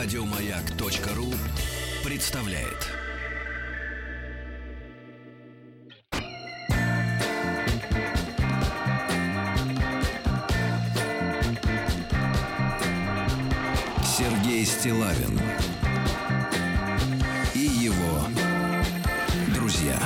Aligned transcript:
Радиомаяк.ру 0.00 1.26
представляет. 2.04 2.86
Сергей 14.04 14.64
Стилавин 14.64 15.40
и 17.54 17.58
его 17.58 18.20
друзья 19.52 19.98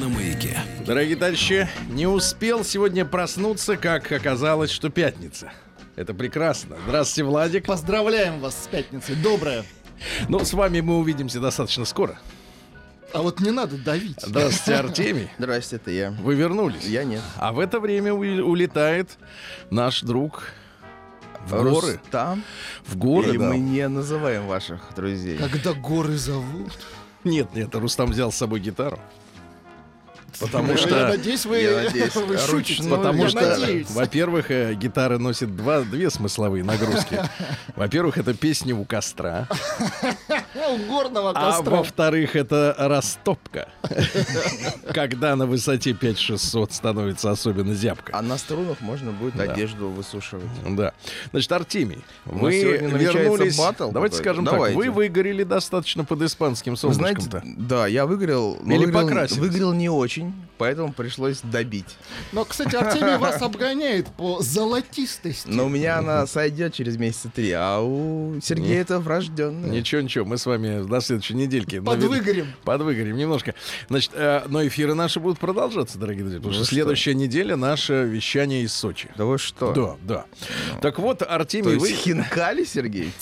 на 0.00 0.08
маяке. 0.08 0.58
Дорогие 0.84 1.14
товарищи, 1.14 1.68
не 1.90 2.08
успел 2.08 2.64
сегодня 2.64 3.04
проснуться, 3.04 3.76
как 3.76 4.10
оказалось, 4.10 4.72
что 4.72 4.90
пятница. 4.90 5.52
Это 5.96 6.14
прекрасно. 6.14 6.76
Здравствуйте, 6.86 7.24
Владик. 7.24 7.66
Поздравляем 7.66 8.40
вас 8.40 8.64
с 8.64 8.66
пятницей. 8.66 9.14
Доброе. 9.16 9.64
Ну, 10.28 10.40
с 10.44 10.52
вами 10.52 10.80
мы 10.80 10.98
увидимся 10.98 11.38
достаточно 11.38 11.84
скоро. 11.84 12.18
А 13.12 13.20
вот 13.20 13.40
не 13.40 13.50
надо 13.50 13.76
давить. 13.76 14.16
Здравствуйте, 14.22 14.80
Артемий. 14.80 15.28
Здрасте, 15.38 15.76
это 15.76 15.90
я. 15.90 16.10
Вы 16.12 16.34
вернулись. 16.34 16.84
Я 16.84 17.04
нет. 17.04 17.20
А 17.36 17.52
в 17.52 17.58
это 17.58 17.78
время 17.78 18.14
улетает 18.14 19.18
наш 19.70 20.00
друг 20.00 20.44
в 21.46 21.62
горы. 21.62 22.00
Там? 22.10 22.42
В 22.86 22.96
горы, 22.96 23.28
Или 23.28 23.38
да. 23.38 23.48
мы 23.48 23.58
не 23.58 23.86
называем 23.88 24.46
ваших 24.46 24.80
друзей? 24.96 25.36
Когда 25.36 25.74
горы 25.74 26.16
зовут. 26.16 26.72
Нет, 27.24 27.54
нет, 27.54 27.74
Рустам 27.74 28.10
взял 28.10 28.32
с 28.32 28.36
собой 28.36 28.60
гитару. 28.60 28.98
Потому 30.42 30.72
Я 30.72 30.76
что... 30.76 31.08
надеюсь, 31.08 31.46
вы, 31.46 31.58
я 31.60 31.84
надеюсь, 31.84 32.14
вы 32.14 32.36
шутите. 32.38 32.52
ручную. 32.82 32.96
Потому 32.96 33.22
я 33.24 33.28
что, 33.30 33.40
надеюсь. 33.58 33.90
во-первых, 33.90 34.50
э, 34.50 34.74
гитара 34.74 35.18
носит 35.18 35.56
два, 35.56 35.80
две 35.82 36.10
смысловые 36.10 36.64
нагрузки. 36.64 37.20
Во-первых, 37.76 38.18
это 38.18 38.34
песня 38.34 38.74
у 38.74 38.84
костра. 38.84 39.48
У 40.54 40.76
горного 40.90 41.30
А 41.30 41.50
костра. 41.52 41.76
во-вторых, 41.78 42.36
это 42.36 42.74
растопка. 42.78 43.68
Когда 44.92 45.34
на 45.36 45.46
высоте 45.46 45.92
5600 45.92 46.72
становится 46.72 47.30
особенно 47.30 47.74
зябко. 47.74 48.12
А 48.16 48.22
на 48.22 48.36
струнах 48.38 48.80
можно 48.80 49.12
будет 49.12 49.36
Да. 49.36 49.44
одежду 49.44 49.88
высушивать. 49.88 50.44
Да. 50.68 50.92
Значит, 51.32 51.50
Артемий, 51.52 52.04
вы 52.24 52.60
вернулись... 52.62 53.58
баттл 53.58 53.90
Давайте 53.90 54.16
какой-то. 54.16 54.16
скажем 54.16 54.44
Давайте. 54.44 54.76
так, 54.76 54.84
вы 54.84 54.90
выгорели 54.90 55.42
достаточно 55.44 56.04
под 56.04 56.22
испанским 56.22 56.74
Вы 56.80 56.94
знаете, 56.94 57.20
солнышком-то. 57.22 57.42
да, 57.62 57.86
я 57.86 58.06
выиграл, 58.06 58.58
но 58.62 58.74
Или 58.74 58.84
выиграл, 58.86 59.02
покрасились. 59.02 59.38
выиграл 59.40 59.72
не 59.72 59.88
очень, 59.88 60.31
поэтому 60.58 60.92
пришлось 60.92 61.40
добить. 61.40 61.96
Но, 62.30 62.44
кстати, 62.44 62.76
Артемий 62.76 63.16
вас 63.16 63.42
обгоняет 63.42 64.06
по 64.08 64.40
золотистости. 64.40 65.48
Но 65.48 65.66
у 65.66 65.68
меня 65.68 65.98
она 65.98 66.26
сойдет 66.26 66.74
через 66.74 66.96
месяца 66.96 67.30
три, 67.34 67.50
а 67.52 67.80
у 67.80 68.40
Сергея 68.40 68.80
это 68.80 69.00
врожденное. 69.00 69.70
Ничего, 69.70 70.00
ничего, 70.00 70.24
мы 70.24 70.38
с 70.38 70.46
вами 70.46 70.86
на 70.86 71.00
следующей 71.00 71.34
недельке... 71.34 71.82
Подвыгорим. 71.82 72.46
Подвыгорим 72.64 73.16
немножко. 73.16 73.54
Значит, 73.88 74.12
э, 74.14 74.42
но 74.46 74.64
эфиры 74.66 74.94
наши 74.94 75.18
будут 75.18 75.38
продолжаться, 75.38 75.98
дорогие 75.98 76.22
друзья, 76.22 76.38
потому 76.38 76.56
Ну 76.56 76.64
что 76.64 76.74
следующая 76.74 77.14
неделя 77.14 77.56
наше 77.56 78.04
вещание 78.04 78.62
из 78.62 78.72
Сочи. 78.72 79.10
Да 79.16 79.24
вы 79.24 79.38
что? 79.38 79.72
Да, 79.72 79.96
да. 80.02 80.80
Так 80.80 80.98
вот, 80.98 81.22
Артемий, 81.22 81.76
вы... 81.76 81.90
хинкали, 81.90 82.64
Сергей? 82.64 83.12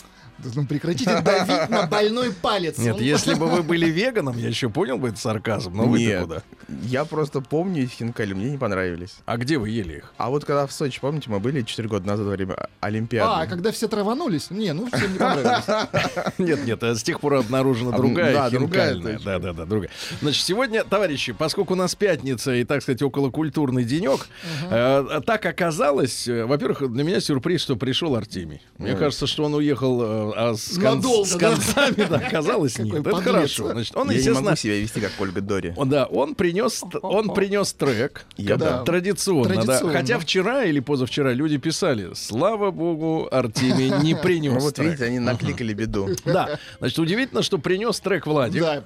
Да 0.43 0.51
ну 0.55 0.67
прекратите 0.67 1.21
давить 1.21 1.69
на 1.69 1.87
больной 1.87 2.33
палец. 2.33 2.79
Нет, 2.79 2.97
Он- 2.97 3.03
если 3.03 3.35
бы 3.35 3.47
вы 3.49 3.63
были 3.63 3.87
веганом, 3.91 4.37
я 4.39 4.49
еще 4.49 4.69
понял 4.71 4.97
бы 4.99 5.09
это 5.09 5.19
сарказм, 5.19 5.77
но 5.77 5.85
Нет. 5.97 6.23
куда? 6.23 6.43
Я 6.85 7.05
просто 7.05 7.41
помню 7.41 7.83
эти 7.85 7.91
хинкали, 7.93 8.33
мне 8.33 8.51
не 8.51 8.59
понравились. 8.59 9.17
А 9.27 9.37
где 9.37 9.59
вы 9.59 9.71
ели 9.71 9.99
их? 9.99 10.13
А 10.17 10.31
вот 10.31 10.45
когда 10.45 10.67
в 10.67 10.73
Сочи, 10.73 11.01
помните, 11.01 11.29
мы 11.31 11.41
были 11.41 11.63
4 11.63 11.89
года 11.89 12.07
назад 12.07 12.27
во 12.27 12.33
время 12.33 12.57
Олимпиады? 12.81 13.43
А, 13.43 13.47
когда 13.47 13.71
все 13.73 13.89
траванулись? 13.89 14.51
Не, 14.51 14.73
ну 14.73 14.87
всем 14.87 15.13
не 15.13 15.19
понравилось. 15.19 15.65
Нет, 16.39 16.65
нет, 16.65 16.83
а 16.83 16.95
с 16.95 17.03
тех 17.03 17.21
пор 17.21 17.35
обнаружена 17.35 17.95
А, 17.95 17.97
другая 17.97 18.33
да, 18.35 18.51
другая 18.51 18.95
хинкальная. 18.95 19.21
Да, 19.25 19.39
да, 19.39 19.53
да, 19.53 19.65
другая. 19.67 19.91
Значит, 20.21 20.45
сегодня, 20.45 20.85
товарищи, 20.85 21.33
поскольку 21.33 21.75
у 21.75 21.77
нас 21.77 21.95
пятница 21.95 22.55
и, 22.55 22.65
так 22.65 22.83
сказать, 22.83 23.03
околокультурный 23.03 23.85
денек, 23.85 24.29
э, 24.71 25.21
так 25.27 25.45
оказалось, 25.47 26.27
э, 26.29 26.45
во-первых, 26.47 26.91
для 26.93 27.05
меня 27.05 27.21
сюрприз, 27.21 27.61
что 27.63 27.77
пришел 27.77 28.15
Артемий. 28.17 28.63
Мне 28.79 28.95
кажется, 28.95 29.27
что 29.27 29.45
он 29.45 29.55
уехал 29.55 30.03
э, 30.03 30.30
а 30.37 30.55
с, 30.55 30.75
кон- 30.77 30.97
Надолго, 30.97 31.25
с 31.27 31.37
концами, 31.37 32.07
да, 32.09 32.17
оказалось 32.17 32.79
нет. 32.79 32.89
Какой 32.89 33.01
Это 33.01 33.11
подлец. 33.11 33.33
хорошо. 33.35 33.69
Значит, 33.73 33.97
он, 33.97 34.07
Я 34.09 34.13
не 34.13 34.19
естественно, 34.19 34.45
могу 34.51 34.57
себя 34.57 34.79
вести, 34.81 35.01
как 35.01 35.13
Ольга 35.21 35.41
Дори. 35.41 35.73
он, 35.77 35.89
да, 35.89 36.05
он 36.07 36.35
принес, 36.35 36.83
он 37.03 37.33
принес 37.35 37.73
трек. 37.73 38.25
Я 38.37 38.57
да. 38.57 38.83
Традиционно, 38.85 39.65
да. 39.65 39.79
Хотя 39.93 40.19
вчера 40.19 40.65
или 40.65 40.81
позавчера 40.81 41.33
люди 41.33 41.57
писали, 41.59 42.11
слава 42.15 42.71
богу, 42.71 43.29
Артемий 43.31 43.91
не 44.03 44.15
принес 44.23 44.53
Ну 44.55 44.61
вот 44.61 44.75
трек. 44.75 44.89
видите, 44.89 45.05
они 45.05 45.19
накликали 45.19 45.73
беду. 45.75 46.09
Да, 46.25 46.59
значит, 46.79 46.99
удивительно, 46.99 47.43
что 47.43 47.59
принес 47.59 47.99
трек 48.01 48.27
Владик. 48.27 48.63
Да, 48.63 48.85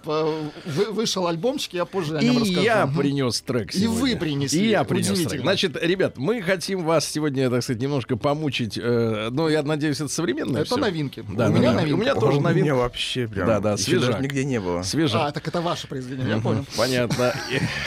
вышел 0.93 1.27
альбомчик, 1.27 1.75
я 1.75 1.85
позже 1.85 2.19
о 2.19 2.21
И 2.21 2.25
нем 2.27 2.39
расскажу. 2.43 2.61
я 2.63 2.87
Мгм. 2.87 2.99
принес 2.99 3.41
трек 3.41 3.75
И 3.75 3.87
вы 3.87 4.17
принесли. 4.17 4.65
И 4.65 4.69
я 4.71 4.85
принес 4.85 5.19
трек. 5.27 5.41
Значит, 5.43 5.77
ребят, 5.83 6.17
мы 6.17 6.43
хотим 6.43 6.85
вас 6.85 7.07
сегодня, 7.09 7.51
так 7.51 7.63
сказать, 7.63 7.81
немножко 7.83 8.17
помучить. 8.17 8.79
э, 8.81 9.29
ну, 9.31 9.49
я 9.49 9.63
надеюсь, 9.63 9.97
это 10.01 10.09
современное 10.09 10.63
Это 10.63 10.67
всё. 10.67 10.77
новинки. 10.77 11.25
Да, 11.37 11.49
У 11.49 11.53
меня 11.53 11.73
новинка. 11.73 11.95
У 11.95 12.01
меня 12.01 12.15
тоже 12.15 12.41
новинка. 12.41 12.63
меня 12.63 12.75
вообще 12.75 13.27
прям 13.27 13.47
Да, 13.47 13.61
да, 13.61 13.77
свежак. 13.77 14.21
нигде 14.21 14.45
не 14.45 14.61
было. 14.61 14.83
Свежа. 14.83 15.27
А, 15.27 15.33
так 15.33 15.47
это 15.49 15.61
ваше 15.61 15.87
произведение, 15.89 16.37
я 16.37 16.41
понял. 16.41 16.65
Понятно. 16.77 17.35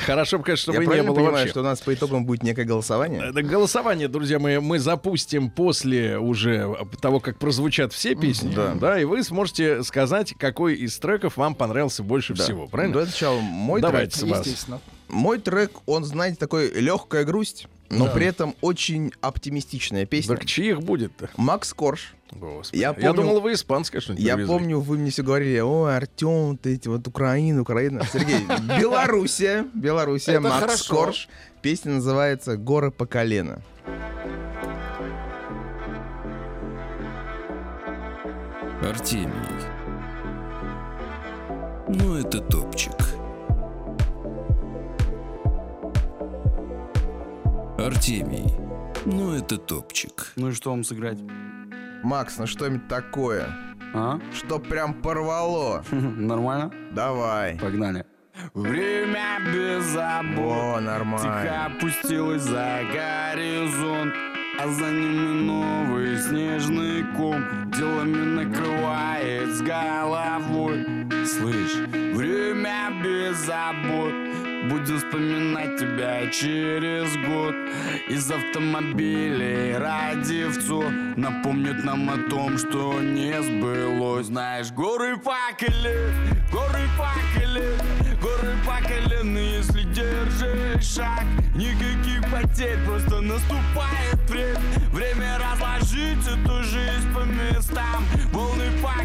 Хорошо 0.05 0.37
бы, 0.37 0.43
конечно, 0.43 0.73
чтобы 0.73 0.85
не 0.85 1.01
было 1.03 1.13
понимаю, 1.15 1.31
вообще. 1.33 1.49
что 1.49 1.59
у 1.61 1.63
нас 1.63 1.79
по 1.81 1.93
итогам 1.93 2.25
будет 2.25 2.43
некое 2.43 2.65
голосование? 2.65 3.21
Это 3.29 3.41
голосование, 3.41 4.07
друзья 4.07 4.39
мои, 4.39 4.59
мы 4.59 4.79
запустим 4.79 5.49
после 5.49 6.17
уже 6.17 6.75
того, 7.01 7.19
как 7.19 7.37
прозвучат 7.39 7.93
все 7.93 8.15
песни. 8.15 8.53
Да. 8.55 8.73
Да, 8.75 8.99
и 8.99 9.03
вы 9.05 9.23
сможете 9.23 9.83
сказать, 9.83 10.33
какой 10.37 10.75
из 10.75 10.97
треков 10.99 11.37
вам 11.37 11.55
понравился 11.55 12.03
больше 12.03 12.33
Да. 12.33 12.43
всего. 12.43 12.67
Правильно? 12.67 12.93
Давайте 12.93 13.11
сначала 13.11 13.39
мой 13.39 13.81
Давайте. 13.81 14.19
трек. 14.19 14.31
Вас. 14.31 14.45
Естественно. 14.45 14.79
Мой 15.07 15.39
трек, 15.39 15.71
он, 15.85 16.03
знаете, 16.03 16.35
такой 16.37 16.69
легкая 16.73 17.23
грусть, 17.23 17.67
но 17.89 18.07
при 18.09 18.25
этом 18.25 18.55
очень 18.61 19.13
оптимистичная 19.21 20.05
песня. 20.05 20.35
Так 20.35 20.45
чьих 20.45 20.81
будет-то? 20.81 21.29
Макс 21.37 21.73
Корж. 21.73 22.13
Господи. 22.31 22.79
Я 22.81 22.87
Я 22.89 22.93
помню- 22.93 23.13
думал, 23.13 23.39
вы 23.41 23.53
испанское 23.53 24.01
что-нибудь 24.01 24.23
Я 24.25 24.35
привезли. 24.35 24.53
помню, 24.53 24.79
вы 24.79 24.97
мне 24.97 25.09
все 25.11 25.23
говорили, 25.23 25.59
о, 25.59 25.85
Артем, 25.85 26.57
ты 26.57 26.75
эти 26.75 26.87
вот 26.87 27.07
Украина, 27.07 27.61
Украина. 27.61 28.03
Сергей, 28.11 28.39
Белоруссия, 28.79 29.65
Белоруссия, 29.73 30.39
Макс. 30.39 30.87
Корж. 30.87 31.29
Песня 31.61 31.93
называется 31.93 32.55
«Горы 32.57 32.91
по 32.91 33.05
колено». 33.05 33.61
Артемий. 38.83 39.31
Ну, 41.87 42.15
это 42.15 42.39
топчик. 42.41 42.93
Артемий. 47.77 48.53
Ну, 49.05 49.33
это 49.33 49.57
топчик. 49.57 50.33
Ну 50.35 50.49
и 50.49 50.51
что 50.53 50.71
вам 50.71 50.83
сыграть? 50.83 51.19
Макс, 52.07 52.37
ну 52.37 52.47
что-нибудь 52.47 52.87
такое, 52.87 53.49
А? 53.93 54.17
что 54.33 54.59
прям 54.59 54.93
порвало. 54.93 55.83
Нормально? 55.91 56.71
Давай. 56.91 57.59
Погнали. 57.59 58.05
Время 58.53 59.39
без 59.53 59.83
забот 59.87 60.37
О, 60.37 60.79
нормально. 60.79 61.41
Тихо 61.43 61.65
опустилось 61.65 62.43
за 62.43 62.79
горизонт 62.93 64.13
А 64.57 64.67
за 64.69 64.85
ними 64.91 65.41
новый 65.43 66.17
снежный 66.17 67.03
ком 67.17 67.43
Делами 67.71 68.45
накрывает 68.45 69.49
с 69.49 69.61
головой 69.61 70.85
Слышь, 71.25 71.73
время 72.15 72.91
без 73.03 73.37
забот 73.37 74.13
Будем 74.69 74.97
вспоминать 74.97 75.79
тебя 75.79 76.29
через 76.29 77.15
год. 77.25 77.55
Из 78.09 78.29
автомобилей 78.29 79.77
радивцу 79.77 80.83
Напомнят 81.15 81.85
нам 81.85 82.09
о 82.09 82.17
том, 82.29 82.57
что 82.57 83.01
не 83.01 83.41
сбылось. 83.41 84.25
Знаешь, 84.25 84.71
горы 84.71 85.15
факели, 85.17 86.11
горы 86.51 86.81
факели 86.97 87.63
Горы 88.21 88.55
по 88.65 88.85
колено, 88.85 89.37
если 89.37 89.83
держишь 89.83 90.95
шаг. 90.95 91.23
Никаких 91.55 92.21
потерь, 92.29 92.77
просто 92.85 93.21
наступает 93.21 94.19
время 94.27 94.59
Время 94.91 95.39
разложить 95.39 96.27
эту 96.27 96.63
жизнь 96.63 97.13
по 97.13 97.19
местам. 97.19 98.03
Волны 98.33 98.65
по 98.81 98.97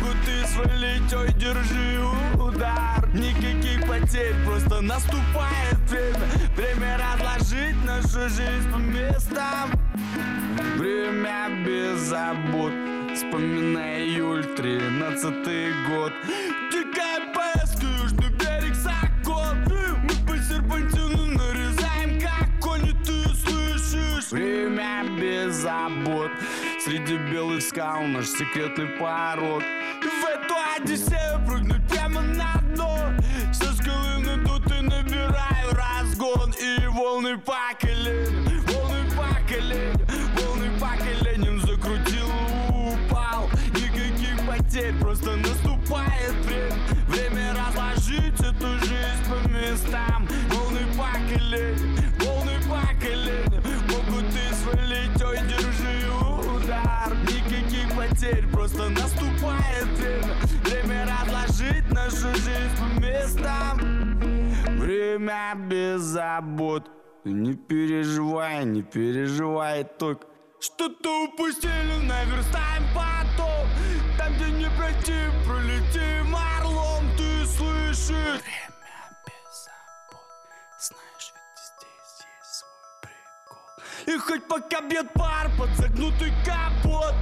Могут 0.00 0.16
и 0.28 0.46
свалить, 0.46 1.12
ой, 1.12 1.32
держи 1.34 2.00
удар. 2.34 3.08
Никаких 3.12 3.86
потерь, 3.86 4.34
просто 4.44 4.80
наступает 4.80 5.78
время. 5.88 6.18
Время 6.56 6.98
разложить 6.98 7.84
нашу 7.84 8.28
жизнь 8.28 8.72
по 8.72 8.76
местам. 8.76 9.70
Время 10.76 11.64
без 11.64 12.00
забот. 12.00 12.72
Вспоминай 13.14 14.02
июль, 14.04 14.44
тринадцатый 14.56 15.72
год. 15.88 16.12
Текай 16.72 17.32
поездка, 17.34 17.86
южный 17.86 18.30
берег 18.30 18.74
закон 18.74 19.56
Мы 20.02 20.26
по 20.26 20.36
серпантину 20.42 21.26
нарезаем, 21.26 22.20
как 22.20 22.48
кони, 22.60 22.92
ты 23.04 23.24
слышишь? 23.34 24.32
Время 24.32 25.04
без 25.20 25.54
забот 25.54 26.30
Среди 26.84 27.16
белых 27.16 27.62
скал 27.62 28.02
наш 28.02 28.26
секретный 28.26 28.88
порог 28.98 29.62
И 30.02 30.06
в 30.06 30.24
эту 30.26 30.54
Одиссею 30.76 31.42
прыгнуть 31.46 31.88
прямо 31.88 32.20
на 32.20 32.60
дно. 32.74 32.98
Со 33.54 33.72
скалы 33.72 34.18
надут 34.18 34.66
и 34.70 34.82
набираю 34.82 35.70
разгон. 35.72 36.52
И 36.60 36.86
волны 36.88 37.40
коленям, 37.80 38.60
волны 38.66 39.00
коленям 39.48 39.93
потерь, 58.24 58.46
просто 58.48 58.88
наступает 58.90 59.84
время. 59.98 60.34
Время 60.64 61.06
разложить 61.06 61.90
нашу 61.92 62.34
жизнь 62.34 62.70
по 62.78 63.00
местам 63.00 63.78
Время 64.78 65.54
без 65.56 66.00
забот. 66.00 66.90
Не 67.24 67.54
переживай, 67.54 68.64
не 68.64 68.82
переживай 68.82 69.84
только 69.84 70.26
Что-то 70.60 71.24
упустили, 71.24 72.06
наверстаем 72.06 72.84
потом. 72.94 73.66
Там, 74.18 74.34
где 74.34 74.50
не 74.50 74.70
пройти, 74.76 75.30
пролетим 75.46 76.34
орлом 76.34 77.04
Ты 77.16 77.46
слышишь? 77.46 78.42
И 84.06 84.18
хоть 84.18 84.46
пока 84.46 84.82
бьет 84.82 85.12
пар 85.14 85.50
под 85.58 85.70
загнутый 85.76 86.32
капот. 86.44 87.14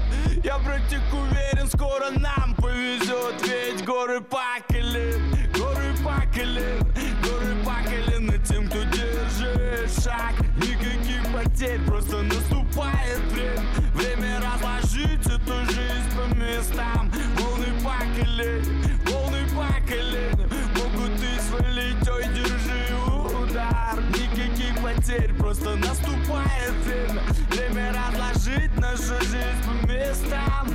Я, 0.42 0.58
братик, 0.58 1.00
уверен, 1.12 1.68
скоро 1.68 2.10
нам 2.10 2.54
повезет. 2.56 3.34
Ведь 3.42 3.84
горы 3.84 4.20
по 4.20 4.42
колен, 4.68 5.20
горы 5.54 5.94
по 6.04 6.22
колен 6.34 6.80
Горы 7.22 7.54
по 7.64 7.74
колено 7.88 8.36
тем, 8.44 8.66
кто 8.66 8.82
держит 8.84 10.02
шаг. 10.02 10.34
Никаких 10.56 11.22
потерь, 11.32 11.80
просто 11.86 12.22
наступает 12.22 13.20
время. 13.30 13.62
Время 13.94 14.40
разложить 14.40 15.26
эту 15.26 15.64
жизнь 15.66 16.10
по 16.16 16.34
местам. 16.34 17.12
Волны 17.38 17.68
по 17.84 17.94
потерь, 25.02 25.32
просто 25.34 25.76
наступает 25.76 26.72
время. 26.84 27.22
Время 27.50 27.92
разложить 27.92 28.76
нашу 28.78 29.18
жизнь 29.20 29.62
по 29.64 29.86
местам 29.86 30.68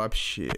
вообще. 0.00 0.50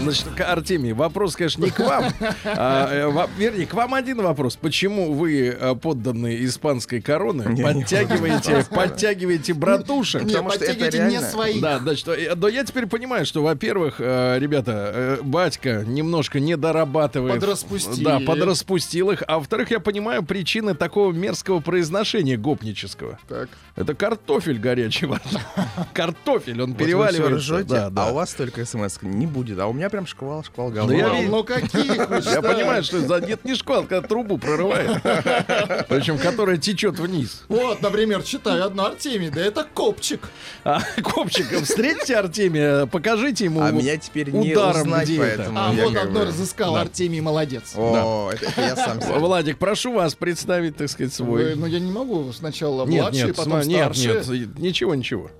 Значит, 0.00 0.26
к- 0.36 0.40
Артемий, 0.40 0.92
вопрос, 0.92 1.36
конечно, 1.36 1.64
не 1.64 1.70
к 1.70 1.78
вам. 1.80 2.04
а, 2.44 2.88
э, 2.90 3.26
вернее, 3.38 3.66
к 3.66 3.74
вам 3.74 3.94
один 3.94 4.20
вопрос. 4.22 4.56
Почему 4.56 5.12
вы, 5.12 5.48
э, 5.48 5.74
подданные 5.74 6.44
испанской 6.44 7.00
короны, 7.00 7.44
Не, 7.48 7.54
не 7.56 7.62
подтягиваете, 7.62 8.64
подтягиваете 8.70 9.54
братушек? 9.54 10.22
Не, 10.22 10.28
Потому 10.32 10.50
что 10.50 10.64
это 10.64 10.74
подтягивайте 10.74 10.98
не 11.04 11.10
реально- 11.10 11.28
своих. 11.30 11.60
Да, 11.60 11.78
значит, 11.78 12.08
э, 12.08 12.34
да 12.34 12.48
я 12.48 12.64
теперь 12.64 12.86
понимаю, 12.86 13.26
что, 13.26 13.42
во-первых, 13.42 14.00
ребята, 14.00 15.18
батька 15.22 15.84
немножко 15.86 16.40
не 16.40 16.56
дорабатывает. 16.56 17.34
Подраспустили. 17.40 18.04
Да, 18.04 18.20
подраспустил 18.20 19.10
их. 19.10 19.22
А 19.26 19.38
во-вторых, 19.38 19.70
я 19.70 19.80
понимаю 19.80 20.22
причины 20.22 20.74
такого 20.74 21.12
мерзкого 21.12 21.60
произношения 21.60 22.36
гопнического. 22.36 23.18
Так. 23.28 23.48
Это 23.76 23.94
картофель 23.94 24.58
горячий. 24.58 25.08
Картофель, 25.92 26.60
он 26.62 26.70
Вот 26.72 26.78
переваливается. 26.78 27.36
ржете, 27.36 27.68
Да, 27.68 27.90
да. 27.90 28.06
а 28.06 28.10
у 28.10 28.14
вас 28.14 28.34
только 28.34 28.64
смс 28.64 28.98
не 29.02 29.26
будет. 29.26 29.58
А 29.58 29.66
у 29.66 29.72
меня 29.72 29.87
прям 29.88 30.06
шквал, 30.06 30.42
шквал 30.44 30.70
Да 30.70 30.76
говна. 30.82 30.94
я 30.96 31.08
Ну, 31.08 31.22
ви- 31.22 31.28
ну 31.28 31.44
каких 31.44 31.86
Я 31.86 32.42
понимаю, 32.42 32.82
что 32.82 32.98
это 32.98 33.06
за 33.08 33.20
нет 33.26 33.44
не 33.44 33.54
шквал, 33.54 33.82
когда 33.84 34.06
трубу 34.06 34.38
прорывает. 34.38 34.90
Причем, 35.88 36.18
которая 36.18 36.56
течет 36.56 36.98
вниз. 36.98 37.44
Вот, 37.48 37.82
например, 37.82 38.22
читаю 38.22 38.64
одно 38.64 38.86
Артемий, 38.86 39.30
да 39.30 39.40
это 39.40 39.64
копчик. 39.64 40.28
А, 40.64 40.80
Копчик, 41.02 41.46
встретите 41.62 42.16
Артемия, 42.16 42.86
покажите 42.86 43.44
ему 43.44 43.62
А 43.62 43.70
меня 43.70 43.96
теперь 43.96 44.30
не 44.30 44.52
ударом 44.52 44.82
узнать, 44.82 45.10
поэтому 45.16 45.58
А 45.58 45.72
я 45.72 45.84
вот 45.88 45.96
одно 45.96 46.24
разыскал 46.24 46.74
Да. 46.74 46.80
Артемий, 46.82 47.20
молодец. 47.20 47.72
О, 47.76 48.30
это, 48.32 48.60
я 48.60 48.76
сам 48.76 49.00
себе. 49.00 49.14
Владик, 49.14 49.58
прошу 49.58 49.92
вас 49.94 50.14
представить, 50.14 50.76
так 50.76 50.88
сказать, 50.88 51.12
свой. 51.14 51.54
ну 51.54 51.66
я 51.66 51.78
не 51.80 51.90
могу 51.90 52.32
сначала 52.32 52.84
младший, 52.84 53.32
потом 53.34 53.54
сма- 53.54 53.64
нет, 53.66 53.96
старший. 53.96 54.38
нет, 54.40 54.58
ничего, 54.58 54.94
ничего. 54.94 55.30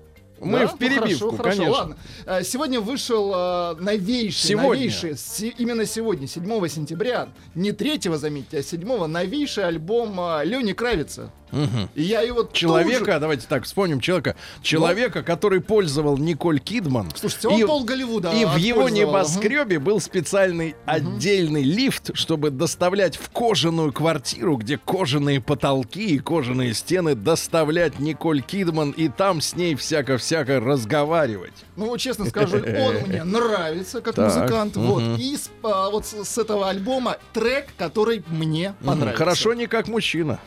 Мы 0.41 0.59
Да? 0.59 0.67
в 0.67 0.71
Ну, 0.73 0.77
перебивку, 0.77 1.31
хорошо, 1.31 1.37
хорошо, 1.37 1.43
конечно. 1.57 1.71
ладно. 1.71 1.97
Э, 2.25 2.43
Сегодня 2.43 2.79
вышел 2.79 3.31
э, 3.33 3.75
новейший, 3.79 4.49
Сегодня. 4.49 4.69
новейший, 4.69 5.17
се- 5.17 5.49
именно 5.57 5.85
сегодня, 5.85 6.27
7 6.27 6.67
сентября, 6.69 7.29
не 7.55 7.71
3 7.71 7.99
заметьте, 8.17 8.59
а 8.59 8.63
7 8.63 9.07
новейший 9.07 9.65
альбом 9.65 10.19
э, 10.19 10.45
Лени 10.45 10.73
Кравица. 10.73 11.31
Мгм. 11.51 11.89
И 11.95 12.03
я 12.03 12.21
его 12.21 12.47
Человека, 12.51 13.13
же- 13.13 13.19
давайте 13.19 13.47
так 13.47 13.63
вспомним 13.65 13.99
человека, 13.99 14.35
человека, 14.61 15.23
который 15.23 15.61
пользовал 15.61 16.17
Николь 16.17 16.59
Кидман. 16.59 17.09
Слушайте, 17.15 17.47
он 17.47 17.59
И- 17.61 17.65
пол 17.65 17.83
Голливуда 17.83 18.31
И 18.31 18.45
в 18.45 18.55
его 18.55 18.89
небоскребе 18.89 19.79
был 19.79 19.99
специальный 19.99 20.75
отдельный 20.85 21.63
лифт, 21.63 22.11
чтобы 22.13 22.49
доставлять 22.51 23.17
в 23.17 23.29
кожаную 23.29 23.91
квартиру, 23.93 24.57
где 24.57 24.77
кожаные 24.77 25.41
потолки 25.41 26.15
и 26.15 26.19
кожаные 26.19 26.73
стены, 26.73 27.15
доставлять 27.15 27.99
Николь 27.99 28.41
Кидман 28.41 28.91
и 28.91 29.09
там 29.09 29.41
с 29.41 29.55
ней 29.55 29.75
всяко-всяко 29.75 30.59
разговаривать. 30.59 31.53
Ну, 31.75 31.97
честно 31.97 32.25
скажу, 32.25 32.57
он 32.57 32.63
мне 33.07 33.23
нравится 33.23 34.01
как 34.01 34.15
Так, 34.15 34.25
музыкант. 34.35 34.75
Вот. 34.75 35.19
И 35.19 35.35
с, 35.37 35.49
а, 35.63 35.89
вот 35.89 36.05
с, 36.05 36.23
с 36.25 36.37
этого 36.37 36.69
альбома 36.69 37.17
трек, 37.33 37.67
который 37.77 38.23
мне 38.27 38.73
понравился. 38.83 39.17
Хорошо 39.17 39.53
не 39.53 39.67
как 39.67 39.87
мужчина. 39.87 40.39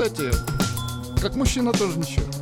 Кстати, 0.00 0.30
как 1.20 1.34
мужчина 1.34 1.72
тоже 1.72 1.98
ничего. 1.98 2.39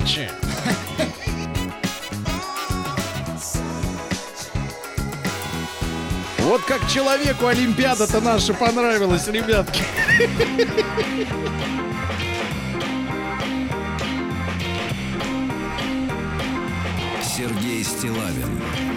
Сочи. 0.00 0.28
Вот 6.38 6.62
как 6.62 6.88
человеку 6.88 7.46
Олимпиада-то 7.46 8.20
наша 8.20 8.54
понравилась, 8.54 9.28
ребятки. 9.28 9.82
Сергей 17.22 17.84
Стилавин 17.84 18.89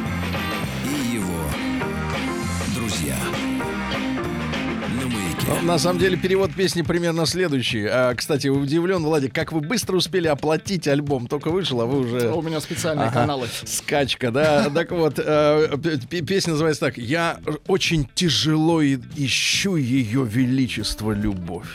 на 5.63 5.79
самом 5.79 6.00
деле 6.00 6.17
перевод 6.17 6.53
песни 6.53 6.82
примерно 6.82 7.25
следующий. 7.25 7.86
А, 7.86 8.13
кстати, 8.15 8.48
удивлен, 8.48 9.03
Владик, 9.03 9.34
как 9.34 9.51
вы 9.51 9.62
быстро 9.62 9.96
успели 9.96 10.27
оплатить 10.27 10.88
альбом. 10.88 11.27
Только 11.27 11.50
вышел, 11.50 11.79
а 11.82 11.86
вы 11.86 12.00
уже... 12.01 12.32
У 12.32 12.41
меня 12.41 12.60
специальные 12.60 13.08
Ага. 13.08 13.22
каналы. 13.22 13.48
Скачка, 13.65 14.32
да. 14.32 14.70
Так 14.70 14.91
вот, 14.91 15.15
э, 15.17 15.77
песня 16.10 16.51
называется 16.51 16.86
так. 16.86 16.98
Я 16.98 17.39
очень 17.67 18.08
тяжело 18.13 18.84
ищу 18.84 19.75
ее 19.75 20.25
величество 20.25 21.12
любовь. 21.12 21.67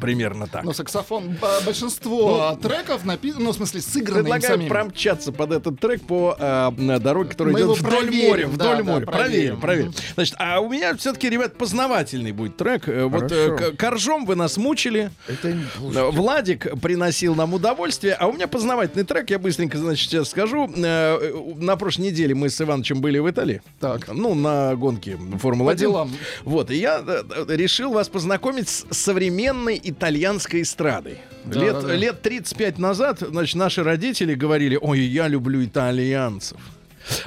Примерно 0.00 0.46
так. 0.46 0.64
Но 0.64 0.72
саксофон, 0.72 1.30
б- 1.30 1.64
большинство 1.66 2.58
треков 2.62 3.04
написано, 3.04 3.44
ну, 3.44 3.50
в 3.52 3.56
смысле, 3.56 3.80
сыграны 3.80 4.30
Предлагаю 4.30 4.68
промчаться 4.68 5.32
под 5.32 5.52
этот 5.52 5.78
трек 5.80 6.02
по 6.02 6.36
э, 6.38 6.98
дороге, 6.98 7.30
которая 7.30 7.54
идет 7.54 7.78
вдоль 7.78 8.10
моря. 8.10 8.46
Вдоль 8.46 8.82
моря. 8.82 9.06
проверим. 9.06 9.06
Проверим, 9.06 9.60
проверим. 9.60 9.94
Значит, 10.14 10.34
а 10.38 10.60
у 10.60 10.70
меня 10.70 10.96
все-таки, 10.96 11.28
ребят, 11.28 11.56
познавательный 11.58 12.32
будет 12.32 12.56
трек. 12.56 12.88
Э, 13.22 13.48
Вот 13.48 13.58
Хорошо. 13.58 13.72
к- 13.72 13.76
коржом 13.78 14.26
вы 14.26 14.34
нас 14.36 14.56
мучили. 14.56 15.10
Это 15.26 15.52
не- 15.52 15.64
Э, 15.96 16.10
Владик 16.10 16.80
приносил 16.80 17.34
нам 17.34 17.54
удовольствие, 17.54 18.14
а 18.14 18.26
у 18.26 18.32
меня 18.32 18.46
познавательный 18.48 19.04
трек, 19.04 19.30
я 19.30 19.38
быстренько, 19.38 19.78
значит, 19.78 20.08
сейчас 20.10 20.30
скажу. 20.30 20.70
Э, 20.76 21.18
На 21.58 21.76
прошлой 21.76 22.06
неделе 22.06 22.34
мы 22.34 22.48
с 22.50 22.60
Ивановичем 22.60 23.00
были 23.00 23.18
в 23.18 23.28
Италии. 23.30 23.60
Так. 23.80 24.08
Ну, 24.08 24.34
на 24.34 24.74
гонке 24.76 25.16
Формулы-1. 25.40 25.66
По 25.66 25.74
делам. 25.74 26.12
Вот, 26.44 26.70
и 26.70 26.76
я 26.76 27.02
решил 27.48 27.92
вас 27.92 28.08
познакомить 28.08 28.68
с 28.68 28.86
современной 28.90 29.80
итальянской 29.82 30.62
эстрадой. 30.62 31.18
Да, 31.44 31.60
лет, 31.60 31.72
да, 31.74 31.80
да. 31.82 31.94
лет 31.94 32.22
35 32.22 32.78
назад, 32.78 33.20
значит, 33.20 33.56
наши 33.56 33.82
родители 33.82 34.34
говорили, 34.34 34.78
ой, 34.80 35.00
я 35.00 35.28
люблю 35.28 35.64
итальянцев. 35.64 36.58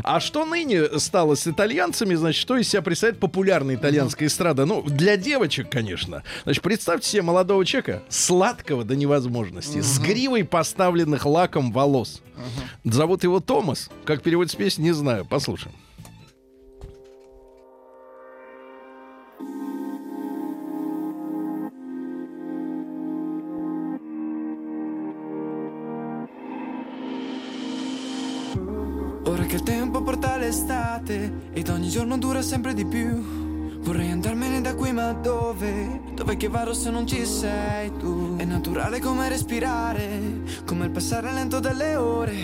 А 0.03 0.19
что 0.19 0.45
ныне 0.45 0.99
стало 0.99 1.35
с 1.35 1.47
итальянцами, 1.47 2.15
значит, 2.15 2.41
что 2.41 2.57
из 2.57 2.69
себя 2.69 2.81
представляет 2.81 3.19
популярная 3.19 3.75
итальянская 3.75 4.27
эстрада? 4.27 4.65
Ну, 4.65 4.81
для 4.83 5.17
девочек, 5.17 5.69
конечно. 5.69 6.23
Значит, 6.43 6.63
представьте 6.63 7.07
себе 7.07 7.21
молодого 7.21 7.65
человека, 7.65 8.03
сладкого 8.09 8.83
до 8.83 8.95
невозможности, 8.95 9.81
с 9.81 9.99
гривой 9.99 10.43
поставленных 10.43 11.25
лаком 11.25 11.71
волос. 11.71 12.21
Зовут 12.83 13.23
его 13.23 13.39
Томас. 13.39 13.89
Как 14.05 14.21
переводится 14.23 14.57
песня, 14.57 14.83
не 14.83 14.91
знаю. 14.91 15.25
Послушаем. 15.25 15.75
Ora 29.31 29.45
che 29.45 29.55
il 29.55 29.63
tempo 29.63 30.01
porta 30.01 30.35
l'estate 30.35 31.31
ed 31.53 31.69
ogni 31.69 31.87
giorno 31.87 32.17
dura 32.17 32.41
sempre 32.41 32.73
di 32.73 32.83
più. 32.83 33.79
Vorrei 33.79 34.11
andarmene 34.11 34.59
da 34.59 34.75
qui, 34.75 34.91
ma 34.91 35.13
dove? 35.13 36.01
Dove 36.13 36.35
che 36.35 36.49
vado 36.49 36.73
se 36.73 36.89
non 36.89 37.07
ci 37.07 37.25
sei 37.25 37.95
tu? 37.97 38.35
È 38.35 38.43
naturale 38.43 38.99
come 38.99 39.29
respirare, 39.29 40.41
come 40.65 40.83
il 40.83 40.91
passare 40.91 41.31
lento 41.31 41.61
delle 41.61 41.95
ore. 41.95 42.35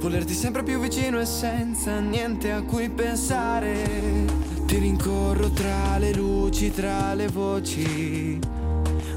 Volerti 0.00 0.34
sempre 0.34 0.64
più 0.64 0.80
vicino 0.80 1.20
e 1.20 1.24
senza 1.24 2.00
niente 2.00 2.50
a 2.50 2.62
cui 2.62 2.88
pensare. 2.90 4.24
Ti 4.66 4.76
rincorro 4.76 5.50
tra 5.50 5.98
le 5.98 6.12
luci, 6.14 6.72
tra 6.72 7.14
le 7.14 7.28
voci. 7.28 8.40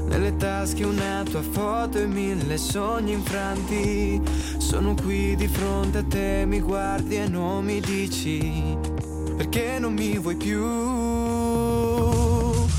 Nelle 0.08 0.36
tasche 0.36 0.84
una 0.84 1.22
tua 1.28 1.42
foto 1.42 1.98
e 1.98 2.06
mille 2.06 2.56
sogni 2.56 3.12
infranti. 3.12 4.20
Sono 4.56 4.94
qui 4.94 5.36
di 5.36 5.46
fronte 5.48 5.98
a 5.98 6.04
te, 6.04 6.44
mi 6.46 6.60
guardi 6.60 7.16
e 7.16 7.28
non 7.28 7.64
mi 7.64 7.80
dici 7.80 8.76
perché 9.38 9.78
non 9.78 9.92
mi 9.92 10.18
vuoi 10.18 10.34
più. 10.34 10.64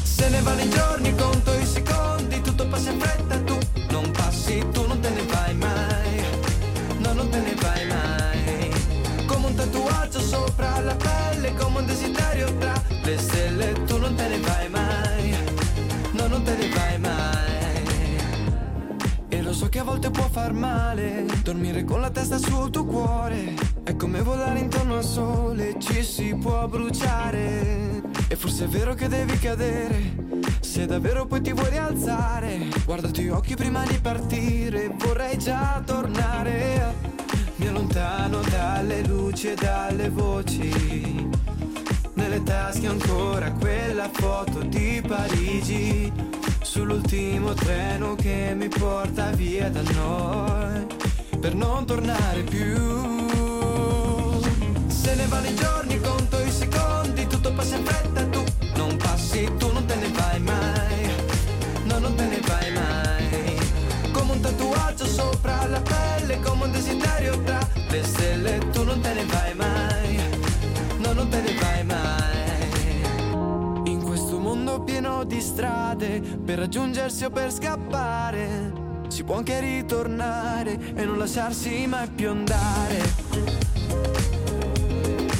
Se 0.03 0.27
ne 0.27 0.41
vanno 0.41 0.61
i 0.61 0.69
giorni, 0.69 1.15
conto 1.15 1.53
i 1.53 1.65
secondi, 1.65 2.41
tutto 2.41 2.67
passa 2.67 2.91
in 2.91 2.99
fretta, 2.99 3.39
tu 3.39 3.57
non 3.91 4.11
passi, 4.11 4.61
tu 4.73 4.85
non 4.85 4.99
te 4.99 5.09
ne 5.09 5.23
vai 5.23 5.55
mai. 5.55 6.21
No, 6.97 7.13
non 7.13 7.29
te 7.29 7.39
ne 7.39 7.55
vai 7.55 7.87
mai. 7.87 8.69
Come 9.25 9.45
un 9.45 9.55
tatuaggio 9.55 10.19
sopra 10.19 10.81
la 10.81 10.95
pelle, 10.95 11.53
come 11.53 11.79
un 11.79 11.85
desiderio 11.85 12.53
tra 12.57 12.68
te 16.55 16.67
ne 16.67 16.97
mai. 16.97 17.17
E 19.29 19.41
lo 19.41 19.53
so 19.53 19.69
che 19.69 19.79
a 19.79 19.83
volte 19.83 20.09
può 20.09 20.27
far 20.29 20.53
male 20.53 21.25
Dormire 21.43 21.83
con 21.83 22.01
la 22.01 22.09
testa 22.09 22.38
sul 22.38 22.69
tuo 22.71 22.85
cuore. 22.85 23.53
È 23.83 23.95
come 23.95 24.21
volare 24.21 24.59
intorno 24.59 24.97
al 24.97 25.03
sole 25.03 25.75
Ci 25.79 26.03
si 26.03 26.35
può 26.35 26.67
bruciare. 26.67 28.01
E 28.27 28.35
forse 28.35 28.65
è 28.65 28.67
vero 28.67 28.93
che 28.93 29.07
devi 29.07 29.38
cadere 29.38 30.13
Se 30.59 30.85
davvero 30.85 31.25
poi 31.25 31.41
ti 31.41 31.53
vuoi 31.53 31.69
rialzare. 31.69 32.67
Guardati 32.85 33.23
gli 33.23 33.29
occhi 33.29 33.55
prima 33.55 33.83
di 33.85 33.99
partire 33.99 34.91
Vorrei 34.97 35.38
già 35.38 35.81
tornare. 35.85 37.07
Mi 37.57 37.67
allontano 37.67 38.41
dalle 38.49 39.05
luci 39.05 39.49
e 39.49 39.55
dalle 39.55 40.09
voci. 40.09 41.27
Nelle 42.13 42.43
tasche 42.43 42.88
ancora 42.88 43.51
quella 43.51 44.09
foto 44.12 44.62
di 44.62 45.01
Parigi 45.05 46.38
Sull'ultimo 46.71 47.55
treno 47.55 48.13
che 48.13 48.53
mi 48.55 48.67
porta 48.67 49.32
via 49.32 49.71
da 49.71 49.82
noi 49.82 50.86
Per 51.39 51.55
non 51.55 51.84
tornare 51.84 52.43
più. 52.43 52.77
Se 54.86 55.15
ne 55.15 55.25
vanno 55.25 55.47
i 55.47 55.55
giorni, 55.55 55.99
conto 55.99 56.39
i 56.39 56.51
secondi 56.51 57.25
Tutto 57.25 57.51
passa 57.53 57.75
in 57.75 57.84
fretta, 57.84 58.23
tu 58.27 58.43
non 58.75 58.95
passi, 58.97 59.49
tu 59.58 59.71
non 59.71 59.84
te 59.88 59.95
ne 59.95 60.10
vai 60.10 60.39
mai. 60.41 61.12
No, 61.86 61.97
non 61.97 62.13
te 62.13 62.25
ne 62.25 62.39
vai 62.45 62.71
mai. 62.71 64.12
Come 64.12 64.34
un 64.34 64.39
tatuaggio 64.39 65.08
sopra 65.08 65.65
la 65.65 65.82
pelle 65.82 66.39
Come 66.39 66.65
un 66.65 66.71
desiderio 66.71 67.41
tra 67.45 67.67
le 67.89 68.03
stelle 68.03 68.60
Tu 68.71 68.84
non 68.84 68.99
te 69.01 69.13
ne 69.15 69.25
vai 69.25 69.55
mai 69.55 69.88
di 75.23 75.41
strade 75.41 76.19
Per 76.19 76.58
raggiungersi 76.58 77.25
o 77.25 77.29
per 77.29 77.51
scappare. 77.51 78.88
Si 79.08 79.23
può 79.23 79.38
anche 79.38 79.60
ritornare 79.60 80.93
E 80.95 81.05
non 81.05 81.17
lasciarsi 81.17 81.86
mai 81.88 82.08
più 82.10 82.29
andare. 82.29 83.01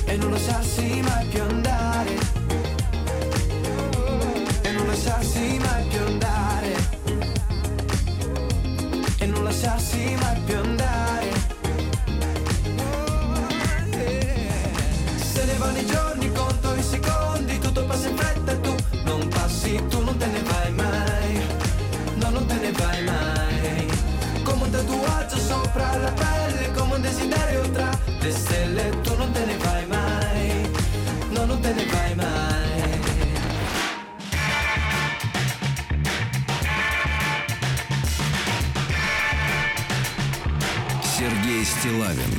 E 0.06 0.18
non 0.18 0.32
lasciarsi 0.32 1.02
mai 1.02 1.28
più 1.28 1.42
andare. 1.42 2.16
E 4.62 4.72
non 4.72 4.88
lasciarsi 4.88 5.60
mai 5.60 5.88
più 5.88 6.00
andare. 6.06 6.76
E 9.20 9.26
non 9.26 9.44
lasciarsi 9.44 10.16
mai 10.20 10.42
più 10.46 10.56
andare 10.58 10.79
Стилавин 41.80 42.39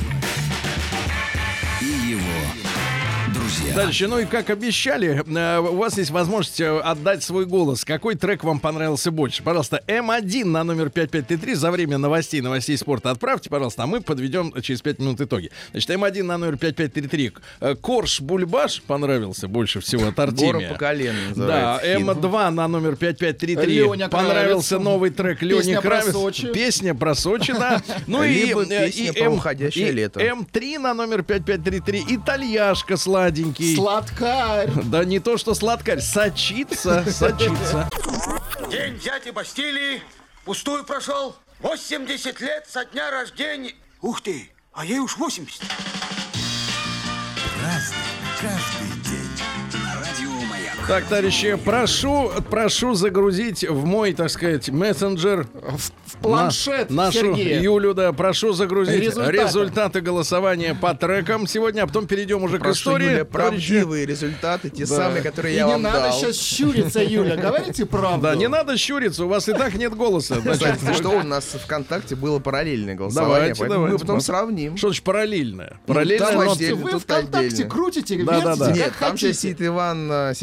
Дальше, 3.75 4.07
ну 4.07 4.19
и 4.19 4.25
как 4.25 4.49
обещали, 4.49 5.23
э, 5.25 5.59
у 5.59 5.75
вас 5.77 5.97
есть 5.97 6.11
возможность 6.11 6.59
э, 6.59 6.79
отдать 6.79 7.23
свой 7.23 7.45
голос. 7.45 7.85
Какой 7.85 8.15
трек 8.15 8.43
вам 8.43 8.59
понравился 8.59 9.11
больше? 9.11 9.43
Пожалуйста, 9.43 9.81
М1 9.87 10.45
на 10.45 10.63
номер 10.63 10.89
5533 10.89 11.55
за 11.55 11.71
время 11.71 11.97
новостей, 11.97 12.41
новостей 12.41 12.77
спорта 12.77 13.11
отправьте, 13.11 13.49
пожалуйста, 13.49 13.83
а 13.83 13.87
мы 13.87 14.01
подведем 14.01 14.53
через 14.61 14.81
5 14.81 14.99
минут 14.99 15.21
итоги. 15.21 15.51
Значит, 15.71 15.89
М1 15.89 16.23
на 16.23 16.37
номер 16.37 16.57
5533. 16.57 17.31
Э, 17.61 17.75
Корж 17.75 18.19
Бульбаш 18.21 18.81
понравился 18.81 19.47
больше 19.47 19.79
всего 19.79 20.07
от 20.07 20.15
Гора 20.15 20.59
по 20.69 20.75
колено 20.75 21.17
Да, 21.35 21.79
называется. 21.79 21.97
хит. 21.99 22.07
М2 22.07 22.49
на 22.49 22.67
номер 22.67 22.95
5533. 22.97 23.73
Лёня 23.75 24.09
Понравился 24.09 24.69
Кравец. 24.75 24.85
новый 24.85 25.09
трек 25.11 25.41
Лёни 25.41 25.73
про 25.75 25.81
Кравец. 25.81 26.11
Сочи. 26.11 26.47
Песня 26.51 26.93
про 26.93 27.15
Сочи, 27.15 27.53
да. 27.53 27.81
Ну 28.07 28.23
и, 28.23 28.33
и 28.33 28.53
про 28.53 28.61
М- 28.63 29.69
и 29.73 29.91
лето. 29.91 30.19
М3 30.19 30.79
на 30.79 30.93
номер 30.93 31.23
5533. 31.23 32.05
Итальяшка 32.09 32.97
сладенький. 32.97 33.60
Сладкарь. 33.75 34.69
Да 34.85 35.05
не 35.05 35.19
то, 35.19 35.37
что 35.37 35.53
сладкарь, 35.53 35.99
сочится, 36.01 37.03
сочится. 37.11 37.89
День 38.69 38.99
дяди 38.99 39.29
Бастилии 39.29 40.01
пустую 40.45 40.83
прошел. 40.83 41.35
80 41.59 42.41
лет 42.41 42.65
со 42.67 42.85
дня 42.85 43.11
рождения. 43.11 43.73
Ух 44.01 44.21
ты, 44.21 44.49
а 44.73 44.83
ей 44.85 44.99
уж 44.99 45.17
80. 45.17 45.61
Разный, 47.61 47.97
каждый 48.41 48.80
Так, 50.91 51.05
товарищи, 51.05 51.57
прошу, 51.63 52.31
прошу 52.49 52.95
загрузить 52.95 53.63
в 53.63 53.85
мой, 53.85 54.11
так 54.13 54.29
сказать, 54.29 54.69
мессенджер 54.69 55.47
В 55.53 56.17
планшет 56.21 56.89
на- 56.89 57.05
нашу 57.05 57.17
Сергея. 57.33 57.61
Юлю, 57.61 57.93
да, 57.93 58.11
прошу 58.11 58.51
загрузить 58.51 58.99
Результаты. 58.99 59.31
результаты 59.31 60.01
голосования 60.01 60.75
по 60.75 60.93
трекам 60.93 61.47
сегодня, 61.47 61.83
а 61.83 61.87
потом 61.87 62.07
перейдем 62.07 62.43
уже 62.43 62.57
к 62.57 62.63
Прошу, 62.63 62.73
истории. 62.91 63.05
Юля, 63.05 63.23
Товарищи, 63.23 63.31
правдивые 63.31 64.05
результаты, 64.05 64.69
те 64.69 64.85
самые, 64.85 65.23
которые 65.23 65.53
И 65.53 65.57
я 65.59 65.63
не 65.65 65.71
вам 65.71 65.81
надо 65.81 65.99
дал. 66.01 66.11
сейчас 66.19 66.35
щуриться, 66.37 67.01
Юля. 67.01 67.37
Говорите 67.37 67.85
правду. 67.85 68.23
Да, 68.23 68.35
не 68.35 68.49
надо 68.49 68.75
щуриться, 68.75 69.23
у 69.23 69.29
вас 69.29 69.47
и 69.47 69.53
так 69.53 69.73
нет 69.75 69.95
голоса. 69.95 70.41
Значит, 70.41 70.75
Кстати, 70.75 70.97
что 70.97 71.09
у 71.11 71.23
нас 71.23 71.45
ВКонтакте 71.45 72.17
было 72.17 72.39
параллельное 72.39 72.95
голосование, 72.95 73.35
Давайте, 73.37 73.59
поэтому 73.61 73.79
давайте. 73.85 73.93
мы 73.93 73.99
потом 73.99 74.19
сравним. 74.19 74.75
Что 74.75 74.89
значит 74.89 75.05
параллельное? 75.05 75.79
Параллельное, 75.85 76.27
там 76.27 76.37
но- 76.45 76.75
вы 76.75 76.99
ВКонтакте 76.99 77.63
крутите, 77.63 78.17
Да, 78.25 78.41
да, 78.41 78.49
вертите, 78.49 78.65
да. 78.65 78.71
Нет, 78.73 78.93
там 78.99 79.17
сейчас 79.17 79.39
сидит 79.39 79.61
Иван 79.61 80.11
э, 80.11 80.33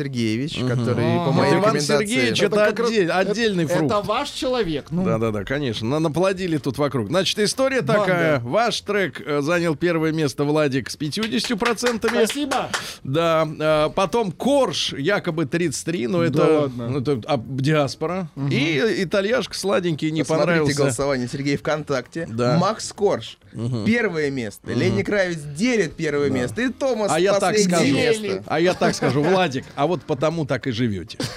Сергеевич, 0.47 0.59
который 0.71 0.95
по 1.17 1.29
А, 1.29 1.33
моей 1.33 1.53
Иван 1.53 1.61
рекомендации... 1.75 1.97
Сергеевич, 1.99 2.43
это 2.43 2.57
раз- 2.57 2.73
отдель- 2.73 3.05
это- 3.05 3.19
отдельный 3.19 3.67
фрукт. 3.67 3.85
Это 3.87 4.01
ваш 4.03 4.31
человек. 4.31 4.87
Ну, 4.91 5.05
Да-да-да, 5.05 5.45
конечно. 5.45 5.89
На- 5.89 5.99
Наплодили 5.99 6.59
тут 6.59 6.79
вокруг. 6.79 7.09
Значит, 7.09 7.39
история 7.41 7.83
Банда. 7.83 8.03
такая. 8.05 8.41
Ваш 8.41 8.81
трек 8.83 9.21
э, 9.25 9.41
занял 9.43 9.75
первое 9.77 10.13
место 10.13 10.45
Владик 10.45 10.91
с 10.91 10.97
50%. 10.97 12.09
спасибо. 12.09 12.69
Да. 13.05 13.49
э, 13.59 13.91
Потом 13.95 14.33
Корж, 14.33 14.93
якобы 14.93 15.47
33, 15.47 16.07
но 16.07 16.23
это, 16.23 16.61
ладно. 16.63 16.89
ну, 16.89 17.01
это 17.01 17.21
а, 17.27 17.39
диаспора. 17.39 18.29
И 18.51 18.83
итальяшка 18.99 19.55
сладенький 19.55 20.11
не 20.11 20.23
Посмотрите 20.23 20.47
понравился. 20.47 20.79
голосование 20.83 21.29
Сергей 21.29 21.57
ВКонтакте. 21.57 22.27
Да. 22.31 22.57
Макс 22.59 22.93
Корж. 22.93 23.39
Первое 23.87 24.31
место. 24.31 24.73
Ленни 24.73 25.03
Кравец 25.03 25.39
делит 25.39 25.95
первое 25.95 26.29
место. 26.31 26.63
И 26.63 26.69
Томас 26.69 27.11
А 27.11 27.19
я 27.19 27.33
так 27.39 27.55
последнее 27.55 28.13
скажу. 28.13 28.23
место. 28.27 28.45
А 28.47 28.61
я 28.61 28.75
так 28.75 28.95
скажу, 28.95 29.23
Владик, 29.23 29.65
а 29.75 29.87
вот 29.87 30.03
потому 30.03 30.28
так 30.47 30.67
и 30.67 30.71
живете. 30.71 31.19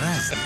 Каждый 0.00 0.38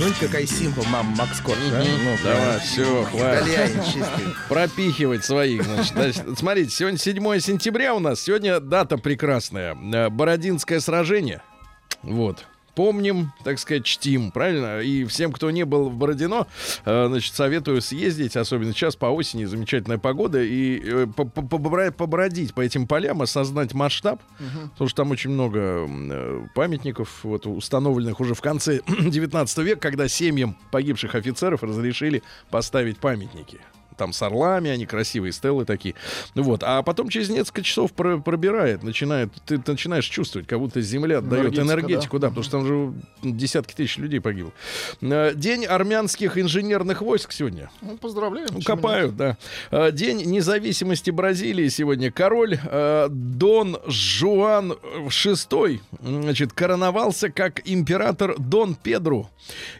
Ну, 0.00 0.06
какая 0.20 0.46
симпл, 0.46 0.82
мам, 0.88 1.06
Макс 1.18 1.40
Корж, 1.40 1.58
а? 1.72 1.84
Ну, 1.84 2.16
Давай, 2.24 2.60
все, 2.60 3.04
хватит. 3.04 4.08
Пропихивать 4.48 5.24
своих. 5.24 5.62
Значит, 5.64 5.92
Значит, 5.92 6.38
смотрите, 6.38 6.70
сегодня 6.70 6.98
7 6.98 7.38
сентября 7.40 7.94
у 7.94 7.98
нас. 7.98 8.20
Сегодня 8.20 8.60
дата 8.60 8.96
прекрасная. 8.98 9.74
Бородинское 10.08 10.80
сражение. 10.80 11.42
Вот. 12.02 12.46
Помним, 12.76 13.32
так 13.42 13.58
сказать, 13.58 13.86
чтим, 13.86 14.30
правильно? 14.30 14.80
И 14.80 15.04
всем, 15.06 15.32
кто 15.32 15.50
не 15.50 15.64
был 15.64 15.88
в 15.88 15.96
Бородино, 15.96 16.46
э, 16.84 17.06
значит, 17.08 17.34
советую 17.34 17.80
съездить, 17.80 18.36
особенно 18.36 18.74
сейчас 18.74 18.96
по 18.96 19.06
осени, 19.06 19.46
замечательная 19.46 19.96
погода, 19.96 20.42
и 20.42 20.82
э, 20.84 21.06
побродить 21.06 22.52
по 22.52 22.60
этим 22.60 22.86
полям, 22.86 23.22
осознать 23.22 23.72
масштаб, 23.72 24.20
потому 24.72 24.88
что 24.88 24.96
там 24.96 25.10
очень 25.10 25.30
много 25.30 25.86
э, 25.88 26.46
памятников, 26.54 27.20
вот, 27.22 27.46
установленных 27.46 28.20
уже 28.20 28.34
в 28.34 28.42
конце 28.42 28.82
19 28.86 29.58
века, 29.58 29.80
когда 29.80 30.06
семьям 30.06 30.54
погибших 30.70 31.14
офицеров 31.14 31.62
разрешили 31.62 32.22
поставить 32.50 32.98
памятники 32.98 33.58
там 33.96 34.12
с 34.12 34.22
орлами, 34.22 34.70
они 34.70 34.86
красивые, 34.86 35.32
стеллы 35.32 35.64
такие. 35.64 35.94
Ну 36.34 36.42
Вот. 36.42 36.62
А 36.62 36.82
потом 36.82 37.08
через 37.08 37.28
несколько 37.28 37.62
часов 37.62 37.92
про- 37.92 38.18
пробирает, 38.18 38.82
начинает, 38.82 39.30
ты, 39.46 39.60
начинаешь 39.66 40.06
чувствовать, 40.06 40.46
как 40.46 40.58
будто 40.58 40.80
земля 40.80 41.20
дает 41.20 41.58
энергетику, 41.58 42.18
да, 42.18 42.28
потому 42.28 42.44
что 42.44 42.52
там 42.58 42.66
же 42.66 42.92
десятки 43.22 43.74
тысяч 43.74 43.98
людей 43.98 44.20
погибло. 44.20 44.52
Э, 45.00 45.32
День 45.34 45.64
армянских 45.66 46.38
инженерных 46.38 47.02
войск 47.02 47.32
сегодня. 47.32 47.70
Ну, 47.82 47.96
поздравляю. 47.96 48.48
Ну, 48.52 48.60
Копают, 48.62 49.16
да. 49.16 49.36
Э, 49.70 49.90
День 49.92 50.22
независимости 50.24 51.10
Бразилии 51.10 51.68
сегодня. 51.68 52.10
Король 52.10 52.58
э, 52.62 53.08
Дон 53.10 53.78
Жуан 53.86 54.72
VI 55.08 55.80
значит, 56.02 56.52
короновался 56.52 57.30
как 57.30 57.60
император 57.68 58.36
Дон 58.38 58.74
Педро 58.74 59.30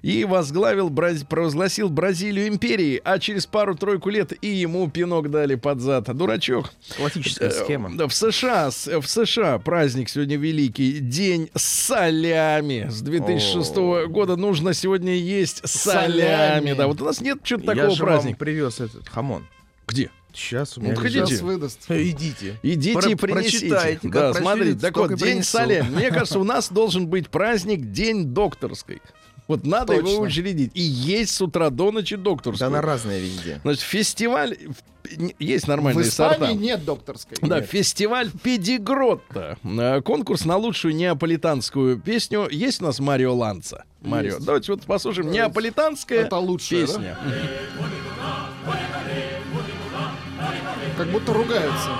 и 0.02 0.24
возглавил, 0.24 0.90
провозгласил 0.90 1.88
Бразилию 1.88 2.48
империей, 2.48 3.00
а 3.04 3.18
через 3.18 3.46
пару-тройку 3.46 4.05
лет 4.10 4.32
и 4.42 4.48
ему 4.48 4.88
пинок 4.90 5.30
дали 5.30 5.54
под 5.54 5.80
зад. 5.80 6.04
Дурачок. 6.16 6.70
Классическая 6.96 7.50
схема. 7.50 7.96
Да, 7.96 8.08
в 8.08 8.14
США, 8.14 8.70
в 8.70 9.06
США 9.06 9.58
праздник 9.58 10.08
сегодня 10.08 10.36
великий. 10.36 10.98
День 11.00 11.50
солями. 11.54 12.88
С 12.90 13.00
2006 13.02 13.76
года 14.08 14.36
нужно 14.36 14.74
сегодня 14.74 15.14
есть 15.14 15.66
солями. 15.68 16.12
Солями. 16.20 16.72
Да, 16.74 16.86
вот 16.86 17.00
у 17.00 17.04
нас 17.04 17.20
нет 17.20 17.38
что-то 17.42 17.72
Я 17.72 17.74
такого 17.74 17.96
же 17.96 18.02
праздника. 18.02 18.38
привез 18.38 18.80
этот 18.80 19.08
хамон. 19.08 19.46
Где? 19.86 20.10
Сейчас 20.34 20.76
у 20.76 20.80
Ну, 20.82 20.88
меня 20.88 20.96
хотите? 20.96 21.26
Сейчас 21.26 21.40
выдаст. 21.40 21.90
Идите. 21.90 22.58
Идите 22.62 22.92
Про- 23.00 23.10
и 23.10 23.14
принесите. 23.14 23.68
прочитайте, 23.68 24.08
да, 24.08 24.34
смотрите. 24.34 24.78
Так 24.78 24.96
вот, 24.98 25.14
день 25.14 25.42
солями. 25.42 25.88
Мне 25.88 26.10
кажется, 26.10 26.38
у 26.38 26.44
нас 26.44 26.68
должен 26.70 27.06
быть 27.06 27.28
праздник 27.30 27.90
День 27.90 28.26
докторской. 28.26 29.00
Вот 29.48 29.64
надо 29.64 29.92
его 29.92 30.08
Точно. 30.08 30.22
учредить. 30.24 30.72
И 30.74 30.80
есть 30.82 31.32
с 31.34 31.40
утра 31.40 31.70
до 31.70 31.92
ночи 31.92 32.16
Да 32.16 32.22
докторскую. 32.22 32.66
она 32.66 32.80
разная 32.82 33.20
везде. 33.20 33.60
Значит, 33.62 33.82
фестиваль... 33.82 34.56
в- 34.58 35.32
Есть 35.38 35.66
В 35.66 35.68
нормальные 35.68 36.04
сорта. 36.06 36.34
Испании 36.46 36.56
нет 36.66 36.84
докторской. 36.84 37.38
Да, 37.40 37.60
фестиваль 37.62 38.28
Педигротта. 38.42 39.56
Э, 39.62 40.00
Конкурс 40.02 40.44
на 40.46 40.56
лучшую 40.56 40.96
неаполитанскую 40.96 42.00
песню. 42.00 42.48
Есть 42.50 42.82
у 42.82 42.86
нас 42.86 42.98
Марио 42.98 43.34
Ланца? 43.36 43.84
Марио. 44.00 44.34
Есть. 44.34 44.44
Давайте 44.44 44.72
вот 44.72 44.82
послушаем. 44.82 45.30
Неаполитанская 45.30 46.22
Это 46.24 46.38
лучшая, 46.38 46.80
да? 46.80 46.92
песня. 46.92 47.18
Как 50.96 51.08
будто 51.08 51.32
ругаются. 51.32 51.90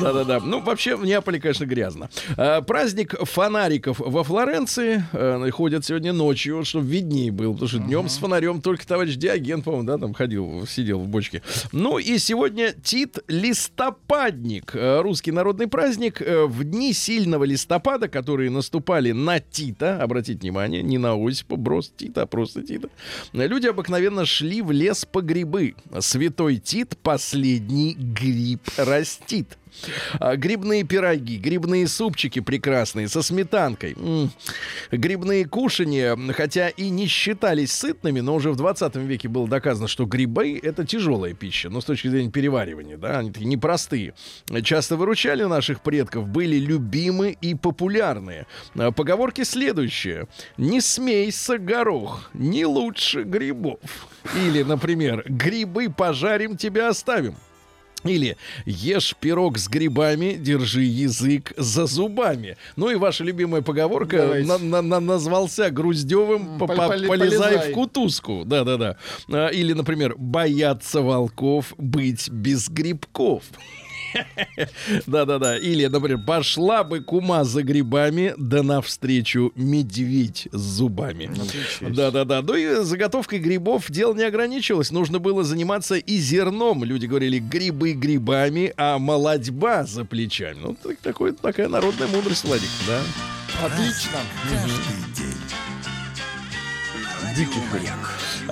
Да-да-да. 0.00 0.40
Ну, 0.40 0.60
вообще, 0.60 0.96
в 0.96 1.04
Неаполе, 1.04 1.40
конечно, 1.40 1.64
грязно. 1.64 2.08
А, 2.36 2.62
праздник 2.62 3.14
фонариков 3.22 3.98
во 3.98 4.24
Флоренции 4.24 5.04
э, 5.12 5.50
ходят 5.50 5.84
сегодня 5.84 6.12
ночью, 6.12 6.64
чтобы 6.64 6.86
виднее 6.86 7.30
было, 7.30 7.52
потому 7.52 7.68
что 7.68 7.78
днем 7.78 8.08
с 8.08 8.16
фонарем 8.18 8.60
только 8.60 8.86
товарищ 8.86 9.16
Диоген, 9.16 9.62
по-моему, 9.62 9.86
да, 9.86 9.98
там 9.98 10.14
ходил, 10.14 10.66
сидел 10.66 11.00
в 11.00 11.08
бочке. 11.08 11.42
Ну, 11.72 11.98
и 11.98 12.18
сегодня 12.18 12.72
Тит 12.72 13.18
Листопадник, 13.28 14.74
э, 14.74 15.00
русский 15.00 15.32
народный 15.32 15.66
праздник. 15.66 16.22
Э, 16.22 16.46
В 16.46 16.64
дни 16.64 16.92
сильного 16.92 17.44
листопада, 17.44 18.08
которые 18.08 18.50
наступали 18.50 19.12
на 19.12 19.40
Тита, 19.40 20.02
обратите 20.02 20.40
внимание, 20.40 20.82
не 20.82 20.98
на 20.98 21.14
Осипа, 21.14 21.56
брос 21.56 21.92
Тита, 21.96 22.22
а 22.22 22.26
просто 22.26 22.62
Тита, 22.62 22.88
люди 23.32 23.66
обыкновенно 23.66 24.24
шли 24.24 24.62
в 24.62 24.70
лес 24.70 25.04
по 25.04 25.20
грибы. 25.20 25.74
Святой 26.00 26.56
Тит 26.56 26.96
последний 27.02 27.94
гриб 27.94 28.60
растит. 28.76 29.58
А, 30.18 30.36
Грибные 30.36 30.84
пироги, 30.84 31.38
грибные 31.38 31.86
супчики 31.88 32.40
прекрасные 32.40 33.08
со 33.08 33.22
сметанкой. 33.22 33.96
Грибные 34.90 35.46
кушания, 35.46 36.18
хотя 36.32 36.68
и 36.68 36.88
не 36.88 37.06
считались 37.06 37.72
сытными, 37.72 38.20
но 38.20 38.34
уже 38.34 38.50
в 38.50 38.56
20 38.56 38.96
веке 38.96 39.28
было 39.28 39.48
доказано, 39.48 39.88
что 39.88 40.04
грибы— 40.04 40.58
это 40.62 40.86
тяжелая 40.86 41.34
пища, 41.34 41.70
но 41.70 41.80
с 41.80 41.84
точки 41.84 42.08
зрения 42.08 42.30
переваривания, 42.30 42.96
да, 42.96 43.18
они 43.18 43.30
такие 43.30 43.48
непростые. 43.48 44.14
Часто 44.62 44.96
выручали 44.96 45.44
наших 45.44 45.82
предков, 45.82 46.28
были 46.28 46.56
любимы 46.56 47.36
и 47.40 47.54
популярные. 47.54 48.46
А, 48.76 48.90
Поговорки 48.92 49.42
следующие. 49.42 50.28
«Не 50.56 50.80
смейся, 50.80 51.58
горох, 51.58 52.30
не 52.34 52.66
лучше 52.66 53.22
грибов». 53.22 53.80
Или, 54.36 54.62
например, 54.62 55.24
«Грибы 55.26 55.88
пожарим, 55.90 56.56
тебя 56.56 56.88
оставим». 56.88 57.34
Или 58.04 58.36
ешь 58.66 59.14
пирог 59.20 59.58
с 59.58 59.68
грибами, 59.68 60.34
держи 60.34 60.82
язык 60.82 61.52
за 61.56 61.86
зубами. 61.86 62.56
Ну 62.76 62.90
и 62.90 62.96
ваша 62.96 63.24
любимая 63.24 63.62
поговорка 63.62 64.40
на- 64.44 64.58
на- 64.58 64.82
на- 64.82 65.00
назвался 65.00 65.70
Груздевым, 65.70 66.58
по- 66.58 66.66
по- 66.66 66.74
полезай 66.88 67.08
полезай. 67.08 67.70
в 67.70 67.74
кутузку. 67.74 68.42
Да-да-да. 68.44 68.96
А, 69.30 69.48
Или, 69.48 69.72
например, 69.72 70.14
бояться 70.16 71.00
волков 71.00 71.74
быть 71.78 72.28
без 72.30 72.68
грибков. 72.68 73.44
Да-да-да. 75.06 75.58
Или, 75.58 75.86
например, 75.86 76.18
пошла 76.24 76.84
бы 76.84 77.00
кума 77.00 77.44
за 77.44 77.62
грибами, 77.62 78.34
да 78.36 78.62
навстречу 78.62 79.52
медведь 79.56 80.48
с 80.52 80.60
зубами. 80.60 81.30
Да-да-да. 81.80 82.42
Ну 82.42 82.54
и 82.54 82.82
заготовкой 82.84 83.38
грибов 83.38 83.90
дело 83.90 84.14
не 84.14 84.24
ограничивалось. 84.24 84.90
Нужно 84.90 85.18
было 85.18 85.44
заниматься 85.44 85.96
и 85.96 86.16
зерном. 86.18 86.84
Люди 86.84 87.06
говорили 87.06 87.38
грибы 87.38 87.92
грибами, 87.92 88.72
а 88.76 88.98
молодьба 88.98 89.84
за 89.84 90.04
плечами. 90.04 90.58
Ну, 90.62 90.76
так- 90.82 90.98
такой, 90.98 91.32
такая 91.32 91.68
народная 91.68 92.08
мудрость, 92.08 92.44
Владик, 92.44 92.68
да? 92.86 93.00
Отлично. 93.66 94.18
А 97.24 97.34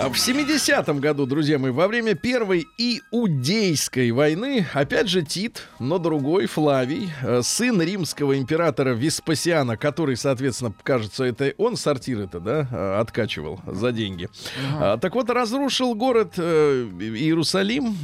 В 0.08 0.14
70-м 0.14 0.98
году, 0.98 1.26
друзья 1.26 1.58
мои, 1.58 1.70
во 1.70 1.86
время 1.86 2.14
первой 2.14 2.66
Иудейской 2.78 4.10
войны, 4.12 4.66
опять 4.72 5.08
же 5.08 5.20
Тит, 5.22 5.68
но 5.78 5.98
другой, 5.98 6.46
Флавий, 6.46 7.10
э, 7.22 7.42
сын 7.42 7.80
римского 7.80 8.38
императора 8.38 8.94
Веспасиана, 8.94 9.76
который, 9.76 10.16
соответственно, 10.16 10.72
кажется, 10.82 11.24
это 11.24 11.52
он 11.58 11.76
сортир 11.76 12.20
это, 12.20 12.40
да, 12.40 12.66
э, 12.70 13.00
откачивал 13.00 13.60
за 13.66 13.92
деньги. 13.92 14.30
А, 14.78 14.96
Так 14.96 15.14
вот, 15.14 15.28
разрушил 15.28 15.94
город 15.94 16.32
э, 16.38 16.88
Иерусалим, 16.98 17.94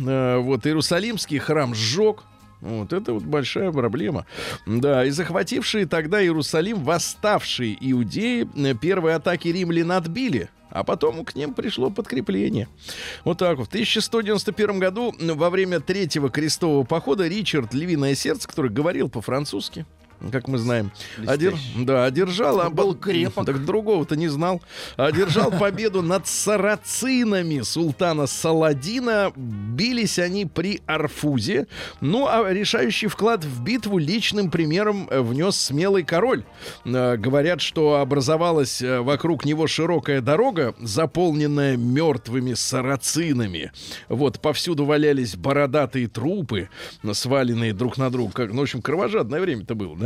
вот, 0.42 0.66
Иерусалимский 0.66 1.38
храм 1.38 1.74
сжег, 1.74 2.24
вот 2.60 2.92
это 2.92 3.14
вот 3.14 3.22
большая 3.22 3.72
проблема. 3.72 4.26
Да, 4.66 5.04
и 5.04 5.10
захватившие 5.10 5.86
тогда 5.86 6.22
Иерусалим 6.22 6.84
восставшие 6.84 7.76
иудеи 7.80 8.46
первые 8.74 9.16
атаки 9.16 9.48
римлян 9.48 9.92
отбили. 9.92 10.50
А 10.70 10.84
потом 10.84 11.24
к 11.24 11.34
ним 11.34 11.54
пришло 11.54 11.90
подкрепление. 11.90 12.68
Вот 13.24 13.38
так. 13.38 13.58
В 13.58 13.66
1191 13.68 14.78
году 14.78 15.14
во 15.18 15.50
время 15.50 15.80
третьего 15.80 16.28
крестового 16.28 16.84
похода 16.84 17.26
Ричард 17.26 17.72
Львиное 17.72 18.14
Сердце, 18.14 18.48
который 18.48 18.70
говорил 18.70 19.08
по-французски, 19.08 19.86
как 20.32 20.48
мы 20.48 20.58
знаем, 20.58 20.90
одер... 21.26 21.54
да, 21.76 22.04
одержал... 22.04 22.60
а 22.60 22.70
Был 22.70 22.94
крепок. 22.94 23.46
Так 23.46 23.64
другого-то 23.64 24.16
не 24.16 24.28
знал. 24.28 24.62
Одержал 24.96 25.50
победу 25.58 26.02
над 26.02 26.26
сарацинами 26.26 27.60
султана 27.60 28.26
Саладина. 28.26 29.32
Бились 29.36 30.18
они 30.18 30.46
при 30.46 30.80
Арфузе. 30.86 31.66
Ну, 32.00 32.26
а 32.26 32.52
решающий 32.52 33.06
вклад 33.08 33.44
в 33.44 33.62
битву 33.62 33.98
личным 33.98 34.50
примером 34.50 35.08
э, 35.10 35.20
внес 35.20 35.56
смелый 35.56 36.04
король. 36.04 36.44
Э, 36.84 37.16
Говорят, 37.16 37.60
что 37.60 37.96
образовалась 37.96 38.82
э, 38.82 39.00
вокруг 39.00 39.44
него 39.44 39.66
широкая 39.66 40.20
дорога, 40.20 40.74
заполненная 40.80 41.76
мертвыми 41.76 42.54
сарацинами. 42.54 43.72
Вот, 44.08 44.40
повсюду 44.40 44.84
валялись 44.84 45.36
бородатые 45.36 46.08
трупы, 46.08 46.68
сваленные 47.12 47.72
друг 47.72 47.96
на 47.98 48.10
друга. 48.10 48.46
Ну, 48.46 48.60
в 48.60 48.62
общем, 48.62 48.82
кровожадное 48.82 49.40
время-то 49.40 49.74
было, 49.74 49.96
да? 49.96 50.05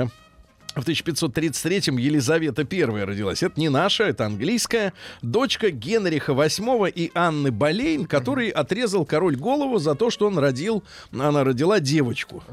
В 0.76 0.86
1533-м 0.88 1.96
Елизавета 1.96 2.62
I 2.70 2.84
родилась. 3.04 3.42
Это 3.42 3.58
не 3.58 3.68
наша, 3.68 4.04
это 4.04 4.26
английская. 4.26 4.92
Дочка 5.20 5.70
Генриха 5.70 6.32
VIII 6.32 6.90
и 6.94 7.10
Анны 7.14 7.50
Болейн, 7.50 8.06
который 8.06 8.50
отрезал 8.50 9.04
король 9.04 9.34
голову 9.36 9.78
за 9.78 9.94
то, 9.96 10.10
что 10.10 10.26
он 10.28 10.38
родил, 10.38 10.84
она 11.12 11.42
родила 11.42 11.80
девочку. 11.80 12.44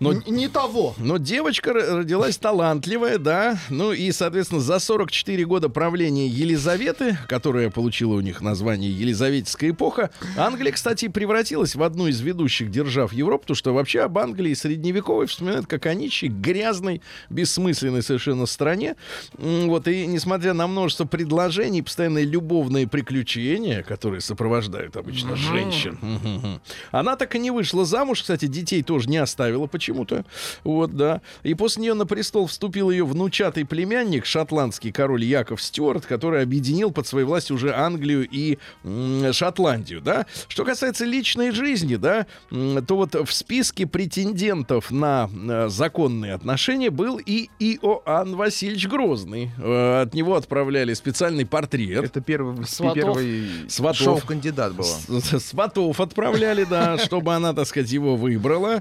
Но- 0.00 0.12
Н- 0.12 0.22
Не 0.26 0.48
того. 0.48 0.94
Но 0.98 1.16
девочка 1.18 1.72
родилась 1.72 2.36
талантливая, 2.38 3.18
да. 3.18 3.58
Ну 3.68 3.92
и, 3.92 4.10
соответственно, 4.12 4.60
за 4.60 4.78
44 4.78 5.44
года 5.44 5.68
правления 5.68 6.26
Елизаветы, 6.28 7.18
которая 7.28 7.70
получила 7.70 8.14
у 8.14 8.20
них 8.20 8.40
название 8.40 8.90
Елизаветская 8.90 9.70
эпоха, 9.70 10.10
Англия, 10.36 10.72
кстати, 10.72 11.08
превратилась 11.08 11.74
в 11.74 11.82
одну 11.82 12.06
из 12.08 12.20
ведущих 12.20 12.70
держав 12.70 13.12
Европы, 13.12 13.42
потому 13.42 13.56
что 13.56 13.74
вообще 13.74 14.00
об 14.00 14.18
Англии 14.18 14.54
средневековой 14.54 15.26
вспоминают 15.26 15.66
как 15.66 15.86
о 15.86 15.94
нищей, 15.94 16.28
грязной, 16.28 17.00
бессмысленной 17.30 18.02
совершенно 18.02 18.46
стране. 18.46 18.96
Вот, 19.36 19.88
и 19.88 20.06
несмотря 20.06 20.54
на 20.54 20.66
множество 20.66 21.04
предложений, 21.04 21.82
постоянные 21.82 22.24
любовные 22.24 22.86
приключения, 22.86 23.82
которые 23.82 24.20
сопровождают 24.20 24.96
обычно 24.96 25.36
женщин, 25.36 25.98
мгм. 26.00 26.60
она 26.90 27.16
так 27.16 27.34
и 27.34 27.38
не 27.38 27.50
вышла 27.50 27.84
замуж, 27.84 28.22
кстати, 28.22 28.46
детей 28.46 28.82
тоже 28.82 29.08
не 29.08 29.18
оставила 29.18 29.66
почему-то. 29.66 30.24
Вот, 30.64 30.96
да. 30.96 31.20
И 31.42 31.54
после 31.54 31.82
нее 31.82 31.94
на 31.94 32.06
престол 32.06 32.46
вступил 32.46 32.90
ее 32.90 33.04
внучатый 33.04 33.64
племянник, 33.64 34.26
шотландский 34.26 34.92
король 34.92 35.24
Яков 35.24 35.62
Стюарт, 35.62 36.06
который 36.06 36.42
объединил 36.42 36.90
под 36.90 37.06
своей 37.06 37.26
властью 37.26 37.56
уже 37.56 37.74
Англию 37.74 38.26
и 38.30 38.58
м, 38.84 39.32
Шотландию, 39.32 40.00
да. 40.00 40.26
Что 40.48 40.64
касается 40.64 41.04
личной 41.04 41.50
жизни, 41.50 41.96
да, 41.96 42.26
то 42.50 42.96
вот 42.96 43.14
в 43.14 43.32
списке 43.32 43.86
претендентов 43.86 44.90
на 44.90 45.28
э, 45.32 45.68
законные 45.68 46.34
отношения 46.34 46.90
был 46.90 47.17
и 47.24 47.50
Иоанн 47.58 48.36
Васильевич 48.36 48.86
Грозный. 48.88 49.50
Э, 49.58 50.02
От 50.02 50.14
него 50.14 50.36
отправляли 50.36 50.94
специальный 50.94 51.44
портрет. 51.46 52.04
Это 52.04 52.20
первый, 52.20 52.64
Сватов. 52.66 52.94
первый 52.94 53.44
Сватов. 53.68 54.02
шоу-кандидат 54.02 54.74
был. 54.74 54.84
Сватов 54.84 56.00
отправляли, 56.00 56.64
да, 56.64 56.98
чтобы 57.04 57.34
она, 57.34 57.52
так 57.52 57.66
сказать, 57.66 57.90
его 57.90 58.16
выбрала. 58.16 58.80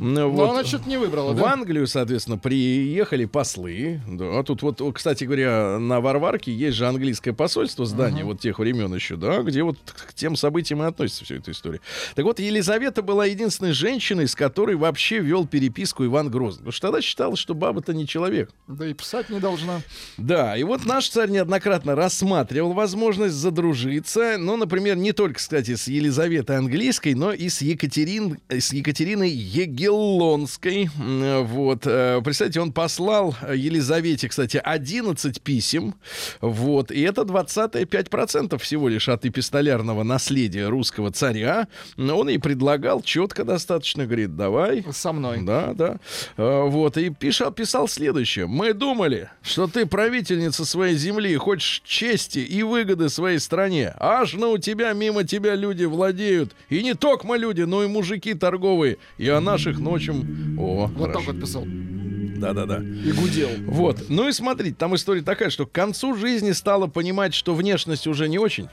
Ну, 0.00 0.32
Но 0.32 0.50
она 0.50 0.64
что-то 0.64 0.88
не 0.88 0.96
выбрала, 0.96 1.32
В? 1.32 1.44
Англию, 1.44 1.86
соответственно, 1.86 2.38
приехали 2.38 3.24
послы. 3.24 4.00
Да, 4.08 4.42
тут 4.42 4.62
вот, 4.62 4.80
кстати 4.94 5.24
говоря, 5.24 5.78
на 5.78 6.00
Варварке 6.00 6.52
есть 6.52 6.76
же 6.76 6.86
английское 6.86 7.32
посольство, 7.32 7.86
здание 7.86 8.24
вот 8.24 8.40
тех 8.40 8.58
времен 8.58 8.94
еще, 8.94 9.16
да, 9.16 9.42
где 9.42 9.62
вот 9.62 9.78
к 9.94 10.14
тем 10.14 10.36
событиям 10.36 10.82
и 10.82 10.86
относится 10.86 11.24
вся 11.24 11.36
эта 11.36 11.50
история. 11.52 11.80
Так 12.14 12.24
вот, 12.24 12.38
Елизавета 12.40 13.02
была 13.02 13.26
единственной 13.26 13.72
женщиной, 13.72 14.28
с 14.28 14.34
которой 14.34 14.76
вообще 14.76 15.18
вел 15.18 15.46
переписку 15.46 16.04
Иван 16.04 16.30
Грозный. 16.30 16.58
Потому 16.58 16.72
что 16.72 16.86
тогда 16.88 17.00
считалось, 17.02 17.38
что 17.38 17.54
баба-то 17.76 17.92
не 17.92 18.06
человек. 18.06 18.50
Да 18.68 18.86
и 18.86 18.94
писать 18.94 19.28
не 19.28 19.38
должна. 19.38 19.82
Да, 20.16 20.56
и 20.56 20.62
вот 20.64 20.86
наш 20.86 21.08
царь 21.08 21.30
неоднократно 21.30 21.94
рассматривал 21.94 22.72
возможность 22.72 23.34
задружиться, 23.34 24.36
ну, 24.38 24.56
например, 24.56 24.96
не 24.96 25.12
только, 25.12 25.34
кстати, 25.34 25.74
с 25.74 25.88
Елизаветой 25.88 26.56
Английской, 26.56 27.14
но 27.14 27.32
и 27.32 27.48
с, 27.48 27.60
Екатерин, 27.60 28.38
э, 28.48 28.60
с 28.60 28.72
Екатериной 28.72 29.30
Егеллонской. 29.30 30.88
М, 30.98 31.46
Вот, 31.46 31.82
э, 31.86 32.20
представьте, 32.24 32.60
он 32.60 32.72
послал 32.72 33.36
Елизавете, 33.52 34.28
кстати, 34.28 34.56
11 34.62 35.40
писем, 35.42 35.94
вот, 36.40 36.90
и 36.90 37.00
это 37.02 37.24
25% 37.24 38.58
всего 38.62 38.88
лишь 38.88 39.08
от 39.08 39.26
эпистолярного 39.26 40.02
наследия 40.02 40.68
русского 40.68 41.10
царя. 41.12 41.68
Он 41.98 42.28
ей 42.28 42.38
предлагал 42.38 43.02
четко 43.02 43.44
достаточно, 43.44 44.06
говорит, 44.06 44.36
давай, 44.36 44.84
Со 44.92 45.12
мной. 45.12 45.42
да, 45.42 45.74
да. 45.74 45.98
Вот, 46.36 46.96
и 46.96 47.10
писал, 47.10 47.52
писал 47.66 47.88
следующее. 47.88 48.46
Мы 48.46 48.72
думали, 48.74 49.28
что 49.42 49.66
ты 49.66 49.86
правительница 49.86 50.64
своей 50.64 50.94
земли, 50.94 51.34
хочешь 51.34 51.82
чести 51.84 52.38
и 52.38 52.62
выгоды 52.62 53.08
своей 53.08 53.40
стране. 53.40 53.92
Аж 53.98 54.34
на 54.34 54.46
у 54.50 54.58
тебя, 54.58 54.92
мимо 54.92 55.24
тебя 55.24 55.56
люди 55.56 55.84
владеют. 55.84 56.54
И 56.68 56.80
не 56.84 56.94
только 56.94 57.26
мы 57.26 57.38
люди, 57.38 57.62
но 57.62 57.82
и 57.82 57.88
мужики 57.88 58.34
торговые. 58.34 58.98
И 59.18 59.28
о 59.28 59.40
наших 59.40 59.80
ночем... 59.80 60.56
О, 60.56 60.86
Вот 60.86 61.12
так 61.12 61.22
хорошо. 61.22 61.32
вот 61.32 61.40
писал. 61.40 61.64
Да-да-да. 61.66 62.78
И 62.78 63.10
гудел. 63.10 63.48
Вот. 63.66 64.04
Ну 64.08 64.28
и 64.28 64.32
смотрите, 64.32 64.76
там 64.78 64.94
история 64.94 65.22
такая, 65.22 65.50
что 65.50 65.66
к 65.66 65.72
концу 65.72 66.14
жизни 66.14 66.52
стала 66.52 66.86
понимать, 66.86 67.34
что 67.34 67.52
внешность 67.52 68.06
уже 68.06 68.28
не 68.28 68.38
очень. 68.38 68.68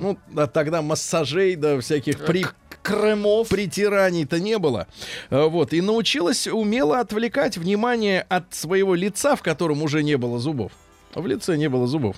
Ну, 0.00 0.18
а 0.36 0.46
тогда 0.46 0.82
массажей, 0.82 1.56
да, 1.56 1.80
всяких 1.80 2.24
при, 2.24 2.44
Крымов. 2.82 3.48
притираний-то 3.48 4.40
не 4.40 4.58
было. 4.58 4.86
А, 5.30 5.46
Вот. 5.46 5.72
И 5.72 5.80
научилась 5.80 6.46
умело 6.46 7.00
отвлекать 7.00 7.56
внимание 7.56 8.22
от 8.28 8.54
своего 8.54 8.94
лица, 8.94 9.36
в 9.36 9.42
котором 9.42 9.82
уже 9.82 10.02
не 10.02 10.16
было 10.16 10.38
зубов. 10.38 10.72
В 11.14 11.26
лице 11.26 11.56
не 11.56 11.68
было 11.68 11.86
зубов. 11.88 12.16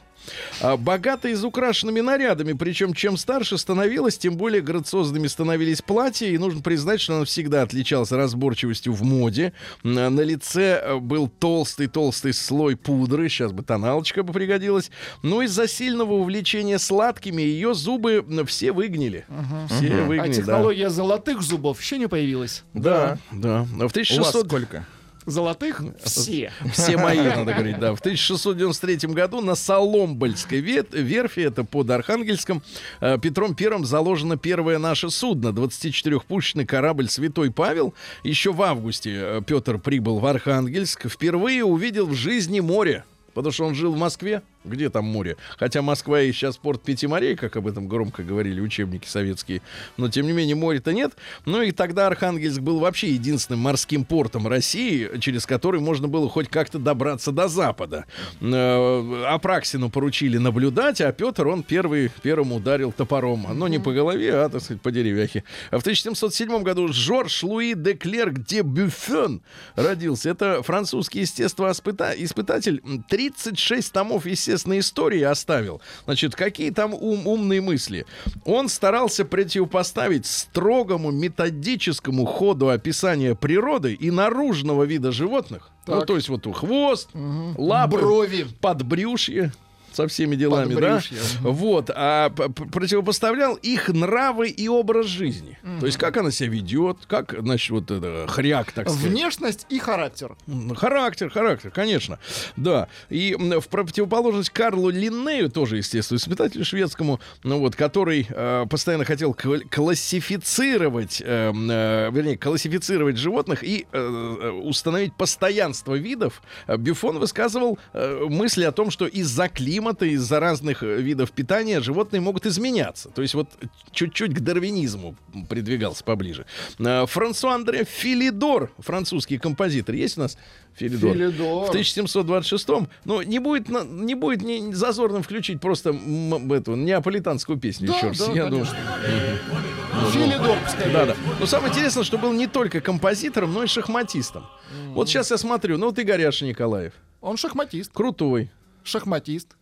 А, 0.61 0.77
богато 0.77 1.33
изукрашенными 1.33 2.01
нарядами, 2.01 2.53
причем 2.53 2.93
чем 2.95 3.17
старше 3.17 3.57
становилась, 3.59 4.19
тем 4.19 4.37
более 4.37 4.61
грациозными 4.61 5.27
становились 5.27 5.83
платья, 5.83 6.27
и 6.27 6.37
нужно 6.39 6.61
признать, 6.61 7.01
что 7.01 7.17
она 7.17 7.25
всегда 7.25 7.63
отличалась 7.63 8.13
разборчивостью 8.13 8.93
в 8.93 9.03
моде. 9.03 9.53
М, 9.83 9.95
На 10.15 10.21
лице 10.21 10.81
э, 10.85 10.97
был 10.99 11.29
толстый-толстый 11.29 12.35
слой 12.35 12.77
пудры, 12.77 13.29
сейчас 13.29 13.53
бы 13.53 13.63
тоналочка 13.63 14.23
бы 14.23 14.33
пригодилась. 14.33 14.91
Но 15.23 15.43
из-за 15.43 15.67
сильного 15.67 16.13
увлечения 16.13 16.79
сладкими 16.79 17.43
ее 17.43 17.75
зубы 17.75 18.25
все 18.47 18.73
выгнили. 18.73 19.25
Все 19.69 19.95
А 20.03 20.05
выгнили, 20.05 20.29
да. 20.29 20.35
технология 20.35 20.91
золотых 20.91 21.43
зубов 21.43 21.81
еще 21.81 21.99
не 21.99 22.09
появилась. 22.09 22.63
Да, 22.75 23.19
да. 23.33 23.61
А 23.61 23.65
В 23.65 23.77
У 23.77 23.83
вас 23.83 23.91
1600... 23.93 24.47
сколько? 24.47 24.87
Золотых? 25.27 25.83
Все. 26.03 26.53
Все 26.73 26.97
мои, 26.97 27.19
надо 27.19 27.53
говорить, 27.53 27.79
да. 27.79 27.95
В 27.95 28.01
1693 28.01 29.09
году 29.13 29.41
на 29.41 29.55
Соломбольской 29.55 30.61
вет- 30.61 30.93
верфи, 30.93 31.41
это 31.41 31.65
под 31.65 31.91
Архангельском, 31.91 32.63
э, 33.01 33.19
Петром 33.19 33.55
Первым 33.55 33.85
заложено 33.85 34.37
первое 34.37 34.79
наше 34.79 35.11
судно, 35.11 35.49
24-пушечный 35.49 36.65
корабль 36.67 37.09
«Святой 37.09 37.51
Павел». 37.51 37.95
Еще 38.25 38.53
в 38.53 38.63
августе 38.63 39.11
э, 39.15 39.41
Петр 39.47 39.79
прибыл 39.79 40.19
в 40.19 40.27
Архангельск, 40.27 41.09
впервые 41.09 41.65
увидел 41.65 42.07
в 42.07 42.15
жизни 42.15 42.61
море. 42.61 43.05
Потому 43.35 43.53
что 43.53 43.65
он 43.65 43.75
жил 43.75 43.93
в 43.93 43.97
Москве. 43.97 44.43
Где 44.65 44.91
там 44.91 45.05
море? 45.05 45.37
Хотя 45.59 45.83
Москва 45.83 46.21
и 46.21 46.33
сейчас 46.33 46.57
порт 46.57 46.83
пяти 46.83 47.07
морей, 47.07 47.37
как 47.37 47.57
об 47.57 47.67
этом 47.67 47.89
громко 47.89 48.23
говорили 48.23 48.61
учебники 48.61 49.07
советские. 49.07 49.61
Но, 49.97 50.09
тем 50.09 50.27
не 50.27 50.33
менее, 50.33 50.55
моря-то 50.55 50.93
нет. 50.93 51.13
Ну 51.47 51.63
и 51.63 51.73
тогда 51.73 52.07
Архангельск 52.07 52.61
был 52.61 52.79
вообще 52.79 53.11
единственным 53.11 53.61
морским 53.61 54.05
портом 54.05 54.47
России, 54.47 55.11
через 55.21 55.47
который 55.47 55.81
можно 55.81 56.09
было 56.09 56.29
хоть 56.29 56.49
как-то 56.49 56.79
добраться 56.79 57.33
до 57.33 57.49
Запада. 57.49 58.07
Э, 58.41 59.25
Апраксину 59.29 59.91
поручили 59.91 60.39
наблюдать, 60.39 61.01
а 61.01 61.13
Петр, 61.13 61.49
он 61.49 61.63
первый, 61.63 62.11
первым 62.23 62.53
ударил 62.53 62.93
топором. 62.93 63.47
Но 63.55 63.69
не 63.69 63.79
по 63.79 63.93
голове, 63.93 64.35
а, 64.35 64.49
так 64.49 64.63
сказать, 64.63 64.83
по 64.83 64.91
деревяхе. 64.91 65.45
А 65.71 65.79
в 65.79 65.83
1707 65.83 66.63
году 66.63 66.93
Жорж 66.93 67.43
Луи 67.43 67.75
де 67.75 67.95
Клерк 67.95 68.39
де 68.39 68.63
Бюффен 68.63 69.43
родился. 69.75 70.31
Это 70.31 70.63
французский 70.63 71.21
естествоиспытатель. 71.21 72.83
36 73.09 73.93
томов 73.93 74.27
естественной 74.53 74.81
истории 74.81 75.23
оставил. 75.23 75.81
Значит, 76.05 76.35
какие 76.35 76.71
там 76.71 76.95
ум, 76.95 77.27
умные 77.27 77.61
мысли? 77.61 78.05
Он 78.45 78.69
старался 78.69 79.25
противопоставить 79.25 80.27
строгому 80.27 81.11
методическому 81.11 82.25
ходу 82.27 82.69
описания 82.69 83.35
природы 83.35 83.95
и 83.95 84.11
наружного 84.11 84.85
вида 84.85 85.11
животных. 85.13 85.71
Ну, 85.87 85.97
Так. 85.99 86.07
то 86.07 86.17
есть 86.17 86.29
вот 86.29 86.47
хвост, 86.55 87.09
лапы, 87.57 87.97
Брови. 87.99 88.47
подбрюшье 88.61 89.53
со 89.93 90.07
всеми 90.09 90.37
делами, 90.37 90.75
да? 90.75 91.01
Вот, 91.41 91.91
а 91.95 92.31
противопоставлял 92.31 93.55
их 93.57 93.89
нравы 93.89 94.49
и 94.49 94.69
образ 94.69 95.07
жизни. 95.07 95.59
То 95.81 95.87
есть 95.87 95.99
как 95.99 96.17
она 96.17 96.31
себя 96.31 96.51
ведет, 96.51 96.99
как, 97.07 97.35
значит, 97.39 97.71
вот 97.71 97.91
это 97.91 98.27
хряк, 98.29 98.73
так 98.73 98.89
сказать. 98.89 99.11
Внешность 99.11 99.67
и 99.69 99.79
характер. 99.79 100.37
Характер, 100.77 101.31
характер, 101.31 101.71
конечно. 101.71 102.19
Да. 102.57 102.89
И 103.09 103.35
в 103.39 103.69
противоположность 103.69 104.51
Карлу 104.51 104.91
Линнею, 104.91 105.51
тоже, 105.51 105.77
естественно, 105.79 106.19
испытателю 106.19 106.65
шведскому, 106.65 107.21
ну 107.43 107.59
вот, 107.59 107.77
который 107.77 108.27
э, 108.29 108.67
постоянно 108.69 109.05
хотел 109.05 109.35
классифицировать, 109.35 111.21
э, 111.25 111.53
э, 111.53 112.11
вернее, 112.13 112.37
классифицировать 112.37 113.17
животных 113.17 113.65
и 113.65 113.87
э, 113.93 113.99
э, 113.99 114.51
установить 114.51 115.15
постоянство 115.15 115.95
видов, 115.95 116.43
э, 116.67 116.77
Бюфон 116.77 117.19
высказывал 117.19 117.79
э, 117.93 118.27
мысли 118.29 118.65
о 118.65 118.73
том, 118.73 118.91
что 118.91 119.07
из-за 119.07 119.49
климата, 119.49 119.82
из-за 119.91 120.41
разных 120.41 120.83
э, 120.83 121.01
видов 121.01 121.33
питания 121.33 121.81
животные 121.81 122.21
могут 122.21 122.47
изменяться. 122.47 123.09
То 123.11 123.23
есть 123.23 123.35
вот 123.35 123.49
чуть-чуть 123.91 124.35
к 124.35 124.41
дарвинизму 124.41 125.17
придвигался 125.49 126.05
поближе. 126.05 126.47
Э, 126.79 127.07
Франсуа 127.07 127.55
Андре 127.55 127.85
Филидор, 127.85 128.73
французский 128.79 129.39
композитор, 129.39 129.95
есть 129.95 130.19
у 130.19 130.23
нас 130.23 130.39
Филидор? 130.75 131.13
Филидор. 131.13 131.71
В 131.71 131.75
1726-м, 131.75 132.89
ну, 133.05 133.23
не 133.23 133.39
будет, 133.39 133.69
не 133.69 134.15
будет 134.15 134.43
не 134.43 134.73
зазорным 134.73 135.23
включить 135.23 135.61
просто 135.61 135.91
эту 135.91 136.75
неаполитанскую 136.77 137.59
песню 137.59 137.89
Да, 137.89 137.97
еще 137.97 138.09
раз. 138.09 138.19
да, 138.19 138.33
Я 138.33 138.47
думаю, 138.47 138.67
конечно. 138.67 140.11
Филидор, 140.13 140.59
пускай 140.65 140.93
да, 140.93 141.07
да. 141.07 141.17
Но 141.39 141.47
самое 141.47 141.73
интересное, 141.73 142.05
что 142.05 142.19
был 142.19 142.33
не 142.33 142.47
только 142.47 142.81
композитором, 142.81 143.53
но 143.53 143.65
и 143.65 143.67
шахматистом. 143.67 144.47
Вот 144.95 145.09
сейчас 145.09 145.31
я 145.31 145.39
смотрю, 145.39 145.79
ну, 145.79 145.87
вот 145.87 145.99
Игорь 145.99 146.21
Яша 146.23 146.47
Николаев. 146.47 146.93
Он 147.21 147.37
шахматист. 147.37 147.93
Крутой, 147.93 148.51
Шахматист. 148.85 149.57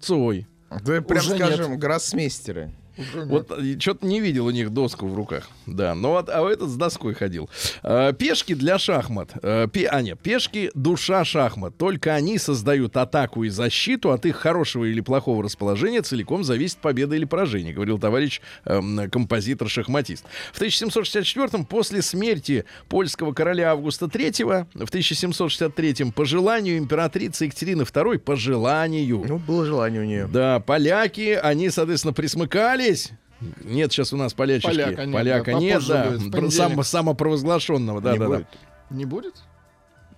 Цой. 0.00 0.46
Да, 0.70 1.00
прям 1.02 1.18
Уже 1.18 1.36
скажем, 1.36 1.78
гроссмейстеры. 1.78 2.72
Вот 3.26 3.50
что-то 3.80 4.06
не 4.06 4.20
видел 4.20 4.46
у 4.46 4.50
них 4.50 4.70
доску 4.70 5.06
в 5.06 5.14
руках. 5.14 5.48
Да, 5.66 5.94
но 5.94 6.12
вот, 6.12 6.28
а 6.28 6.48
этот 6.50 6.68
с 6.68 6.76
доской 6.76 7.14
ходил. 7.14 7.48
А, 7.82 8.12
пешки 8.12 8.54
для 8.54 8.78
шахмат. 8.78 9.30
Пе- 9.72 9.86
а, 9.90 10.02
нет, 10.02 10.18
пешки 10.20 10.70
душа 10.74 11.24
шахмат. 11.24 11.76
Только 11.76 12.14
они 12.14 12.38
создают 12.38 12.96
атаку 12.96 13.44
и 13.44 13.48
защиту. 13.48 14.10
От 14.12 14.26
их 14.26 14.36
хорошего 14.36 14.84
или 14.84 15.00
плохого 15.00 15.42
расположения 15.42 16.02
целиком 16.02 16.44
зависит 16.44 16.78
победа 16.78 17.14
или 17.16 17.24
поражение, 17.24 17.72
говорил 17.74 17.98
товарищ 17.98 18.40
эм, 18.64 19.08
композитор-шахматист. 19.10 20.24
В 20.52 20.60
1764-м, 20.60 21.64
после 21.64 22.02
смерти 22.02 22.64
польского 22.88 23.32
короля 23.32 23.72
Августа 23.72 24.06
III, 24.06 24.66
в 24.74 24.90
1763-м, 24.90 26.12
по 26.12 26.24
желанию 26.24 26.78
императрицы 26.78 27.44
Екатерины 27.46 27.82
II, 27.82 28.18
по 28.18 28.36
желанию, 28.36 29.24
Ну, 29.26 29.38
было 29.38 29.64
желание 29.64 30.00
у 30.00 30.04
нее. 30.04 30.28
да, 30.32 30.60
поляки, 30.60 31.38
они, 31.42 31.70
соответственно, 31.70 32.12
присмыкались. 32.90 33.10
Нет, 33.64 33.92
сейчас 33.92 34.12
у 34.12 34.16
нас 34.16 34.34
полячишки. 34.34 34.68
Поляка 34.70 35.04
нет, 35.06 35.14
Поляка 35.14 35.52
да, 35.52 35.58
нет, 35.58 35.82
да. 35.86 36.50
само- 36.50 36.82
самопровозглашенного, 36.82 38.00
да, 38.00 38.12
Не 38.12 38.18
да, 38.18 38.26
будет. 38.26 38.46
Не 38.90 39.04
будет? 39.06 39.34
да. 39.34 39.40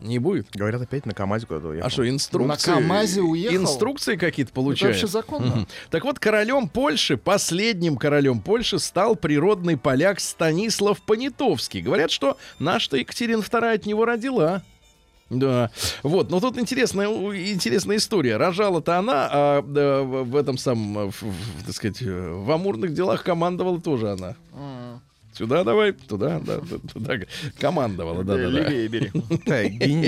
Не 0.06 0.18
будет. 0.18 0.48
Говорят, 0.52 0.82
опять 0.82 1.06
на 1.06 1.14
КамАЗе 1.14 1.46
куда-то 1.46 1.68
уехал. 1.68 1.86
А 1.86 1.90
что, 1.90 2.08
инструкции? 2.08 2.70
На 2.70 2.76
КамАЗе 2.78 3.20
уехал? 3.20 3.56
Инструкции 3.56 4.16
какие-то 4.16 4.48
Это 4.50 4.54
получают? 4.54 4.96
вообще 4.96 5.06
законно? 5.06 5.46
Мгм. 5.46 5.68
Так 5.90 6.02
вот, 6.02 6.18
королем 6.18 6.68
Польши, 6.68 7.16
последним 7.16 7.96
королем 7.96 8.40
Польши 8.40 8.80
стал 8.80 9.14
природный 9.14 9.76
поляк 9.76 10.18
Станислав 10.18 11.00
Понятовский. 11.02 11.82
Говорят, 11.82 12.10
что 12.10 12.36
наша 12.58 12.96
Екатерина 12.96 13.42
II 13.42 13.74
от 13.74 13.86
него 13.86 14.04
родила. 14.04 14.64
Да, 15.32 15.70
вот, 16.02 16.30
но 16.30 16.40
тут 16.40 16.58
интересная, 16.58 17.06
интересная 17.08 17.96
история. 17.96 18.36
Рожала-то 18.36 18.98
она, 18.98 19.28
а 19.32 19.62
да, 19.62 20.02
в 20.02 20.24
в 20.24 20.36
этом 20.36 20.58
самом, 20.58 20.98
э, 20.98 21.10
в- 21.10 21.22
в, 21.22 21.64
так 21.66 21.74
сказать, 21.74 22.02
э, 22.02 22.30
в 22.32 22.50
амурных 22.50 22.92
делах 22.92 23.24
командовала 23.24 23.80
тоже 23.80 24.10
она. 24.12 24.36
Сюда 25.36 25.64
давай, 25.64 25.92
туда, 25.92 26.40
да, 26.44 26.58
да, 26.58 26.76
туда. 26.92 27.14
Командовала, 27.58 28.22
да, 28.22 28.36
да, 28.36 28.50
да. 28.50 28.68
Левее 28.68 28.88
бери. 28.88 29.10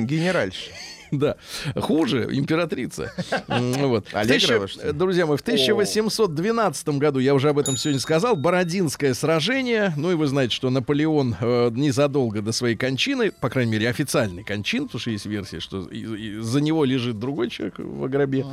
Генеральша. 0.03 0.71
Да. 1.19 1.37
Хуже 1.77 2.29
императрица. 2.33 3.13
Вот. 3.49 4.09
В 4.09 4.15
Аллегрова, 4.15 4.67
тысяча- 4.67 4.69
что 4.69 4.87
ли? 4.89 4.93
Друзья 4.93 5.27
мои, 5.27 5.37
в 5.37 5.41
1812 5.43 6.89
году, 6.99 7.19
я 7.19 7.35
уже 7.35 7.49
об 7.51 7.59
этом 7.59 7.77
сегодня 7.77 8.01
сказал, 8.01 8.37
Бородинское 8.37 9.15
сражение. 9.15 9.93
Ну 9.97 10.11
и 10.13 10.15
вы 10.15 10.27
знаете, 10.27 10.55
что 10.55 10.71
Наполеон 10.71 11.37
э, 11.41 11.71
незадолго 11.73 12.43
до 12.43 12.53
своей 12.53 12.77
кончины, 12.77 13.31
по 13.31 13.49
крайней 13.51 13.73
мере, 13.73 13.89
официальной 13.89 14.43
кончины, 14.45 14.87
потому 14.87 15.01
что 15.01 15.11
есть 15.11 15.27
версия, 15.27 15.61
что 15.61 15.83
и- 15.89 15.99
и 15.99 16.39
за 16.41 16.61
него 16.61 16.85
лежит 16.85 17.19
другой 17.19 17.51
человек 17.51 17.79
в 17.79 18.09
гробе. 18.09 18.45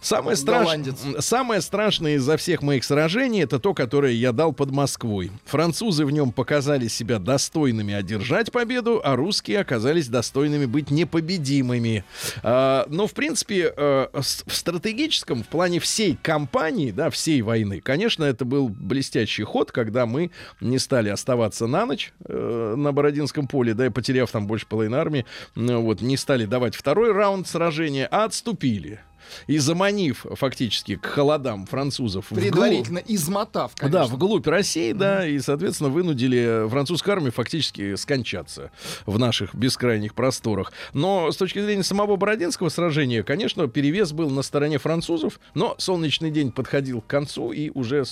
Самое, 0.00 0.36
страш- 0.36 0.60
Голландец. 0.64 0.96
м, 1.04 1.20
Самое 1.20 1.60
страшное 1.60 2.16
из-за 2.16 2.36
всех 2.36 2.62
моих 2.62 2.84
сражений 2.84 3.42
это 3.42 3.58
то, 3.58 3.74
которое 3.74 4.12
я 4.12 4.32
дал 4.32 4.52
под 4.52 4.70
Москвой. 4.70 5.30
Французы 5.44 6.04
в 6.04 6.10
нем 6.10 6.32
показали 6.32 6.88
себя 6.88 7.18
достойными 7.18 7.94
одержать 7.94 8.50
победу, 8.52 9.00
а 9.04 9.16
русские 9.16 9.60
оказались 9.60 10.08
достойными 10.08 10.66
быть 10.66 10.90
непобедимыми. 10.90 11.93
А, 12.42 12.86
но, 12.88 13.06
в 13.06 13.12
принципе, 13.12 13.72
э, 13.76 14.06
в 14.12 14.22
стратегическом, 14.22 15.42
в 15.42 15.48
плане 15.48 15.78
всей 15.78 16.18
кампании, 16.20 16.90
да, 16.90 17.10
всей 17.10 17.42
войны, 17.42 17.80
конечно, 17.80 18.24
это 18.24 18.44
был 18.44 18.68
блестящий 18.68 19.44
ход, 19.44 19.70
когда 19.70 20.06
мы 20.06 20.30
не 20.60 20.78
стали 20.78 21.10
оставаться 21.10 21.66
на 21.66 21.86
ночь 21.86 22.12
э, 22.26 22.74
на 22.76 22.92
Бородинском 22.92 23.46
поле, 23.46 23.74
да, 23.74 23.86
и 23.86 23.90
потеряв 23.90 24.30
там 24.30 24.46
больше 24.46 24.66
половины 24.66 24.96
армии, 24.96 25.26
ну, 25.54 25.82
вот, 25.82 26.00
не 26.00 26.16
стали 26.16 26.46
давать 26.46 26.74
второй 26.74 27.12
раунд 27.12 27.46
сражения, 27.46 28.08
а 28.10 28.24
отступили. 28.24 29.00
И 29.46 29.58
заманив 29.58 30.26
фактически 30.34 30.96
к 30.96 31.06
холодам 31.06 31.66
французов 31.66 32.30
вглубь- 32.30 32.40
Предварительно 32.42 32.98
измотав, 33.06 33.72
да, 33.76 33.88
конечно. 33.88 34.14
вглубь 34.16 34.46
России, 34.46 34.92
да, 34.92 35.26
и, 35.26 35.38
соответственно, 35.38 35.90
вынудили 35.90 36.68
французскую 36.68 37.12
армию 37.14 37.32
фактически 37.32 37.94
скончаться 37.96 38.70
в 39.06 39.18
наших 39.18 39.54
бескрайних 39.54 40.14
просторах. 40.14 40.72
Но 40.92 41.30
с 41.32 41.36
точки 41.36 41.60
зрения 41.60 41.82
самого 41.82 42.16
Бородинского 42.16 42.68
сражения, 42.68 43.22
конечно, 43.22 43.66
перевес 43.68 44.12
был 44.12 44.30
на 44.30 44.42
стороне 44.42 44.78
французов, 44.78 45.40
но 45.54 45.74
солнечный 45.78 46.30
день 46.30 46.52
подходил 46.52 47.00
к 47.00 47.06
концу, 47.06 47.52
и 47.52 47.70
уже, 47.74 48.04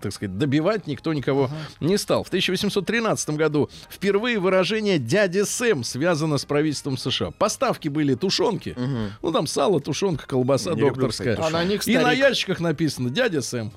так 0.00 0.12
сказать, 0.12 0.36
добивать 0.38 0.86
никто 0.86 1.12
никого 1.12 1.50
не 1.80 1.96
стал. 1.98 2.24
В 2.24 2.28
1813 2.28 3.30
году 3.30 3.70
впервые 3.90 4.38
выражение 4.38 4.98
«дядя 4.98 5.44
Сэм» 5.44 5.84
связано 5.84 6.38
с 6.38 6.44
правительством 6.44 6.96
США. 6.96 7.30
Поставки 7.32 7.88
были 7.88 8.14
тушенки, 8.14 8.76
ну, 9.22 9.32
там 9.32 9.46
сало, 9.46 9.80
тушенка, 9.80 10.26
колбаса 10.26 10.57
Не 10.66 10.70
люблю, 10.80 10.88
докторская. 10.94 11.34
кстати, 11.36 11.48
А 11.48 11.50
на 11.50 11.64
них 11.64 11.86
и 11.86 11.94
на 11.94 12.00
старик. 12.02 12.18
ящиках 12.18 12.60
написано 12.60 13.10
«дядя 13.10 13.42
Сэм». 13.42 13.72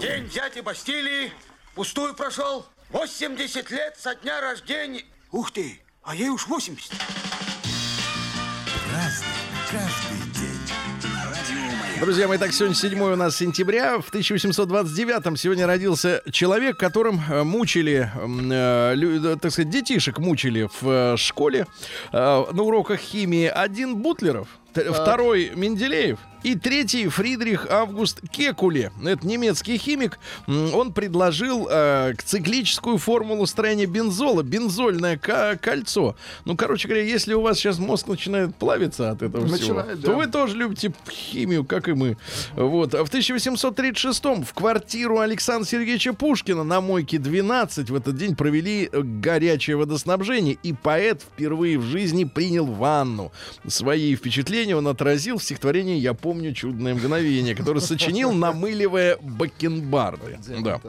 День 0.00 0.24
взятия 0.26 0.62
Бастилии 0.62 1.32
пустую 1.74 2.14
прошел. 2.14 2.66
80 2.90 3.70
лет 3.70 3.96
со 3.98 4.14
дня 4.16 4.40
рождения. 4.40 5.02
Ух 5.30 5.50
ты, 5.52 5.80
а 6.02 6.14
ей 6.14 6.28
уж 6.28 6.46
80. 6.46 6.90
Разный, 8.92 9.26
каждый. 9.70 10.12
Друзья 12.00 12.26
мои, 12.26 12.36
так 12.36 12.52
сегодня 12.52 12.74
7 12.74 13.00
у 13.00 13.14
нас 13.16 13.36
сентября. 13.36 14.00
В 14.00 14.12
1829-м 14.12 15.36
сегодня 15.36 15.68
родился 15.68 16.20
человек, 16.32 16.76
которым 16.76 17.20
э, 17.30 17.44
мучили, 17.44 18.10
э, 18.12 18.94
лю- 18.96 19.24
э, 19.24 19.36
так 19.36 19.52
сказать, 19.52 19.70
детишек 19.70 20.18
мучили 20.18 20.68
в 20.80 20.88
э, 21.14 21.16
школе 21.16 21.66
э, 22.12 22.16
на 22.52 22.62
уроках 22.62 22.98
химии. 22.98 23.46
Один 23.46 23.96
Бутлеров, 24.02 24.48
второй 24.74 25.52
Менделеев, 25.54 26.18
И 26.42 26.56
третий 26.56 27.08
Фридрих 27.08 27.66
Август 27.70 28.20
Кекуле. 28.30 28.92
Это 29.04 29.26
немецкий 29.26 29.78
химик. 29.78 30.18
Он 30.46 30.92
предложил 30.92 31.68
э, 31.70 32.14
циклическую 32.24 32.98
формулу 32.98 33.46
строения 33.46 33.86
бензола. 33.86 34.42
Бензольное 34.42 35.16
кольцо. 35.18 36.16
Ну, 36.44 36.56
короче 36.56 36.88
говоря, 36.88 37.04
если 37.04 37.34
у 37.34 37.42
вас 37.42 37.58
сейчас 37.58 37.78
мозг 37.78 38.08
начинает 38.08 38.56
плавиться 38.56 39.10
от 39.10 39.22
этого 39.22 39.46
всего, 39.46 39.74
Начинает, 39.78 40.00
то 40.00 40.08
да. 40.08 40.14
вы 40.14 40.26
тоже 40.26 40.56
любите 40.56 40.92
химию, 41.08 41.64
как 41.64 41.88
и 41.88 41.92
мы. 41.92 42.16
Вот. 42.56 42.94
А 42.94 43.04
в 43.04 43.08
1836 43.08 44.24
в 44.24 44.52
квартиру 44.54 45.20
Александра 45.20 45.68
Сергеевича 45.68 46.12
Пушкина 46.12 46.64
на 46.64 46.80
Мойке 46.80 47.18
12 47.18 47.90
в 47.90 47.94
этот 47.94 48.16
день 48.16 48.34
провели 48.34 48.88
э, 48.90 49.00
горячее 49.02 49.76
водоснабжение, 49.76 50.58
и 50.62 50.72
поэт 50.72 51.22
впервые 51.22 51.78
в 51.78 51.84
жизни 51.84 52.24
принял 52.24 52.66
ванну. 52.66 53.32
Свои 53.66 54.16
впечатления 54.16 54.76
он 54.76 54.88
отразил 54.88 55.38
в 55.38 55.44
стихотворении 55.44 55.98
«Я 55.98 56.14
помню 56.32 56.54
чудное 56.54 56.94
мгновение», 56.94 57.54
которое 57.54 57.80
сочинил, 57.80 58.32
намыливая 58.32 59.18
бакенбарды. 59.20 60.38
Да. 60.60 60.80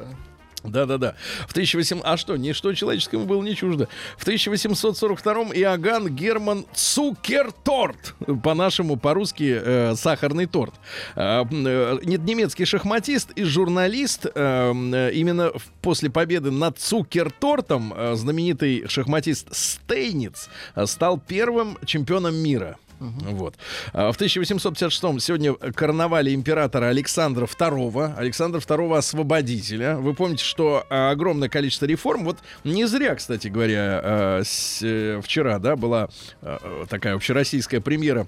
Да-да-да. 0.64 1.16
В 1.48 1.52
1800... 1.52 2.00
А 2.06 2.16
что, 2.16 2.38
ничто 2.38 2.74
человеческому 2.74 3.26
было 3.26 3.44
не 3.44 3.54
чуждо. 3.54 3.90
В 4.18 4.26
1842-м 4.26 5.52
Иоганн 5.54 6.08
Герман 6.08 6.66
Цукерторт. 6.74 8.16
По-нашему, 8.42 8.96
по-русски, 8.96 9.60
э, 9.62 9.96
сахарный 9.98 10.46
торт. 10.46 10.74
Э, 11.18 11.44
э, 11.52 11.98
не- 12.06 12.16
немецкий 12.18 12.64
шахматист 12.64 13.32
и 13.32 13.44
журналист. 13.44 14.26
э, 14.26 14.30
э, 14.34 15.12
именно 15.14 15.52
после 15.82 16.10
победы 16.10 16.50
над 16.50 16.80
Цукертортом 16.80 17.94
э, 17.94 18.16
знаменитый 18.16 18.86
шахматист 18.88 19.54
Стейниц 19.54 20.48
э, 20.76 20.86
стал 20.86 21.20
первым 21.20 21.78
чемпионом 21.86 22.36
мира. 22.36 22.78
Вот. 23.00 23.56
А 23.94 24.12
В 24.12 24.16
1856 24.16 25.22
сегодня 25.22 25.54
карнавале 25.54 26.34
императора 26.34 26.88
Александра 26.88 27.46
II, 27.46 28.16
Александра 28.16 28.60
II 28.60 28.98
Освободителя. 28.98 29.96
Вы 29.96 30.14
помните, 30.14 30.44
что 30.44 30.86
а, 30.90 31.12
огромное 31.12 31.50
количество 31.50 31.86
реформ, 31.86 32.24
вот 32.24 32.38
не 32.64 32.86
зря, 32.86 33.16
кстати 33.16 33.48
говоря, 33.48 34.02
а, 34.04 34.42
э, 34.82 35.22
вчера, 35.24 35.60
да, 35.60 35.76
была 35.76 36.10
такая 36.90 37.16
общероссийская 37.16 37.82
премьера 37.82 38.28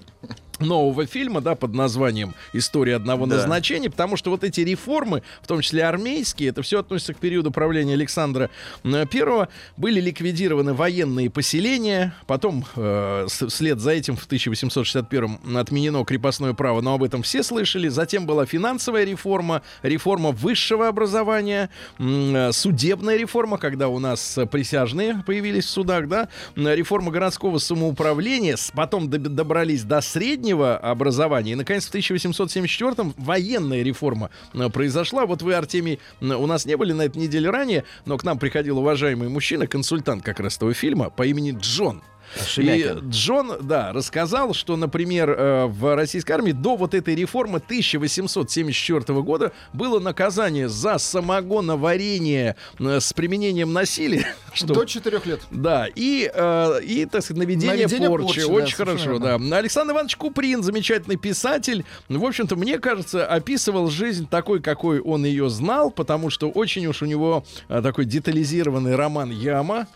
нового 0.60 1.06
фильма, 1.06 1.40
да, 1.40 1.54
под 1.54 1.74
названием 1.74 2.34
«История 2.52 2.96
одного 2.96 3.26
Да. 3.26 3.36
назначения», 3.36 3.90
потому 3.90 4.16
что 4.16 4.30
вот 4.30 4.44
эти 4.44 4.60
реформы, 4.60 5.22
в 5.42 5.46
том 5.46 5.60
числе 5.60 5.84
армейские, 5.84 6.50
это 6.50 6.62
все 6.62 6.80
относится 6.80 7.14
к 7.14 7.18
периоду 7.18 7.50
правления 7.50 7.94
Александра 7.94 8.50
I, 8.84 9.48
были 9.76 10.00
ликвидированы 10.00 10.74
военные 10.74 11.30
поселения, 11.30 12.14
потом 12.26 12.64
э, 12.76 13.26
вслед 13.28 13.78
за 13.80 13.90
этим 13.92 14.16
в 14.16 14.24
1861 14.24 15.56
отменено 15.56 16.04
крепостное 16.04 16.52
право, 16.54 16.80
но 16.80 16.94
об 16.94 17.02
этом 17.02 17.22
все 17.22 17.42
слышали, 17.42 17.88
затем 17.88 18.26
была 18.26 18.46
финансовая 18.46 19.04
реформа, 19.04 19.62
реформа 19.82 20.30
высшего 20.32 20.88
образования, 20.88 21.70
э, 21.98 22.50
судебная 22.52 23.16
реформа, 23.16 23.58
когда 23.58 23.88
у 23.88 23.98
нас 23.98 24.38
э, 24.38 24.46
присяжные 24.46 25.22
появились 25.26 25.64
в 25.66 25.70
судах, 25.70 26.08
да, 26.08 26.28
м, 26.56 26.68
реформа 26.68 27.10
городского 27.10 27.58
самоуправления, 27.58 28.56
потом 28.74 29.08
доб- 29.08 29.28
добрались 29.28 29.82
до 29.82 30.00
среднего 30.46 30.76
образования, 30.76 31.52
и, 31.52 31.54
наконец, 31.56 31.86
в 31.86 31.88
1874 31.88 33.14
военная 33.16 33.82
реформа 33.82 34.30
э, 34.54 34.68
произошла. 34.68 35.26
Вот 35.26 35.42
вы, 35.42 35.54
Артемий, 35.54 35.98
м, 36.20 36.40
у 36.40 36.46
нас 36.46 36.66
не 36.66 36.76
были 36.76 36.92
на 36.92 37.02
этой 37.02 37.18
неделе 37.18 37.50
ранее, 37.50 37.82
но 38.04 38.16
к 38.16 38.22
нам 38.22 38.38
приходил 38.38 38.78
уважаемый 38.78 39.28
мужчина, 39.28 39.66
консультант 39.66 40.24
как 40.24 40.38
раз 40.38 40.56
этого 40.56 40.72
фильма 40.72 41.10
по 41.10 41.26
имени 41.26 41.56
Джон. 41.58 42.02
И 42.34 42.48
Шемякин. 42.48 43.10
Джон, 43.10 43.52
да, 43.62 43.92
рассказал, 43.92 44.52
что, 44.54 44.76
например, 44.76 45.30
э, 45.30 45.66
в 45.66 45.94
российской 45.94 46.32
армии 46.32 46.52
до 46.52 46.76
вот 46.76 46.94
этой 46.94 47.14
реформы 47.14 47.58
1874 47.58 49.22
года 49.22 49.52
было 49.72 49.98
наказание 50.00 50.68
за 50.68 50.98
самогоноварение 50.98 52.56
э, 52.78 53.00
с 53.00 53.12
применением 53.12 53.72
насилия. 53.72 54.26
Что 54.52 54.74
До 54.74 54.84
4 54.84 55.20
лет. 55.24 55.40
да, 55.50 55.86
и, 55.94 56.30
э, 56.32 56.80
и, 56.82 57.04
так 57.06 57.22
сказать, 57.22 57.42
наведение, 57.42 57.76
Наведение 57.86 58.08
порчи. 58.08 58.24
порчи, 58.26 58.40
да, 58.40 58.46
Очень 58.52 58.76
совершенно 58.76 59.18
хорошо, 59.18 59.38
да. 59.48 59.56
Александр 59.58 59.92
Иванович 59.92 60.16
Куприн, 60.16 60.62
замечательный 60.62 61.16
писатель. 61.16 61.84
В 62.08 62.24
общем-то, 62.24 62.56
мне 62.56 62.78
кажется, 62.78 63.26
описывал 63.26 63.88
жизнь 63.90 64.26
такой, 64.28 64.60
какой 64.60 65.00
он 65.00 65.24
ее 65.24 65.48
знал, 65.50 65.90
потому 65.90 66.30
что 66.30 66.48
очень 66.50 66.86
уж 66.86 67.02
у 67.02 67.06
него 67.06 67.44
такой 67.68 68.04
детализированный 68.04 68.96
роман 68.96 69.30
«Яма» 69.30 69.86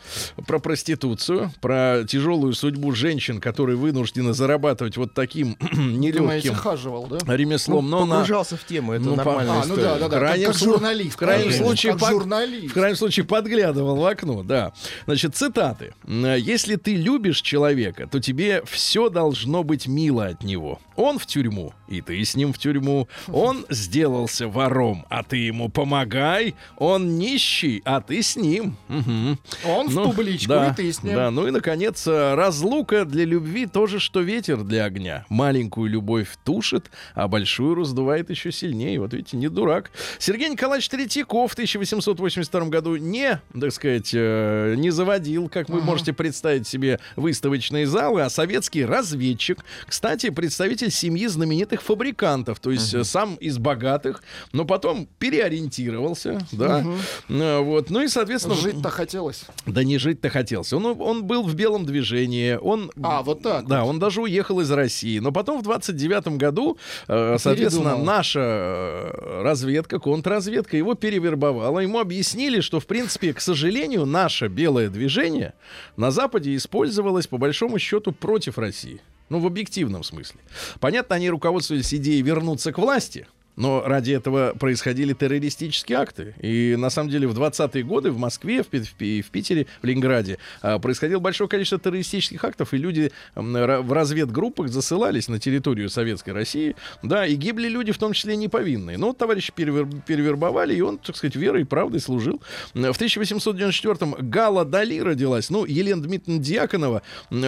про 0.46 0.58
проституцию, 0.58 1.52
про 1.60 2.04
тяжелую 2.06 2.29
судьбу 2.54 2.92
женщин, 2.92 3.40
которые 3.40 3.76
вынуждены 3.76 4.32
зарабатывать 4.32 4.96
вот 4.96 5.14
таким 5.14 5.56
нелегким 5.72 6.54
хаживал, 6.54 7.06
да? 7.06 7.36
ремеслом. 7.36 7.88
Ну, 7.90 8.00
но 8.00 8.06
на- 8.06 8.14
погружался 8.20 8.56
в 8.56 8.64
тему, 8.64 8.92
это 8.92 9.04
Ну, 9.04 9.16
нормальная 9.16 9.62
А, 9.62 9.66
ну 9.66 9.76
да, 9.76 9.98
да, 9.98 9.98
да. 9.98 10.06
В 10.08 10.18
крайнем 10.18 10.46
как, 10.46 10.54
как 10.58 10.62
журналист. 10.64 11.12
в 11.14 11.16
крайнем 11.16 11.52
случае 11.52 11.92
как 11.92 12.00
под- 12.00 12.10
журналист. 12.10 12.70
В 12.70 12.74
крайнем 12.74 12.96
случае 12.96 13.26
подглядывал 13.26 13.96
в 13.96 14.04
окно, 14.06 14.42
да. 14.42 14.72
Значит, 15.06 15.34
цитаты. 15.36 15.94
М, 16.06 16.24
Если 16.36 16.76
ты 16.76 16.96
любишь 16.96 17.40
человека, 17.42 18.06
то 18.06 18.20
тебе 18.20 18.62
все 18.66 19.08
должно 19.08 19.62
быть 19.62 19.86
мило 19.86 20.26
от 20.26 20.42
него. 20.42 20.80
Он 20.96 21.18
в 21.18 21.26
тюрьму, 21.26 21.72
и 21.90 22.00
ты 22.00 22.24
с 22.24 22.34
ним 22.36 22.52
в 22.52 22.58
тюрьму. 22.58 23.08
Он 23.28 23.66
сделался 23.68 24.48
вором, 24.48 25.04
а 25.10 25.22
ты 25.22 25.36
ему 25.36 25.68
помогай. 25.68 26.54
Он 26.78 27.18
нищий, 27.18 27.82
а 27.84 28.00
ты 28.00 28.22
с 28.22 28.36
ним. 28.36 28.76
Мгм. 28.88 29.38
Он 29.66 29.88
в 29.88 29.94
Ну, 29.94 30.04
публичку, 30.04 30.48
да, 30.48 30.68
и 30.68 30.74
ты 30.74 30.92
с 30.92 31.02
ним. 31.02 31.14
Да, 31.14 31.30
ну 31.30 31.46
и, 31.46 31.50
наконец, 31.50 32.06
э, 32.06 32.34
разлука 32.34 33.04
для 33.04 33.24
любви 33.24 33.66
тоже, 33.66 33.98
что 33.98 34.20
ветер 34.20 34.62
для 34.62 34.84
огня. 34.84 35.26
Маленькую 35.28 35.90
любовь 35.90 36.28
тушит, 36.44 36.90
а 37.14 37.26
большую 37.28 37.74
раздувает 37.74 38.30
еще 38.30 38.52
сильнее. 38.52 39.00
Вот 39.00 39.12
видите, 39.12 39.36
не 39.36 39.48
дурак. 39.48 39.90
Сергей 40.18 40.48
Николаевич 40.48 40.88
Третьяков 40.88 41.50
в 41.50 41.54
1882 41.54 42.66
году 42.66 42.96
не, 42.96 43.40
так 43.58 43.72
сказать, 43.72 44.10
э, 44.14 44.74
не 44.76 44.90
заводил, 44.90 45.48
как 45.48 45.68
вы 45.68 45.80
можете 45.80 46.12
представить 46.12 46.68
себе, 46.68 47.00
выставочные 47.16 47.86
залы, 47.86 48.22
а 48.22 48.30
советский 48.30 48.84
разведчик. 48.84 49.64
Кстати, 49.88 50.30
представитель 50.30 50.90
семьи 50.92 51.26
знаменитых 51.26 51.79
фабрикантов, 51.82 52.60
то 52.60 52.70
есть 52.70 52.92
э, 52.94 53.04
сам 53.04 53.34
из 53.36 53.58
богатых, 53.58 54.22
но 54.52 54.64
потом 54.64 55.08
переориентировался, 55.18 56.40
да. 56.52 56.84
Э, 57.28 57.58
Вот, 57.60 57.90
ну 57.90 58.00
и, 58.02 58.08
соответственно... 58.08 58.54
Жить-то 58.54 58.90
хотелось. 58.90 59.44
Да 59.66 59.84
не 59.84 59.98
жить-то 59.98 60.28
хотелся. 60.30 60.76
Он, 60.76 61.00
он 61.00 61.24
был 61.24 61.42
в 61.44 61.54
белом 61.54 61.84
движении. 61.86 62.54
Он, 62.60 62.90
А, 63.02 63.22
вот 63.22 63.42
так 63.42 63.66
Да, 63.66 63.82
вот. 63.84 63.90
он 63.90 63.98
даже 63.98 64.20
уехал 64.22 64.60
из 64.60 64.70
России. 64.70 65.18
Но 65.18 65.32
потом 65.32 65.60
в 65.60 65.62
29 65.62 66.36
году, 66.36 66.78
э, 67.08 67.36
соответственно, 67.38 67.90
Передумал. 67.90 68.04
наша 68.06 68.40
э, 68.40 69.42
разведка, 69.42 69.98
контрразведка 69.98 70.76
его 70.76 70.94
перевербовала. 70.94 71.80
Ему 71.80 71.98
объяснили, 72.00 72.60
что, 72.60 72.80
в 72.80 72.86
принципе, 72.86 73.32
к 73.32 73.40
сожалению, 73.40 74.06
наше 74.06 74.48
белое 74.48 74.88
движение 74.88 75.54
на 75.96 76.10
Западе 76.10 76.54
использовалось, 76.56 77.26
по 77.26 77.38
большому 77.38 77.78
счету, 77.78 78.12
против 78.12 78.58
России. 78.58 79.00
Ну, 79.30 79.38
в 79.38 79.46
объективном 79.46 80.02
смысле. 80.02 80.40
Понятно, 80.80 81.14
они 81.16 81.30
руководствовались 81.30 81.94
идеей 81.94 82.20
вернуться 82.20 82.72
к 82.72 82.78
власти. 82.78 83.26
Но 83.60 83.82
ради 83.84 84.12
этого 84.12 84.54
происходили 84.58 85.12
террористические 85.12 85.98
акты. 85.98 86.34
И 86.40 86.76
на 86.78 86.88
самом 86.88 87.10
деле 87.10 87.28
в 87.28 87.38
20-е 87.38 87.84
годы 87.84 88.10
в 88.10 88.16
Москве, 88.16 88.62
в, 88.62 88.68
Пи- 88.68 88.80
в 88.80 88.94
Пи- 88.94 89.20
в 89.20 89.30
Питере, 89.30 89.66
в 89.82 89.86
Ленинграде 89.86 90.38
а, 90.62 90.78
происходило 90.78 91.20
большое 91.20 91.46
количество 91.46 91.78
террористических 91.78 92.42
актов, 92.42 92.72
и 92.72 92.78
люди 92.78 93.12
в 93.34 93.92
разведгруппах 93.92 94.68
засылались 94.68 95.28
на 95.28 95.38
территорию 95.38 95.90
Советской 95.90 96.30
России, 96.30 96.74
да, 97.02 97.26
и 97.26 97.34
гибли 97.34 97.68
люди, 97.68 97.92
в 97.92 97.98
том 97.98 98.14
числе 98.14 98.34
неповинные. 98.34 98.96
Но 98.96 99.08
вот 99.08 99.18
перевер- 99.20 100.02
перевербовали, 100.06 100.74
и 100.74 100.80
он, 100.80 100.96
так 100.96 101.16
сказать, 101.16 101.36
верой 101.36 101.60
и 101.60 101.64
правдой 101.64 102.00
служил. 102.00 102.40
В 102.72 102.78
1894-м 102.78 104.16
Гала 104.30 104.64
Дали 104.64 105.00
родилась, 105.00 105.50
ну, 105.50 105.66
Елена 105.66 106.02
Дмитриевна 106.02 106.42
Дьяконова, 106.42 107.02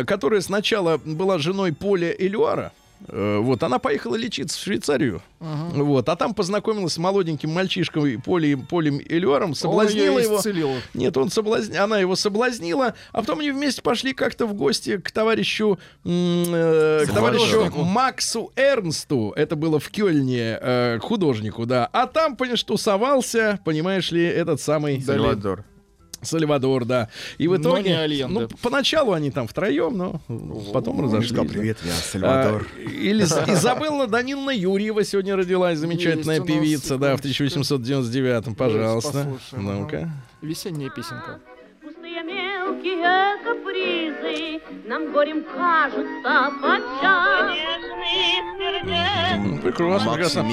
которая 0.06 0.42
сначала 0.42 0.98
была 0.98 1.38
женой 1.38 1.72
Поля 1.72 2.14
Элюара, 2.18 2.72
Вот, 3.08 3.62
она 3.62 3.78
поехала 3.78 4.14
лечиться 4.16 4.58
в 4.58 4.62
Швейцарию. 4.62 5.22
Вот, 5.40 6.08
а 6.08 6.16
там 6.16 6.34
познакомилась 6.34 6.94
с 6.94 6.98
молоденьким 6.98 7.50
мальчишкой 7.50 8.18
Полем, 8.18 8.66
Полем 8.66 9.00
Элюаром, 9.00 9.54
соблазнила 9.54 10.16
Он 10.16 10.22
его. 10.22 10.36
исцелил. 10.38 10.70
Нет, 10.94 11.16
он 11.16 11.30
соблазн... 11.30 11.76
она 11.76 11.98
его 11.98 12.14
соблазнила, 12.16 12.94
а 13.12 13.20
потом 13.20 13.40
они 13.40 13.50
вместе 13.50 13.82
пошли 13.82 14.12
как-то 14.12 14.46
в 14.46 14.54
гости 14.54 14.98
к 14.98 15.10
товарищу, 15.10 15.78
э, 16.04 17.04
к 17.06 17.12
товарищу. 17.12 17.70
Максу 17.76 18.52
Эрнсту. 18.56 19.32
Это 19.36 19.56
было 19.56 19.78
в 19.80 19.90
Кёльне, 19.90 20.58
э, 20.60 20.98
к 21.00 21.02
художнику, 21.02 21.66
да. 21.66 21.88
А 21.92 22.06
там, 22.06 22.36
понимаешь, 22.36 22.62
тусовался, 22.62 23.60
понимаешь 23.64 24.12
ли, 24.12 24.24
этот 24.24 24.60
самый... 24.60 25.00
Сальвадор. 25.02 25.64
Сальвадор, 26.22 26.84
да. 26.84 27.08
И 27.38 27.48
в 27.48 27.52
Но 27.52 27.56
итоге... 27.60 27.90
не 27.90 27.96
Альенде. 27.98 28.40
ну, 28.40 28.48
поначалу 28.62 29.12
они 29.12 29.30
там 29.30 29.46
втроем, 29.48 29.96
но 29.96 30.20
потом 30.72 31.02
разошлись. 31.02 31.32
да. 31.32 31.44
Привет, 31.44 31.78
я 31.84 31.92
Сальвадор. 31.92 32.66
А, 32.76 32.80
или 32.88 33.22
Изабелла 33.24 34.06
Даниловна 34.06 34.50
Юрьева 34.50 35.04
сегодня 35.04 35.36
родилась, 35.36 35.78
замечательная 35.78 36.36
Есть 36.36 36.46
певица, 36.46 36.96
да, 36.98 37.16
в 37.16 37.22
секундочку. 37.22 37.60
1899-м, 37.74 38.54
пожалуйста. 38.54 39.12
послушаем, 39.24 39.80
Ну-ка. 39.80 40.10
Весенняя 40.40 40.90
песенка. 40.90 41.40
Пустые 42.22 42.34
мелкие 42.34 43.36
капризы 43.44 44.60
Нам 44.86 45.12
горем 45.12 45.44
кажутся 45.44 46.52
подчас 46.60 47.56
Прекрасно, 49.62 50.12
прекрасно. 50.12 50.44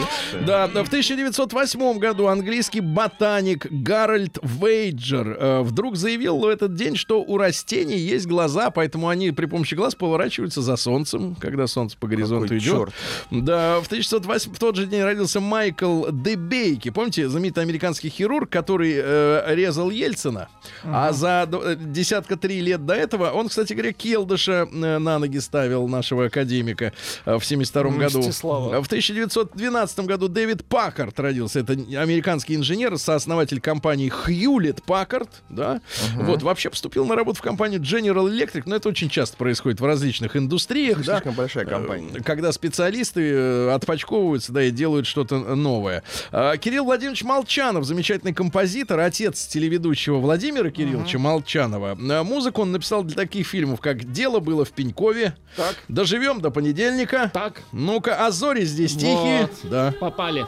Да, 0.45 0.67
да, 0.67 0.83
в 0.83 0.87
1908 0.87 1.97
году 1.97 2.27
английский 2.27 2.79
ботаник 2.79 3.65
Гарольд 3.69 4.37
Вейджер 4.41 5.37
э, 5.39 5.61
вдруг 5.61 5.95
заявил 5.95 6.37
в 6.37 6.45
этот 6.45 6.75
день, 6.75 6.95
что 6.95 7.21
у 7.21 7.37
растений 7.37 7.97
есть 7.97 8.27
глаза, 8.27 8.69
поэтому 8.69 9.09
они 9.09 9.31
при 9.31 9.47
помощи 9.47 9.73
глаз 9.73 9.95
поворачиваются 9.95 10.61
за 10.61 10.75
солнцем, 10.75 11.35
когда 11.35 11.67
солнце 11.67 11.97
по 11.97 12.07
горизонту 12.07 12.45
Какой 12.45 12.57
идет. 12.59 12.73
чёрт. 12.73 12.93
Да, 13.31 13.79
в 13.81 13.87
1908 13.87 14.53
в 14.53 14.59
тот 14.59 14.75
же 14.75 14.85
день 14.85 15.01
родился 15.01 15.39
Майкл 15.39 16.05
Дебейки. 16.11 16.89
Помните, 16.89 17.27
знаменитый 17.27 17.63
американский 17.63 18.09
хирург, 18.09 18.49
который 18.49 18.93
э, 18.95 19.55
резал 19.55 19.89
Ельцина, 19.89 20.49
а 20.83 21.11
за 21.11 21.47
десятка 21.75 22.37
три 22.37 22.61
лет 22.61 22.85
до 22.85 22.93
этого 22.93 23.31
он, 23.31 23.49
кстати 23.49 23.73
говоря, 23.73 23.93
Келдыша 23.93 24.67
э, 24.71 24.97
на 24.97 25.19
ноги 25.19 25.37
ставил 25.39 25.87
нашего 25.87 26.25
академика 26.25 26.93
э, 27.25 27.37
в 27.37 27.45
72 27.45 27.83
году. 27.91 28.19
Мстислава. 28.19 28.81
В 28.81 28.85
1912 28.87 29.99
году 30.01 30.27
Дэвид 30.27 30.65
Паккарт 30.65 31.19
родился. 31.19 31.59
Это 31.59 31.73
американский 31.73 32.55
инженер, 32.55 32.97
сооснователь 32.97 33.61
компании 33.61 34.09
Хьюлет 34.09 34.83
Паккарт. 34.83 35.29
Да? 35.49 35.81
Вот, 36.15 36.43
вообще 36.43 36.69
поступил 36.69 37.05
на 37.05 37.15
работу 37.15 37.39
в 37.39 37.41
компанию 37.41 37.81
General 37.81 38.27
Electric, 38.29 38.63
но 38.65 38.75
это 38.75 38.89
очень 38.89 39.09
часто 39.09 39.37
происходит 39.37 39.79
в 39.81 39.85
различных 39.85 40.35
индустриях. 40.35 40.97
да. 41.05 41.15
Слишком 41.15 41.33
большая 41.33 41.65
компания. 41.65 42.09
Э, 42.15 42.23
Когда 42.23 42.51
специалисты 42.51 43.21
э, 43.33 43.71
отпочковываются, 43.73 44.51
да, 44.51 44.63
и 44.63 44.71
делают 44.71 45.07
что-то 45.07 45.39
новое. 45.55 46.03
Кирилл 46.31 46.85
Владимирович 46.85 47.23
Молчанов, 47.23 47.85
замечательный 47.85 48.33
композитор, 48.33 48.99
отец 48.99 49.47
телеведущего 49.47 50.17
Владимира 50.17 50.69
Кирилловича 50.69 51.17
Молчанова. 51.19 51.48
А, 51.55 52.23
Музыку 52.23 52.61
он 52.61 52.71
написал 52.71 53.03
для 53.03 53.15
таких 53.15 53.47
фильмов, 53.47 53.81
как 53.81 54.11
«Дело 54.11 54.39
было 54.39 54.65
в 54.65 54.71
Пенькове», 54.71 55.35
Так. 55.55 55.75
«Доживем 55.87 56.41
до 56.41 56.51
понедельника», 56.51 57.31
Так, 57.33 57.61
«Ну-ка, 57.71 58.25
а 58.25 58.31
зори 58.31 58.63
здесь 58.65 58.93
тихие». 58.93 59.41
Вот. 59.41 59.69
Да. 59.69 59.93
попали. 59.99 60.45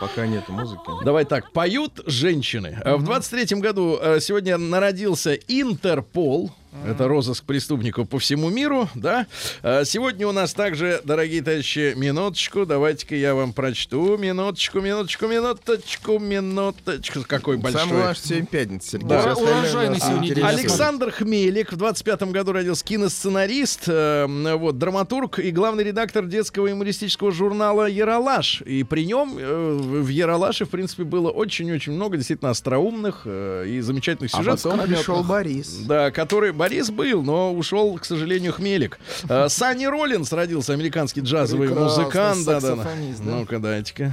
Пока 0.00 0.26
нет 0.26 0.48
музыки. 0.48 0.80
Давай 1.04 1.24
так, 1.24 1.52
поют 1.52 2.00
женщины. 2.06 2.80
А 2.84 2.96
В 2.96 3.08
23-м 3.08 3.60
году 3.60 3.98
э, 4.00 4.18
сегодня 4.20 4.56
народился 4.56 5.34
Интерпол. 5.34 6.50
Это 6.86 7.08
розыск 7.08 7.44
преступников 7.44 8.08
по 8.08 8.18
всему 8.18 8.48
миру, 8.48 8.88
да. 8.94 9.26
А 9.62 9.84
Сегодня 9.84 10.26
у 10.28 10.32
нас 10.32 10.54
также, 10.54 11.00
дорогие 11.04 11.42
товарищи, 11.42 11.94
минуточку, 11.96 12.64
давайте-ка 12.64 13.16
я 13.16 13.34
вам 13.34 13.52
прочту. 13.52 14.16
Минуточку, 14.16 14.80
минуточку, 14.80 15.26
минуточку, 15.26 16.18
минуточку. 16.18 17.20
Какой 17.26 17.56
большой. 17.56 17.86
Главное, 17.88 18.14
что 18.14 18.28
сегодня 18.28 18.46
пятница, 18.46 18.90
Сергей. 18.90 19.08
Да. 19.08 19.34
Урожайный 19.34 19.98
сегодня. 20.00 20.46
Александр 20.46 21.10
Хмелик 21.10 21.72
в 21.72 21.76
25-м 21.76 22.30
году 22.30 22.52
родился 22.52 22.84
киносценарист, 22.84 23.84
э, 23.88 24.54
вот, 24.56 24.78
драматург 24.78 25.38
и 25.38 25.50
главный 25.50 25.82
редактор 25.84 26.26
детского 26.26 26.68
юмористического 26.68 27.32
журнала 27.32 27.88
«Яралаш». 27.88 28.62
И 28.62 28.84
при 28.84 29.04
нем 29.06 29.36
э, 29.38 29.72
в 29.80 30.08
«Яралаше», 30.08 30.66
в 30.66 30.70
принципе, 30.70 31.04
было 31.04 31.30
очень-очень 31.30 31.92
много 31.92 32.16
действительно 32.16 32.50
остроумных 32.50 33.22
э, 33.24 33.64
и 33.66 33.80
замечательных 33.80 34.32
А 34.34 34.36
сюжетов. 34.38 34.62
потом 34.62 34.86
пришел 34.86 35.24
Борис. 35.24 35.80
Да, 35.84 36.10
который 36.10 36.52
Борис 36.60 36.90
был, 36.90 37.22
но 37.22 37.54
ушел, 37.54 37.96
к 37.96 38.04
сожалению, 38.04 38.52
Хмелик. 38.52 38.98
Э, 39.30 39.48
Санни 39.48 39.86
Роллинс 39.86 40.30
родился, 40.30 40.74
американский 40.74 41.22
джазовый 41.22 41.68
Прекрасный 41.68 42.02
музыкант. 42.04 42.44
Да, 42.44 42.60
да. 42.60 42.86
Ну-ка, 43.24 43.58
дайте-ка. 43.58 44.12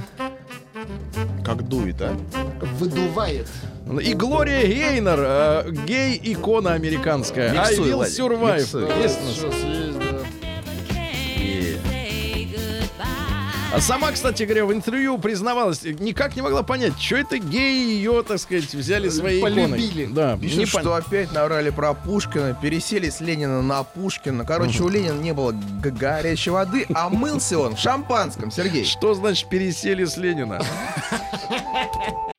Как 1.44 1.68
дует, 1.68 2.00
а? 2.00 2.16
Выдувает. 2.78 3.48
И 4.02 4.14
Глория 4.14 4.66
Гейнер, 4.66 5.18
э, 5.20 5.70
гей-икона 5.86 6.72
американская. 6.72 7.52
I 7.52 7.68
Миксуй, 7.68 7.90
will 7.90 7.96
Владик, 7.96 8.18
survive. 8.18 8.60
миксуй. 8.60 9.02
Есть 9.02 9.18
есть, 9.26 9.98
да. 9.98 10.17
Сама, 13.80 14.12
кстати 14.12 14.42
говоря, 14.44 14.64
в 14.66 14.72
интервью 14.72 15.18
признавалась, 15.18 15.82
никак 15.82 16.36
не 16.36 16.42
могла 16.42 16.62
понять, 16.62 16.98
что 17.00 17.16
это 17.16 17.38
геи 17.38 17.94
ее, 17.96 18.22
так 18.26 18.38
сказать, 18.38 18.72
взяли 18.74 19.08
своей 19.08 19.40
Полюбили. 19.42 20.04
иконой. 20.04 20.14
Да, 20.14 20.36
Пишут, 20.36 20.58
не 20.58 20.66
что 20.66 20.80
пон- 20.80 20.98
опять 20.98 21.32
наврали 21.32 21.70
про 21.70 21.94
Пушкина, 21.94 22.56
пересели 22.60 23.08
с 23.10 23.20
Ленина 23.20 23.62
на 23.62 23.82
Пушкина. 23.82 24.44
Короче, 24.44 24.82
у 24.82 24.88
Ленина 24.88 25.20
не 25.20 25.32
было 25.32 25.52
горячей 25.82 26.50
воды, 26.50 26.86
а 26.94 27.08
мылся 27.08 27.58
он 27.58 27.76
в 27.76 27.78
шампанском, 27.78 28.50
Сергей. 28.50 28.84
Что 28.84 29.14
значит 29.14 29.48
пересели 29.48 30.04
с 30.04 30.16
Ленина? 30.16 30.60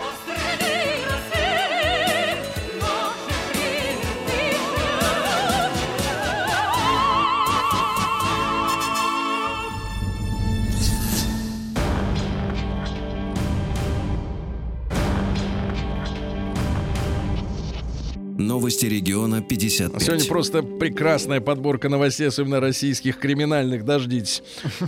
Новости 18.70 18.86
региона 18.86 19.41
55. 19.41 19.99
Сегодня 19.99 20.26
просто 20.28 20.61
прекрасная 20.61 21.41
подборка 21.41 21.89
новостей, 21.89 22.28
особенно 22.28 22.59
российских 22.59 23.17
криминальных. 23.17 23.84
Дождитесь. 23.84 24.43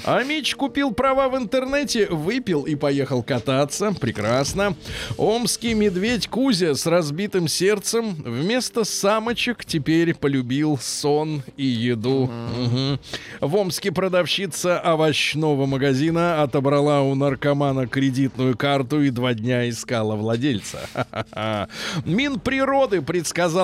А 0.05 0.23
Мич 0.23 0.55
купил 0.55 0.91
права 0.91 1.29
в 1.29 1.35
интернете, 1.35 2.05
выпил 2.05 2.61
и 2.61 2.75
поехал 2.75 3.23
кататься. 3.23 3.91
Прекрасно. 3.99 4.75
Омский 5.17 5.73
медведь 5.73 6.27
Кузя 6.27 6.75
с 6.75 6.85
разбитым 6.85 7.47
сердцем 7.47 8.13
вместо 8.23 8.83
самочек 8.83 9.65
теперь 9.65 10.13
полюбил 10.13 10.77
сон 10.77 11.41
и 11.57 11.65
еду. 11.65 12.29
Мгм. 12.59 12.99
В 13.39 13.55
Омске 13.55 13.91
продавщица 13.91 14.79
овощного 14.79 15.65
магазина 15.65 16.43
отобрала 16.43 17.01
у 17.01 17.15
наркомана 17.15 17.87
кредитную 17.87 18.55
карту 18.55 19.01
и 19.01 19.09
два 19.09 19.33
дня 19.33 19.67
искала 19.67 20.15
владельца. 20.15 20.81
Минприроды 22.05 23.01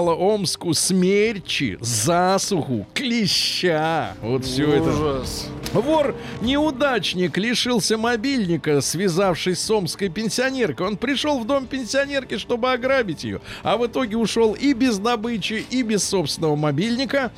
предсказала 0.08 0.16
Омску 0.16 0.74
смерчи, 0.74 1.78
засуху, 1.82 2.86
клеща. 2.94 4.14
Вот 4.22 4.46
все 4.46 4.74
это. 4.74 4.90
Ужас. 4.90 5.48
Вор-неудачник 5.74 7.38
лишился 7.38 7.98
мобильника, 7.98 8.82
связавшись 8.82 9.60
с 9.60 9.70
омской 9.70 10.10
пенсионеркой. 10.10 10.88
Он 10.88 10.98
пришел 10.98 11.40
в 11.40 11.46
дом 11.46 11.68
пенсионерки, 11.68 12.38
чтобы 12.38 12.72
ограбить 12.72 13.24
ее, 13.24 13.42
а 13.64 13.78
в 13.78 13.86
итоге 13.86 14.18
ушел 14.18 14.54
и 14.54 14.74
без 14.74 14.98
добычи, 14.98 15.66
и 15.70 15.82
без 15.84 16.04
собственного 16.04 16.56
мобильника. 16.56 17.32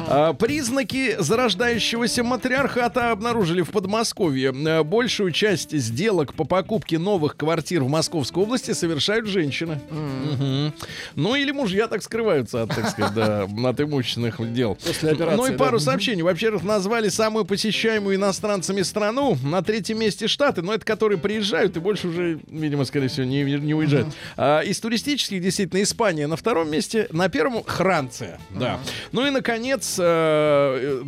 А, 0.10 0.34
признаки 0.34 1.16
зарождающегося 1.18 2.24
матриархата 2.24 3.12
обнаружили 3.12 3.62
в 3.62 3.70
Подмосковье. 3.72 4.53
А, 4.68 4.84
большую 4.84 5.32
часть 5.32 5.72
сделок 5.78 6.34
по 6.34 6.43
покупке 6.43 6.99
новых 6.99 7.38
квартир 7.38 7.84
в 7.84 7.89
Московской 7.89 8.43
области 8.43 8.72
совершают 8.74 9.28
женщины. 9.28 9.80
Мгм. 9.89 10.74
Ну 11.16 11.36
или 11.36 11.51
мужья 11.51 11.88
так 11.88 12.03
скрываются 12.03 12.64
от, 12.64 12.76
так 12.76 12.89
сказать, 12.89 13.14
да, 13.14 13.43
от 13.70 13.80
имущественных 13.80 14.53
дел. 14.53 14.76
После 14.76 15.12
операции, 15.12 15.38
Ну 15.38 15.45
и 15.45 15.51
да. 15.51 15.58
пару 15.58 15.80
сообщений. 15.80 16.24
Во-первых, 16.24 16.64
назвали 16.64 17.08
самую 17.08 17.45
посещаемую 17.45 18.18
иностранцами 18.18 18.82
страну. 18.82 19.38
На 19.43 19.62
третьем 19.62 19.99
месте 19.99 20.28
Штаты, 20.28 20.62
но 20.62 20.74
это 20.74 20.86
которые 20.86 21.18
приезжают 21.18 21.78
и 21.78 21.80
больше 21.80 22.10
уже, 22.10 22.39
видимо, 22.49 22.84
сказать, 22.84 22.96
скорее 22.97 23.09
всего, 23.09 23.25
не, 23.25 23.43
не 23.65 23.73
уезжает. 23.73 24.07
А, 24.35 24.61
из 24.61 24.79
туристических, 24.79 25.41
действительно, 25.41 25.81
Испания 25.81 26.27
на 26.27 26.35
втором 26.35 26.69
месте, 26.71 27.07
на 27.11 27.29
первом 27.29 27.63
Франция, 27.63 28.39
да. 28.49 28.79
Ну 29.11 29.25
и, 29.25 29.29
наконец, 29.29 29.97
э, 29.99 30.03
э, 30.03 31.03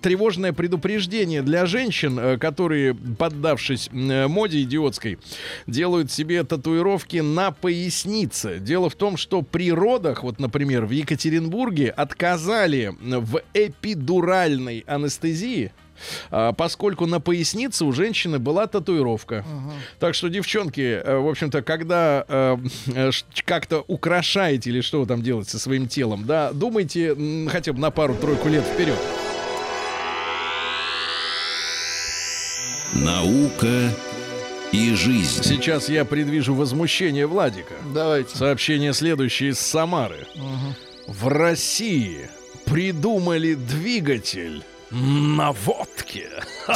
тревожное 0.00 0.52
предупреждение 0.52 1.42
для 1.42 1.66
женщин, 1.66 2.18
э, 2.18 2.38
которые, 2.38 2.94
поддавшись 2.94 3.88
моде 3.92 4.62
идиотской, 4.62 5.18
делают 5.66 6.10
себе 6.10 6.42
татуировки 6.44 7.18
на 7.18 7.50
пояснице. 7.50 8.58
Дело 8.58 8.90
в 8.90 8.94
том, 8.94 9.16
что 9.16 9.42
при 9.42 9.72
родах, 9.72 10.22
вот, 10.22 10.40
например, 10.40 10.86
в 10.86 10.90
Екатеринбурге 10.90 11.90
отказали 11.90 12.94
в 13.00 13.42
эпидуральной 13.54 14.84
анестезии, 14.86 15.72
а, 16.30 16.52
поскольку 16.52 17.06
на 17.06 17.20
пояснице 17.20 17.84
у 17.84 17.92
женщины 17.92 18.38
была 18.38 18.66
татуировка. 18.66 19.44
Так 19.98 20.14
что, 20.14 20.28
девчонки, 20.28 20.80
э, 20.80 21.18
в 21.18 21.28
общем-то, 21.28 21.62
когда 21.62 22.24
э, 22.28 22.56
э, 22.94 23.10
как-то 23.44 23.84
украшаете 23.86 24.70
или 24.70 24.80
что 24.80 25.00
вы 25.00 25.06
там 25.06 25.22
делаете 25.22 25.50
со 25.50 25.58
своим 25.58 25.88
телом, 25.88 26.24
да, 26.26 26.52
думайте 26.52 27.16
хотя 27.48 27.72
бы 27.72 27.80
на 27.80 27.90
пару-тройку 27.90 28.48
лет 28.48 28.64
вперед. 28.64 28.98
Наука 32.94 33.90
и 34.72 34.94
жизнь. 34.94 35.42
Сейчас 35.42 35.88
я 35.88 36.04
предвижу 36.04 36.54
возмущение 36.54 37.26
Владика. 37.26 37.74
Давайте. 37.94 38.36
Сообщение 38.36 38.92
следующее 38.92 39.50
из 39.50 39.58
Самары. 39.58 40.26
В 41.06 41.28
России 41.28 42.28
придумали 42.64 43.54
двигатель 43.54 44.62
на 44.90 45.52
водке. 45.52 46.28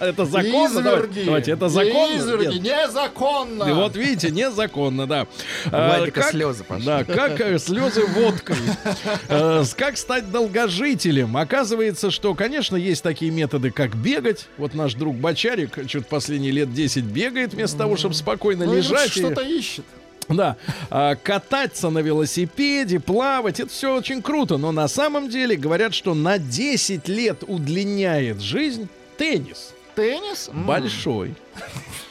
Это 0.00 0.24
законно? 0.24 0.82
Давайте, 0.82 1.06
Изверги. 1.10 1.24
давайте, 1.24 1.50
это 1.52 1.68
законно? 1.68 2.16
Изверги, 2.16 2.58
незаконно. 2.58 3.64
И 3.64 3.72
Вот 3.72 3.96
видите, 3.96 4.30
незаконно, 4.30 5.06
да. 5.06 5.26
А, 5.70 5.96
Владика 5.96 6.20
как- 6.22 6.30
слезы 6.30 6.64
пошли. 6.64 6.86
Да, 6.86 7.04
как 7.04 7.40
э, 7.40 7.58
слезы 7.58 8.04
водкой. 8.06 8.56
Э, 9.28 9.64
Как 9.76 9.96
стать 9.98 10.30
долгожителем? 10.30 11.36
Оказывается, 11.36 12.10
что, 12.10 12.34
конечно, 12.34 12.76
есть 12.76 13.02
такие 13.02 13.30
методы, 13.30 13.70
как 13.70 13.94
бегать. 13.96 14.48
Вот 14.56 14.74
наш 14.74 14.94
друг 14.94 15.16
Бочарик 15.16 15.78
что-то 15.88 16.06
последние 16.08 16.52
лет 16.52 16.72
10 16.72 17.04
бегает 17.04 17.52
вместо 17.54 17.76
того, 17.78 17.96
чтобы 17.96 18.14
спокойно 18.14 18.64
Ну, 18.64 18.74
лежать. 18.76 19.10
что-то 19.10 19.42
ищет. 19.42 19.84
Да, 20.28 20.56
а, 20.90 21.14
кататься 21.14 21.90
на 21.90 22.00
велосипеде, 22.00 23.00
плавать, 23.00 23.60
это 23.60 23.70
все 23.70 23.96
очень 23.96 24.22
круто, 24.22 24.56
но 24.56 24.72
на 24.72 24.88
самом 24.88 25.28
деле 25.28 25.56
говорят, 25.56 25.94
что 25.94 26.14
на 26.14 26.38
10 26.38 27.08
лет 27.08 27.44
удлиняет 27.46 28.40
жизнь 28.40 28.88
теннис. 29.16 29.74
Теннис? 29.94 30.50
Большой. 30.52 31.34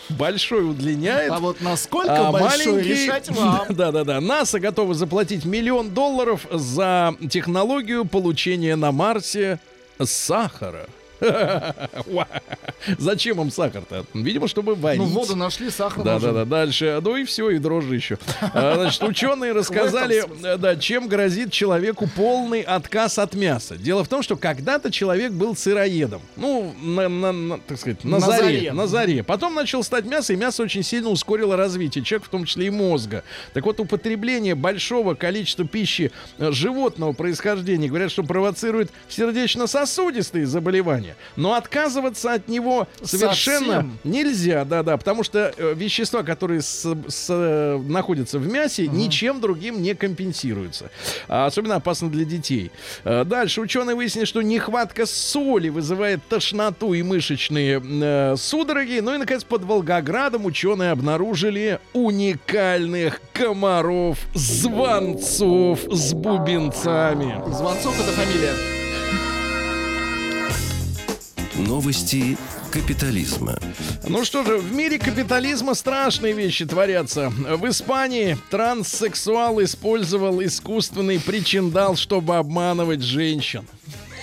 Большой 0.09 0.70
удлиняет. 0.70 1.32
А 1.32 1.39
вот 1.39 1.61
насколько 1.61 2.32
большой 2.32 2.82
решать 2.82 3.30
вам. 3.36 3.66
Да-да-да. 3.70 4.22
НАСА 4.22 4.59
готова 4.59 4.93
заплатить 4.93 5.45
миллион 5.45 5.91
долларов 5.91 6.47
за 6.51 7.16
технологию 7.30 8.05
получения 8.05 8.76
на 8.76 8.91
Марсе 8.91 9.59
сахара. 10.03 10.88
Зачем 12.99 13.41
им 13.41 13.51
сахар-то? 13.51 14.05
Видимо, 14.13 14.47
чтобы 14.47 14.76
варить. 14.76 15.01
Ну, 15.01 15.07
воду 15.07 15.36
нашли, 15.36 15.69
сахар 15.69 16.03
Да, 16.03 16.19
да, 16.19 16.32
да. 16.32 16.45
Дальше. 16.45 16.99
Ну 17.03 17.15
и 17.15 17.23
все, 17.26 17.49
и 17.49 17.57
дрожжи 17.57 17.95
еще. 17.95 18.17
А, 18.53 18.76
Значит, 18.76 19.03
ученые 19.03 19.51
рассказали, 19.53 20.23
э, 20.43 20.57
да, 20.57 20.76
чем 20.76 21.07
грозит 21.07 21.51
человеку 21.51 22.07
полный 22.15 22.61
отказ 22.61 23.17
от 23.19 23.34
мяса. 23.34 23.76
Дело 23.76 24.03
в 24.03 24.07
том, 24.07 24.21
что 24.21 24.38
когда-то 24.38 24.91
человек 24.91 25.32
был 25.32 25.55
сыроедом. 25.55 26.21
Ну, 26.36 26.73
на, 26.82 27.09
на- 27.09 27.32
на, 27.32 27.57
так 27.59 27.80
сказать, 27.80 28.03
на, 28.03 28.11
На 28.11 28.19
заре, 28.19 28.43
заре. 28.43 28.73
На 28.73 28.88
заре. 28.88 29.23
Потом 29.23 29.55
начал 29.55 29.84
стать 29.84 30.05
мясо, 30.05 30.34
и 30.34 30.36
мясо 30.36 30.63
очень 30.63 30.84
сильно 30.84 31.09
ускорило 31.09 31.57
развитие 31.57 32.03
человека, 32.03 32.28
в 32.28 32.32
том 32.32 32.45
числе 32.45 32.67
и 32.67 32.69
мозга. 32.69 33.23
Так 33.53 33.65
вот, 33.65 33.80
употребление 33.80 34.55
большого 34.55 35.15
количества 35.15 35.65
пищи 35.65 36.11
э, 36.38 36.51
животного 36.51 37.13
происхождения, 37.13 37.88
говорят, 37.89 38.11
что 38.11 38.23
провоцирует 38.23 38.91
сердечно-сосудистые 39.09 40.45
заболевания. 40.45 41.14
Но 41.36 41.53
отказываться 41.53 42.34
от 42.34 42.47
него 42.47 42.88
совершенно 43.03 43.66
Совсем? 43.76 43.97
Нельзя, 44.03 44.66
да-да, 44.66 44.97
потому 44.97 45.24
что 45.24 45.53
э, 45.55 45.74
вещества, 45.76 46.24
которые 46.24 46.61
с- 46.61 46.95
с, 47.07 47.28
э, 47.30 47.78
находятся 47.88 48.39
в 48.39 48.47
мясе, 48.47 48.88
ничем 48.88 49.39
другим 49.41 49.82
не 49.82 49.93
компенсируются. 49.95 50.89
А 51.28 51.45
особенно 51.45 51.76
опасно 51.76 52.09
для 52.09 52.26
детей. 52.26 52.72
Э, 53.03 53.24
дальше 53.26 53.61
ученые 53.61 53.95
выяснили, 53.95 54.26
что 54.26 54.41
нехватка 54.41 55.05
соли 55.05 55.70
вызывает 55.70 56.20
тошноту 56.28 56.93
и 56.93 57.03
мышечные 57.03 57.82
э, 57.84 58.36
судороги. 58.38 58.99
Ну 59.01 59.13
и, 59.16 59.18
наконец, 59.18 59.43
под 59.43 59.63
Волгоградом 59.63 60.45
ученые 60.45 60.91
обнаружили 60.91 61.80
уникальных 61.93 63.20
комаров-звонцов 63.34 65.80
с 65.91 66.13
бубенцами. 66.13 67.36
Звонцов 67.51 67.99
это 67.99 68.11
фамилия. 68.11 68.74
Новости 71.58 72.38
капитализма. 72.72 73.58
Ну 74.08 74.26
что 74.26 74.43
же, 74.43 74.58
в 74.58 74.74
мире 74.74 74.99
капитализма 74.99 75.74
страшные 75.74 76.34
вещи 76.34 76.66
творятся. 76.66 77.30
В 77.30 77.68
Испании 77.70 78.38
транссексуал 78.49 79.64
использовал 79.64 80.43
искусственный 80.43 81.20
причиндал, 81.20 81.95
чтобы 81.95 82.36
обманывать 82.36 83.01
женщин. 83.01 83.66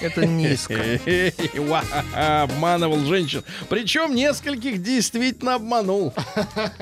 Это 0.03 0.26
низко. 0.26 0.74
Обманывал 2.43 2.99
женщин. 3.07 3.45
Причем 3.68 4.14
нескольких 4.14 4.83
действительно 4.83 5.55
обманул. 5.55 6.12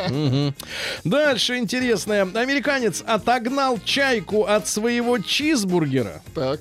Мгм. 0.09 0.55
Дальше 1.05 1.59
интересное. 1.59 2.23
Американец 2.23 3.05
отогнал 3.07 3.79
чайку 3.85 4.45
от 4.45 4.67
своего 4.67 5.19
чизбургера, 5.19 6.23
Так. 6.35 6.61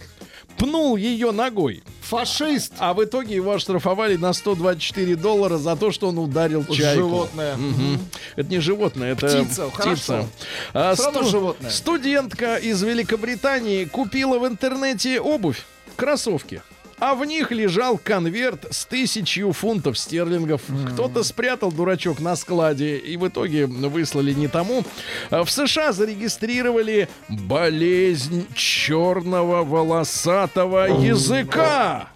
Пнул 0.59 0.97
ее 0.97 1.31
ногой. 1.31 1.81
Фашист. 2.01 2.73
А 2.79 2.93
в 2.93 3.03
итоге 3.03 3.35
его 3.35 3.53
оштрафовали 3.53 4.15
на 4.17 4.33
124 4.33 5.15
доллара 5.15 5.57
за 5.57 5.75
то, 5.75 5.91
что 5.91 6.09
он 6.09 6.17
ударил 6.19 6.65
чайку. 6.65 7.01
Животное. 7.01 7.55
Мгм. 7.55 7.99
Это 8.35 8.49
не 8.49 8.59
животное, 8.59 9.13
это 9.13 9.27
Птица, 9.27 9.69
хорошо. 9.71 10.25
А, 10.73 10.95
равно 10.95 11.23
животное. 11.23 11.71
Студентка 11.71 12.57
из 12.57 12.81
Великобритании 12.81 13.85
купила 13.85 14.39
в 14.39 14.47
интернете 14.47 15.19
обувь, 15.19 15.65
кроссовки. 15.95 16.61
А 16.99 17.15
в 17.15 17.25
них 17.25 17.51
лежал 17.51 17.97
конверт 17.97 18.67
с 18.71 18.85
тысячью 18.85 19.53
фунтов 19.53 19.97
стерлингов. 19.97 20.61
Кто-то 20.93 21.23
спрятал 21.23 21.71
дурачок 21.71 22.19
на 22.19 22.35
складе 22.35 22.97
и 22.97 23.17
в 23.17 23.27
итоге 23.27 23.65
выслали 23.65 24.33
не 24.33 24.47
тому. 24.47 24.83
А 25.29 25.43
В 25.43 25.51
США 25.51 25.93
зарегистрировали 25.93 27.07
болезнь 27.29 28.45
черного 28.53 29.63
волосатого 29.63 30.87
языка. 31.01 32.09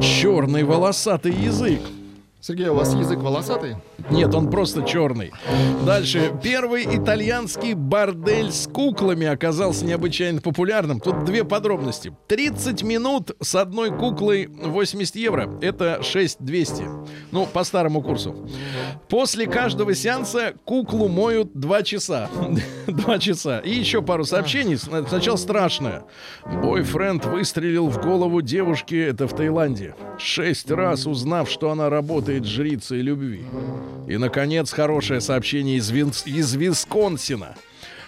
Черный 0.00 0.64
волосатый 0.64 1.32
язык. 1.32 1.80
Сергей, 2.48 2.68
у 2.68 2.74
вас 2.76 2.94
язык 2.94 3.18
волосатый? 3.18 3.76
Нет, 4.10 4.34
он 4.34 4.48
просто 4.48 4.82
черный. 4.82 5.32
Дальше. 5.84 6.32
Первый 6.42 6.86
итальянский 6.96 7.74
бордель 7.74 8.50
с 8.52 8.66
куклами 8.66 9.26
оказался 9.26 9.84
необычайно 9.84 10.40
популярным. 10.40 10.98
Тут 10.98 11.24
две 11.24 11.44
подробности. 11.44 12.16
30 12.26 12.82
минут 12.84 13.32
с 13.42 13.54
одной 13.54 13.90
куклой 13.90 14.46
80 14.46 15.16
евро. 15.16 15.50
Это 15.60 16.02
6200. 16.02 16.84
Ну, 17.32 17.44
по 17.44 17.64
старому 17.64 18.00
курсу. 18.00 18.34
После 19.10 19.46
каждого 19.46 19.94
сеанса 19.94 20.54
куклу 20.64 21.08
моют 21.08 21.52
2 21.52 21.82
часа. 21.82 22.30
2 22.86 23.18
часа. 23.18 23.58
И 23.58 23.74
еще 23.74 24.00
пару 24.00 24.24
сообщений. 24.24 24.78
Сна- 24.78 25.06
Сначала 25.06 25.36
страшное. 25.36 26.04
Бойфренд 26.46 27.26
выстрелил 27.26 27.88
в 27.88 28.00
голову 28.00 28.40
девушки, 28.40 28.94
это 28.94 29.28
в 29.28 29.36
Таиланде. 29.36 29.94
Шесть 30.16 30.70
раз 30.70 31.06
узнав, 31.06 31.50
что 31.50 31.70
она 31.70 31.90
работает 31.90 32.37
жрицей 32.44 33.00
любви. 33.00 33.44
И, 34.08 34.16
наконец, 34.16 34.72
хорошее 34.72 35.20
сообщение 35.20 35.76
из, 35.76 35.90
Винс- 35.90 36.26
из 36.26 36.54
Висконсина. 36.54 37.54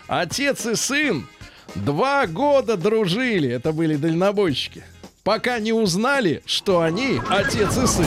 Отец 0.09 0.67
и 0.67 0.75
сын 0.75 1.27
два 1.75 2.27
года 2.27 2.77
дружили. 2.77 3.49
Это 3.49 3.73
были 3.73 3.97
дальнобойщики. 3.97 4.83
Пока 5.23 5.59
не 5.59 5.73
узнали, 5.73 6.43
что 6.47 6.81
они 6.81 7.21
отец 7.29 7.77
и 7.77 7.87
сын. 7.87 8.07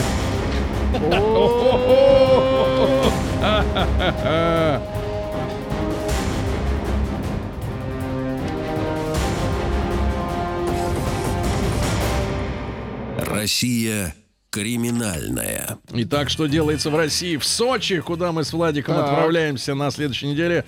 Россия 13.18 14.14
криминальная. 14.54 15.78
Итак, 15.90 16.30
что 16.30 16.46
делается 16.46 16.88
в 16.88 16.94
России? 16.94 17.36
В 17.36 17.44
Сочи, 17.44 17.98
куда 17.98 18.30
мы 18.30 18.44
с 18.44 18.52
Владиком 18.52 18.94
Так. 18.94 19.06
отправляемся 19.08 19.74
на 19.74 19.90
следующей 19.90 20.28
неделе. 20.28 20.64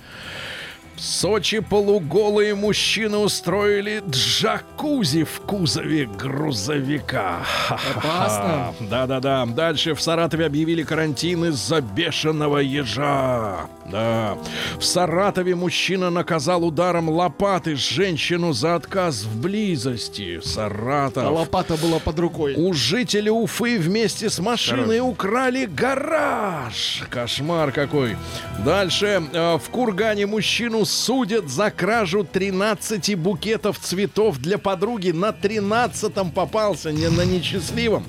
В 0.97 1.01
Сочи 1.03 1.59
полуголые 1.61 2.55
мужчины 2.55 3.18
устроили 3.18 4.03
джакузи 4.09 5.24
в 5.24 5.40
кузове 5.40 6.07
грузовика. 6.07 7.40
Опасно. 7.68 8.72
Да-да-да. 8.80 9.44
Дальше 9.44 9.94
в 9.94 10.01
Саратове 10.01 10.47
объявили 10.47 10.82
карантин 10.84 11.44
из-за 11.47 11.82
бешеного 11.82 12.59
ежа. 12.59 13.66
Да. 13.90 14.38
В 14.78 14.84
Саратове 14.84 15.55
мужчина 15.55 16.09
наказал 16.09 16.64
ударом 16.64 17.11
лопаты 17.11 17.76
женщину 17.76 18.55
за 18.55 18.76
отказ 18.76 19.24
в 19.24 19.38
близости. 19.38 20.38
А 20.42 20.47
Саратов. 20.49 21.30
лопата 21.30 21.76
была 21.76 21.99
под 21.99 22.18
рукой. 22.18 22.55
У 22.57 22.72
жителей 22.72 23.30
Уфы 23.30 23.78
вместе 23.78 24.30
с 24.30 24.38
машиной 24.38 25.01
украли 25.01 25.66
гараж. 25.66 27.03
Кошмар 27.11 27.70
какой. 27.70 28.16
Дальше. 28.64 29.22
э, 29.30 29.59
в 29.59 29.68
Кургане 29.70 30.24
мужчину 30.24 30.86
судят 30.87 31.49
за 31.51 31.70
кражу 31.70 32.24
13 32.24 33.14
букетов 33.16 33.78
цветов 33.78 34.39
для 34.39 34.57
подруги. 34.59 35.11
На 35.11 35.30
13-м 35.30 36.30
попался, 36.30 36.93
не 36.93 37.09
на 37.09 37.22
несчастливом. 37.22 38.05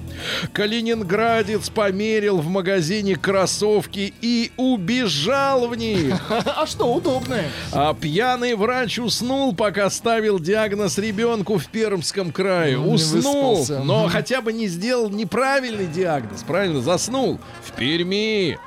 Калининградец 0.54 1.70
померил 1.70 2.38
в 2.38 2.48
магазине 2.48 3.16
кроссовки 3.16 4.14
и 4.22 4.52
убежал 4.58 5.68
в 5.68 5.76
них. 5.76 6.16
А 6.58 6.66
что, 6.66 6.94
удобное. 6.94 7.46
А 7.72 7.94
пьяный 7.94 8.56
врач 8.56 9.00
уснул, 9.00 9.54
пока 9.54 9.90
ставил 9.90 10.40
диагноз 10.40 10.98
ребенку 10.98 11.58
в 11.58 11.68
Пермском 11.68 12.32
крае. 12.32 12.78
Не 12.78 12.94
уснул, 12.94 13.66
но 13.84 14.08
хотя 14.08 14.42
бы 14.42 14.54
не 14.54 14.68
сделал 14.68 15.10
неправильный 15.10 15.88
диагноз. 15.88 16.44
Правильно, 16.44 16.82
заснул. 16.82 17.40
В 17.64 17.74
Перми. 17.74 18.58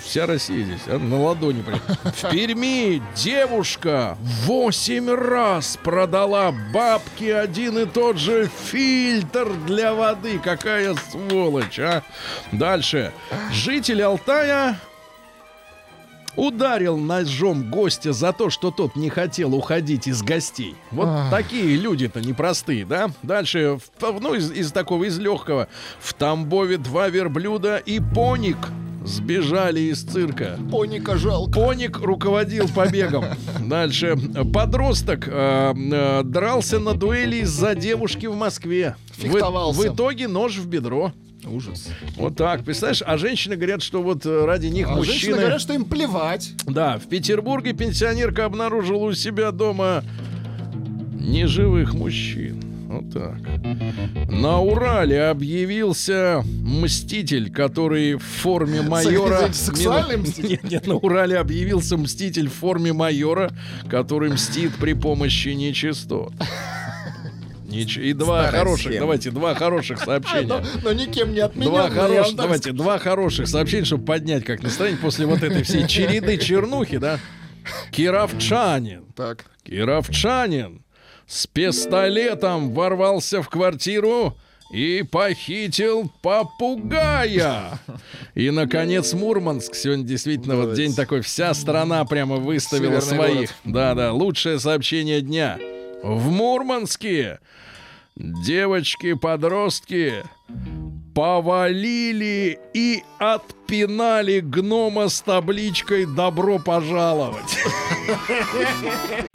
Вся 0.00 0.26
Россия 0.26 0.64
здесь, 0.64 0.80
а, 0.86 0.98
на 0.98 1.20
ладони 1.20 1.62
прям. 1.62 1.80
В 2.04 2.30
Перми 2.30 3.02
девушка 3.14 4.16
восемь 4.44 5.10
раз 5.10 5.78
продала 5.82 6.52
бабке 6.72 7.36
один 7.36 7.78
и 7.78 7.86
тот 7.86 8.18
же 8.18 8.50
фильтр 8.70 9.52
для 9.66 9.94
воды. 9.94 10.40
Какая 10.42 10.94
сволочь, 11.10 11.78
а? 11.78 12.02
Дальше. 12.52 13.12
Житель 13.52 14.02
Алтая 14.02 14.78
ударил 16.36 16.96
ножом 16.96 17.70
гостя 17.70 18.12
за 18.12 18.32
то, 18.32 18.50
что 18.50 18.70
тот 18.70 18.96
не 18.96 19.10
хотел 19.10 19.54
уходить 19.54 20.06
из 20.06 20.22
гостей. 20.22 20.74
Вот 20.90 21.08
Ах. 21.08 21.30
такие 21.30 21.76
люди-то 21.76 22.20
непростые, 22.20 22.84
да? 22.84 23.10
Дальше, 23.22 23.78
ну, 24.00 24.34
из, 24.34 24.50
из 24.50 24.72
такого, 24.72 25.04
из 25.04 25.18
легкого. 25.18 25.68
В 26.00 26.14
Тамбове 26.14 26.78
два 26.78 27.08
верблюда 27.08 27.76
и 27.76 28.00
поник 28.00 28.56
сбежали 29.04 29.80
из 29.80 30.02
цирка. 30.02 30.58
Поника 30.70 31.16
жалко. 31.16 31.52
Поник 31.52 31.98
руководил 31.98 32.68
побегом. 32.68 33.24
Дальше. 33.60 34.16
Подросток 34.52 35.28
э, 35.28 35.74
э, 35.74 36.22
дрался 36.24 36.78
на 36.78 36.94
дуэли 36.94 37.36
из-за 37.36 37.74
девушки 37.74 38.26
в 38.26 38.34
Москве. 38.36 38.96
В- 39.16 39.22
Фехтовался. 39.22 39.80
В, 39.80 39.94
итоге 39.94 40.28
нож 40.28 40.56
в 40.56 40.66
бедро. 40.66 41.12
Ужас. 41.44 41.88
Вот 42.16 42.36
так, 42.36 42.64
представляешь? 42.64 43.02
А 43.04 43.18
женщины 43.18 43.56
говорят, 43.56 43.82
что 43.82 44.00
вот 44.02 44.24
э, 44.24 44.44
ради 44.44 44.66
них 44.68 44.86
А 44.88 44.94
женщины 44.94 45.12
мужчины... 45.12 45.38
говорят, 45.38 45.60
что 45.60 45.72
им 45.74 45.84
плевать. 45.84 46.52
Да, 46.66 46.98
в 46.98 47.08
Петербурге 47.08 47.72
пенсионерка 47.72 48.44
обнаружила 48.44 49.04
у 49.06 49.12
себя 49.12 49.50
дома 49.50 50.04
неживых 51.18 51.94
мужчин. 51.94 52.62
Вот 52.92 53.12
так. 53.12 53.38
На 54.30 54.60
Урале 54.60 55.24
объявился 55.28 56.42
мститель, 56.62 57.50
который 57.50 58.14
в 58.16 58.22
форме 58.22 58.82
майора... 58.82 59.52
Сексуальный 59.52 60.18
мститель? 60.18 60.50
Нет, 60.50 60.64
нет, 60.64 60.86
на 60.86 60.96
Урале 60.96 61.38
объявился 61.38 61.96
мститель 61.96 62.48
в 62.48 62.52
форме 62.54 62.92
майора, 62.92 63.50
который 63.88 64.30
мстит 64.30 64.72
при 64.76 64.92
помощи 64.92 65.48
нечистот. 65.50 66.32
Нич- 67.66 67.98
И 67.98 68.12
два 68.12 68.42
Старая 68.42 68.60
хороших, 68.60 68.86
схема. 68.88 69.00
давайте, 69.00 69.30
два 69.30 69.54
хороших 69.54 69.98
сообщения. 70.04 70.46
Но, 70.46 70.62
но 70.84 70.92
никем 70.92 71.30
не 71.30 71.36
Два 71.36 71.46
отмененное. 71.46 71.84
я 71.84 71.90
хороших, 71.90 72.16
вам 72.26 72.36
так 72.36 72.36
давайте, 72.44 72.72
два 72.72 72.98
хороших 72.98 73.48
сообщения, 73.48 73.86
чтобы 73.86 74.04
поднять 74.04 74.44
как 74.44 74.62
настроение 74.62 75.00
после 75.00 75.24
вот 75.24 75.42
этой 75.42 75.62
всей 75.62 75.86
череды 75.86 76.36
чернухи, 76.36 76.98
да? 76.98 77.18
Кировчанин, 77.90 79.04
Так. 79.16 79.46
Кировчанин 79.64 80.81
с 81.32 81.46
пистолетом 81.46 82.74
ворвался 82.74 83.40
в 83.40 83.48
квартиру 83.48 84.36
и 84.70 85.02
похитил 85.10 86.12
попугая. 86.20 87.80
И, 88.34 88.50
наконец, 88.50 89.14
Мурманск. 89.14 89.74
Сегодня 89.74 90.04
действительно 90.04 90.56
вот 90.56 90.74
день 90.74 90.94
такой. 90.94 91.22
Вся 91.22 91.54
страна 91.54 92.04
прямо 92.04 92.36
выставила 92.36 93.00
Северный 93.00 93.16
своих. 93.16 93.50
Да-да, 93.64 94.12
лучшее 94.12 94.60
сообщение 94.60 95.22
дня. 95.22 95.58
В 96.02 96.30
Мурманске 96.30 97.40
девочки-подростки 98.14 100.24
повалили 101.14 102.58
и 102.74 103.02
отпинали 103.18 104.40
гнома 104.40 105.08
с 105.08 105.22
табличкой 105.22 106.04
«Добро 106.04 106.58
пожаловать». 106.58 107.56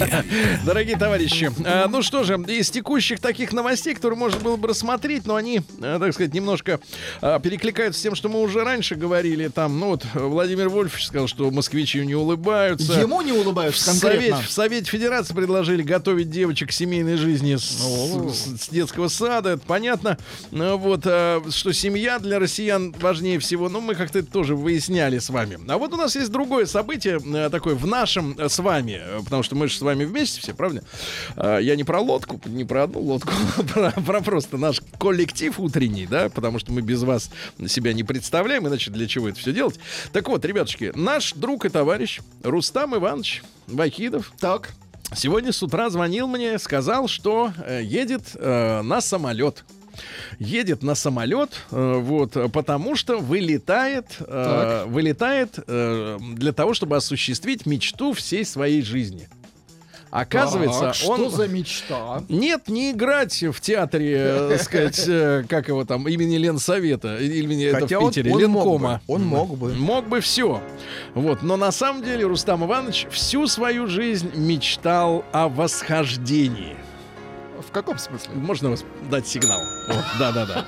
Маяке. 0.00 0.24
Дорогие 0.64 0.96
товарищи, 0.96 1.50
э, 1.64 1.86
ну 1.88 2.02
что 2.02 2.24
же, 2.24 2.34
из 2.48 2.70
текущих 2.70 3.20
таких 3.20 3.52
новостей, 3.52 3.94
которые 3.94 4.18
можно 4.18 4.40
было 4.40 4.56
бы 4.56 4.68
рассмотреть, 4.68 5.26
но 5.26 5.34
они, 5.36 5.60
э, 5.80 5.98
так 6.00 6.12
сказать, 6.14 6.34
немножко 6.34 6.80
э, 7.20 7.40
перекликаются 7.42 8.00
с 8.00 8.02
тем, 8.02 8.14
что 8.14 8.28
мы 8.28 8.40
уже 8.40 8.64
раньше 8.64 8.94
говорили. 8.94 9.48
Там, 9.48 9.78
ну 9.78 9.88
вот, 9.88 10.04
Владимир 10.14 10.68
Вольфович 10.68 11.06
сказал, 11.06 11.26
что 11.28 11.50
москвичи 11.50 12.04
не 12.04 12.14
улыбаются. 12.14 12.92
Ему 12.94 13.20
не 13.22 13.32
В 13.32 13.36
улыбаются 13.38 13.84
Совете, 13.84 14.00
конкретно. 14.30 14.42
в 14.46 14.50
Совете 14.50 14.90
Федерации 14.90 15.34
предложили 15.34 15.82
готовить 15.82 16.30
девочек 16.30 16.68
к 16.68 16.72
семейной 16.72 17.16
жизни 17.16 17.56
с, 17.56 17.62
с- 17.64 18.62
с 18.64 18.68
детского 18.68 19.08
сада. 19.08 19.50
Это 19.50 19.62
понятно. 19.66 20.18
Ну, 20.50 20.76
Вот, 20.78 21.02
что 21.02 21.72
семья 21.72 22.18
для 22.18 22.38
россиян 22.38 22.92
важнее 23.00 23.38
всего. 23.38 23.68
Ну, 23.68 23.80
мы 23.80 23.94
как-то 23.94 24.18
это 24.20 24.30
тоже 24.30 24.54
выясняли 24.54 25.18
с 25.18 25.30
вами. 25.30 25.58
А 25.68 25.78
вот 25.78 25.92
у 25.92 25.96
нас 25.96 26.14
есть 26.16 26.30
другое 26.30 26.66
событие, 26.66 27.20
такое 27.50 27.74
в 27.74 27.86
нашем 27.86 28.36
с 28.38 28.58
вами, 28.58 29.00
потому 29.24 29.42
что 29.42 29.54
мы 29.56 29.68
же 29.68 29.76
с 29.76 29.80
вами 29.88 30.04
вместе 30.04 30.40
все, 30.40 30.54
правда? 30.54 30.82
Я 31.36 31.76
не 31.76 31.84
про 31.84 32.00
лодку, 32.00 32.40
не 32.46 32.64
про 32.64 32.84
одну 32.84 33.00
лодку, 33.00 33.32
а 33.56 33.62
про, 33.62 33.92
про 34.02 34.20
просто 34.20 34.56
наш 34.58 34.80
коллектив 34.98 35.58
утренний, 35.58 36.06
да, 36.06 36.28
потому 36.28 36.58
что 36.58 36.72
мы 36.72 36.80
без 36.82 37.02
вас 37.02 37.30
себя 37.66 37.92
не 37.92 38.04
представляем, 38.04 38.66
иначе 38.68 38.90
для 38.90 39.06
чего 39.06 39.28
это 39.28 39.38
все 39.38 39.52
делать. 39.52 39.78
Так 40.12 40.28
вот, 40.28 40.44
ребятушки, 40.44 40.92
наш 40.94 41.32
друг 41.32 41.64
и 41.64 41.68
товарищ 41.68 42.20
Рустам 42.42 42.94
Иванович 42.96 43.42
Вахидов 43.66 44.32
Так. 44.38 44.70
сегодня 45.14 45.52
с 45.52 45.62
утра 45.62 45.90
звонил 45.90 46.26
мне, 46.28 46.58
сказал, 46.58 47.08
что 47.08 47.52
э, 47.66 47.80
едет 47.82 48.22
э, 48.34 48.82
на 48.82 49.00
самолет. 49.00 49.64
Едет 50.38 50.82
на 50.82 50.94
самолет, 50.94 51.50
э, 51.72 51.94
вот, 52.00 52.36
потому 52.52 52.94
что 52.94 53.18
вылетает, 53.18 54.06
э, 54.20 54.84
вылетает 54.86 55.58
э, 55.66 56.18
для 56.34 56.52
того, 56.52 56.74
чтобы 56.74 56.96
осуществить 56.96 57.66
мечту 57.66 58.12
всей 58.12 58.44
своей 58.44 58.82
жизни. 58.82 59.28
Оказывается, 60.10 60.80
Так, 60.80 60.94
что 60.94 61.12
он... 61.12 61.30
за 61.30 61.48
мечта? 61.48 62.22
Нет, 62.28 62.68
не 62.68 62.92
играть 62.92 63.42
в 63.42 63.60
театре, 63.60 64.14
э, 64.18 64.48
так 64.52 64.62
сказать, 64.62 65.04
э, 65.06 65.44
как 65.48 65.68
его 65.68 65.84
там, 65.84 66.08
имени 66.08 66.36
Ленсовета, 66.36 67.16
имени 67.18 67.66
это 67.66 67.80
Хотя 67.80 68.00
в 68.00 68.04
он- 68.04 68.10
Питере, 68.10 68.32
он 68.32 68.40
мог 68.50 68.64
Ленкома. 68.64 69.02
бы, 69.06 69.14
он 69.14 69.24
мог 69.24 69.58
бы. 69.58 69.74
Мог 69.74 70.08
бы 70.08 70.20
все. 70.20 70.62
Вот, 71.14 71.42
но 71.42 71.56
на 71.56 71.72
самом 71.72 72.02
деле 72.02 72.24
Рустам 72.24 72.64
Иванович 72.64 73.06
всю 73.10 73.46
свою 73.46 73.86
жизнь 73.86 74.30
мечтал 74.34 75.24
о 75.32 75.48
восхождении. 75.48 76.76
В 77.66 77.72
каком 77.72 77.98
смысле? 77.98 78.34
Можно 78.34 78.76
дать 79.10 79.26
сигнал? 79.26 79.60
Да-да-да. 80.18 80.66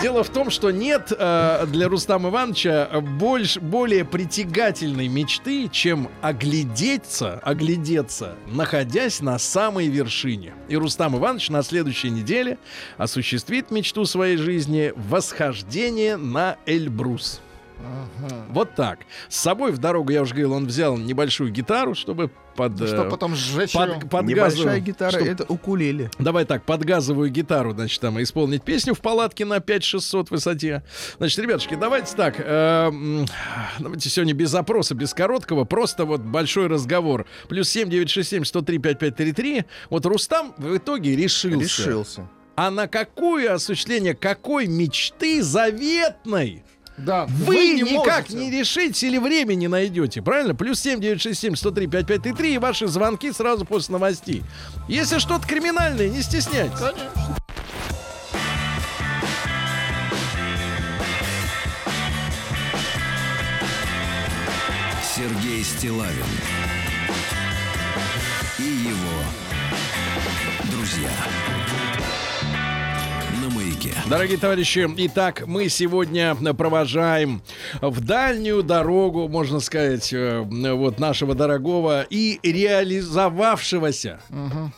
Дело 0.00 0.22
в 0.22 0.28
том, 0.28 0.50
что 0.50 0.70
нет 0.70 1.12
э, 1.16 1.66
для 1.66 1.88
Рустама 1.88 2.30
Ивановича 2.30 2.88
больше, 3.00 3.60
более 3.60 4.04
притягательной 4.04 5.08
мечты, 5.08 5.68
чем 5.68 6.08
оглядеться, 6.20 7.40
оглядеться, 7.42 8.36
находясь 8.46 9.20
на 9.20 9.38
самой 9.38 9.88
вершине. 9.88 10.54
И 10.68 10.76
Рустам 10.76 11.16
Иванович 11.16 11.50
на 11.50 11.62
следующей 11.62 12.10
неделе 12.10 12.58
осуществит 12.98 13.70
мечту 13.70 14.04
своей 14.04 14.36
жизни— 14.36 14.92
восхождение 14.96 16.16
на 16.16 16.56
Эльбрус. 16.66 17.40
Вот 18.50 18.74
так. 18.74 19.00
С 19.28 19.36
собой 19.36 19.72
в 19.72 19.78
дорогу, 19.78 20.10
я 20.10 20.22
уже 20.22 20.32
говорил, 20.32 20.52
он 20.52 20.66
взял 20.66 20.96
небольшую 20.96 21.50
гитару, 21.50 21.94
чтобы 21.94 22.30
под... 22.56 22.78
Ну, 22.78 22.86
Что 22.86 23.04
э, 23.04 23.10
потом 23.10 23.34
сжечь 23.36 23.72
под, 23.72 24.10
под 24.10 24.26
Небольшая 24.26 24.50
газовую- 24.50 24.80
гитара, 24.80 25.10
чтоб- 25.12 25.26
это 25.26 25.44
укулеле. 25.48 26.10
Давай 26.18 26.44
так, 26.44 26.64
под 26.64 26.84
газовую 26.84 27.30
гитару, 27.30 27.72
значит, 27.72 28.00
там 28.00 28.20
исполнить 28.22 28.62
песню 28.62 28.94
в 28.94 29.00
палатке 29.00 29.44
на 29.44 29.60
5600 29.60 30.30
высоте. 30.30 30.82
Значит, 31.18 31.38
ребятушки, 31.38 31.76
давайте 31.76 32.14
так, 32.16 32.34
э, 32.38 32.90
давайте 33.78 34.10
сегодня 34.10 34.34
без 34.34 34.50
запроса, 34.50 34.94
без 34.94 35.14
короткого, 35.14 35.64
просто 35.64 36.04
вот 36.04 36.20
большой 36.20 36.66
разговор. 36.66 37.26
Плюс 37.48 37.68
7967 37.68 38.44
103 38.44 38.78
5533. 38.78 39.64
Вот 39.90 40.04
Рустам 40.06 40.54
в 40.58 40.76
итоге 40.76 41.14
решился. 41.16 41.60
Решился. 41.60 42.28
А 42.56 42.70
на 42.70 42.88
какое 42.88 43.54
осуществление 43.54 44.14
какой 44.14 44.66
мечты 44.66 45.42
заветной 45.42 46.62
Да, 47.04 47.26
вы, 47.26 47.56
не 47.74 47.82
никак 47.82 48.28
можете. 48.30 48.34
не 48.34 48.50
решите 48.50 49.06
или 49.06 49.18
времени 49.18 49.66
найдете, 49.66 50.22
правильно? 50.22 50.54
Плюс 50.54 50.80
7967 50.80 51.56
103 51.56 51.86
5533 51.86 52.54
и 52.54 52.58
ваши 52.58 52.86
звонки 52.86 53.32
сразу 53.32 53.64
после 53.64 53.92
новостей. 53.92 54.42
Если 54.88 55.18
что-то 55.18 55.46
криминальное, 55.46 56.08
не 56.08 56.22
стесняйтесь. 56.22 56.78
Конечно. 56.78 57.10
Сергей 65.16 65.62
Стилавин 65.64 66.24
Дорогие 74.10 74.38
товарищи, 74.38 74.88
итак, 74.96 75.44
мы 75.46 75.68
сегодня 75.68 76.34
провожаем 76.34 77.42
в 77.80 78.00
дальнюю 78.04 78.64
дорогу, 78.64 79.28
можно 79.28 79.60
сказать, 79.60 80.12
э, 80.12 80.40
вот 80.40 80.98
нашего 80.98 81.36
дорогого 81.36 82.04
и 82.10 82.40
реализовавшегося. 82.42 84.18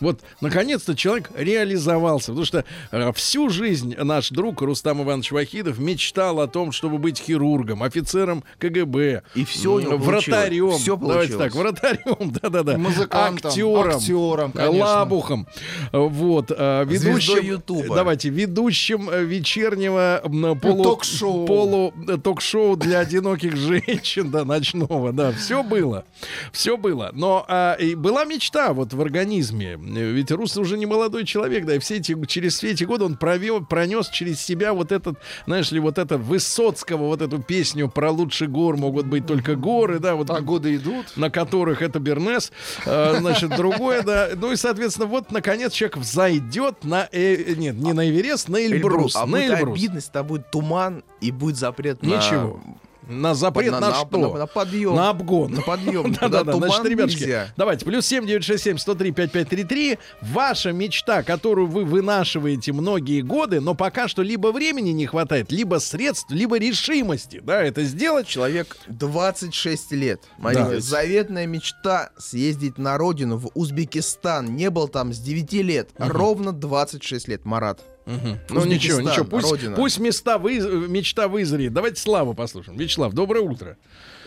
Вот, 0.01 0.21
наконец-то 0.43 0.95
человек 0.95 1.31
реализовался, 1.35 2.27
потому 2.33 2.45
что 2.45 2.67
э, 2.91 3.11
всю 3.15 3.49
жизнь 3.49 3.95
наш 3.97 4.29
друг 4.29 4.61
Рустам 4.61 5.03
Иванович 5.03 5.33
Вахидов 5.33 5.79
мечтал 5.79 6.39
о 6.41 6.47
том, 6.47 6.71
чтобы 6.71 6.99
быть 6.99 7.19
хирургом, 7.19 7.83
офицером 7.83 8.45
КГБ, 8.59 9.23
И 9.35 9.47
всё 9.47 9.75
у 9.75 9.81
него 9.81 9.93
м, 9.95 10.03
получилось. 10.03 10.27
вратарем, 10.29 11.01
давайте 11.09 11.39
так, 11.39 11.55
вратарем, 11.55 12.33
да-да-да, 12.43 12.77
Музыкантом, 12.77 13.49
актером, 13.51 13.97
актером, 13.97 14.53
конечно. 14.53 14.79
лабухом, 14.85 15.47
вот, 15.91 16.51
э, 16.55 16.85
Звездой 16.87 17.13
ведущим, 17.13 17.47
Ютуба. 17.47 17.95
давайте, 17.95 18.29
ведущим 18.29 19.09
вечернего 19.25 20.21
м, 20.25 20.59
полу, 20.59 20.83
Ток-шоу. 20.83 21.47
полу 21.47 21.93
э, 22.09 22.17
ток-шоу 22.23 22.77
для 22.77 23.01
одиноких 23.01 23.57
женщин, 23.57 24.31
да, 24.31 24.45
ночного, 24.45 25.13
да, 25.13 25.33
все 25.33 25.63
было, 25.63 26.05
все 26.53 26.77
было, 26.77 27.11
но 27.13 27.45
а, 27.49 27.75
и 27.75 27.95
была 27.95 28.25
мечта 28.25 28.73
вот 28.73 28.93
в 28.93 29.01
организме, 29.01 29.77
ведь 29.79 30.31
Рус 30.31 30.57
уже 30.57 30.77
не 30.79 30.87
молодой 30.87 31.25
человек, 31.25 31.65
да, 31.65 31.77
и 31.77 31.79
все 31.79 31.97
эти, 31.97 32.17
через 32.27 32.59
все 32.59 32.71
эти 32.71 32.85
годы 32.85 33.05
он 33.05 33.17
провел, 33.17 33.65
пронес 33.65 34.09
через 34.09 34.41
себя 34.41 34.73
вот 34.73 34.93
этот, 34.93 35.19
знаешь 35.47 35.71
ли, 35.73 35.81
вот 35.81 35.99
это 35.99 36.19
Высоцкого, 36.19 37.07
вот 37.07 37.23
эту 37.23 37.39
песню 37.41 37.89
про 37.89 38.11
лучше 38.11 38.47
гор 38.47 38.77
могут 38.77 39.07
быть 39.07 39.27
только 39.27 39.55
горы, 39.57 39.99
да, 39.99 40.15
вот 40.15 40.29
Так 40.29 40.45
годы 40.45 40.75
идут. 40.77 41.17
на 41.17 41.31
которых 41.31 41.83
это 41.83 41.99
Бернес, 41.99 42.53
э, 42.87 43.17
значит, 43.19 43.51
другое, 43.57 44.03
да. 44.03 44.31
Ну 44.37 44.53
и, 44.53 44.57
соответственно, 44.57 45.07
вот, 45.07 45.31
наконец, 45.31 45.73
человек 45.73 45.97
взойдет 45.99 46.85
на... 46.85 47.09
э, 47.13 47.55
нет, 47.57 47.77
не 47.77 47.93
на 47.93 48.09
Эверест, 48.09 48.49
на 48.49 48.57
Эльбрус. 48.59 49.02
А 49.15 49.27
на 49.27 49.37
Эльбрус. 49.45 49.79
обидно, 49.79 49.97
если 49.97 50.11
там 50.11 50.27
будет 50.27 50.51
туман 50.51 51.05
и 51.21 51.31
будет 51.31 51.57
запрет 51.57 52.03
на... 52.03 52.07
Ничего. 52.07 52.61
На 53.09 53.35
запрет 53.35 53.73
на, 53.73 53.81
на, 53.81 53.95
что? 53.95 54.17
на- 54.17 54.39
на 54.39 54.47
подъем. 54.47 54.95
На 54.95 55.11
обгон. 55.11 55.51
На 55.53 55.61
подъем. 55.63 56.13
Да-да-да, 56.21 56.53
значит, 56.53 56.85
ребятушки, 56.85 57.23
нельзя. 57.23 57.49
давайте, 57.57 57.85
плюс 57.85 58.07
7967 58.07 58.79
103 58.79 59.11
5533. 59.11 59.99
Ваша 60.23 60.71
мечта, 60.71 61.25
которую 61.25 61.67
вы 61.67 61.85
вынашиваете 61.85 62.73
многие 62.73 63.23
годы, 63.23 63.61
но 63.61 63.75
пока 63.75 64.07
что 64.07 64.23
либо 64.23 64.53
времени 64.53 64.91
не 64.91 65.07
хватает, 65.07 65.51
либо 65.51 65.81
средств, 65.81 66.31
либо 66.31 66.59
решимости, 66.61 67.41
да, 67.43 67.61
это 67.65 67.83
сделать. 67.83 68.29
Человек 68.29 68.77
26 68.87 69.91
лет. 69.93 70.21
Смотрите, 70.39 70.65
Да. 70.77 70.81
заветная 70.81 71.47
мечта 71.47 72.11
съездить 72.19 72.79
на 72.79 72.97
родину 72.99 73.37
в 73.37 73.51
Узбекистан. 73.55 74.55
Не 74.55 74.71
был 74.71 74.87
там 74.87 75.13
с 75.13 75.19
9 75.19 75.53
лет. 75.55 75.91
Ровно 75.99 76.53
26 76.53 77.27
лет, 77.27 77.45
Марат. 77.45 77.81
Ну 78.07 78.65
ничего, 78.65 79.01
ничего, 79.01 79.25
пусть, 79.25 79.51
родина. 79.51 79.77
пусть 79.77 79.99
места 79.99 80.39
вы, 80.39 80.59
мечта 80.89 81.29
вызреет. 81.29 81.73
Давайте 81.73 82.01
Славу 82.01 82.35
послушаем. 82.35 82.77
Вячеслав, 82.79 83.13
доброе 83.13 83.41
утро. 83.43 83.77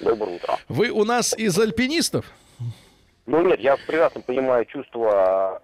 Доброе 0.02 0.36
утро. 0.38 0.58
Вы 0.70 0.90
у 0.90 1.04
нас 1.04 1.38
из 1.38 1.58
альпинистов? 1.60 2.26
Ну 3.26 3.42
нет, 3.46 3.60
я 3.60 3.76
прекрасно 3.76 4.22
понимаю 4.22 4.66
чувство 4.66 5.62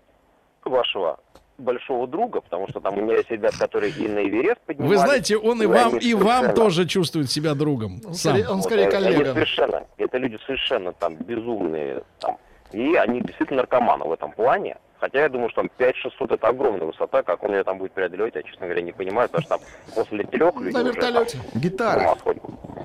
вашего 0.66 1.20
большого 1.58 2.08
друга, 2.08 2.42
потому 2.42 2.68
что 2.70 2.80
там 2.80 2.98
у 2.98 3.02
меня 3.02 3.18
есть 3.18 3.30
ребят, 3.30 3.56
которые 3.56 3.94
и 3.94 4.08
на 4.08 4.20
Эверест 4.28 4.60
поднимались. 4.66 4.98
Вы 4.98 4.98
знаете, 5.06 5.38
он 5.38 5.62
и 5.62 5.66
они 5.66 5.74
вам, 5.74 5.98
и 5.98 6.14
вам 6.16 6.54
тоже 6.56 6.88
чувствует 6.88 7.30
себя 7.30 7.54
другом. 7.54 8.02
Он 8.04 8.16
Сам. 8.16 8.34
скорее, 8.34 8.50
он 8.50 8.56
вот, 8.58 8.64
скорее 8.66 8.88
они- 8.88 8.96
Они 8.98 9.06
коллега. 9.16 9.34
совершенно, 9.34 9.84
это 9.98 10.18
люди 10.18 10.40
совершенно 10.46 10.92
там 10.94 11.16
безумные, 11.16 12.04
там, 12.20 12.38
и 12.74 12.96
они 12.96 13.22
действительно 13.22 13.58
наркоманы 13.62 14.06
в 14.06 14.12
этом 14.12 14.32
плане. 14.32 14.78
Хотя 15.00 15.22
я 15.22 15.30
думаю, 15.30 15.50
что 15.50 15.62
там 15.62 15.72
5-600 15.80 16.36
это 16.36 16.48
огромная 16.48 16.86
высота, 16.86 17.24
как 17.24 17.44
он 17.44 17.52
ее 17.54 17.64
там 17.64 17.80
будет 17.80 17.92
преодолевать, 17.94 18.36
я, 18.36 18.44
честно 18.44 18.68
говоря, 18.68 18.82
не 18.84 18.92
понимаю, 18.92 19.30
потому 19.30 19.42
что 19.44 19.58
там 19.58 19.68
после 19.96 20.24
трех 20.26 20.56
людей 20.58 20.74
На 20.84 20.90
уже 20.90 20.94
там 21.00 21.14
вертолете. 21.14 21.38
с 21.38 21.56
Гитара. 21.58 22.16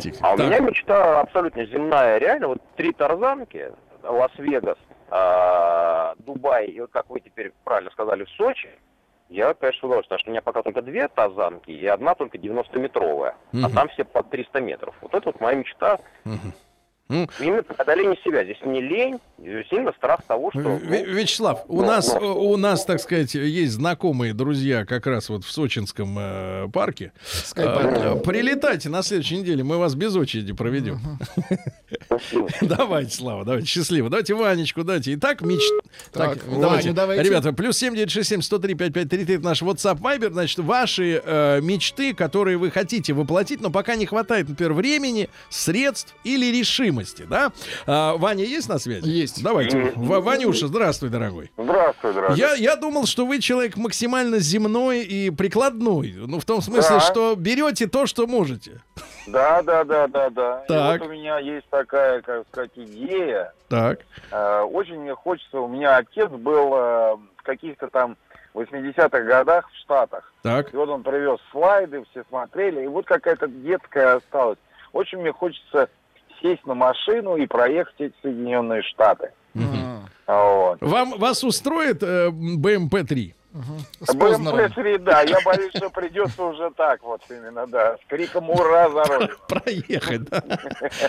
Тихо. 0.01 0.19
А 0.23 0.33
у 0.33 0.37
Так, 0.39 0.47
меня 0.47 0.61
мечта 0.61 1.21
абсолютно 1.21 1.65
земная, 1.67 2.19
реально, 2.19 2.49
вот 2.49 2.59
три 2.77 2.93
тарзанки, 2.93 3.71
Лас-Вегас, 4.03 4.79
а, 5.11 6.15
Дубай, 6.19 6.67
и 6.67 6.81
вот 6.81 6.91
как 6.91 7.09
вы 7.11 7.21
теперь 7.21 7.53
правильно 7.65 7.91
сказали, 7.91 8.25
в 8.25 8.31
Сочи, 8.31 8.71
я, 9.29 9.53
конечно, 9.55 9.81
с 9.81 9.85
удовольствием, 9.85 10.05
потому 10.09 10.19
что 10.21 10.31
у 10.31 10.33
меня 10.33 10.43
пока 10.43 10.63
только 10.63 10.83
две 10.83 11.09
тарзанки, 11.09 11.71
и 11.71 11.87
одна 11.87 12.15
только 12.15 12.39
90-метровая, 12.39 13.35
а 13.53 13.57
Мгм. 13.57 13.73
там 13.75 13.89
все 13.89 14.05
по 14.05 14.23
300 14.23 14.61
метров. 14.61 14.95
Вот 15.03 15.15
это 15.15 15.27
вот 15.27 15.41
моя 15.41 15.57
мечта. 15.59 15.99
Мгм. 16.25 16.53
Ну, 17.09 17.29
Именно 17.39 17.63
преодоление 17.63 18.19
себя. 18.25 18.43
Здесь 18.43 18.59
не 18.65 18.81
лень, 18.81 19.21
здесь 19.39 19.67
именно 19.71 19.93
страх 19.93 20.23
того, 20.27 20.51
что... 20.51 20.61
В- 20.61 20.85
ну, 20.85 21.05
Вячеслав, 21.05 21.65
у 21.69 21.83
ну, 21.83 21.87
нас, 21.87 22.13
ну. 22.21 22.51
у 22.51 22.57
нас, 22.57 22.85
так 22.85 22.99
сказать, 23.01 23.35
есть 23.35 23.75
знакомые 23.75 24.35
друзья 24.35 24.85
как 24.85 25.07
раз 25.07 25.29
вот 25.29 25.45
в 25.45 25.51
Сочинском 25.53 26.17
э, 26.19 26.69
парке. 26.73 27.13
Э, 27.55 28.17
прилетайте 28.25 28.89
на 28.89 29.03
следующей 29.03 29.39
неделе, 29.39 29.63
мы 29.63 29.79
вас 29.79 29.95
без 29.95 30.17
очереди 30.17 30.53
проведем. 30.53 30.99
Давайте, 32.61 33.17
Слава, 33.17 33.45
давайте, 33.45 33.67
счастливо. 33.69 34.11
Давайте 34.11 34.35
Ванечку, 34.35 34.83
дайте. 34.83 35.15
Итак, 35.15 35.43
меч... 35.43 35.61
Так, 36.13 36.39
давайте. 36.45 36.89
Ваню 36.89 36.93
давайте. 36.95 37.23
Ребята, 37.23 37.53
плюс 37.53 37.79
7967 37.79 38.43
103 38.43 38.75
5533 38.75 39.35
это 39.37 39.45
наш 39.45 39.63
WhatsApp 39.63 40.01
Viber. 40.01 40.33
Значит, 40.33 40.59
ваши 40.59 41.23
э, 41.25 41.61
мечты, 41.63 42.15
которые 42.15 42.57
вы 42.57 42.71
хотите 42.71 43.13
воплотить, 43.13 43.61
но 43.61 43.71
пока 43.71 43.97
не 43.97 44.07
хватает, 44.07 44.49
например, 44.49 44.73
времени, 44.73 45.29
средств 45.51 46.15
или 46.25 46.47
решимости, 46.97 47.23
да? 47.29 47.53
А, 47.87 48.17
Ваня 48.17 48.45
есть 48.45 48.69
на 48.69 48.79
связи? 48.79 49.07
Есть. 49.09 49.43
Давайте. 49.43 49.93
В- 49.95 50.21
Ванюша, 50.21 50.67
здравствуй, 50.67 51.11
дорогой. 51.11 51.51
Здравствуй, 51.57 52.13
дорогой. 52.15 52.37
Я, 52.37 52.55
я 52.55 52.77
думал, 52.77 53.07
что 53.07 53.27
вы 53.27 53.41
человек 53.41 53.77
максимально 53.77 54.39
земной 54.39 55.03
и 55.03 55.31
прикладной. 55.31 56.15
Ну, 56.17 56.41
в 56.41 56.45
том 56.45 56.61
смысле, 56.63 56.97
Да. 56.97 57.01
что 57.01 57.35
берете 57.37 57.87
то, 57.87 58.07
что 58.07 58.27
можете. 58.27 58.81
Да, 59.27 59.63
да, 59.63 59.85
да, 59.85 60.07
да, 60.09 60.31
да. 60.31 60.63
И 60.65 60.69
Так. 60.69 61.01
вот 61.01 61.09
у 61.09 61.13
меня 61.13 61.39
есть 61.39 61.67
такая, 61.71 62.23
как 62.23 62.47
сказать, 62.51 62.71
идея. 62.77 63.53
Так. 63.69 64.01
Э, 64.31 64.61
Очень 64.63 65.01
мне 65.01 65.15
хочется, 65.15 65.61
у 65.61 65.69
меня 65.69 65.97
отец 65.97 66.29
был 66.31 66.75
э, 66.75 67.17
в 67.37 67.43
каких-то 67.43 67.89
там 67.89 68.17
80-х 68.55 69.21
годах 69.23 69.69
в 69.71 69.77
Штатах. 69.79 70.33
Так. 70.43 70.73
И 70.73 70.77
вот 70.77 70.89
он 70.89 71.03
привез 71.03 71.39
слайды, 71.51 72.05
все 72.11 72.25
смотрели, 72.29 72.85
и 72.85 72.87
вот 72.87 73.05
какая-то 73.07 73.49
детская 73.49 74.17
осталась. 74.17 74.59
Очень 74.93 75.19
мне 75.19 75.33
хочется 75.33 75.89
сесть 76.43 76.65
на 76.67 76.75
машину 76.75 77.37
и 77.37 77.47
проехать 77.47 77.95
эти 77.99 78.15
Соединенные 78.23 78.83
Штаты. 78.83 79.31
А, 80.27 80.45
Вот. 80.71 80.79
Вам, 80.81 81.19
вас 81.19 81.45
устроит 81.45 82.03
э, 82.03 82.29
БМП-3? 82.31 83.33
С 84.01 84.15
Познером. 84.15 84.59
БМП-3, 84.59 84.99
да, 84.99 85.23
я 85.23 85.39
боюсь, 85.43 85.71
что 85.75 85.89
придется 85.89 86.43
уже 86.43 86.71
так 86.77 87.03
вот 87.03 87.23
именно, 87.31 87.67
да, 87.67 87.97
с 87.97 88.07
криком 88.09 88.51
«Ура!» 88.51 88.91
за 88.91 89.05
родину. 89.05 89.33
Проехать, 89.49 90.25
да. 90.25 90.43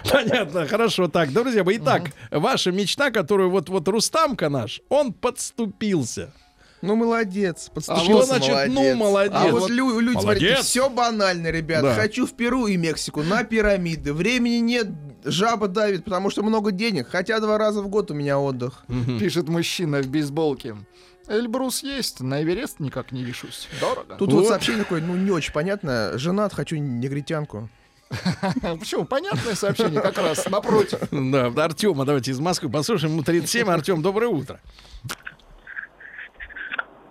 Понятно, 0.09 0.65
хорошо. 0.65 1.07
Так, 1.09 1.33
друзья 1.33 1.65
мои, 1.65 1.77
итак, 1.77 2.03
ваша 2.31 2.71
мечта, 2.71 3.11
которую 3.11 3.49
вот, 3.49 3.67
вот 3.67 3.85
Рустамка 3.89 4.47
наш, 4.49 4.81
он 4.87 5.11
подступился. 5.11 6.31
Ну, 6.81 6.95
молодец. 6.95 7.71
А 7.87 7.95
что 7.97 8.21
значит, 8.21 8.55
ну, 8.67 8.95
молодец? 8.95 9.33
А 9.35 9.47
вот 9.47 9.61
Вот 9.61 9.69
лю- 9.71 9.99
люди, 9.99 10.19
смотрите, 10.21 10.45
молодец. 10.45 10.65
все 10.65 10.89
банально, 10.89 11.47
ребят. 11.47 11.81
Да. 11.81 11.95
Хочу 11.95 12.27
в 12.27 12.33
Перу 12.33 12.67
и 12.67 12.77
Мексику 12.77 13.23
на 13.23 13.43
пирамиды. 13.43 14.13
Времени 14.13 14.57
нет, 14.57 14.87
жаба 15.27 15.67
давит, 15.67 16.03
потому 16.05 16.29
что 16.29 16.43
много 16.43 16.71
денег. 16.71 17.07
Хотя 17.09 17.39
два 17.39 17.57
раза 17.57 17.81
в 17.81 17.87
год 17.87 18.11
у 18.11 18.13
меня 18.13 18.39
отдых. 18.39 18.83
Пишет 19.19 19.47
мужчина 19.47 20.01
в 20.01 20.07
бейсболке. 20.07 20.75
Эльбрус 21.27 21.83
есть, 21.83 22.21
на 22.21 22.41
Эверест 22.41 22.79
никак 22.79 23.11
не 23.11 23.23
вешусь. 23.23 23.67
Дорого. 23.81 24.15
Тут 24.15 24.31
Вот. 24.31 24.39
вот 24.41 24.47
сообщение 24.47 24.83
такое, 24.83 25.01
ну, 25.01 25.15
не 25.15 25.29
очень 25.31 25.51
понятно. 25.51 26.17
Женат, 26.17 26.53
хочу 26.53 26.77
негритянку. 26.77 27.69
Почему? 28.79 29.03
Понятное 29.03 29.53
сообщение 29.55 29.99
как 29.99 30.17
раз 30.17 30.49
напротив. 30.49 30.99
Да, 31.11 31.47
Артема 31.63 32.05
давайте 32.05 32.31
из 32.31 32.39
Москвы 32.39 32.69
послушаем. 32.69 33.13
Ему 33.13 33.23
37. 33.23 33.69
Артем, 33.69 34.01
доброе 34.01 34.27
утро. 34.27 34.61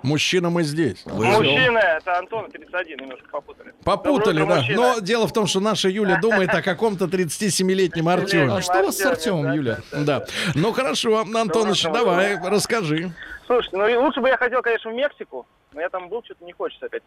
Мужчина, 0.06 0.50
мы 0.50 0.62
здесь. 0.62 1.04
Мужчина, 1.04 1.78
это 1.78 2.16
Антон, 2.18 2.48
31, 2.50 3.00
немножко 3.00 3.28
попутали. 3.28 3.74
Попутали, 3.84 4.38
Доброе 4.40 4.56
да. 4.58 4.62
утро, 4.64 4.74
Но 4.76 4.82
мужчина. 4.88 5.06
дело 5.06 5.26
в 5.26 5.32
том, 5.32 5.46
что 5.48 5.58
наша 5.60 5.88
Юля 5.88 6.18
думает 6.20 6.50
о 6.54 6.62
каком-то 6.62 7.06
37-летнем 7.06 8.08
Артеме. 8.08 8.52
А 8.54 8.62
что 8.62 8.80
у 8.82 8.86
вас 8.86 8.96
с 8.98 9.04
Артемом, 9.04 9.52
Юля? 9.52 9.78
Да. 9.92 10.24
Ну 10.54 10.72
хорошо, 10.72 11.18
Антоныч, 11.18 11.82
давай, 11.82 12.38
расскажи. 12.40 13.10
Слушайте, 13.46 13.76
ну 13.76 14.02
лучше 14.02 14.20
бы 14.20 14.28
я 14.28 14.36
хотел, 14.36 14.62
конечно, 14.62 14.90
в 14.90 14.94
Мексику, 14.94 15.46
но 15.72 15.80
я 15.80 15.88
там 15.88 16.08
был, 16.08 16.22
что-то 16.24 16.44
не 16.44 16.52
хочется 16.52 16.86
опять. 16.86 17.02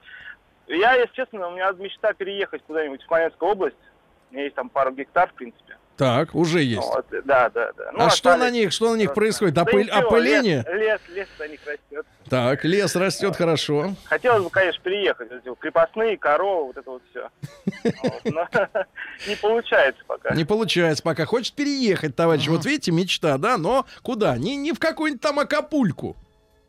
Я, 0.67 0.93
если 0.95 1.13
честно, 1.15 1.47
у 1.47 1.51
меня 1.51 1.71
мечта 1.79 2.13
переехать 2.13 2.61
куда-нибудь 2.67 3.01
в 3.01 3.05
Смоленскую 3.07 3.51
область. 3.51 3.75
У 4.29 4.33
меня 4.35 4.43
есть 4.43 4.55
там 4.55 4.69
пару 4.69 4.91
гектар, 4.91 5.29
в 5.29 5.33
принципе. 5.33 5.77
Так, 5.97 6.33
уже 6.33 6.59
Ну, 6.59 6.63
есть. 6.63 6.87
вот, 6.87 7.05
да, 7.25 7.49
да, 7.49 7.71
да. 7.75 7.91
Ну, 7.91 8.05
А 8.05 8.09
что 8.09 8.29
на 8.29 8.35
остались 8.35 8.53
них, 8.53 8.71
что 8.71 8.91
на 8.93 8.95
них 8.97 9.13
происходит? 9.13 9.55
Да 9.55 9.63
ничего, 9.65 9.97
Опыление? 9.97 10.63
Лес, 10.69 10.77
лес, 10.77 10.99
лес 11.09 11.27
на 11.39 11.47
них 11.47 11.59
растет. 11.65 12.05
Так, 12.29 12.63
лес 12.65 12.95
растет 12.95 13.35
хорошо. 13.35 13.95
Хотелось 14.05 14.43
бы, 14.43 14.49
конечно, 14.49 14.81
переехать. 14.83 15.29
Крепостные, 15.59 16.17
коровы, 16.17 16.67
вот 16.67 16.77
это 16.77 16.89
вот 16.89 17.01
все. 17.09 17.29
Но 18.25 18.47
не 19.27 19.35
получается 19.35 20.01
пока. 20.07 20.35
Не 20.35 20.45
получается 20.45 21.03
пока. 21.03 21.25
Хочет 21.25 21.55
переехать, 21.55 22.15
товарищ. 22.15 22.47
Вот 22.47 22.65
видите, 22.65 22.91
мечта, 22.91 23.37
да, 23.37 23.57
но 23.57 23.85
куда? 24.01 24.37
Не, 24.37 24.55
не 24.55 24.73
в 24.73 24.79
какую-нибудь 24.79 25.21
там 25.21 25.39
Акапульку. 25.39 26.15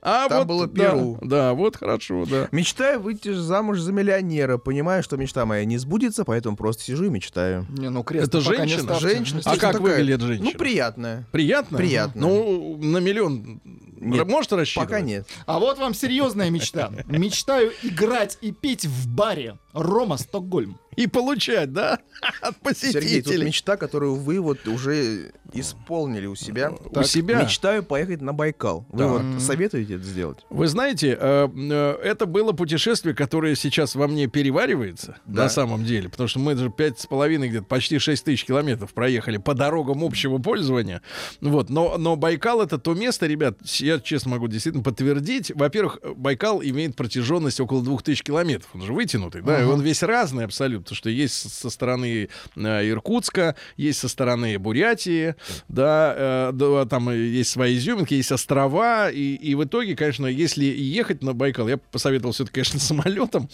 А 0.03 0.29
Там 0.29 0.39
вот, 0.39 0.47
было 0.47 0.67
да, 0.67 0.91
Перу. 0.91 1.19
Да, 1.21 1.53
вот 1.53 1.77
хорошо, 1.77 2.25
да. 2.25 2.49
Мечтаю 2.53 3.01
выйти 3.01 3.33
замуж 3.33 3.81
за 3.81 3.93
миллионера. 3.93 4.57
Понимаю, 4.57 5.03
что 5.03 5.17
мечта 5.17 5.45
моя 5.45 5.65
не 5.67 5.77
сбудется, 5.77 6.25
поэтому 6.25 6.57
просто 6.57 6.85
сижу 6.85 7.05
и 7.05 7.11
мечтаю. 7.11 7.67
Не, 7.69 7.91
ну 7.91 8.03
крест 8.03 8.29
Это 8.29 8.43
пока 8.43 8.65
не 8.65 8.73
женщина? 8.73 8.99
Женщина. 8.99 9.41
А 9.45 9.51
как 9.57 9.73
такая, 9.73 9.81
выглядит 9.81 10.23
женщина? 10.23 10.51
Ну, 10.51 10.59
приятная. 10.59 11.27
Приятно? 11.33 11.77
Приятно. 11.77 12.21
Ну, 12.21 12.79
на 12.79 12.99
миллион 12.99 13.61
Нет, 14.01 14.26
может 14.26 14.53
рассчитывать? 14.53 14.88
Пока 14.88 15.01
нет. 15.01 15.28
А 15.46 15.59
вот 15.59 15.78
вам 15.78 15.94
серьезная 15.94 16.51
мечта. 16.51 16.90
Мечтаю 17.07 17.72
играть 17.82 18.38
и 18.40 18.51
пить 18.51 18.86
в 18.86 19.09
баре 19.09 19.59
Рома 19.73 20.16
Стокгольм. 20.16 20.79
И 20.97 21.07
получать, 21.07 21.73
да? 21.73 22.01
От 22.43 22.57
Сергей, 22.77 22.93
тут 22.93 23.25
посетителей. 23.25 23.47
мечта, 23.47 23.77
которую 23.77 24.16
вы 24.16 24.41
вот 24.41 24.66
уже 24.66 25.33
исполнили 25.53 26.27
у 26.27 26.35
себя. 26.35 26.73
У 26.91 27.03
себя? 27.05 27.43
Мечтаю 27.43 27.83
поехать 27.85 28.21
на 28.21 28.33
Байкал. 28.33 28.85
Вы 28.91 28.99
Так. 28.99 29.09
вот 29.11 29.41
советуете 29.43 29.95
это 29.95 30.05
сделать? 30.05 30.39
Вы 30.51 30.66
знаете, 30.66 31.16
э, 31.18 31.49
э, 31.55 31.91
это 32.03 32.27
было 32.27 32.53
путешествие, 32.53 33.14
которое 33.14 33.55
сейчас 33.55 33.95
во 33.95 34.09
мне 34.09 34.27
переваривается 34.27 35.16
Да. 35.27 35.45
на 35.45 35.49
самом 35.49 35.85
деле, 35.85 36.09
потому 36.09 36.29
что 36.29 36.41
мы 36.41 36.57
же 36.57 36.71
пять 36.71 36.99
с 37.01 37.07
половиной, 37.07 37.49
где-то 37.49 37.64
почти 37.66 37.99
6 37.99 38.25
тысяч 38.25 38.45
километров 38.45 38.93
проехали 38.93 39.39
по 39.39 39.55
дорогам 39.55 40.05
общего 40.05 40.39
пользования. 40.39 41.03
Вот. 41.41 41.71
Но, 41.71 41.97
но 41.99 42.16
Байкал 42.16 42.61
это 42.62 42.79
то 42.79 42.95
место, 42.95 43.27
ребят, 43.27 43.59
я 43.79 44.01
честно 44.01 44.33
могу 44.33 44.49
действительно 44.49 44.85
подтвердить. 44.85 45.53
Во-первых, 45.55 45.99
Байкал 46.16 46.61
имеет 46.62 46.97
протяженность 46.97 47.61
около 47.61 47.83
2000 47.83 48.23
километров. 48.25 48.68
Он 48.75 48.83
же 48.83 48.93
вытянутый, 48.93 49.43
да, 49.43 49.60
и 49.63 49.65
он 49.65 49.81
весь 49.83 50.03
разный 50.03 50.45
абсолютно, 50.45 50.83
потому 50.85 50.97
что 50.97 51.11
есть 51.11 51.53
со 51.53 51.71
стороны 51.71 52.29
э, 52.57 52.89
Иркутска, 52.91 53.57
есть 53.77 53.99
со 54.01 54.09
стороны 54.09 54.59
Бурятии, 54.59 55.35
да, 55.69 56.15
э, 56.17 56.51
да, 56.53 56.85
там 56.87 57.11
есть 57.11 57.51
свои 57.51 57.77
изюминки, 57.77 58.15
есть 58.15 58.33
острова, 58.33 59.11
и, 59.11 59.35
и 59.35 59.55
в 59.55 59.65
итоге, 59.65 59.97
конечно, 59.97 60.27
если 60.27 60.65
ехать 60.65 61.23
на 61.23 61.33
Байкал, 61.35 61.69
я 61.69 61.77
посоветовал 61.79 62.33
все-таки, 62.33 62.55
конечно, 62.63 62.81
самолетом, 62.81 63.49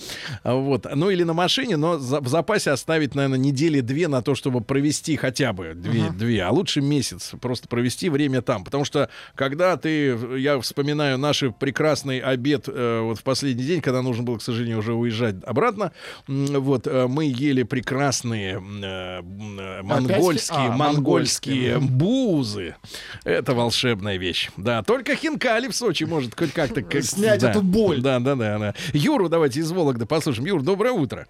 вот, 0.44 0.86
ну 0.94 1.10
или 1.10 1.22
на 1.22 1.32
машине, 1.32 1.76
но 1.76 1.98
за- 1.98 2.20
в 2.20 2.28
запасе 2.28 2.70
оставить, 2.70 3.14
наверное, 3.14 3.38
недели 3.38 3.80
две 3.80 4.08
на 4.08 4.22
то, 4.22 4.34
чтобы 4.34 4.60
провести 4.60 5.16
хотя 5.16 5.52
бы 5.52 5.72
две, 5.74 6.10
две, 6.10 6.42
а 6.42 6.50
лучше 6.50 6.80
месяц, 6.80 7.32
просто 7.40 7.68
провести 7.68 8.08
время 8.08 8.42
там, 8.42 8.64
потому 8.64 8.84
что 8.84 9.08
когда 9.34 9.76
ты, 9.76 10.16
я 10.38 10.60
вспоминаю 10.60 11.18
наш 11.18 11.42
прекрасный 11.58 12.18
обед 12.20 12.64
э, 12.68 13.00
вот 13.02 13.18
в 13.18 13.22
последний 13.22 13.64
день, 13.64 13.80
когда 13.80 14.02
нужно 14.02 14.22
было, 14.22 14.38
к 14.38 14.42
сожалению, 14.42 14.78
уже 14.78 14.94
уезжать 14.94 15.36
обратно, 15.44 15.92
вот, 16.26 16.86
э, 16.86 17.06
мы 17.06 17.24
ели 17.26 17.62
прекрасные 17.62 18.54
э, 18.54 18.58
э, 18.58 19.82
монгольские, 19.82 20.58
А, 20.58 20.72
монгольские 20.72 21.76
монгольские. 21.78 21.78
бузы. 21.78 22.76
Это 23.24 23.54
волшебная 23.54 24.16
вещь. 24.16 24.50
Да, 24.56 24.82
только 24.82 25.14
хинкали 25.16 25.68
в 25.68 25.74
Сочи 25.74 26.04
может 26.04 26.38
хоть 26.38 26.52
как-то... 26.52 26.82
как- 26.82 27.02
Снять 27.02 27.40
да. 27.40 27.50
эту 27.50 27.62
боль. 27.62 28.00
Да, 28.00 28.18
да, 28.20 28.34
да, 28.34 28.58
да. 28.58 28.74
Юру 28.92 29.28
давайте 29.28 29.60
из 29.60 29.70
Вологды 29.72 30.06
послушаем. 30.06 30.46
Юр, 30.46 30.62
доброе 30.62 30.92
утро. 30.92 31.26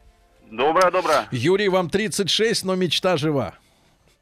Доброе, 0.51 0.91
доброе. 0.91 1.27
Юрий, 1.33 1.69
вам 1.69 1.91
36, 1.91 2.65
но 2.65 2.75
мечта 2.77 3.17
жива. 3.17 3.55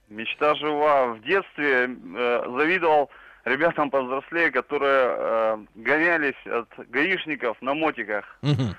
Мечта 0.09 0.55
жива. 0.55 1.09
В 1.15 1.23
детстве 1.23 1.91
э, 2.17 2.43
завидовал 2.57 3.11
ребятам 3.45 3.91
повзрослее, 3.91 4.51
которые 4.51 5.07
э, 5.17 5.57
гонялись 5.75 6.35
от 6.47 6.69
гаишников 6.89 7.57
на 7.61 7.75
мотиках. 7.75 8.25
Мгм. 8.43 8.75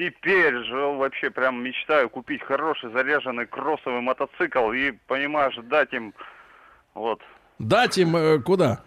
Теперь 0.00 0.54
же 0.64 0.76
вообще 0.76 1.28
прям 1.28 1.62
мечтаю 1.62 2.08
купить 2.08 2.42
хороший 2.42 2.90
заряженный 2.90 3.44
кроссовый 3.44 4.00
мотоцикл 4.00 4.72
и, 4.72 4.92
понимаешь, 5.06 5.54
дать 5.64 5.92
им 5.92 6.14
вот. 6.94 7.20
Дать 7.58 7.98
им 7.98 8.16
э, 8.16 8.38
куда? 8.38 8.80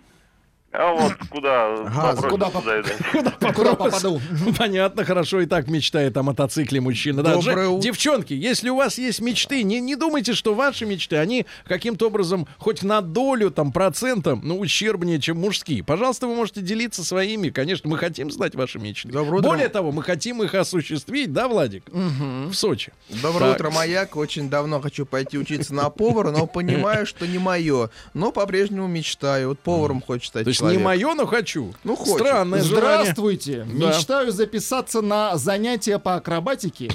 А 0.76 0.92
вот 0.94 1.14
куда 1.30 1.76
Газ. 1.86 2.20
Куда 2.20 2.48
и 2.48 2.84
дать. 2.84 3.34
Куда 3.56 3.76
попаду? 3.76 4.20
Понятно, 4.58 5.06
хорошо, 5.06 5.42
и 5.42 5.46
так 5.46 5.68
мечтает 5.68 6.18
о 6.18 6.24
мотоцикле 6.24 6.82
мужчина. 6.82 7.22
Да, 7.22 7.36
Доброе 7.36 7.66
Же- 7.66 7.68
утро. 7.70 7.82
Девчонки, 7.84 8.34
если 8.34 8.70
у 8.70 8.78
вас 8.78 8.98
есть 8.98 9.22
мечты, 9.22 9.62
не, 9.62 9.80
не 9.80 9.96
думайте, 9.96 10.34
что 10.34 10.56
ваши 10.56 10.88
мечты, 10.88 11.18
они 11.18 11.46
каким-то 11.66 12.08
образом 12.08 12.48
хоть 12.58 12.82
на 12.82 13.02
долю, 13.02 13.52
там, 13.52 13.72
процентом, 13.72 14.42
ну, 14.44 14.60
ущербнее, 14.60 15.20
чем 15.20 15.40
мужские. 15.40 15.84
Пожалуйста, 15.84 16.26
вы 16.26 16.34
можете 16.36 16.62
делиться 16.62 17.04
своими. 17.04 17.50
Конечно, 17.50 17.88
мы 17.88 18.00
хотим 18.00 18.32
знать 18.32 18.56
ваши 18.56 18.80
мечты. 18.80 19.10
Доброе 19.10 19.40
утро. 19.40 19.50
Более 19.50 19.70
того, 19.70 19.92
мы 19.92 20.02
хотим 20.02 20.42
их 20.42 20.56
осуществить, 20.56 21.32
да, 21.32 21.48
Владик? 21.48 21.84
В 21.90 22.54
Сочи. 22.54 22.92
Доброе 23.22 23.52
Так. 23.52 23.56
утро, 23.60 23.70
маяк. 23.70 24.16
Очень 24.16 24.50
давно 24.50 24.82
хочу 24.82 25.06
пойти 25.06 25.38
учиться 25.38 25.74
на 25.76 25.92
повара, 25.92 26.32
но 26.32 26.48
понимаю, 26.48 27.06
что 27.06 27.28
не 27.28 27.38
мое. 27.38 27.92
Но 28.16 28.32
по-прежнему 28.32 28.88
мечтаю. 28.88 29.50
Вот 29.50 29.60
поваром 29.60 30.02
хочет 30.02 30.30
стать 30.30 30.46
человек. 30.64 30.80
не 30.80 30.84
мое, 30.84 31.14
но 31.14 31.26
хочу. 31.26 31.74
Ну, 31.84 31.96
хочет. 31.96 32.16
Странное 32.16 32.62
желание. 32.64 33.04
Здравствуйте! 33.04 33.68
Да. 33.68 33.88
Мечтаю 33.90 34.32
записаться 34.32 35.02
на 35.02 35.38
занятия 35.38 36.00
по 36.00 36.16
акробатике. 36.16 36.92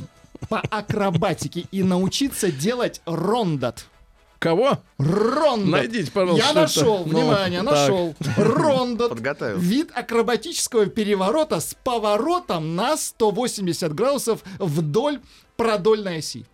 По 0.49 0.61
акробатике 0.61 1.67
и 1.71 1.83
научиться 1.83 2.51
делать 2.53 3.01
рондот. 3.07 3.87
Кого? 4.39 4.79
Рондот. 4.99 5.67
Найдите, 5.67 6.13
пожалуйста, 6.13 6.47
Я 6.47 6.53
нашел, 6.55 6.99
Ну, 7.05 7.19
внимание, 7.19 7.63
так. 7.65 7.71
нашел. 7.73 8.15
Рондот. 8.37 9.11
Подготовил. 9.11 9.59
Вид 9.59 9.91
акробатического 9.93 10.87
переворота 10.87 11.59
с 11.59 11.75
поворотом 11.83 12.77
на 12.77 12.97
180 12.97 13.93
градусов 13.95 14.43
вдоль 14.61 15.21
продольной 15.57 16.19
оси. 16.19 16.47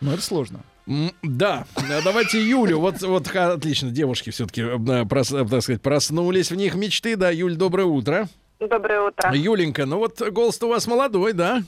Ну, 0.00 0.12
это 0.12 0.22
сложно. 0.22 0.60
Да, 0.86 1.64
А 1.76 2.02
давайте 2.04 2.40
Юлю. 2.42 2.80
Вот, 2.80 3.00
вот 3.02 3.28
ха- 3.28 3.52
отлично, 3.52 3.90
девушки 3.90 4.30
все-таки, 4.30 4.64
так 4.86 5.62
сказать, 5.62 5.82
проснулись 5.82 6.50
в 6.50 6.56
них 6.56 6.74
мечты. 6.74 7.16
Да, 7.16 7.30
Юль, 7.30 7.56
доброе 7.56 7.84
утро. 7.84 8.28
Доброе 8.58 9.00
утро. 9.02 9.32
Юленька, 9.32 9.86
ну 9.86 9.98
вот 9.98 10.20
голос 10.30 10.60
у 10.62 10.68
вас 10.68 10.86
молодой, 10.86 11.32
да? 11.32 11.62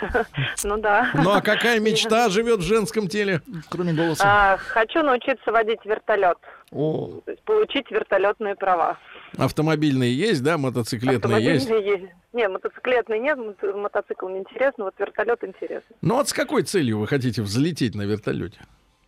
Ну 0.64 0.78
да. 0.78 1.10
Ну 1.14 1.30
а 1.30 1.40
какая 1.42 1.78
мечта 1.78 2.28
живет 2.30 2.60
в 2.60 2.62
женском 2.62 3.06
теле? 3.08 3.42
Кроме 3.68 3.92
голоса. 3.92 4.24
А, 4.26 4.56
хочу 4.56 5.02
научиться 5.02 5.52
водить 5.52 5.80
вертолет. 5.84 6.38
О, 6.72 7.20
То 7.24 7.30
есть 7.30 7.42
получить 7.44 7.90
вертолетные 7.90 8.54
права. 8.56 8.98
Автомобильные 9.36 10.14
есть, 10.14 10.42
да, 10.42 10.58
мотоциклетные 10.58 11.42
есть? 11.42 11.64
Автомобильные 11.66 12.00
есть. 12.00 12.12
Не, 12.32 12.48
мотоциклетный 12.48 13.18
нет, 13.18 13.38
мо- 13.38 13.76
мотоцикл 13.76 14.28
не 14.28 14.38
интересно, 14.38 14.84
вот 14.84 14.94
вертолет 14.98 15.42
интересно. 15.44 15.94
Ну 16.02 16.14
вот 16.16 16.28
с 16.28 16.32
какой 16.32 16.62
целью 16.62 16.98
вы 16.98 17.06
хотите 17.06 17.42
взлететь 17.42 17.94
на 17.94 18.02
вертолете? 18.02 18.60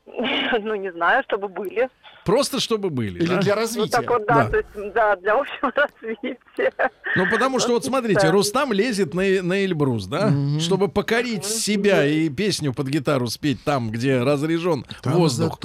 Ну, 0.61 0.75
не 0.75 0.91
знаю, 0.93 1.23
чтобы 1.25 1.49
были. 1.49 1.89
Просто 2.27 2.61
чтобы 2.61 2.91
были, 2.91 3.19
или 3.21 3.27
да? 3.27 3.41
для 3.41 3.55
Ну, 3.55 3.61
развития. 3.61 3.91
так 3.93 4.11
вот, 4.11 4.27
да, 4.27 4.35
Да. 4.35 4.49
то 4.51 4.57
есть, 4.57 4.93
да, 4.95 5.17
для 5.17 5.35
общего 5.39 5.73
развития. 5.77 6.73
Ну, 7.15 7.31
потому 7.31 7.59
что 7.61 7.71
вот 7.73 7.85
смотрите. 7.85 8.29
Рустам 8.31 8.73
лезет 8.73 9.15
на, 9.15 9.23
на 9.43 9.65
Эльбрус, 9.65 10.07
да, 10.07 10.33
чтобы 10.61 10.89
покорить 10.89 11.45
себя 11.45 12.05
и 12.05 12.29
песню 12.29 12.75
под 12.75 12.89
гитару 12.89 13.29
спеть 13.29 13.63
там, 13.65 13.91
где 13.91 14.21
разрежен 14.23 14.85
Там 15.03 15.15
воздух. 15.15 15.59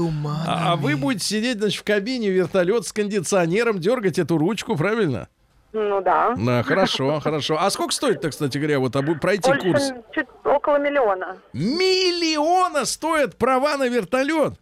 А, 0.48 0.74
а 0.74 0.76
вы 0.76 0.96
будете 0.96 1.26
сидеть, 1.26 1.58
значит, 1.58 1.82
в 1.82 1.84
кабине 1.84 2.30
вертолет 2.30 2.86
с 2.88 2.94
кондиционером, 2.94 3.80
дергать 3.80 4.20
эту 4.20 4.38
ручку, 4.38 4.76
правильно? 4.78 5.28
Ну 5.74 6.02
да. 6.02 6.36
Да, 6.38 6.64
хорошо, 6.64 7.20
хорошо. 7.24 7.58
А 7.60 7.70
сколько 7.72 7.94
стоит-то, 7.94 8.30
кстати 8.30 8.58
говоря, 8.58 8.80
вот 8.80 8.96
обу- 8.96 9.18
пройти 9.20 9.50
Больше 9.50 9.64
курс? 9.68 9.92
чуть 10.14 10.28
около 10.44 10.78
миллиона. 10.78 11.38
Миллиона 11.54 12.86
стоят 12.86 13.38
права 13.38 13.78
на 13.78 13.88
вертолет. 13.88 14.54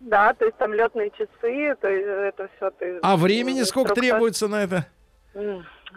Да, 0.00 0.32
то 0.34 0.46
есть 0.46 0.56
там 0.56 0.72
летные 0.72 1.10
часы, 1.10 1.76
то 1.80 1.88
есть 1.88 2.06
это 2.06 2.48
все. 2.56 2.72
А 3.02 3.16
времени 3.16 3.62
сколько 3.62 3.94
требуется 3.94 4.48
на 4.48 4.62
это? 4.62 4.86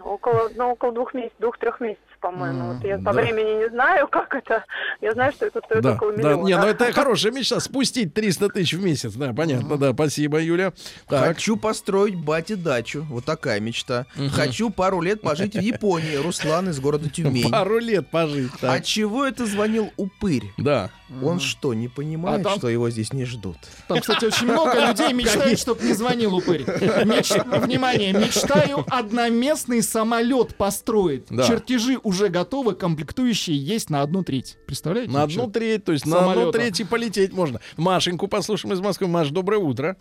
Около, 0.04 0.50
ну, 0.56 0.72
около 0.72 0.92
двух 0.92 1.14
месяцев, 1.14 1.38
двух-трех 1.40 1.80
месяцев 1.80 2.14
по-моему. 2.24 2.74
Вот 2.74 2.84
я 2.86 2.98
по 2.98 3.04
да. 3.04 3.22
времени 3.22 3.60
не 3.64 3.70
знаю, 3.70 4.08
как 4.12 4.34
это. 4.34 4.64
Я 5.02 5.12
знаю, 5.12 5.34
что 5.34 5.46
это 5.46 5.62
стоит 5.66 5.84
Да, 5.84 5.96
около 5.96 6.14
да, 6.14 6.18
миллиона. 6.18 6.48
не, 6.48 6.58
ну 6.58 6.66
это 6.66 6.92
хорошая 6.94 7.34
мечта, 7.34 7.60
спустить 7.60 8.14
300 8.14 8.50
тысяч 8.50 8.74
в 8.74 8.84
месяц, 8.84 9.14
да, 9.14 9.34
понятно, 9.34 9.78
да, 9.78 9.92
спасибо, 9.94 10.42
Юля. 10.42 10.72
Так, 11.08 11.28
Хочу 11.28 11.58
построить 11.58 12.16
бате 12.16 12.56
дачу. 12.56 13.06
Вот 13.10 13.26
такая 13.26 13.60
мечта. 13.60 14.06
Хочу 14.32 14.70
пару 14.70 15.02
лет 15.02 15.22
пожить 15.22 15.56
в 15.56 15.60
Японии. 15.60 16.16
Руслан 16.16 16.70
из 16.70 16.80
города 16.80 17.10
Тюмень. 17.14 17.52
пару 17.52 17.78
лет 17.78 18.08
пожить, 18.08 18.52
А 18.62 18.80
чего 18.80 19.26
это 19.26 19.46
звонил 19.46 19.92
упырь? 19.98 20.44
да. 20.58 20.90
Он 21.22 21.40
что, 21.40 21.74
не 21.74 21.88
понимает, 21.88 22.42
А 22.42 22.50
там- 22.50 22.58
что 22.58 22.70
его 22.70 22.90
здесь 22.90 23.14
не 23.14 23.26
ждут? 23.26 23.58
Там, 23.88 24.00
кстати, 24.00 24.26
очень 24.26 24.48
много 24.48 24.74
людей 24.88 25.14
мечтают, 25.14 25.60
чтобы 25.60 25.84
не 25.84 25.94
звонил 25.94 26.36
упырь. 26.36 26.64
Меч- 26.64 27.60
Внимание, 27.62 28.14
мечтаю 28.14 28.86
одноместный 28.90 29.84
самолет 29.84 30.56
построить. 30.56 31.26
Да. 31.30 31.48
Чертежи 31.48 32.00
уже 32.04 32.30
готовы, 32.30 32.76
комплектующие 32.76 33.58
есть 33.58 33.90
на 33.90 34.02
одну 34.02 34.24
треть. 34.24 34.58
Представляете? 34.66 35.12
На 35.12 35.24
одну 35.24 35.50
треть, 35.50 35.84
то 35.86 35.92
есть 35.92 36.06
на 36.06 36.20
одну 36.20 36.32
Самолета. 36.32 36.58
треть 36.58 36.80
и 36.80 36.84
полететь 36.84 37.34
можно. 37.34 37.60
Машеньку 37.78 38.28
послушаем 38.28 38.74
из 38.74 38.80
Москвы. 38.80 39.08
Маш, 39.08 39.30
доброе 39.30 39.60
утро. 39.60 39.98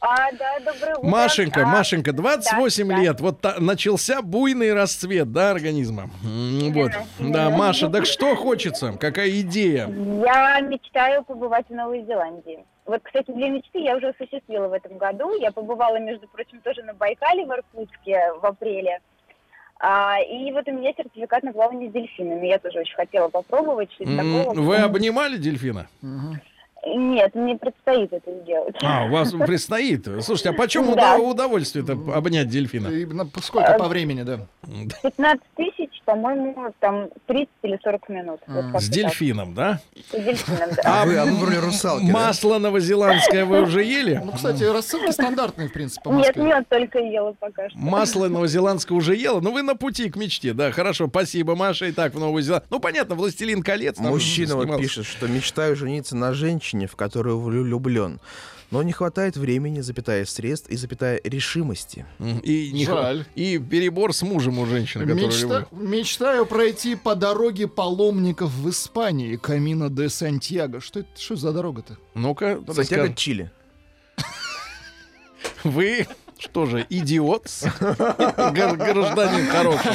А, 0.00 0.30
да, 0.32 0.58
доброе 0.60 0.94
утро. 0.96 1.08
Машенька, 1.08 1.62
А, 1.62 1.66
Машенька, 1.66 2.12
28 2.12 2.88
да, 2.88 2.94
да. 2.94 3.00
лет. 3.02 3.20
Вот 3.20 3.40
та- 3.40 3.56
начался 3.58 4.22
буйный 4.22 4.72
расцвет, 4.72 5.32
да, 5.32 5.50
организма. 5.50 6.08
Вот. 6.22 6.92
Да, 7.18 7.50
Маша, 7.50 7.88
так 7.88 8.06
что 8.06 8.36
хочется? 8.36 8.92
Какая 8.92 9.28
идея? 9.40 9.88
Я 9.88 10.60
мечтаю 10.60 11.24
побывать 11.24 11.66
в 11.68 11.74
Новой 11.74 12.04
Зеландии. 12.04 12.64
Вот, 12.86 13.00
кстати, 13.02 13.30
две 13.32 13.50
мечты 13.50 13.80
я 13.80 13.96
уже 13.96 14.08
осуществила 14.10 14.68
в 14.68 14.72
этом 14.72 14.96
году. 14.98 15.34
Я 15.40 15.50
побывала, 15.50 15.98
между 15.98 16.26
прочим, 16.28 16.60
тоже 16.60 16.82
на 16.84 16.94
Байкале 16.94 17.44
в 17.44 17.50
Иркутске 17.50 18.20
в 18.40 18.46
апреле. 18.46 19.00
А, 19.80 20.18
и 20.20 20.50
вот 20.52 20.66
у 20.66 20.72
меня 20.72 20.92
сертификат 20.96 21.42
на 21.42 21.52
плавание 21.52 21.88
с 21.90 21.92
дельфинами. 21.92 22.46
Я 22.46 22.58
тоже 22.58 22.80
очень 22.80 22.94
хотела 22.96 23.28
попробовать. 23.28 23.92
что-то 23.92 24.10
М, 24.10 24.16
такого. 24.44 24.60
Вы 24.60 24.76
обнимали 24.78 25.36
дельфина? 25.36 25.86
Нет, 26.86 27.34
мне 27.34 27.56
предстоит 27.56 28.12
это 28.12 28.30
сделать. 28.42 28.76
А, 28.82 29.04
у 29.06 29.10
вас 29.10 29.32
предстоит. 29.46 30.04
Слушайте, 30.22 30.50
а 30.50 30.52
почем 30.52 30.94
Да. 30.94 31.18
удовольствие-то 31.18 31.92
обнять 32.14 32.48
дельфина? 32.48 32.88
И 32.88 33.04
на- 33.04 33.28
сколько 33.42 33.74
по 33.74 33.88
времени, 33.88 34.22
да? 34.22 34.46
15 35.02 35.40
тысяч, 35.56 35.90
по-моему, 36.04 36.54
там 36.80 37.08
30 37.26 37.48
или 37.62 37.78
40 37.82 38.08
минут. 38.08 38.40
Вот 38.46 38.64
как-то 38.64 38.80
С 38.80 38.84
так. 38.86 38.94
дельфином, 38.94 39.54
да? 39.54 39.80
С 40.10 40.12
дельфином, 40.12 40.70
да. 40.76 40.82
А 41.02 41.04
вы, 41.04 41.16
а 41.18 41.24
вы 41.24 41.32
в 41.36 41.44
роли 41.44 41.56
русалки, 41.56 42.06
да? 42.06 42.12
Масло 42.12 42.58
новозеландское 42.58 43.44
вы 43.44 43.62
уже 43.62 43.82
ели? 43.82 44.20
Ну, 44.24 44.32
кстати, 44.32 44.62
рассылки 44.64 45.10
стандартные, 45.10 45.68
в 45.68 45.72
принципе, 45.72 46.02
по 46.04 46.10
Нет, 46.10 46.36
мед 46.36 46.68
только 46.68 47.00
ела 47.00 47.34
пока 47.38 47.68
что. 47.70 47.78
Масло 47.78 48.28
новозеландское 48.28 48.96
уже 48.96 49.16
ела? 49.16 49.40
Ну, 49.40 49.52
вы 49.52 49.62
на 49.62 49.74
пути 49.74 50.08
к 50.10 50.16
мечте, 50.16 50.52
да, 50.52 50.70
хорошо, 50.70 51.08
спасибо, 51.08 51.56
Маша, 51.56 51.90
Итак, 51.90 52.14
в 52.14 52.18
Новую 52.20 52.42
Зеландию. 52.42 52.68
Ну, 52.70 52.78
понятно, 52.80 53.14
«Властелин 53.16 53.62
колец». 53.62 53.98
Мужчина 53.98 54.56
вот 54.56 54.76
пишет, 54.78 55.06
что 55.06 55.26
мечтаю 55.26 55.74
жениться 55.76 56.16
на 56.16 56.32
женщине, 56.32 56.67
в 56.86 56.96
которую 56.96 57.40
влюблен. 57.40 58.20
Но 58.70 58.82
не 58.82 58.92
хватает 58.92 59.36
времени, 59.38 59.80
запятая 59.80 60.26
средств 60.26 60.68
и 60.68 60.76
запятая 60.76 61.18
решимости. 61.24 62.04
И, 62.42 62.70
не 62.72 62.84
Жаль. 62.84 63.20
х- 63.24 63.30
и 63.34 63.58
перебор 63.58 64.12
с 64.12 64.20
мужем 64.20 64.58
у 64.58 64.66
женщины, 64.66 65.06
которую 65.06 65.28
Мечта- 65.30 65.66
люблю. 65.70 65.88
мечтаю 65.88 66.44
пройти 66.44 66.94
по 66.94 67.14
дороге 67.14 67.66
паломников 67.66 68.50
в 68.52 68.68
Испании, 68.68 69.36
Камино 69.36 69.88
де 69.88 70.10
Сантьяго. 70.10 70.80
Что 70.80 71.00
это 71.00 71.08
что 71.18 71.36
за 71.36 71.52
дорога-то? 71.52 71.96
Ну-ка, 72.14 72.60
Сантьяго. 72.74 73.14
Чили. 73.14 73.50
Вы 75.64 76.06
что 76.38 76.66
же, 76.66 76.86
идиот? 76.88 77.46
Гр- 77.80 78.76
Гражданин 78.76 79.46
хороший. 79.48 79.92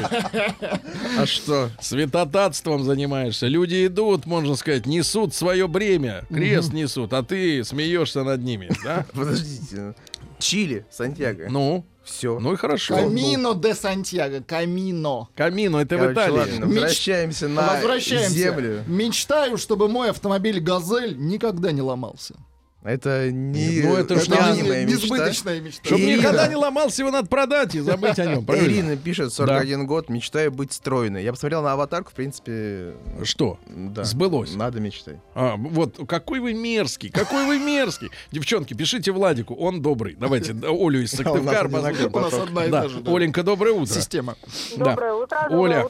А 1.18 1.26
что? 1.26 1.70
Святотатством 1.80 2.84
занимаешься. 2.84 3.48
Люди 3.48 3.88
идут, 3.88 4.26
можно 4.26 4.56
сказать, 4.56 4.86
несут 4.86 5.34
свое 5.34 5.68
бремя. 5.68 6.24
Крест 6.30 6.74
несут, 6.74 7.14
а 7.14 7.24
ты 7.24 7.64
смеешься 7.64 8.24
над 8.24 8.42
ними, 8.44 8.70
да? 8.84 9.06
Подождите. 9.14 9.96
Чили, 10.40 10.86
Сантьяго. 10.92 11.48
Ну, 11.50 11.86
Все. 12.04 12.38
ну 12.40 12.52
и 12.54 12.58
хорошо. 12.58 12.96
Камино 12.96 13.54
де 13.54 13.74
Сантьяго. 13.74 14.42
Камино. 14.42 15.30
Камино, 15.36 15.78
это 15.78 15.96
в 15.96 16.00
Короче, 16.00 16.14
Италии. 16.20 16.38
ладно, 16.52 16.66
возвращаемся 16.66 17.48
на 17.48 17.62
Возвращаемся. 17.76 18.30
землю. 18.30 18.84
Мечтаю, 18.88 19.58
чтобы 19.58 19.88
мой 19.88 20.10
автомобиль 20.10 20.60
«Газель» 20.60 21.16
никогда 21.18 21.72
не 21.72 21.82
ломался. 21.82 22.36
Это 22.84 23.32
не... 23.32 23.82
Ну, 23.82 23.96
это 23.96 24.20
ж 24.20 24.28
не 24.28 24.36
не 24.36 24.42
аниме 24.42 24.86
мечта. 24.86 25.02
Несбыточная 25.04 25.62
мечта. 25.62 25.82
Чтобы 25.86 26.02
Ирина. 26.02 26.18
никогда 26.20 26.48
не 26.48 26.56
ломался, 26.56 27.02
его 27.02 27.12
надо 27.12 27.28
продать 27.28 27.76
и 27.76 27.80
забыть 27.80 28.20
о 28.20 28.26
нем. 28.26 28.46
правильно? 28.46 28.68
Ирина 28.68 28.98
пишет, 28.98 29.32
41 29.34 29.86
год, 29.88 30.10
мечтаю 30.10 30.52
быть 30.52 30.74
стройной. 30.74 31.24
Я 31.24 31.32
посмотрел 31.32 31.62
на 31.64 31.74
аватарку, 31.74 32.12
в 32.12 32.14
принципе, 32.14 32.94
Что? 33.24 33.58
да. 33.68 34.04
Сбылось. 34.04 34.54
Надо 34.56 34.80
мечтать. 34.82 35.16
А, 35.34 35.56
вот 35.56 35.98
какой 36.08 36.40
вы 36.42 36.54
мерзкий, 36.54 37.10
какой 37.10 37.46
вы 37.46 37.58
мерзкий. 37.60 38.10
Девчонки, 38.32 38.74
пишите 38.74 39.12
Владику, 39.12 39.56
он 39.56 39.82
добрый. 39.82 40.16
Давайте 40.20 40.52
да, 40.54 40.68
Олю 40.72 41.02
из 41.02 41.12
Сыктывкара 41.12 41.70
послушаем. 41.70 42.12
У 42.14 42.20
нас 42.20 42.34
одна 42.34 42.66
и 42.66 42.70
Да, 42.70 42.82
та 42.84 42.90
же. 42.90 43.00
да. 43.00 43.12
Оленька, 43.16 43.44
доброе 43.44 43.74
утро. 43.74 43.94
Система. 43.94 44.36
Да. 44.76 44.86
Доброе 44.92 45.14
утро, 45.14 45.48
Оля. 45.52 45.88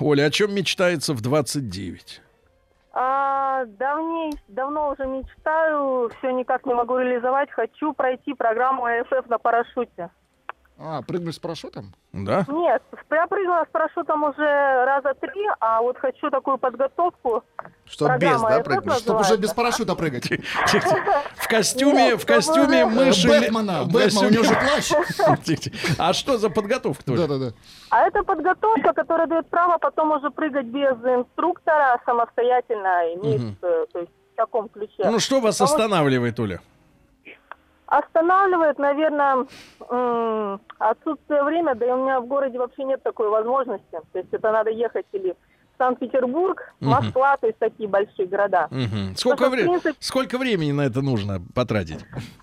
Оля, 0.00 0.24
о 0.24 0.30
чем 0.30 0.54
мечтается 0.54 1.14
в 1.14 1.20
29? 1.20 2.20
А, 2.94 3.64
давней, 3.64 4.32
давно 4.48 4.90
уже 4.90 5.06
мечтаю, 5.06 6.10
все 6.18 6.30
никак 6.32 6.66
не 6.66 6.74
могу 6.74 6.98
реализовать. 6.98 7.50
Хочу 7.50 7.94
пройти 7.94 8.34
программу 8.34 8.84
АФФ 8.84 9.26
на 9.28 9.38
парашюте. 9.38 10.10
А, 10.84 11.00
прыгнуть 11.02 11.36
с 11.36 11.38
парашютом? 11.38 11.94
Да? 12.12 12.44
Нет, 12.48 12.82
я 13.10 13.26
прыгала 13.28 13.64
с 13.68 13.70
парашютом 13.70 14.24
уже 14.24 14.42
раза 14.84 15.14
три, 15.14 15.46
а 15.60 15.80
вот 15.80 15.96
хочу 15.96 16.28
такую 16.28 16.58
подготовку. 16.58 17.44
Что 17.86 18.16
без, 18.18 18.40
да, 18.40 18.60
прыгнуть? 18.60 18.98
Чтобы 18.98 19.20
уже 19.20 19.36
без 19.36 19.52
парашюта 19.52 19.94
прыгать. 19.94 20.28
В 21.36 21.48
костюме, 21.48 22.16
в 22.16 22.26
костюме 22.26 22.84
мыши... 22.86 23.28
Бэтмена. 23.28 23.84
в 23.84 23.92
Бэтмен, 23.92 24.26
у 24.26 24.30
него 24.30 24.42
же 24.42 24.54
плащ. 24.54 24.92
А 25.98 26.12
что 26.12 26.38
за 26.38 26.50
подготовка 26.50 27.04
Толя? 27.04 27.26
Да-да-да. 27.28 27.52
А 27.90 28.06
это 28.06 28.24
подготовка, 28.24 28.92
которая 28.92 29.28
дает 29.28 29.48
право 29.48 29.78
потом 29.78 30.10
уже 30.10 30.30
прыгать 30.30 30.66
без 30.66 30.94
инструктора 30.94 32.00
самостоятельно, 32.04 33.14
имеет, 33.14 33.56
э, 33.62 33.86
то 33.92 33.98
есть 34.00 34.10
в 34.32 34.36
таком 34.36 34.68
ключе. 34.68 35.04
Ну 35.04 35.20
что 35.20 35.40
вас 35.40 35.60
останавливает, 35.60 36.40
Оля? 36.40 36.60
Останавливает, 37.92 38.78
наверное, 38.78 39.46
отсутствие 40.78 41.42
времени, 41.44 41.74
да 41.74 41.86
и 41.86 41.90
у 41.90 41.96
меня 41.96 42.20
в 42.20 42.26
городе 42.26 42.58
вообще 42.58 42.84
нет 42.84 43.02
такой 43.02 43.28
возможности. 43.28 44.00
То 44.12 44.18
есть 44.18 44.32
это 44.32 44.50
надо 44.50 44.70
ехать 44.70 45.04
или 45.12 45.36
Санкт-Петербург. 45.78 46.60
Москва, 46.80 47.36
то 47.36 47.46
есть 47.46 47.58
такие 47.58 47.88
большие 47.88 48.26
города. 48.26 48.68
Мгм. 48.70 49.14
Сколько, 49.16 49.48
вре- 49.50 49.64
принципе- 49.64 49.94
Сколько 50.00 50.38
времени 50.38 50.72
на 50.72 50.82
это 50.82 51.00
нужно 51.02 51.40
потратить? 51.54 51.98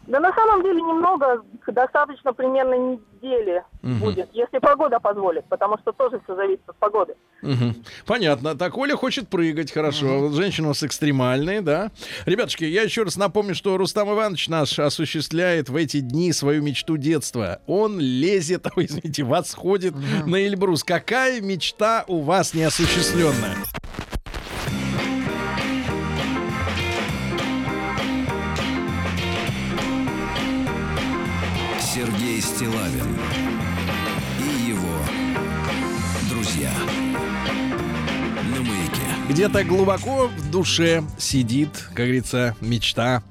Да 0.07 0.19
на 0.19 0.34
самом 0.34 0.63
деле 0.63 0.82
немного, 0.82 1.43
достаточно 1.67 2.34
примерно 2.34 2.73
недели 2.73 3.63
Мгм. 3.82 3.99
будет, 3.99 4.30
если 4.34 4.57
погода 4.59 4.99
позволит, 4.99 5.45
потому 5.49 5.77
что 5.77 5.91
тоже 5.91 6.19
все 6.23 6.36
зависит 6.36 6.63
от 6.67 6.75
погоды. 6.77 7.13
Мгм. 7.41 7.75
Понятно. 8.05 8.55
Так, 8.57 8.77
Оля 8.77 8.95
хочет 8.95 9.30
прыгать, 9.30 9.71
хорошо. 9.71 10.19
Вот 10.19 10.34
Женщина 10.34 10.67
у 10.67 10.69
нас 10.71 10.84
экстремальная, 10.84 11.61
да. 11.61 11.91
Ребятушки, 12.25 12.63
я 12.65 12.82
еще 12.84 13.03
раз 13.03 13.17
напомню, 13.17 13.55
что 13.55 13.77
Рустам 13.77 14.11
Иванович 14.11 14.49
наш 14.49 14.80
осуществляет 14.80 15.69
в 15.69 15.75
эти 15.75 15.99
дни 15.99 16.34
свою 16.34 16.61
мечту 16.63 16.97
детства. 16.97 17.61
Он 17.67 17.99
лезет, 17.99 18.67
извините, 18.75 19.23
восходит 19.23 19.93
на 20.25 20.36
Эльбрус. 20.38 20.84
Какая 20.84 21.39
мечта 21.41 22.03
у 22.07 22.19
вас 22.21 22.53
неосуществленная? 23.20 23.57
Сергей 31.82 32.41
Стилавин 32.41 33.18
Где-то 39.39 39.63
глубоко 39.63 40.27
в 40.27 40.51
душе 40.51 41.01
сидит, 41.17 41.69
как 41.93 42.07
говорится, 42.07 42.57
мечта. 42.59 43.23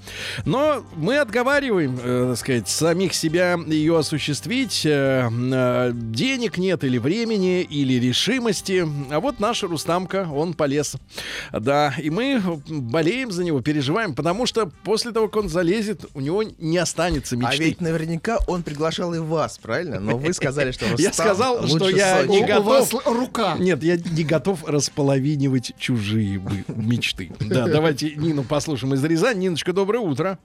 Но 0.47 0.83
мы 0.97 1.19
отговариваем, 1.19 2.01
э, 2.03 2.29
так 2.31 2.39
сказать, 2.39 2.67
самих 2.67 3.13
себя 3.13 3.59
ее 3.67 3.99
осуществить. 3.99 4.87
Э, 4.87 5.29
э, 5.31 5.91
денег 5.93 6.57
нет 6.57 6.83
или 6.83 6.97
времени, 6.97 7.61
или 7.61 8.01
решимости. 8.01 8.89
А 9.11 9.21
вот 9.21 9.39
наша 9.39 9.67
Рустамка, 9.67 10.27
он 10.33 10.55
полез. 10.55 10.97
Да, 11.53 11.93
и 11.99 12.09
мы 12.09 12.41
болеем 12.67 13.31
за 13.31 13.45
него, 13.45 13.61
переживаем, 13.61 14.15
потому 14.15 14.47
что 14.47 14.65
после 14.85 15.13
того, 15.13 15.29
как 15.29 15.43
он 15.43 15.51
залезет, 15.51 16.07
у 16.15 16.21
него 16.21 16.43
не 16.43 16.79
останется 16.79 17.35
А 17.35 17.39
мечты. 17.39 17.65
ведь 17.65 17.83
наверняка 17.83 18.39
он 18.47 18.63
приглашал 18.63 19.13
и 19.13 19.19
вас, 19.19 19.59
правильно? 19.59 20.01
Но 20.01 20.17
вы 20.17 20.33
сказали, 20.33 20.73
что 20.73 20.87
Я 20.97 21.09
Рустам 21.09 21.13
сказал, 21.13 21.67
что 21.69 21.91
я 21.91 22.25
не 22.25 22.47
готов. 22.47 22.65
вас 22.65 23.05
рука. 23.05 23.57
Нет, 23.59 23.83
я 23.83 23.99
не 23.99 24.25
готов 24.25 24.65
располовинивать 24.67 25.75
чужие 25.99 26.39
бы- 26.39 26.65
мечты. 26.69 27.31
Да, 27.41 27.67
давайте 27.67 28.15
Нину 28.15 28.45
послушаем 28.45 28.95
из 28.95 29.05
Рязани. 29.05 29.39
Ниночка, 29.39 29.73
доброе 29.73 30.01
утро. 30.01 30.39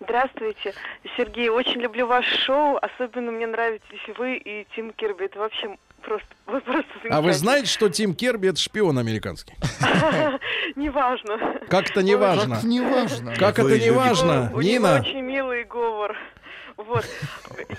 Здравствуйте, 0.00 0.74
Сергей. 1.16 1.48
Очень 1.48 1.80
люблю 1.80 2.06
ваше 2.06 2.36
шоу. 2.44 2.78
Особенно 2.82 3.30
мне 3.30 3.46
нравитесь 3.46 4.00
вы 4.18 4.36
и 4.36 4.66
Тим 4.74 4.92
Кирби. 4.92 5.24
Это 5.24 5.38
вообще 5.38 5.76
просто, 6.02 6.26
вы 6.46 6.60
просто 6.60 6.90
А 7.10 7.22
вы 7.22 7.32
знаете, 7.32 7.68
что 7.68 7.88
Тим 7.88 8.14
Керби 8.14 8.48
это 8.48 8.58
шпион 8.58 8.98
американский? 8.98 9.54
Неважно. 10.76 11.38
Как 11.68 11.90
это 11.90 12.02
не 12.02 12.16
важно? 12.16 12.56
Как 12.56 12.64
неважно. 12.64 13.34
Как 13.36 13.58
это 13.58 13.78
не 13.78 13.90
важно? 13.90 14.50
У 14.52 14.60
него 14.60 14.62
Нина, 14.62 15.00
очень 15.00 15.20
милый 15.20 15.64
говор. 15.64 16.16
Вот. 16.76 17.04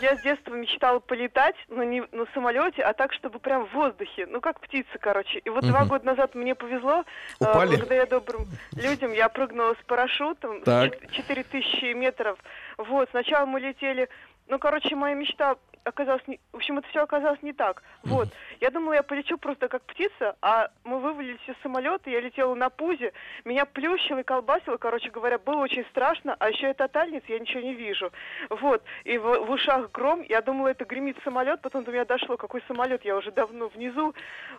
Я 0.02 0.16
с 0.16 0.22
детства 0.22 0.54
мечтала 0.54 1.00
полетать, 1.00 1.56
но 1.68 1.84
не 1.84 2.02
на 2.12 2.26
самолете, 2.34 2.82
а 2.82 2.94
так, 2.94 3.14
чтобы 3.14 3.40
прям 3.40 3.66
в 3.66 3.74
воздухе. 3.74 4.26
Ну, 4.28 4.40
как 4.42 4.60
птица, 4.60 4.98
короче. 5.00 5.40
И 5.40 5.50
вот 5.50 5.66
два 5.66 5.82
Мгм. 5.82 5.90
года 5.90 6.06
назад 6.06 6.36
мне 6.36 6.56
повезло. 6.56 7.04
э, 7.40 7.44
Упали? 7.44 7.70
благодаря 7.76 8.06
добрым 8.06 8.48
людям 8.76 9.12
я 9.14 9.28
прыгнула 9.30 9.76
с 9.82 9.86
парашютом. 9.86 10.62
Так. 10.62 10.94
4000 11.12 11.94
метров. 11.94 12.38
Вот. 12.78 13.10
Сначала 13.12 13.46
мы 13.46 13.60
летели... 13.60 14.10
Ну, 14.48 14.60
короче, 14.60 14.96
моя 14.96 15.16
мечта 15.16 15.56
оказалась... 15.86 16.22
Не... 16.28 16.40
В 16.52 16.58
общем, 16.58 16.78
это 16.80 16.88
все 16.90 17.04
оказалось 17.04 17.42
не 17.42 17.54
так. 17.54 17.84
Вот. 18.04 18.28
Я 18.60 18.72
думала, 18.72 18.94
я 18.94 19.04
полечу 19.04 19.38
просто 19.38 19.68
как 19.68 19.84
птица, 19.84 20.36
а 20.42 20.70
мы 20.84 21.00
вывалились 21.00 21.40
из 21.48 21.56
самолета, 21.62 22.10
я 22.10 22.20
летела 22.20 22.54
на 22.56 22.70
пузе, 22.70 23.14
меня 23.46 23.66
плющило 23.66 24.20
и 24.20 24.24
колбасило, 24.24 24.78
короче 24.78 25.10
говоря, 25.12 25.38
было 25.38 25.58
очень 25.62 25.86
страшно, 25.86 26.36
а 26.40 26.50
еще 26.50 26.68
я 26.68 26.74
тотальница, 26.74 27.26
я 27.30 27.40
ничего 27.40 27.62
не 27.62 27.74
вижу. 27.74 28.12
Вот, 28.50 28.84
и 29.04 29.18
в, 29.18 29.46
в 29.46 29.52
ушах 29.52 29.92
гром, 29.92 30.24
я 30.28 30.42
думала, 30.42 30.70
это 30.70 30.86
гремит 30.86 31.18
самолет, 31.24 31.62
потом 31.62 31.84
до 31.84 31.92
меня 31.92 32.06
дошло, 32.06 32.38
какой 32.38 32.62
самолет, 32.68 33.06
я 33.06 33.16
уже 33.16 33.32
давно 33.32 33.68
внизу, 33.68 34.14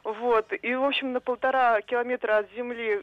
вот, 0.04 0.52
и, 0.62 0.74
в 0.74 0.84
общем, 0.84 1.12
на 1.12 1.20
полтора 1.20 1.80
километра 1.82 2.38
от 2.38 2.52
земли 2.54 3.02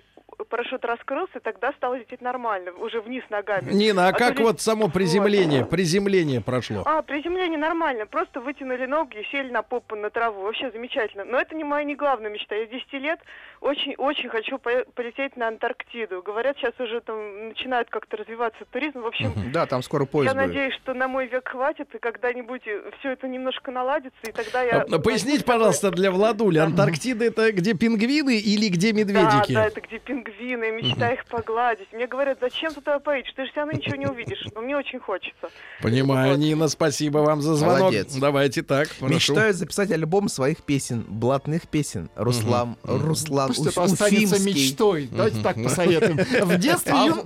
парашют 0.49 0.85
раскрылся, 0.85 1.39
тогда 1.39 1.71
стало 1.73 1.95
лететь 1.95 2.21
нормально, 2.21 2.71
уже 2.73 3.01
вниз 3.01 3.23
ногами. 3.29 3.71
Нина, 3.71 4.07
а 4.07 4.13
то 4.13 4.19
как 4.19 4.31
лет- 4.31 4.39
вот 4.39 4.61
само 4.61 4.89
приземление, 4.89 5.65
приземление 5.65 6.41
прошло? 6.41 6.83
а, 6.85 7.01
приземление 7.01 7.57
нормально. 7.57 8.05
Просто 8.14 8.41
вытянули 8.41 8.85
ноги 8.85 9.18
и 9.22 9.23
сели 9.31 9.49
на 9.49 9.64
попу 9.64 9.95
на 9.95 10.11
траву. 10.11 10.44
Вообще 10.44 10.69
замечательно. 10.69 11.26
Но 11.26 11.40
это 11.41 11.56
не 11.56 11.64
моя 11.64 11.84
не 11.84 11.95
главная 11.95 12.30
мечта. 12.30 12.53
Я 12.53 12.68
с 12.68 12.69
10 12.69 12.94
лет 12.94 13.19
очень-очень 13.60 14.30
хочу 14.30 14.60
по- 14.60 14.85
полететь 14.94 15.35
на 15.35 15.48
Антарктиду. 15.48 16.22
Говорят, 16.22 16.56
сейчас 16.57 16.80
уже 16.80 17.02
там 17.02 17.48
начинает 17.49 17.90
как-то 17.90 18.18
развиваться 18.18 18.65
туризм. 18.72 19.02
В 19.02 19.07
общем, 19.07 19.31
Да, 19.52 19.65
там 19.65 19.81
скоро 19.81 20.06
поезд 20.06 20.31
я 20.31 20.40
будет. 20.40 20.48
надеюсь, 20.53 20.76
что 20.76 20.94
на 20.94 21.07
мой 21.07 21.26
век 21.26 21.48
хватит, 21.48 21.88
и 21.95 21.98
когда-нибудь 21.98 22.61
все 22.99 23.10
это 23.14 23.27
немножко 23.27 23.72
наладится, 23.72 24.19
и 24.27 24.31
тогда 24.31 24.61
я... 24.61 24.81
А, 24.81 24.99
Поясните, 24.99 25.44
пожалуйста, 25.44 25.90
для 25.90 26.11
Владули, 26.11 26.60
Антарктида 26.60 27.26
это 27.26 27.52
где 27.52 27.73
пингвины 27.73 28.38
или 28.38 28.68
где 28.69 28.94
медведики? 28.94 29.53
Да, 29.53 29.61
да, 29.61 29.65
это 29.65 29.81
где 29.81 29.98
пингвины, 29.98 30.69
мечта 30.72 31.14
их 31.14 31.26
погладить. 31.26 31.91
Мне 31.94 32.06
говорят, 32.06 32.38
зачем 32.41 32.72
туда 32.76 32.99
поедешь? 32.99 33.34
Ты 33.34 33.45
же 33.45 33.49
все 33.52 33.61
равно 33.61 33.73
ничего 33.73 33.95
не 33.95 34.06
увидишь. 34.06 34.44
Но 34.53 34.61
мне 34.61 34.77
очень 34.77 34.99
хочется. 34.99 35.49
Понимаю, 35.81 36.38
Нина, 36.38 36.68
спасибо 36.68 37.19
вам 37.19 37.41
за 37.41 37.56
звонок. 37.56 37.80
Молодец. 37.80 38.02
Давайте 38.19 38.63
так, 38.63 38.89
прошу. 38.99 39.13
Мечтаю 39.15 39.53
записать 39.53 39.91
альбом 39.91 40.30
своих 40.30 40.61
песен, 40.63 41.05
блатных 41.07 41.67
песен. 41.67 42.09
Руслан, 42.15 42.77
Руслан 42.84 43.47
Пусть 43.49 43.61
Уф- 43.61 43.69
это 43.71 43.84
останется 43.84 44.35
Уфимский. 44.35 44.53
мечтой. 44.53 45.09
Давайте 45.11 45.41
так 45.41 45.61
посоветуем. 45.63 46.17
В 46.45 46.57
детстве 46.57 46.93
А 46.93 47.23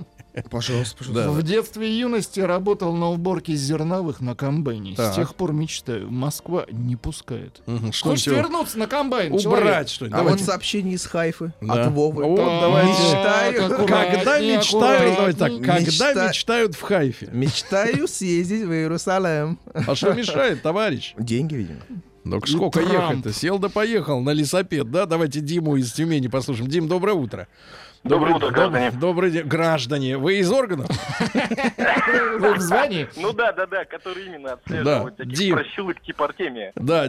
Пожалуйста, 0.50 0.96
пожалуйста. 0.98 1.30
В 1.30 1.42
детстве 1.42 1.88
и 1.90 1.98
юности 1.98 2.40
работал 2.40 2.94
на 2.94 3.10
уборке 3.10 3.54
зерновых 3.54 4.20
на 4.20 4.34
комбайне. 4.34 4.94
Так. 4.94 5.12
С 5.12 5.16
тех 5.16 5.34
пор 5.34 5.52
мечтаю. 5.52 6.10
Москва 6.10 6.66
не 6.70 6.96
пускает. 6.96 7.60
Хочешь 8.02 8.26
вернуться 8.26 8.78
на 8.78 8.86
комбайн? 8.86 9.32
Убрать 9.32 9.88
что-нибудь. 9.88 10.18
А 10.18 10.22
вот 10.22 10.40
сообщение 10.40 10.94
из 10.94 11.06
Хайфы 11.06 11.52
Да. 11.60 11.86
от 11.86 11.92
Вовы. 11.92 12.24
Вот, 12.24 12.36
Так, 12.36 12.60
давайте. 12.60 12.90
Мечтаю. 12.90 13.68
Когда 13.86 14.40
мечтают, 14.40 15.16
давайте 15.16 15.38
так, 15.38 15.52
аккуратнее. 15.52 15.86
когда 15.86 16.12
Мечта- 16.12 16.28
мечтают 16.28 16.74
в 16.74 16.82
Хайфе? 16.82 17.28
Мечтаю 17.32 18.08
съездить 18.08 18.64
в 18.64 18.72
Иерусалим. 18.72 19.58
А 19.74 19.94
что 19.94 20.12
мешает, 20.14 20.62
товарищ? 20.62 21.14
Деньги, 21.18 21.54
видимо. 21.54 21.80
Ну 22.24 22.40
сколько 22.44 22.80
ехать-то? 22.80 23.32
Сел 23.32 23.58
да 23.58 23.70
поехал 23.70 24.20
на 24.20 24.30
лесопед, 24.30 24.90
да? 24.90 25.06
Давайте 25.06 25.40
Диму 25.40 25.76
из 25.76 25.92
Тюмени 25.92 26.26
послушаем. 26.28 26.68
Дим, 26.68 26.86
доброе 26.86 27.14
утро. 27.14 27.48
Доброе 28.04 28.34
утро, 28.36 28.48
доб- 28.48 28.52
граждане. 28.52 28.90
Добрый 28.92 29.30
день. 29.30 29.44
Граждане, 29.46 30.16
вы 30.18 30.38
из 30.38 30.50
органов? 30.50 30.86
Вы 32.38 32.54
в 32.54 32.60
звании? 32.60 33.08
Ну 33.16 33.32
да, 33.32 33.52
да, 33.52 33.66
да, 33.66 33.84
который 33.84 34.26
именно 34.26 34.52
отслеживает 34.52 35.16
таких 35.16 35.34
Дим. 35.34 35.56
прощелык 35.56 36.00
типа 36.00 36.26
Артемия. 36.26 36.72
Да, 36.76 37.08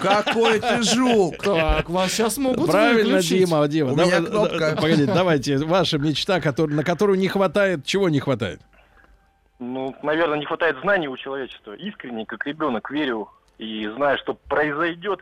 Какой 0.00 0.60
ты 0.60 0.82
жук! 0.82 1.34
Так, 1.44 1.90
вас 1.90 2.12
сейчас 2.12 2.38
могут 2.38 2.70
правильно. 2.70 3.20
Дима, 3.20 3.66
Дима. 3.68 3.92
У 3.92 3.96
меня 3.96 4.18
кнопка. 4.22 4.76
Погодите, 4.76 5.06
давайте, 5.14 5.58
ваша 5.58 5.98
мечта, 5.98 6.40
на 6.56 6.84
которую 6.84 7.18
не 7.18 7.28
хватает, 7.28 7.84
чего 7.84 8.08
не 8.08 8.20
хватает? 8.20 8.60
Ну, 9.58 9.94
наверное, 10.02 10.38
не 10.38 10.46
хватает 10.46 10.76
знаний 10.82 11.08
у 11.08 11.16
человечества. 11.16 11.72
Искренне, 11.74 12.24
как 12.24 12.46
ребенок, 12.46 12.90
верю 12.90 13.28
и 13.58 13.86
знаю, 13.96 14.16
что 14.18 14.34
произойдет 14.48 15.20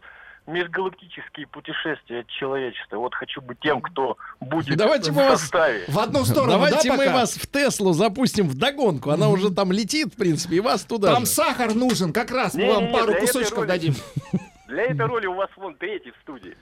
межгалактические 0.49 1.47
путешествия 1.47 2.25
человечества. 2.27 2.97
Вот 2.97 3.15
хочу 3.15 3.41
быть 3.41 3.61
тем, 3.61 3.81
кто 3.81 4.17
будет 4.41 4.77
Давайте 4.77 5.13
в 5.13 5.17
мы 5.17 5.29
вас- 5.29 5.41
составе. 5.43 5.85
В 5.89 5.99
одну 5.99 6.25
сторону, 6.25 6.53
Давайте 6.53 6.89
да, 6.89 6.95
мы 6.97 7.05
пока? 7.07 7.15
вас 7.19 7.35
в 7.35 7.47
Теслу 7.47 7.93
запустим 7.93 8.49
в 8.49 8.57
догонку. 8.59 9.11
Она 9.11 9.29
уже 9.29 9.51
там 9.51 9.71
летит, 9.73 10.15
в 10.15 10.17
принципе, 10.17 10.57
и 10.57 10.61
вас 10.61 10.85
туда 10.85 11.13
Там 11.15 11.27
же. 11.27 11.31
сахар 11.31 11.75
нужен, 11.75 12.13
как 12.13 12.31
раз 12.31 12.55
мы 12.55 12.63
Не-не-не, 12.63 12.81
вам 12.81 12.93
пару 12.93 13.07
для 13.07 13.17
этой 13.19 13.27
кусочков 13.27 13.59
роли- 13.59 13.69
дадим. 13.69 13.95
Для 14.69 14.83
этой 14.83 15.07
роли 15.07 15.27
у 15.27 15.35
вас 15.35 15.49
вон 15.57 15.75
третий 15.77 16.11
в 16.11 16.17
студии. 16.23 16.55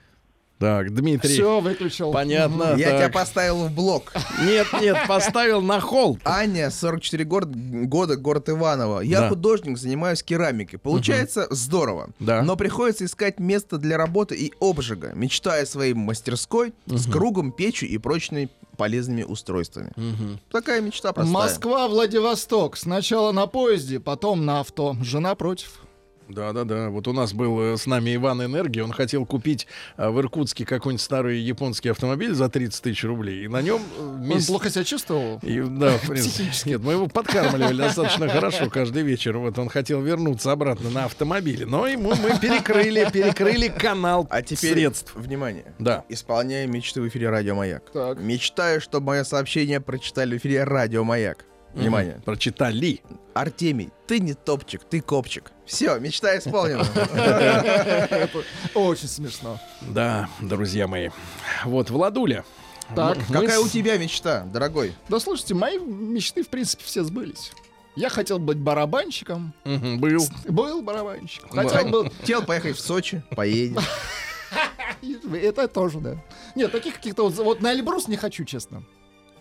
Так, 0.59 0.95
Дмитрий. 0.95 1.35
Все, 1.35 1.61
выключил. 1.61 2.12
Понятно. 2.12 2.74
Я 2.77 2.91
так. 2.91 2.99
тебя 2.99 3.09
поставил 3.11 3.66
в 3.66 3.73
блок. 3.73 4.12
Нет, 4.43 4.66
нет, 4.81 4.97
поставил 5.07 5.61
на 5.61 5.81
холд. 5.81 6.19
Аня, 6.24 6.70
44 6.70 7.24
гор- 7.24 7.45
года, 7.47 8.16
город 8.16 8.49
Иваново. 8.49 9.01
Я 9.01 9.20
Да. 9.23 9.28
художник, 9.28 9.77
занимаюсь 9.77 10.23
керамикой. 10.23 10.78
Получается 10.78 11.47
здорово. 11.51 12.09
Да. 12.20 12.43
Но 12.43 12.57
приходится 12.57 13.05
искать 13.05 13.39
место 13.39 13.77
для 13.77 13.99
работы 13.99 14.35
и 14.35 14.53
обжига, 14.61 15.12
мечтая 15.15 15.65
о 15.65 15.66
своей 15.66 15.93
мастерской 15.93 16.73
с 16.87 17.07
кругом, 17.11 17.53
печью 17.53 17.89
и 17.91 17.99
прочными 17.99 18.49
полезными 18.78 19.23
устройствами. 19.23 19.91
Такая 20.51 20.81
мечта 20.83 21.12
простая. 21.15 21.33
Москва, 21.35 21.89
Владивосток. 21.89 22.77
Сначала 22.77 23.33
на 23.33 23.47
поезде, 23.47 24.01
потом 24.01 24.45
на 24.45 24.61
авто. 24.61 24.97
Жена 25.03 25.35
против. 25.35 25.81
Да, 26.28 26.53
да, 26.53 26.65
да. 26.65 26.89
Вот 26.90 27.07
у 27.09 27.12
нас 27.12 27.32
был 27.32 27.61
э, 27.61 27.77
с 27.77 27.86
нами 27.86 28.15
Иван 28.16 28.44
Энергии. 28.44 28.81
Он 28.81 28.93
хотел 28.93 29.24
купить 29.27 29.66
э, 29.97 30.09
в 30.09 30.19
Иркутске 30.20 30.65
какой-нибудь 30.66 31.01
старый 31.03 31.39
японский 31.39 31.89
автомобиль 31.90 32.35
за 32.35 32.48
30 32.48 32.82
тысяч 32.82 33.05
рублей. 33.05 33.44
И 33.44 33.48
на 33.48 33.62
нем 33.62 33.81
э, 33.98 34.03
Он 34.03 34.23
месяц- 34.28 34.47
плохо 34.48 34.70
себя 34.70 34.85
чувствовал? 34.85 35.39
И, 35.43 35.61
да, 35.61 35.98
в 35.98 36.07
принципе. 36.09 36.51
Нет, 36.70 36.81
мы 36.82 36.93
его 36.94 37.07
подкармливали 37.07 37.77
достаточно 37.77 38.28
хорошо 38.28 38.69
каждый 38.70 39.03
вечер. 39.03 39.39
Вот 39.39 39.59
он 39.59 39.69
хотел 39.69 40.01
вернуться 40.03 40.53
обратно 40.53 40.90
на 40.90 41.05
автомобиле. 41.05 41.65
Но 41.66 41.86
ему 41.86 42.11
мы 42.15 42.39
перекрыли, 42.40 43.09
перекрыли 43.12 43.69
канал 43.69 44.27
А 44.31 44.43
теперь, 44.43 44.73
средств. 44.73 45.12
внимание, 45.15 45.74
Да. 45.78 46.05
исполняю 46.09 46.69
мечты 46.69 47.01
в 47.01 47.09
эфире 47.09 47.31
Радио 47.31 47.55
Маяк. 47.55 47.90
Так. 47.93 48.19
Мечтаю, 48.20 48.81
чтобы 48.81 49.07
мое 49.09 49.24
сообщение 49.24 49.81
прочитали 49.81 50.35
в 50.35 50.39
эфире 50.39 50.65
Радио 50.65 51.05
Маяк. 51.05 51.44
Внимание. 51.77 52.15
Мгм. 52.15 52.23
Прочитали. 52.23 53.03
Артемий, 53.35 53.90
ты 54.07 54.19
не 54.19 54.32
топчик, 54.35 54.82
ты 54.85 55.01
копчик. 55.03 55.53
Все, 55.66 55.98
мечта 55.98 56.39
исполнена. 56.39 56.85
Очень 58.74 59.09
смешно. 59.09 59.61
Да, 59.82 60.28
друзья 60.40 60.89
мои. 60.89 61.11
Вот, 61.65 61.90
Владуля. 61.90 62.44
Так, 62.94 63.19
Какая 63.31 63.59
у 63.59 63.69
тебя 63.69 63.98
мечта, 63.98 64.44
дорогой? 64.44 64.94
Да 65.09 65.19
слушайте, 65.20 65.55
мои 65.55 65.78
мечты, 65.78 66.43
в 66.44 66.48
принципе, 66.48 66.85
все 66.85 67.03
сбылись. 67.05 67.53
Я 67.97 68.11
хотел 68.11 68.39
быть 68.39 68.59
барабанщиком. 68.59 69.53
Мгм, 69.65 69.98
Был. 69.98 70.23
Был 70.48 70.82
барабанщиком. 70.82 71.51
Хотел 71.51 71.89
был... 71.89 72.11
Хотел 72.20 72.43
поехать 72.44 72.77
в 72.77 72.81
Сочи, 72.81 73.23
поедем. 73.35 73.78
Это 75.35 75.66
тоже, 75.66 75.98
да. 76.01 76.23
Нет, 76.55 76.73
таких 76.73 76.94
каких-то 76.97 77.24
вот... 77.28 77.35
Вот 77.36 77.61
на 77.61 77.73
Эльбрус 77.73 78.07
не 78.09 78.16
хочу, 78.16 78.44
честно. 78.44 78.85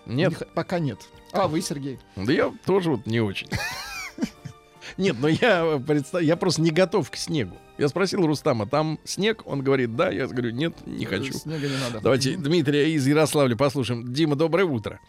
Нет. 0.05 0.39
Не 0.39 0.47
Пока 0.53 0.79
нет. 0.79 0.99
А 1.31 1.47
вы, 1.47 1.61
Сергей? 1.61 1.99
Да 2.15 2.31
я 2.31 2.53
тоже 2.65 2.91
вот 2.91 3.05
не 3.05 3.19
очень. 3.19 3.47
Нет, 4.97 5.17
но 5.19 5.27
я 5.27 5.81
представ... 5.85 6.21
я 6.21 6.37
просто 6.37 6.61
не 6.61 6.71
готов 6.71 7.09
к 7.11 7.15
снегу. 7.17 7.57
Я 7.77 7.89
спросил 7.89 8.25
Рустама, 8.25 8.65
там 8.65 8.99
снег? 9.03 9.41
Он 9.45 9.61
говорит, 9.61 9.95
да. 9.95 10.09
Я 10.09 10.27
говорю, 10.27 10.51
нет, 10.51 10.73
не 10.85 11.05
хочу. 11.05 11.33
Снега 11.33 11.67
не 11.67 11.75
надо. 11.77 11.99
Давайте 11.99 12.37
Дмитрия 12.37 12.93
из 12.93 13.05
Ярославля 13.05 13.57
послушаем. 13.57 14.13
Дима, 14.13 14.35
доброе 14.35 14.63
утро. 14.63 14.99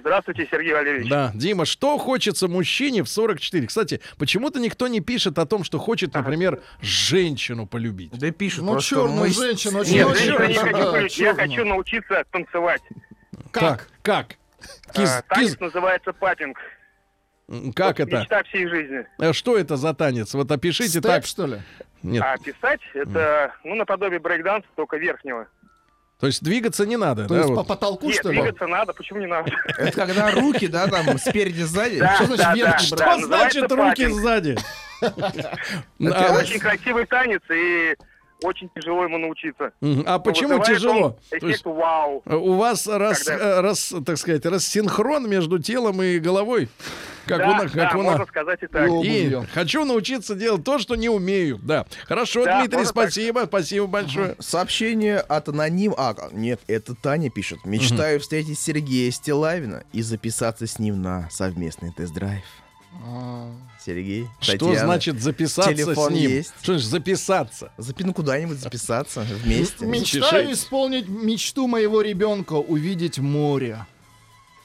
Здравствуйте, 0.00 0.48
Сергей 0.50 0.72
Валерьевич. 0.72 1.08
Да, 1.10 1.30
Дима, 1.34 1.66
что 1.66 1.98
хочется 1.98 2.48
мужчине 2.48 3.02
в 3.02 3.08
44? 3.08 3.66
Кстати, 3.66 4.00
почему-то 4.18 4.58
никто 4.58 4.88
не 4.88 5.00
пишет 5.00 5.38
о 5.38 5.46
том, 5.46 5.62
что 5.62 5.78
хочет, 5.78 6.14
например, 6.14 6.62
женщину 6.80 7.66
полюбить. 7.66 8.10
Да 8.12 8.30
пишут 8.30 8.64
Ну, 8.64 8.80
черную 8.80 9.20
мы- 9.20 9.28
женщину, 9.28 9.84
Нет, 9.84 10.08
Ну, 10.08 10.14
женщину 10.14 10.46
не 10.48 10.54
хочу 10.54 10.90
полюбить, 10.90 11.18
я 11.18 11.34
хочу 11.34 11.64
научиться 11.64 12.24
танцевать. 12.30 12.82
Как? 13.52 13.88
Как? 14.02 14.26
Киз- 14.94 15.08
А, 15.18 15.22
Танец 15.34 15.52
киз- 15.54 15.60
называется 15.60 16.12
папинг. 16.12 16.58
М, 17.48 17.72
Как 17.72 17.98
Вот 17.98 18.08
это? 18.08 18.20
Мечта 18.20 18.42
всей 18.44 18.68
жизни. 18.68 19.04
Э, 19.18 19.32
Что 19.32 19.58
это 19.58 19.76
за 19.76 19.92
танец? 19.94 20.34
Вот 20.34 20.50
опишите 20.52 20.88
Степ, 21.00 21.02
так. 21.02 21.24
что 21.26 21.46
ли? 21.46 21.60
Нет. 22.02 22.22
А 22.24 22.36
писать 22.38 22.80
это, 22.94 23.52
ну, 23.64 23.74
наподобие 23.74 24.20
брейкданса, 24.20 24.68
только 24.76 24.96
верхнего. 24.98 25.46
То 26.20 26.26
есть 26.26 26.42
двигаться 26.44 26.84
не 26.86 26.96
надо, 26.98 27.22
То 27.26 27.28
да? 27.34 27.36
есть 27.38 27.48
вот? 27.48 27.56
по 27.56 27.64
потолку, 27.64 28.06
Нет, 28.06 28.16
что 28.16 28.30
ли? 28.30 28.40
двигаться 28.40 28.66
надо, 28.66 28.92
почему 28.92 29.20
не 29.20 29.26
надо? 29.26 29.50
Это 29.78 29.92
когда 29.92 30.30
руки, 30.30 30.66
да, 30.66 30.86
там 30.86 31.18
спереди, 31.18 31.62
сзади. 31.62 31.98
Да, 31.98 32.16
Что 32.16 32.26
значит 32.26 32.44
да, 32.44 32.54
верхний? 32.54 32.86
Что 32.86 33.18
значит 33.20 33.72
руки 33.72 34.06
сзади? 34.06 34.58
Это 35.00 36.26
А, 36.28 36.38
очень 36.38 36.58
красивый 36.60 37.06
танец, 37.06 37.40
и 37.50 37.96
очень 38.42 38.70
тяжело 38.74 39.04
ему 39.04 39.18
научиться. 39.18 39.72
А 39.80 39.94
Но 40.14 40.20
почему 40.20 40.62
тяжело? 40.64 41.06
он 41.06 41.12
То 41.30 41.38
Эффект 41.38 41.42
есть 41.44 41.64
вау. 41.64 42.22
у 42.26 42.54
вас 42.54 42.86
раз, 42.86 43.22
Когда- 43.24 43.44
э, 43.44 43.60
раз, 43.60 43.94
так 44.04 44.16
сказать, 44.18 44.44
рассинхрон 44.46 45.28
между 45.28 45.58
телом 45.58 46.02
и 46.02 46.18
головой? 46.18 46.68
Как 47.26 47.38
да, 47.38 47.50
у 47.50 47.58
как 47.60 47.72
да, 47.74 47.92
у 47.96 48.02
можно 48.02 48.26
сказать 48.26 48.62
и 48.62 48.66
так. 48.66 48.88
И 49.04 49.36
хочу 49.52 49.84
научиться 49.84 50.34
делать 50.34 50.64
то, 50.64 50.78
что 50.78 50.96
не 50.96 51.08
умею. 51.08 51.60
Да. 51.62 51.86
Хорошо, 52.06 52.44
Да, 52.44 52.60
Дмитрий, 52.60 52.78
можно 52.78 52.92
так. 52.92 53.02
спасибо. 53.04 53.42
Спасибо 53.46 53.86
большое. 53.86 54.34
Сообщение 54.40 55.18
от 55.18 55.48
аноним... 55.48 55.94
А, 55.96 56.14
нет, 56.32 56.60
это 56.66 56.94
Таня 56.94 57.30
пишет. 57.30 57.64
Мечтаю 57.64 58.18
встретить 58.20 58.58
Сергея 58.58 59.10
Стилавина 59.12 59.84
и 59.92 60.02
записаться 60.02 60.66
с 60.66 60.78
ним 60.78 61.02
на 61.02 61.28
совместный 61.30 61.92
тест-драйв. 61.92 62.42
Сергей, 63.84 64.28
Что 64.40 64.52
Татьяна. 64.52 64.78
значит 64.80 65.22
записаться 65.22 65.72
Телефон 65.74 66.10
с 66.10 66.14
ним? 66.14 66.30
есть. 66.30 66.52
Что 66.62 66.72
значит 66.72 66.90
записаться? 66.90 67.72
Запи- 67.78 68.04
ну, 68.04 68.12
куда-нибудь 68.12 68.58
записаться 68.58 69.20
вместе. 69.42 69.86
Мечтаю 69.86 70.52
исполнить 70.52 71.08
мечту 71.08 71.66
моего 71.66 72.02
ребенка, 72.02 72.54
увидеть 72.54 73.18
море. 73.18 73.86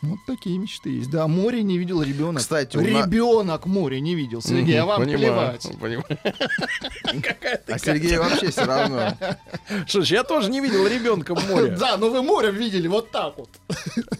Вот 0.01 0.19
такие 0.27 0.57
мечты 0.59 0.89
есть. 0.89 1.09
Да, 1.09 1.27
море 1.27 1.63
не 1.63 1.77
видел 1.79 2.01
ребенок. 2.03 2.41
Кстати, 2.41 2.77
у 2.77 2.81
на- 2.81 2.85
ребенок 3.05 3.65
море 3.65 3.99
не 4.01 4.13
видел. 4.13 4.41
Сергей, 4.41 4.79
а 4.79 4.85
вам 4.85 5.01
Понимаю, 5.01 5.57
плевать. 5.57 5.79
понимаю. 5.79 6.05
А 7.67 7.79
Сергей 7.79 8.17
вообще 8.17 8.51
все 8.51 8.65
равно. 8.65 9.17
Что 9.87 10.01
ж, 10.01 10.11
я 10.11 10.23
тоже 10.23 10.51
не 10.51 10.59
видел 10.61 10.85
ребенка 10.85 11.33
в 11.35 11.47
море. 11.49 11.75
Да, 11.79 11.97
но 11.97 12.09
вы 12.09 12.21
море 12.21 12.51
видели 12.51 12.87
вот 12.87 13.11
так 13.11 13.35
вот. 13.37 13.49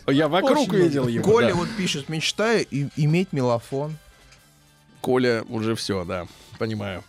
Я 0.08 0.28
вокруг 0.28 0.74
видел 0.74 1.08
его. 1.08 1.24
Коля 1.24 1.54
вот 1.54 1.68
пишет, 1.78 2.10
мечтаю 2.10 2.66
иметь 2.96 3.32
мелофон. 3.34 3.98
Коля 5.06 5.44
уже 5.50 5.76
все, 5.76 6.04
да. 6.04 6.26
Понимаю. 6.58 7.04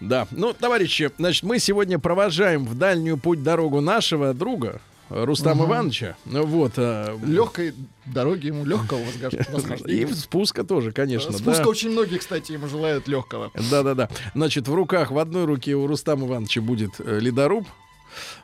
Да. 0.00 0.28
Ну, 0.30 0.52
товарищи, 0.52 1.10
значит, 1.18 1.42
мы 1.42 1.58
сегодня 1.58 1.98
провожаем 1.98 2.64
в 2.64 2.78
дальнюю 2.78 3.16
путь 3.18 3.42
дорогу 3.42 3.80
нашего 3.80 4.32
друга 4.34 4.80
Рустама 5.08 5.64
Ивановича. 5.66 6.14
Ну 6.26 6.44
Вот. 6.46 6.74
э, 6.76 7.18
Легкой 7.26 7.74
дороги 8.06 8.46
ему, 8.46 8.64
легкого 8.64 9.00
возгож- 9.00 9.84
И 9.90 10.06
спуска 10.14 10.62
тоже, 10.62 10.92
конечно. 10.92 11.32
Спуска 11.32 11.64
да. 11.64 11.68
очень 11.68 11.90
многие, 11.90 12.18
кстати, 12.18 12.52
ему 12.52 12.68
желают 12.68 13.08
легкого. 13.08 13.50
Да-да-да. 13.68 14.08
Значит, 14.36 14.68
в 14.68 14.74
руках, 14.74 15.10
в 15.10 15.18
одной 15.18 15.44
руке 15.46 15.74
у 15.74 15.88
Рустама 15.88 16.28
Ивановича 16.28 16.60
будет 16.60 16.92
э, 17.00 17.18
ледоруб, 17.18 17.66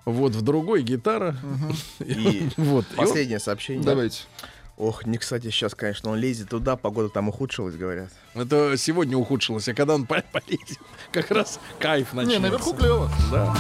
вот 0.04 0.32
в 0.34 0.42
другой 0.42 0.82
гитара. 0.82 1.36
И 2.00 2.48
Вот. 2.56 2.84
И 2.96 2.98
он- 2.98 3.06
последнее 3.06 3.38
сообщение. 3.38 3.84
Давайте. 3.84 4.22
Ох, 4.76 5.06
не 5.06 5.16
кстати, 5.16 5.44
сейчас, 5.50 5.74
конечно, 5.74 6.10
он 6.10 6.18
лезет 6.18 6.50
туда, 6.50 6.76
погода 6.76 7.08
там 7.08 7.28
ухудшилась, 7.30 7.76
говорят. 7.76 8.10
Это 8.34 8.76
сегодня 8.76 9.16
ухудшилось, 9.16 9.68
а 9.68 9.74
когда 9.74 9.94
он 9.94 10.04
по- 10.06 10.22
полезет, 10.32 10.78
как 11.12 11.30
раз 11.30 11.58
кайф 11.78 12.12
начнется. 12.12 12.38
Не, 12.38 12.42
наверху 12.44 12.74
клево. 12.74 13.10
Да. 13.32 13.54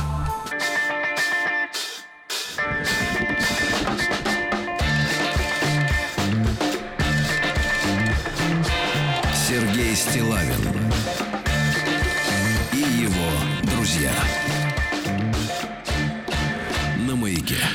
Сергей 9.34 9.94
Стилавин 9.94 10.85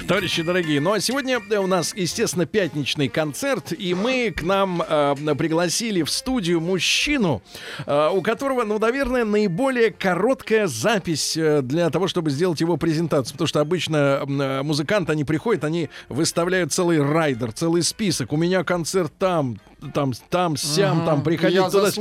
Товарищи 0.07 0.41
дорогие, 0.43 0.81
ну 0.81 0.93
а 0.93 0.99
сегодня 0.99 1.39
э, 1.49 1.57
у 1.57 1.67
нас, 1.67 1.93
естественно, 1.95 2.45
пятничный 2.45 3.07
концерт, 3.07 3.71
и 3.71 3.93
мы 3.93 4.31
к 4.31 4.43
нам 4.43 4.81
э, 4.81 5.15
пригласили 5.37 6.03
в 6.03 6.09
студию 6.09 6.59
мужчину, 6.59 7.41
э, 7.85 8.09
у 8.13 8.21
которого, 8.21 8.63
ну, 8.63 8.77
наверное, 8.79 9.25
наиболее 9.25 9.91
короткая 9.91 10.67
запись 10.67 11.37
э, 11.37 11.61
для 11.61 11.89
того, 11.89 12.07
чтобы 12.07 12.29
сделать 12.29 12.61
его 12.61 12.77
презентацию, 12.77 13.33
потому 13.33 13.47
что 13.47 13.61
обычно 13.61 14.23
э, 14.27 14.61
музыканты, 14.63 15.11
они 15.11 15.23
приходят, 15.23 15.63
они 15.63 15.89
выставляют 16.09 16.73
целый 16.73 17.01
райдер, 17.01 17.51
целый 17.51 17.83
список. 17.83 18.33
У 18.33 18.37
меня 18.37 18.63
концерт 18.63 19.13
там, 19.17 19.59
там, 19.93 20.13
там, 20.29 20.57
сям, 20.57 20.97
Мгм. 20.97 21.05
там, 21.05 21.23
приходите 21.23 21.61
Я 21.61 21.69
туда, 21.69 21.91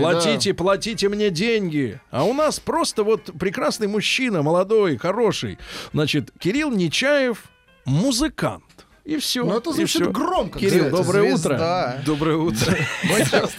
платите, 0.00 0.54
платите 0.54 1.08
мне 1.08 1.30
деньги. 1.30 2.00
А 2.10 2.24
у 2.24 2.32
нас 2.34 2.60
просто 2.60 3.02
вот 3.04 3.30
прекрасный 3.38 3.88
мужчина, 3.88 4.42
молодой, 4.42 4.96
хороший. 4.98 5.58
Значит, 5.92 6.30
Кирилл 6.38 6.70
Нечаев, 6.70 7.44
музыкант. 7.84 8.64
И 9.04 9.16
все. 9.16 9.44
Ну, 9.44 9.56
это 9.56 9.72
звучит 9.72 10.10
громко, 10.12 10.58
Кирилл, 10.58 10.86
кстати. 10.86 11.02
доброе 11.02 11.30
Звезда. 11.30 11.94
утро. 11.96 12.02
Доброе 12.06 12.36
утро. 12.36 12.76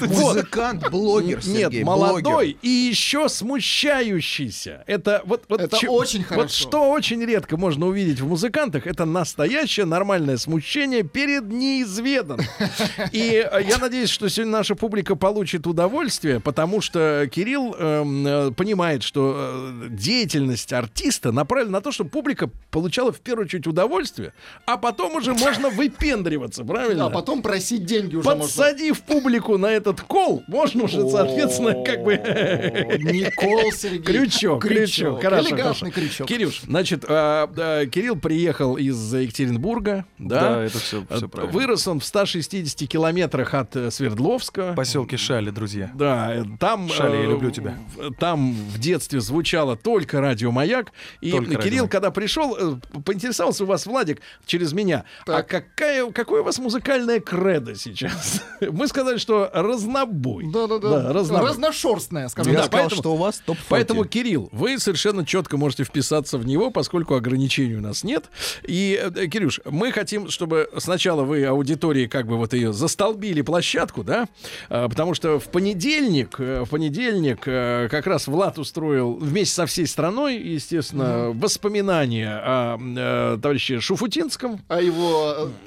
Музыкант, 0.07 0.89
блогер, 0.89 1.39
Нет, 1.45 1.73
молодой 1.83 2.57
и 2.61 2.69
еще 2.69 3.27
смущающийся. 3.29 4.83
Это 4.87 5.21
вот, 5.25 5.43
вот 5.49 5.61
Это 5.61 5.77
очень 5.89 6.19
Вот 6.19 6.27
хорошо. 6.27 6.53
что 6.53 6.91
очень 6.91 7.23
редко 7.25 7.57
можно 7.57 7.87
увидеть 7.87 8.19
в 8.19 8.27
музыкантах, 8.27 8.87
это 8.87 9.05
настоящее 9.05 9.85
нормальное 9.85 10.37
смущение 10.37 11.03
перед 11.03 11.47
неизведанным. 11.51 12.45
И 13.11 13.45
э, 13.51 13.63
я 13.67 13.77
надеюсь, 13.77 14.09
что 14.09 14.29
сегодня 14.29 14.51
наша 14.53 14.75
публика 14.75 15.15
получит 15.15 15.67
удовольствие, 15.67 16.39
потому 16.39 16.81
что 16.81 17.27
Кирилл 17.31 17.75
эм, 17.77 18.27
э, 18.27 18.51
понимает, 18.51 19.03
что 19.03 19.35
э, 19.37 19.87
деятельность 19.89 20.71
артиста 20.73 21.31
направлена 21.31 21.71
на 21.71 21.81
то, 21.81 21.91
чтобы 21.91 22.09
публика 22.09 22.49
получала 22.69 23.11
в 23.11 23.19
первую 23.19 23.45
очередь 23.45 23.67
удовольствие, 23.67 24.33
а 24.65 24.77
потом 24.77 25.15
уже 25.15 25.30
можно 25.33 25.69
выпендриваться, 25.69 26.63
правильно? 26.63 27.05
А 27.05 27.09
потом 27.09 27.41
просить 27.41 27.85
деньги 27.85 28.15
уже 28.15 28.27
можно. 28.27 28.43
Подсадив 28.43 29.01
публику 29.01 29.57
на 29.57 29.67
этот 29.67 30.01
кол, 30.01 30.43
можно 30.47 30.83
уже, 30.83 31.07
соответственно, 31.09 31.83
как 31.83 32.03
бы... 32.03 32.13
Не 32.13 33.29
кол, 33.31 33.71
Сергей. 33.71 34.01
Крючок, 34.01 34.61
крючок. 34.61 35.21
Хорошо, 35.21 35.55
хорошо. 35.55 35.89
крючок. 35.89 36.27
Кирюш, 36.27 36.61
значит, 36.61 37.05
а, 37.07 37.49
а, 37.55 37.85
Кирилл 37.85 38.15
приехал 38.15 38.75
из 38.75 39.13
Екатеринбурга, 39.13 40.05
да? 40.17 40.41
Да, 40.41 40.63
это 40.63 40.79
всё 40.79 41.03
А, 41.09 41.27
правильно. 41.27 41.53
Вырос 41.53 41.87
он 41.87 41.99
в 41.99 42.05
160 42.05 42.87
километрах 42.87 43.53
от 43.53 43.75
э, 43.75 43.91
Свердловска. 43.91 44.73
Поселке 44.75 45.17
Шали, 45.17 45.49
друзья. 45.49 45.91
Да, 45.93 46.35
э, 46.35 46.43
там... 46.59 46.89
Шали, 46.89 47.17
я 47.17 47.23
э, 47.23 47.29
люблю 47.29 47.51
тебя. 47.51 47.77
Там 48.19 48.53
в 48.53 48.79
детстве 48.79 49.19
звучало 49.19 49.75
только 49.75 50.21
радио 50.21 50.51
«Маяк». 50.51 50.91
И 51.21 51.31
Кирилл, 51.31 51.87
когда 51.87 52.11
пришел, 52.11 52.79
поинтересовался 53.05 53.63
у 53.63 53.67
вас, 53.67 53.85
Владик, 53.85 54.21
через 54.45 54.73
меня, 54.73 55.05
а 55.27 55.43
какая, 55.43 56.09
какое 56.11 56.41
у 56.41 56.43
вас 56.43 56.57
музыкальное 56.59 57.19
кредо 57.19 57.75
сейчас? 57.75 58.43
Мы 58.61 58.87
сказали, 58.87 59.17
что 59.17 59.49
разнобой. 59.53 60.45
Да-да-да. 60.51 61.13
разнобой. 61.13 61.49
Разношерстная, 61.49 62.27
скажем 62.29 62.53
Да, 62.53 62.63
так. 62.63 62.71
поэтому- 62.71 63.01
что 63.01 63.13
у 63.13 63.17
вас 63.17 63.41
топ 63.45 63.57
Поэтому, 63.69 64.05
Кирилл, 64.05 64.49
вы 64.51 64.77
совершенно 64.79 65.25
четко 65.25 65.57
можете 65.57 65.83
вписаться 65.83 66.37
в 66.37 66.45
него, 66.45 66.71
поскольку 66.71 67.15
ограничений 67.15 67.75
у 67.75 67.81
нас 67.81 68.03
нет. 68.03 68.25
И, 68.63 68.99
э, 69.15 69.27
Кирюш, 69.27 69.61
мы 69.65 69.91
хотим, 69.91 70.29
чтобы 70.29 70.69
сначала 70.77 71.23
вы 71.23 71.45
аудитории 71.45 72.07
как 72.07 72.27
бы 72.27 72.37
вот 72.37 72.53
ее 72.53 72.73
застолбили 72.73 73.41
площадку, 73.41 74.03
да, 74.03 74.27
А, 74.69 74.87
потому 74.89 75.13
что 75.13 75.39
в 75.39 75.45
понедельник, 75.49 76.35
э, 76.39 76.63
в 76.65 76.69
понедельник 76.69 77.43
э, 77.45 77.87
как 77.89 78.07
раз 78.07 78.27
Влад 78.27 78.57
устроил 78.57 79.13
вместе 79.13 79.55
со 79.55 79.65
всей 79.65 79.87
страной, 79.87 80.37
естественно, 80.37 81.31
воспоминания 81.33 82.29
о 82.43 82.77
э, 82.79 83.37
товарище 83.41 83.79
Шуфутинском. 83.79 84.61
О 84.67 84.81
его 84.81 85.10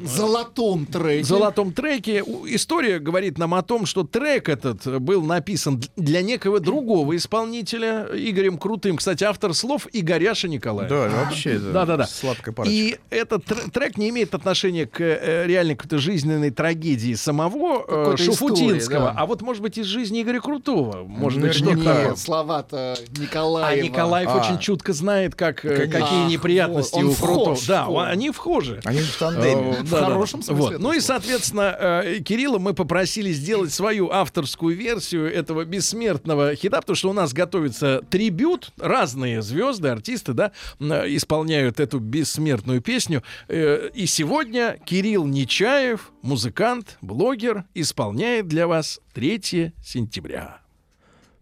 золотом 0.01 0.87
треке. 0.87 1.25
Золотом 1.25 1.73
треке. 1.73 2.23
История 2.47 2.99
говорит 2.99 3.39
нам 3.39 3.55
о 3.55 3.63
том, 3.63 3.87
что 3.87 4.05
трек 4.05 4.49
этот 4.49 5.01
был 5.03 5.23
написан 5.23 5.83
для 5.97 6.23
некого 6.23 6.61
другого 6.61 7.17
исполнителя 7.17 8.07
Игорем 8.13 8.59
Крутым. 8.59 8.97
Кстати, 8.97 9.25
автор 9.25 9.55
слов 9.55 9.87
Игоряша 9.93 10.49
Николаева. 10.49 11.09
Да, 11.09 11.25
вообще, 11.25 11.55
это 11.55 11.73
да, 11.73 11.87
да, 11.87 11.97
да. 11.97 12.07
сладкая 12.07 12.55
парочка. 12.55 12.75
И 12.75 12.99
этот 13.11 13.45
тр- 13.45 13.71
трек 13.71 13.97
не 13.97 14.11
имеет 14.11 14.35
отношения 14.35 14.87
к 14.87 15.01
э, 15.01 15.47
реальной 15.47 15.75
какой-то 15.77 15.99
жизненной 15.99 16.51
трагедии 16.51 17.15
самого 17.15 17.83
э, 17.83 17.87
Какой-то 17.87 18.23
Шуфутинского, 18.23 18.79
истории, 18.79 19.01
да. 19.01 19.15
а 19.17 19.27
вот, 19.27 19.43
может 19.43 19.63
быть, 19.63 19.79
из 19.79 19.87
жизни 19.87 20.23
Игоря 20.23 20.41
Крутого. 20.41 21.05
Может 21.05 21.41
быть, 21.41 21.55
что-то 21.55 22.15
слова-то 22.17 22.97
А 22.99 23.21
Николаева. 23.21 23.85
Николаев 23.85 24.29
А. 24.31 24.39
очень 24.39 24.59
чутко 24.59 24.93
знает, 24.93 25.35
как, 25.35 25.65
э, 25.65 25.87
какие 25.87 26.25
Ах, 26.25 26.31
неприятности 26.31 27.03
у 27.03 27.13
Крутого. 27.15 27.57
Да, 27.67 27.87
они 28.11 28.31
вхожи. 28.31 28.81
Они 28.85 29.01
же 29.01 29.11
в 29.13 29.17
тандеме. 29.35 29.77
Э, 29.79 29.83
В 29.83 29.91
хорошем 29.91 30.41
да. 30.41 30.47
смысле 30.47 30.79
Ну 30.79 30.93
и, 30.93 31.01
соответственно, 31.01 31.77
э, 31.79 32.21
Кирилла 32.21 32.59
мы 32.59 32.75
попросили 32.75 33.33
сделать 33.33 33.73
свою 33.73 34.11
авторскую 34.11 34.77
версию 34.77 35.33
этого 35.33 35.65
бессмертного 35.65 36.55
хита, 36.55 36.81
потому 36.81 36.97
что 36.97 37.11
у 37.11 37.13
нас 37.13 37.33
готовится 37.33 38.03
трибют. 38.11 38.73
Разные 38.79 39.43
звезды, 39.43 39.89
артисты, 39.89 40.33
да, 40.33 40.53
э, 40.81 40.85
исполняют 41.15 41.81
эту 41.81 41.99
бессмертную 41.99 42.81
песню. 42.81 43.23
Э, 43.49 43.91
И 43.95 44.07
сегодня 44.07 44.79
Кирилл 44.85 45.25
Нечаев, 45.27 46.13
музыкант, 46.23 46.99
блогер, 47.03 47.65
исполняет 47.75 48.49
для 48.49 48.67
вас 48.67 49.01
3 49.15 49.73
сентября. 49.85 50.59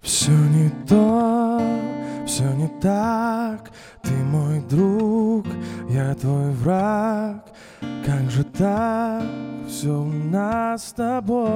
Все 0.01 0.33
не 0.33 0.71
то, 0.89 1.61
Все 2.27 2.45
не 2.55 2.69
так, 2.81 3.71
ты 4.03 4.13
мой 4.13 4.61
друг, 4.61 5.47
я 5.91 6.15
твой 6.15 6.53
враг. 6.53 7.49
Как 8.07 8.31
же 8.31 8.45
так, 8.45 9.25
все 9.69 9.89
у 9.89 10.07
нас 10.07 10.89
с 10.89 10.93
тобой. 10.93 11.49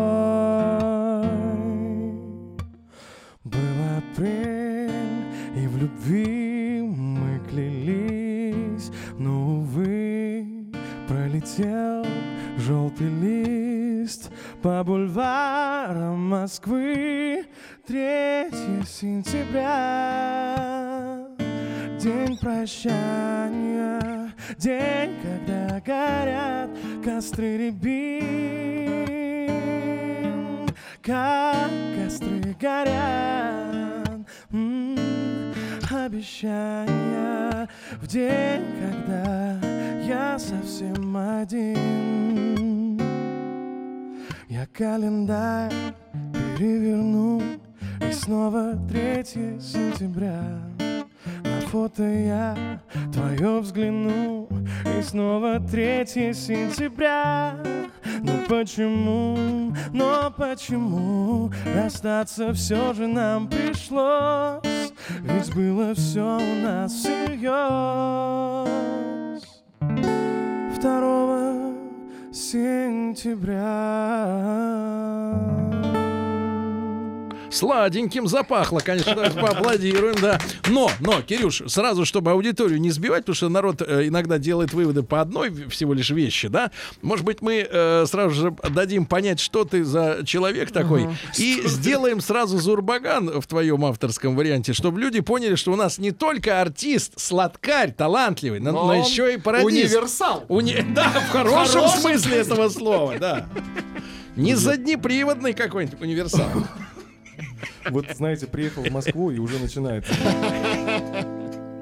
Был 3.44 3.60
апрель, 3.98 4.90
и 5.56 5.66
в 5.68 5.76
любви 5.76 6.82
мы 6.82 7.40
клялись, 7.48 8.90
но, 9.18 9.58
увы, 9.58 10.72
пролетел 11.06 12.04
желтый 12.56 13.08
лист 13.08 14.30
по 14.62 14.82
бульварам 14.84 16.28
Москвы. 16.28 17.46
3 17.86 18.50
сентября, 18.86 20.56
день 22.00 22.36
прощания, 22.38 24.00
день, 24.58 25.14
когда 25.22 25.80
горят 25.80 26.70
костры 27.04 27.56
рябин, 27.58 27.86
как 31.02 31.70
костры 31.96 32.56
горят. 32.60 34.26
М, 34.50 34.96
Обещания 35.88 37.68
в 38.00 38.06
день, 38.06 38.64
когда 38.80 39.60
я 40.36 40.38
совсем 40.38 41.16
один. 41.16 43.00
Я 44.48 44.66
календарь 44.66 45.72
переверну 46.58 47.42
И 48.06 48.12
снова 48.12 48.76
3 48.88 49.24
сентября. 49.60 50.42
На 51.42 51.60
фото 51.68 52.02
я 52.02 52.80
твое 53.12 53.60
взгляну 53.60 54.48
И 54.98 55.02
снова 55.02 55.58
3 55.58 56.06
сентября. 56.34 57.54
Ну 58.20 58.32
почему, 58.48 59.74
но 59.92 60.30
почему 60.36 61.50
Расстаться 61.74 62.52
все 62.52 62.92
же 62.92 63.06
нам 63.06 63.48
пришлось? 63.48 64.92
Ведь 65.20 65.54
было 65.54 65.94
все 65.94 66.38
у 66.38 66.54
нас 66.62 66.92
всерьез 66.92 68.55
Второго 70.76 71.72
сентября. 72.30 73.64
Сладеньким 77.56 78.26
запахло, 78.28 78.80
конечно, 78.80 79.14
давайте 79.14 79.38
поаплодируем, 79.40 80.14
да. 80.20 80.38
Но, 80.68 80.90
но, 81.00 81.22
Кирюш, 81.22 81.62
сразу, 81.66 82.04
чтобы 82.04 82.30
аудиторию 82.32 82.80
не 82.80 82.90
сбивать, 82.90 83.20
потому 83.22 83.34
что 83.36 83.48
народ 83.48 83.82
э, 83.82 84.08
иногда 84.08 84.38
делает 84.38 84.72
выводы 84.74 85.02
по 85.02 85.20
одной 85.20 85.52
всего 85.68 85.94
лишь 85.94 86.10
вещи, 86.10 86.48
да. 86.48 86.70
Может 87.02 87.24
быть, 87.24 87.40
мы 87.42 87.66
э, 87.68 88.04
сразу 88.06 88.30
же 88.34 88.56
дадим 88.70 89.06
понять, 89.06 89.40
что 89.40 89.64
ты 89.64 89.84
за 89.84 90.20
человек 90.24 90.70
такой, 90.70 91.04
Ага. 91.04 91.14
и 91.38 91.62
сделаем 91.66 92.20
сразу 92.20 92.58
Зурбаган 92.58 93.40
в 93.40 93.46
твоем 93.46 93.84
авторском 93.84 94.36
варианте, 94.36 94.72
чтобы 94.72 95.00
люди 95.00 95.20
поняли, 95.20 95.54
что 95.54 95.72
у 95.72 95.76
нас 95.76 95.98
не 95.98 96.10
только 96.12 96.60
артист, 96.60 97.14
сладкарь, 97.16 97.92
талантливый, 97.92 98.60
но, 98.60 98.72
Но 98.72 98.94
еще 98.94 99.34
и 99.34 99.38
пародист. 99.38 99.94
универсал. 99.94 100.44
Уни- 100.48 100.84
Да, 100.94 101.08
в 101.10 101.30
хорошем 101.30 101.56
Хорошем 101.82 102.00
смысле 102.00 102.36
этого 102.36 102.68
слова, 102.68 103.14
да. 103.18 103.46
Не 104.36 104.54
заднеприводный 104.54 105.54
какой-нибудь 105.54 106.00
универсал. 106.00 106.48
Вот, 107.90 108.06
знаете, 108.14 108.46
приехал 108.46 108.82
в 108.82 108.90
Москву 108.90 109.30
и 109.30 109.38
уже 109.38 109.58
начинается. 109.58 110.12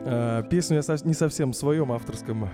А, 0.07 0.43
Песню 0.43 0.77
я 0.77 0.83
со- 0.83 1.07
не 1.07 1.15
совсем 1.15 1.53
в 1.53 1.57
своем 1.57 1.91
авторском 1.93 2.49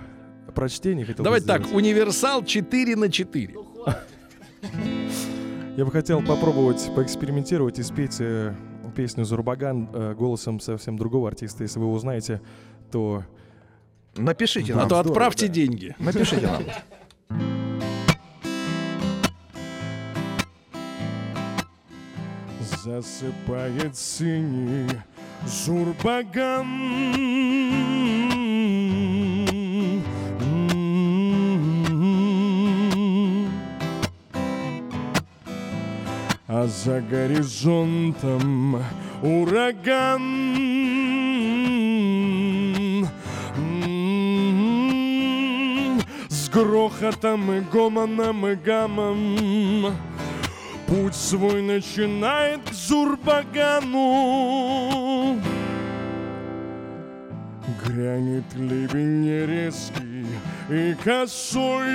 прочтении 0.55 1.03
хотел 1.03 1.23
Давайте 1.23 1.47
так, 1.47 1.63
универсал 1.73 2.43
4 2.43 2.95
на 2.95 3.09
4. 3.11 3.53
Я 5.77 5.85
бы 5.85 5.91
хотел 5.91 6.21
попробовать 6.21 6.89
поэкспериментировать 6.95 7.79
и 7.79 7.83
спеть 7.83 8.17
э, 8.19 8.53
песню 8.95 9.23
«Зурбаган» 9.23 9.89
э, 9.93 10.13
голосом 10.13 10.59
совсем 10.59 10.97
другого 10.97 11.29
артиста. 11.29 11.63
Если 11.63 11.79
вы 11.79 11.85
его 11.85 11.93
узнаете, 11.93 12.41
то... 12.91 13.23
Напишите 14.17 14.73
А 14.73 14.75
нам. 14.75 14.89
то 14.89 14.95
Здорово, 14.95 15.11
отправьте 15.11 15.47
да. 15.47 15.53
деньги. 15.53 15.95
Напишите 15.97 16.47
нам. 16.47 16.63
Засыпает 22.83 23.95
синий 23.95 24.89
Зурбаган 25.45 26.65
А 36.47 36.65
за 36.65 37.01
горизонтом 37.01 38.83
ураган. 39.21 40.21
С 46.29 46.49
грохотом 46.49 47.51
и 47.51 47.59
гомоном 47.61 48.47
и 48.47 48.55
гамом 48.55 49.93
Путь 50.91 51.15
свой 51.15 51.61
начинает 51.61 52.69
к 52.69 52.73
Зурбагану. 52.73 54.01
Грянет 57.81 58.43
ливень 58.55 59.45
резкий 59.47 60.25
и 60.69 60.93
косой. 61.01 61.87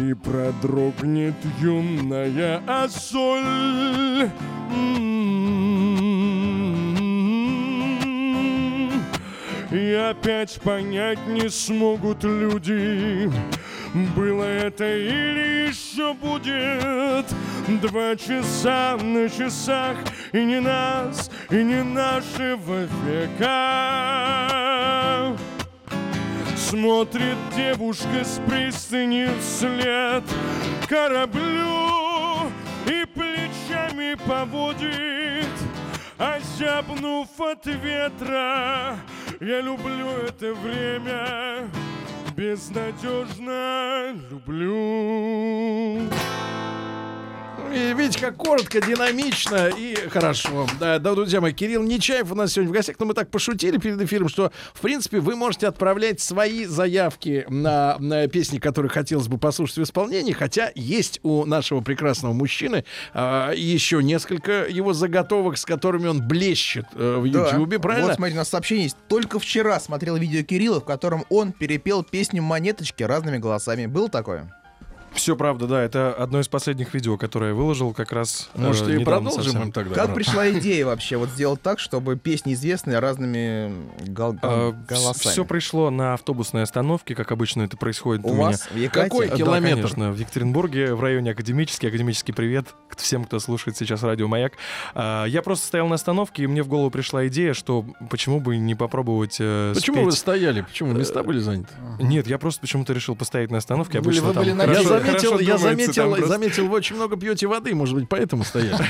И 0.00 0.14
продрогнет 0.14 1.34
юная 1.60 2.62
осоль 2.84 4.30
И 9.70 9.92
опять 9.92 10.60
понять 10.60 11.26
не 11.26 11.48
смогут 11.50 12.24
люди 12.24 13.30
Было 14.16 14.44
это 14.44 14.84
или 14.84 15.68
еще 15.68 16.14
будет 16.14 17.26
Два 17.82 18.16
часа 18.16 18.96
на 18.96 19.28
часах 19.28 19.96
И 20.32 20.44
не 20.44 20.60
нас, 20.60 21.30
и 21.50 21.62
не 21.62 21.82
нашего 21.82 22.86
века 23.06 23.48
Смотрит 26.56 27.36
девушка 27.56 28.24
с 28.24 28.40
пристани 28.48 29.28
вслед 29.40 30.24
кораблю 30.88 31.98
и 32.86 33.04
плечами 33.04 34.16
поводит, 34.26 35.46
озябнув 36.16 37.28
от 37.38 37.66
ветра. 37.66 38.96
Я 39.40 39.60
люблю 39.60 40.08
это 40.26 40.52
время, 40.52 41.70
безнадежно 42.36 44.12
люблю. 44.28 46.10
И 47.72 47.92
видите, 47.94 48.20
как 48.20 48.36
коротко, 48.36 48.80
динамично 48.80 49.68
и 49.68 49.94
хорошо. 50.08 50.66
Да, 50.80 50.98
да, 50.98 51.14
друзья 51.14 51.40
мои, 51.40 51.52
Кирилл 51.52 51.82
Нечаев 51.82 52.32
у 52.32 52.34
нас 52.34 52.52
сегодня 52.52 52.70
в 52.70 52.74
гостях. 52.74 52.96
Но 52.98 53.06
мы 53.06 53.14
так 53.14 53.30
пошутили 53.30 53.76
перед 53.78 54.00
эфиром, 54.00 54.28
что, 54.28 54.52
в 54.72 54.80
принципе, 54.80 55.20
вы 55.20 55.36
можете 55.36 55.66
отправлять 55.68 56.20
свои 56.20 56.64
заявки 56.64 57.44
на, 57.48 57.96
на 57.98 58.26
песни, 58.26 58.58
которые 58.58 58.90
хотелось 58.90 59.28
бы 59.28 59.38
послушать 59.38 59.78
в 59.78 59.82
исполнении. 59.82 60.32
Хотя 60.32 60.72
есть 60.74 61.20
у 61.22 61.44
нашего 61.44 61.80
прекрасного 61.80 62.32
мужчины 62.32 62.84
а, 63.12 63.52
еще 63.52 64.02
несколько 64.02 64.66
его 64.66 64.94
заготовок, 64.94 65.58
с 65.58 65.64
которыми 65.64 66.08
он 66.08 66.26
блещет 66.26 66.86
э, 66.94 67.16
в 67.18 67.30
Да. 67.30 67.48
Ютьюбе, 67.50 67.78
правильно? 67.78 68.08
Вот, 68.08 68.16
смотрите, 68.16 68.38
у 68.38 68.40
нас 68.40 68.48
сообщение 68.48 68.84
есть. 68.84 68.96
Только 69.08 69.38
вчера 69.38 69.78
смотрел 69.78 70.16
видео 70.16 70.42
Кирилла, 70.42 70.80
в 70.80 70.84
котором 70.84 71.24
он 71.28 71.52
перепел 71.52 72.02
песню 72.02 72.42
«Монеточки» 72.42 73.02
разными 73.02 73.38
голосами. 73.38 73.86
Было 73.86 74.08
такое? 74.08 74.54
Все 75.18 75.34
правда, 75.36 75.66
да. 75.66 75.82
Это 75.82 76.12
одно 76.12 76.38
из 76.40 76.46
последних 76.48 76.94
видео, 76.94 77.16
которое 77.18 77.48
я 77.48 77.54
выложил 77.54 77.92
как 77.92 78.12
раз. 78.12 78.48
э, 78.54 78.60
Может, 78.66 78.88
и 78.88 78.92
недавно 78.92 79.04
продолжим 79.30 79.42
совсем. 79.42 79.62
им 79.62 79.72
тогда? 79.72 79.94
Как 79.96 80.14
пришла 80.14 80.48
идея 80.52 80.86
вообще 80.86 81.16
вот 81.16 81.28
сделать 81.30 81.60
так, 81.60 81.80
чтобы 81.80 82.16
песни 82.16 82.54
известные 82.54 83.00
разными 83.00 83.72
гол- 84.06 84.36
А, 84.42 84.70
голосами? 84.88 85.32
Все 85.32 85.44
пришло 85.44 85.90
на 85.90 86.14
автобусной 86.14 86.62
остановке, 86.62 87.14
как 87.16 87.32
обычно 87.32 87.62
это 87.62 87.76
происходит 87.76 88.24
У 88.24 88.28
у, 88.28 88.34
вас 88.34 88.62
в 88.68 88.74
меня. 88.74 88.84
Якате? 88.84 89.08
Какой 89.10 89.28
Да, 89.28 89.36
километр? 89.36 89.74
конечно, 89.76 90.12
в 90.12 90.18
Екатеринбурге, 90.18 90.94
в 90.94 91.00
районе 91.02 91.32
Академический. 91.32 91.88
Академический 91.88 92.32
привет 92.32 92.68
всем, 92.96 93.24
кто 93.24 93.38
слушает 93.40 93.76
сейчас 93.76 94.02
радио 94.04 94.28
«Маяк». 94.28 94.52
А, 94.94 95.24
Я 95.24 95.42
просто 95.42 95.66
стоял 95.66 95.88
на 95.88 95.96
остановке, 95.96 96.44
и 96.44 96.46
мне 96.46 96.62
в 96.62 96.68
голову 96.68 96.90
пришла 96.90 97.26
идея, 97.26 97.54
что 97.54 97.84
почему 98.08 98.38
бы 98.40 98.56
не 98.56 98.74
попробовать 98.76 99.36
э, 99.40 99.72
Почему 99.74 100.04
вы 100.04 100.12
спеть- 100.12 100.20
стояли? 100.20 100.60
Почему 100.62 100.92
места 100.92 101.22
были 101.24 101.40
заняты? 101.40 101.68
Нет, 101.98 102.26
я 102.28 102.38
просто 102.38 102.60
почему-то 102.60 102.92
решил 102.92 103.16
постоять 103.16 103.50
на 103.50 103.58
остановке. 103.58 104.00
Были- 104.00 104.18
Обычно 104.20 104.26
вы 104.28 104.34
там 104.34 104.42
были 104.44 104.52
на 104.52 104.66
заметил, 105.08 105.38
я 105.38 105.58
заметил, 105.58 106.08
просто. 106.08 106.26
заметил, 106.26 106.68
вы 106.68 106.76
очень 106.76 106.96
много 106.96 107.16
пьете 107.16 107.46
воды, 107.46 107.74
может 107.74 107.94
быть, 107.94 108.08
поэтому 108.08 108.44
стоят. 108.44 108.80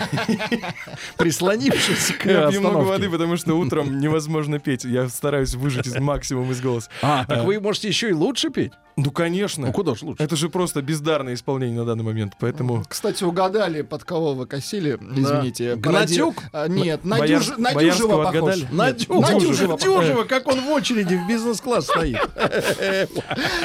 Прислонившись 1.17 2.15
к 2.19 2.27
Я 2.27 2.51
пью 2.51 2.61
много 2.61 2.85
воды, 2.85 3.09
потому 3.09 3.37
что 3.37 3.55
утром 3.55 4.01
невозможно 4.01 4.59
петь. 4.59 4.85
Я 4.85 5.09
стараюсь 5.09 5.55
выжать 5.55 5.87
из 5.87 5.97
максимум 5.99 6.51
из 6.51 6.61
голоса. 6.61 6.91
А, 7.03 7.25
так 7.25 7.39
Э, 7.39 7.43
вы 7.45 7.61
можете 7.61 7.89
еще 7.89 8.11
и 8.11 8.13
лучше 8.13 8.51
петь? 8.51 8.73
Ну, 9.05 9.11
конечно. 9.13 9.67
Ну, 9.69 9.73
куда 9.73 9.95
ж 9.95 10.03
лучше? 10.03 10.23
Это 10.23 10.35
же 10.35 10.49
просто 10.49 10.83
бездарное 10.83 11.35
исполнение 11.35 11.79
на 11.79 11.85
данный 11.85 12.03
момент, 12.03 12.33
поэтому... 12.41 12.83
Кстати, 12.89 13.23
угадали, 13.23 13.83
под 13.83 14.03
кого 14.03 14.35
вы 14.35 14.47
косили, 14.47 14.99
извините. 15.17 15.77
Гнатюк? 15.77 16.43
пароди- 16.43 16.49
А, 16.53 16.67
Нет, 16.69 17.01
Бояр- 17.05 17.39
Надюж- 17.41 17.59
Надюжева 17.59 18.25
похож. 18.25 18.57
Нет, 18.57 18.73
Надюжева, 18.73 19.21
Надюжева 19.21 19.79
Дюжева, 19.79 20.25
как 20.25 20.49
он 20.49 20.61
в 20.61 20.69
очереди 20.71 21.15
в 21.15 21.29
бизнес-класс 21.29 21.85
стоит. 21.85 22.19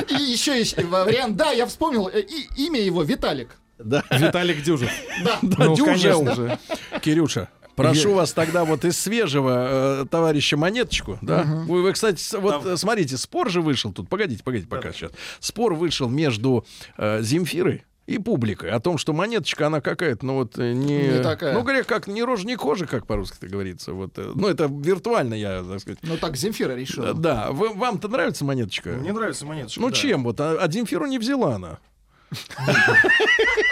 И 0.09 0.13
еще 0.21 0.57
есть 0.59 0.81
вариант. 0.83 1.35
Да, 1.35 1.51
я 1.51 1.65
вспомнил. 1.65 2.07
э, 2.07 2.21
и- 2.21 2.65
имя 2.67 2.79
его 2.79 3.03
Виталик. 3.03 3.49
Да. 3.79 4.03
Виталик 4.11 4.63
Дюжев. 4.63 4.91
Да. 5.25 5.39
Да, 5.41 5.65
Ну, 5.65 5.75
Дюжев. 5.75 6.17
конечно. 6.19 6.59
Кирюша, 7.01 7.49
прошу 7.75 8.09
Я- 8.09 8.15
вас 8.15 8.33
тогда 8.33 8.65
вот 8.65 8.85
из 8.85 8.97
свежего 8.99 10.01
э, 10.01 10.05
товарища 10.09 10.57
Монеточку, 10.57 11.17
да? 11.21 11.43
Вы, 11.43 11.81
вы, 11.83 11.93
кстати, 11.93 12.35
вот 12.37 12.65
э, 12.65 12.77
смотрите, 12.77 13.17
спор 13.17 13.49
же 13.49 13.61
вышел 13.61 13.91
тут. 13.91 14.09
Погодите, 14.09 14.43
погодите, 14.43 14.69
пока 14.69 14.91
сейчас. 14.91 15.11
Спор 15.39 15.73
вышел 15.73 16.09
между 16.09 16.65
э, 16.97 17.21
Земфирой 17.21 17.85
и 18.05 18.17
публикой 18.17 18.71
о 18.71 18.79
том, 18.79 18.97
что 18.97 19.13
монеточка, 19.13 19.67
она 19.67 19.79
какая-то, 19.79 20.25
ну 20.25 20.35
вот 20.35 20.57
э, 20.57 20.73
не... 20.73 21.07
Не 21.07 21.23
такая. 21.23 21.53
Ну, 21.53 21.61
говоря, 21.61 21.83
как 21.83 22.07
ни 22.07 22.21
рожа, 22.21 22.45
ни 22.45 22.55
кожа, 22.55 22.85
как 22.85 23.07
по-русски-то 23.07 23.47
говорится. 23.47 23.93
Вот, 23.93 24.17
э, 24.17 24.31
ну, 24.35 24.47
это 24.47 24.65
виртуально, 24.65 25.33
я, 25.35 25.63
так 25.63 25.79
сказать. 25.79 25.99
Ну 26.03 26.17
так 26.17 26.35
Земфира 26.35 26.73
решила. 26.73 27.13
Да, 27.13 27.51
Вы- 27.51 27.73
вам-то 27.73 28.09
нравится 28.09 28.43
монеточка? 28.43 28.89
Мне 28.89 29.13
нравится 29.13 29.45
монеточка. 29.45 29.79
Ну, 29.79 29.89
да. 29.89 29.95
чем 29.95 30.23
вот? 30.23 30.39
А, 30.41 30.57
а 30.59 30.69
Земфиру 30.69 31.05
не 31.05 31.17
взяла 31.17 31.55
она. 31.55 31.79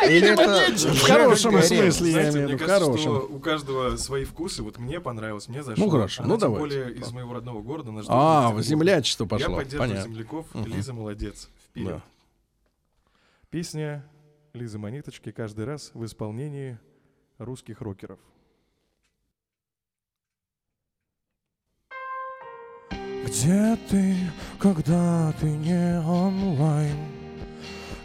Или 0.08 0.30
это 0.34 0.76
В 0.94 1.02
хорошем 1.02 1.62
смысле, 1.62 2.12
я 2.12 2.30
имею 2.30 2.32
в 2.32 2.36
мне 2.36 2.54
виду, 2.54 2.64
в 2.64 2.68
кажется, 2.68 2.98
что 2.98 3.10
хорошем. 3.14 3.36
у 3.36 3.40
каждого 3.40 3.96
свои 3.98 4.24
вкусы. 4.26 4.64
Вот 4.64 4.78
мне 4.78 5.00
понравилось, 5.00 5.48
мне 5.48 5.64
зашло. 5.64 5.86
Ну, 5.86 5.92
хорошо, 5.92 6.24
ну, 6.24 6.30
тем 6.38 6.40
давайте. 6.40 6.60
более 6.60 6.94
из 7.00 7.12
моего 7.12 7.34
родного 7.34 7.62
города. 7.62 7.92
А, 8.08 8.44
Петербург. 8.44 8.66
землячество 8.66 9.26
пошло. 9.26 9.50
Я 9.50 9.56
поддерживаю 9.56 9.90
Понятно. 9.90 10.14
земляков. 10.14 10.46
Лиза 10.54 10.94
молодец. 10.94 11.50
Вперед. 11.70 12.02
Песня 13.50 14.06
Лизы 14.54 14.78
Монеточки 14.78 15.32
каждый 15.32 15.66
раз 15.66 15.92
в 15.94 16.06
исполнении 16.06 16.78
русских 17.38 17.82
рокеров. 17.82 18.20
Где 23.26 23.78
ты, 23.90 24.16
когда 24.60 25.32
ты 25.40 25.46
не 25.46 26.00
онлайн? 26.02 26.98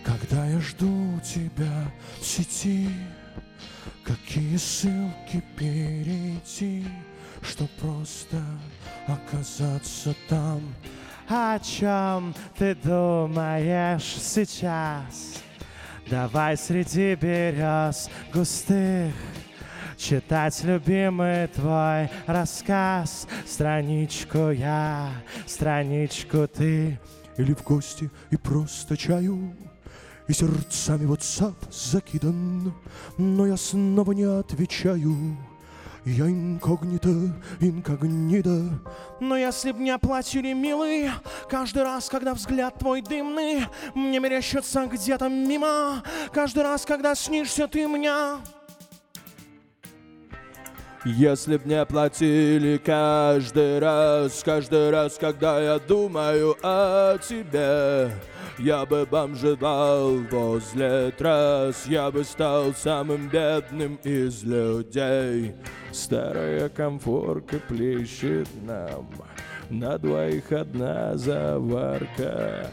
Когда 0.07 0.47
я 0.47 0.61
жду 0.61 1.21
тебя 1.21 1.91
в 2.21 2.25
сети? 2.25 2.89
Какие 4.05 4.57
ссылки 4.57 5.43
перейти, 5.57 6.87
чтоб 7.43 7.69
просто 7.73 8.41
оказаться 9.09 10.15
там? 10.29 10.63
О 11.29 11.59
чем 11.59 12.33
ты 12.57 12.77
думаешь 12.77 14.15
сейчас? 14.21 15.43
Давай 16.09 16.57
среди 16.57 17.17
берез 17.17 18.09
густых 18.33 19.13
Читать 19.97 20.63
любимый 20.63 21.49
твой 21.49 22.09
рассказ 22.27 23.27
Страничку 23.45 24.51
я, 24.51 25.11
страничку 25.47 26.47
ты 26.47 27.01
Или 27.39 27.55
в 27.55 27.65
гости 27.65 28.09
и 28.31 28.37
просто 28.37 28.97
чаю 28.97 29.53
И 30.29 30.33
сердцами 30.33 31.07
WhatsApp 31.07 31.55
закидан. 31.71 32.73
Но 33.17 33.47
я 33.47 33.57
снова 33.57 34.13
не 34.13 34.25
отвечаю. 34.25 35.37
Я 36.05 36.29
инкогнито, 36.29 37.35
инкогнито. 37.61 38.79
Но 39.21 39.37
если 39.37 39.73
б 39.73 39.81
не 39.81 39.91
оплатили, 39.91 40.53
милый 40.53 41.11
Каждый 41.51 41.83
раз, 41.83 42.09
когда 42.09 42.33
взгляд 42.33 42.79
твой 42.79 43.03
дымный 43.03 43.67
Мне 43.95 44.21
мерещится 44.21 44.87
где-то 44.87 45.29
мимо. 45.29 46.05
Каждый 46.33 46.63
раз, 46.63 46.85
когда 46.85 47.17
снишься 47.17 47.67
ты 47.67 47.89
мне 47.89 48.13
Если 51.09 51.57
б 51.57 51.69
не 51.69 51.87
платили 51.87 52.79
каждый 52.79 53.79
раз, 53.79 54.43
каждый 54.43 54.91
раз, 54.91 55.17
когда 55.21 55.61
я 55.61 55.79
думаю 55.79 56.57
о 56.65 57.17
тебе, 57.19 58.11
я 58.59 58.85
бы 58.85 59.07
бомжевал 59.09 60.17
возле 60.29 61.13
трасс, 61.13 61.87
я 61.87 62.11
бы 62.11 62.25
стал 62.25 62.75
самым 62.75 63.29
бедным 63.29 64.01
из 64.03 64.43
людей. 64.43 65.55
Старая 65.93 66.69
комфорка 66.71 67.61
плещет 67.61 68.49
нам 68.65 69.09
На 69.71 69.99
двоих 69.99 70.51
одна 70.51 71.17
заварка 71.17 72.69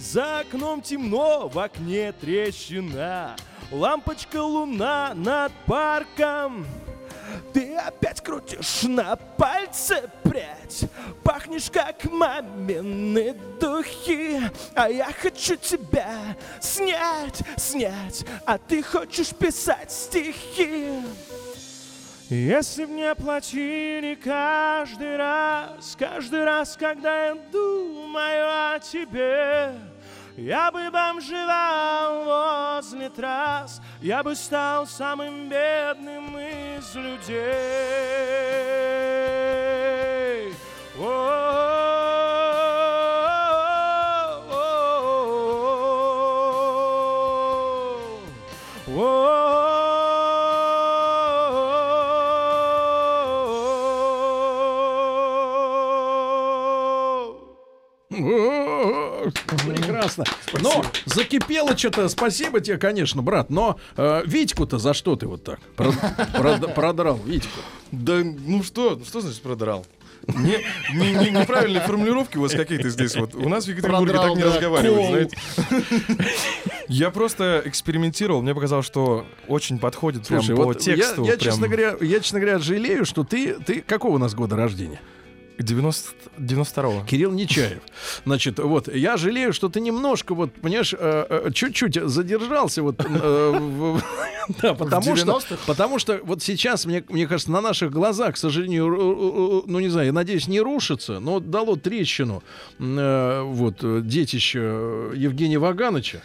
За 0.00 0.40
окном 0.40 0.82
темно, 0.82 1.48
в 1.48 1.56
окне 1.60 2.12
трещина 2.12 3.36
Лампочка 3.70 4.42
луна 4.42 5.12
над 5.14 5.52
парком 5.66 6.66
Ты 7.52 7.76
опять 7.76 8.20
крутишь 8.20 8.82
на 8.82 9.16
пальце 9.16 10.10
прядь 10.22 10.84
Пахнешь 11.22 11.70
как 11.70 12.04
мамины 12.04 13.34
духи. 13.60 14.40
А 14.74 14.88
я 14.88 15.10
хочу 15.12 15.56
тебя 15.56 16.36
снять, 16.60 17.42
снять 17.56 18.24
А 18.46 18.58
ты 18.58 18.82
хочешь 18.82 19.30
писать 19.30 19.90
стихи. 19.90 20.88
Если 22.28 22.86
б 22.86 22.92
не 22.92 23.14
платили 23.14 24.14
каждый 24.14 25.18
раз, 25.18 25.94
каждый 25.98 26.44
раз, 26.44 26.78
когда 26.78 27.26
я 27.26 27.34
думаю 27.34 28.74
о 28.74 28.78
тебе, 28.78 29.74
я 30.36 30.70
бы 30.70 30.90
бомжевал 30.90 32.24
возле 32.24 33.08
трасс, 33.10 33.80
я 34.00 34.22
бы 34.22 34.34
стал 34.34 34.86
самым 34.86 35.48
бедным 35.48 36.38
из 36.38 36.94
людей. 36.94 37.32
О, 40.98 42.21
Прекрасно. 60.14 60.82
Но 60.82 60.84
закипело 61.06 61.76
что-то. 61.76 62.08
Спасибо 62.08 62.60
тебе, 62.60 62.78
конечно, 62.78 63.22
брат. 63.22 63.50
Но 63.50 63.78
э, 63.96 64.22
Витьку-то 64.26 64.78
за 64.78 64.94
что 64.94 65.16
ты 65.16 65.26
вот 65.26 65.44
так 65.44 65.58
прод- 65.76 65.96
прод- 66.34 66.74
продрал? 66.74 67.16
Витьку. 67.24 67.60
Да 67.90 68.20
ну 68.22 68.62
что, 68.62 68.98
что 69.04 69.20
значит 69.20 69.42
продрал? 69.42 69.86
Не, 70.28 70.58
не- 70.94 71.12
не- 71.14 71.30
неправильные 71.30 71.80
формулировки 71.82 72.36
у 72.38 72.42
вас 72.42 72.52
какие-то 72.52 72.88
здесь 72.90 73.16
вот. 73.16 73.34
У 73.34 73.48
нас 73.48 73.64
в 73.64 73.68
Екатеринбурге 73.68 74.12
Продрал, 74.12 74.34
так 74.34 74.36
не 74.36 74.42
да, 74.48 74.54
разговаривают, 74.54 74.96
кол. 74.96 75.08
знаете. 75.08 76.34
Я 76.88 77.10
просто 77.10 77.62
экспериментировал, 77.64 78.40
мне 78.42 78.54
показалось, 78.54 78.86
что 78.86 79.26
очень 79.48 79.78
подходит 79.78 80.26
Слушай, 80.26 80.46
прям 80.46 80.58
по 80.58 80.64
вот 80.64 80.78
тексту. 80.78 81.24
я, 81.24 81.32
я, 81.32 81.36
прям 81.38 81.50
честно 81.52 81.66
говоря, 81.68 81.96
я, 82.00 82.20
честно 82.20 82.38
говоря, 82.40 82.58
жалею, 82.58 83.04
что 83.04 83.24
ты, 83.24 83.54
ты 83.54 83.80
какого 83.80 84.14
у 84.14 84.18
нас 84.18 84.34
года 84.34 84.54
рождения? 84.56 85.00
90, 85.58 86.10
92-го. 86.38 87.04
Кирилл 87.06 87.32
Нечаев. 87.32 87.82
Значит, 88.24 88.58
вот, 88.58 88.92
я 88.92 89.16
жалею, 89.16 89.52
что 89.52 89.68
ты 89.68 89.80
немножко, 89.80 90.34
вот, 90.34 90.52
понимаешь, 90.54 90.94
э, 90.98 91.26
э, 91.28 91.50
чуть-чуть 91.52 91.94
задержался, 91.94 92.82
вот, 92.82 92.96
э, 92.98 93.98
да, 94.62 94.74
потому 94.74 95.16
что, 95.16 95.26
90-х? 95.26 95.58
потому 95.66 95.98
что 95.98 96.20
вот 96.22 96.42
сейчас, 96.42 96.86
мне, 96.86 97.04
мне 97.08 97.26
кажется, 97.26 97.50
на 97.50 97.60
наших 97.60 97.90
глазах, 97.90 98.34
к 98.34 98.38
сожалению, 98.38 99.64
ну, 99.66 99.80
не 99.80 99.88
знаю, 99.88 100.06
я 100.06 100.12
надеюсь, 100.12 100.48
не 100.48 100.60
рушится, 100.60 101.20
но 101.20 101.40
дало 101.40 101.76
трещину, 101.76 102.42
вот, 102.78 104.06
детище 104.06 105.10
Евгения 105.14 105.58
Вагановича. 105.58 106.20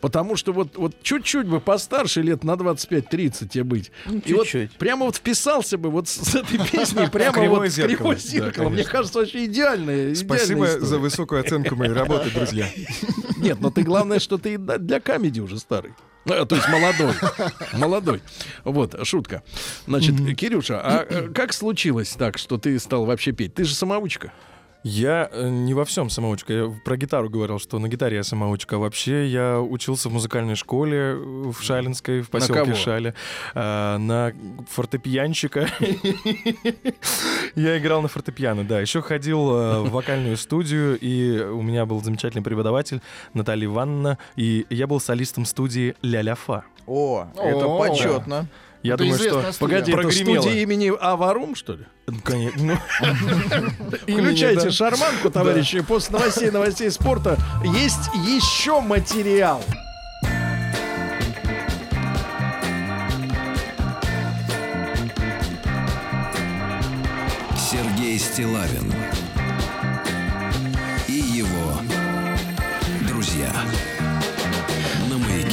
Потому 0.00 0.36
что 0.36 0.52
вот, 0.52 0.76
вот 0.76 0.94
чуть-чуть 1.02 1.46
бы 1.46 1.60
постарше, 1.60 2.22
лет 2.22 2.44
на 2.44 2.52
25-30 2.52 3.48
тебе 3.48 3.64
быть. 3.64 3.90
Ну, 4.04 4.20
И 4.24 4.34
вот 4.34 4.44
чуть-чуть. 4.44 4.72
прямо 4.72 5.06
вот 5.06 5.16
вписался 5.16 5.78
бы 5.78 5.90
вот 5.90 6.08
с, 6.08 6.34
этой 6.34 6.58
песней 6.58 7.08
прямо 7.12 7.32
Кривое 7.32 7.60
вот 7.60 7.68
зеркало. 7.68 7.96
кривое 7.96 8.16
Да, 8.16 8.20
зеркало. 8.22 8.68
Мне 8.68 8.84
кажется, 8.84 9.18
вообще 9.20 9.46
идеальная. 9.46 10.14
Спасибо 10.14 10.80
за 10.80 10.98
высокую 10.98 11.40
оценку 11.40 11.76
моей 11.76 11.92
работы, 11.92 12.30
друзья. 12.30 12.68
Нет, 13.38 13.60
но 13.60 13.70
ты 13.70 13.82
главное, 13.82 14.18
что 14.18 14.38
ты 14.38 14.58
для 14.58 15.00
камеди 15.00 15.40
уже 15.40 15.58
старый. 15.58 15.92
А, 16.28 16.44
то 16.44 16.56
есть 16.56 16.68
молодой. 16.68 17.14
Молодой. 17.74 18.22
Вот, 18.64 19.06
шутка. 19.06 19.42
Значит, 19.86 20.16
Кирюша, 20.36 20.80
а 20.82 21.06
э, 21.08 21.28
как 21.28 21.52
случилось 21.52 22.10
так, 22.18 22.36
что 22.36 22.58
ты 22.58 22.78
стал 22.80 23.04
вообще 23.04 23.30
петь? 23.32 23.54
Ты 23.54 23.64
же 23.64 23.74
самоучка. 23.74 24.32
Я 24.82 25.28
э, 25.32 25.48
не 25.48 25.74
во 25.74 25.84
всем 25.84 26.10
самоучка. 26.10 26.52
Я 26.52 26.74
про 26.84 26.96
гитару 26.96 27.28
говорил, 27.28 27.58
что 27.58 27.78
на 27.78 27.88
гитаре 27.88 28.16
я 28.16 28.22
самоучка. 28.22 28.76
А 28.76 28.78
вообще 28.78 29.26
я 29.26 29.60
учился 29.60 30.08
в 30.08 30.12
музыкальной 30.12 30.54
школе 30.54 30.98
э, 30.98 31.16
в 31.16 31.60
Шалинской, 31.60 32.22
в 32.22 32.30
поселке 32.30 32.62
кого? 32.62 32.74
Шале. 32.74 33.14
а, 33.54 33.98
на 33.98 34.32
фортепианчика. 34.70 35.68
Я 37.54 37.78
играл 37.78 38.02
на 38.02 38.08
фортепиано, 38.08 38.64
да. 38.64 38.80
Еще 38.80 39.02
ходил 39.02 39.50
э, 39.50 39.80
в 39.80 39.90
вокальную 39.90 40.36
студию, 40.36 40.98
и 40.98 41.40
у 41.40 41.62
меня 41.62 41.86
был 41.86 42.02
замечательный 42.02 42.42
преподаватель 42.42 43.00
Наталья 43.34 43.66
Ивановна, 43.66 44.18
и 44.36 44.66
я 44.70 44.86
был 44.86 45.00
солистом 45.00 45.46
студии 45.46 45.96
«Ля-ля-фа». 46.02 46.64
О, 46.86 47.26
это 47.36 47.66
почетно. 47.78 48.46
Я 48.82 48.94
Это 48.94 49.02
думаю, 49.04 49.18
что 49.18 49.28
студия. 49.52 49.52
Погоди, 49.58 49.92
это 49.92 50.00
прогремело. 50.02 50.42
студия 50.42 50.62
имени 50.62 50.92
Аварум, 51.00 51.54
что 51.54 51.74
ли? 51.74 51.84
Ну, 52.06 52.20
Конечно. 52.22 52.80
Включайте 54.02 54.60
да. 54.66 54.70
шарманку, 54.70 55.30
товарищи. 55.30 55.80
После 55.80 56.12
новостей, 56.18 56.50
новостей 56.50 56.90
спорта 56.90 57.36
есть 57.64 58.08
еще 58.26 58.80
материал. 58.80 59.62
Сергей 67.56 68.18
Стилавин 68.18 68.92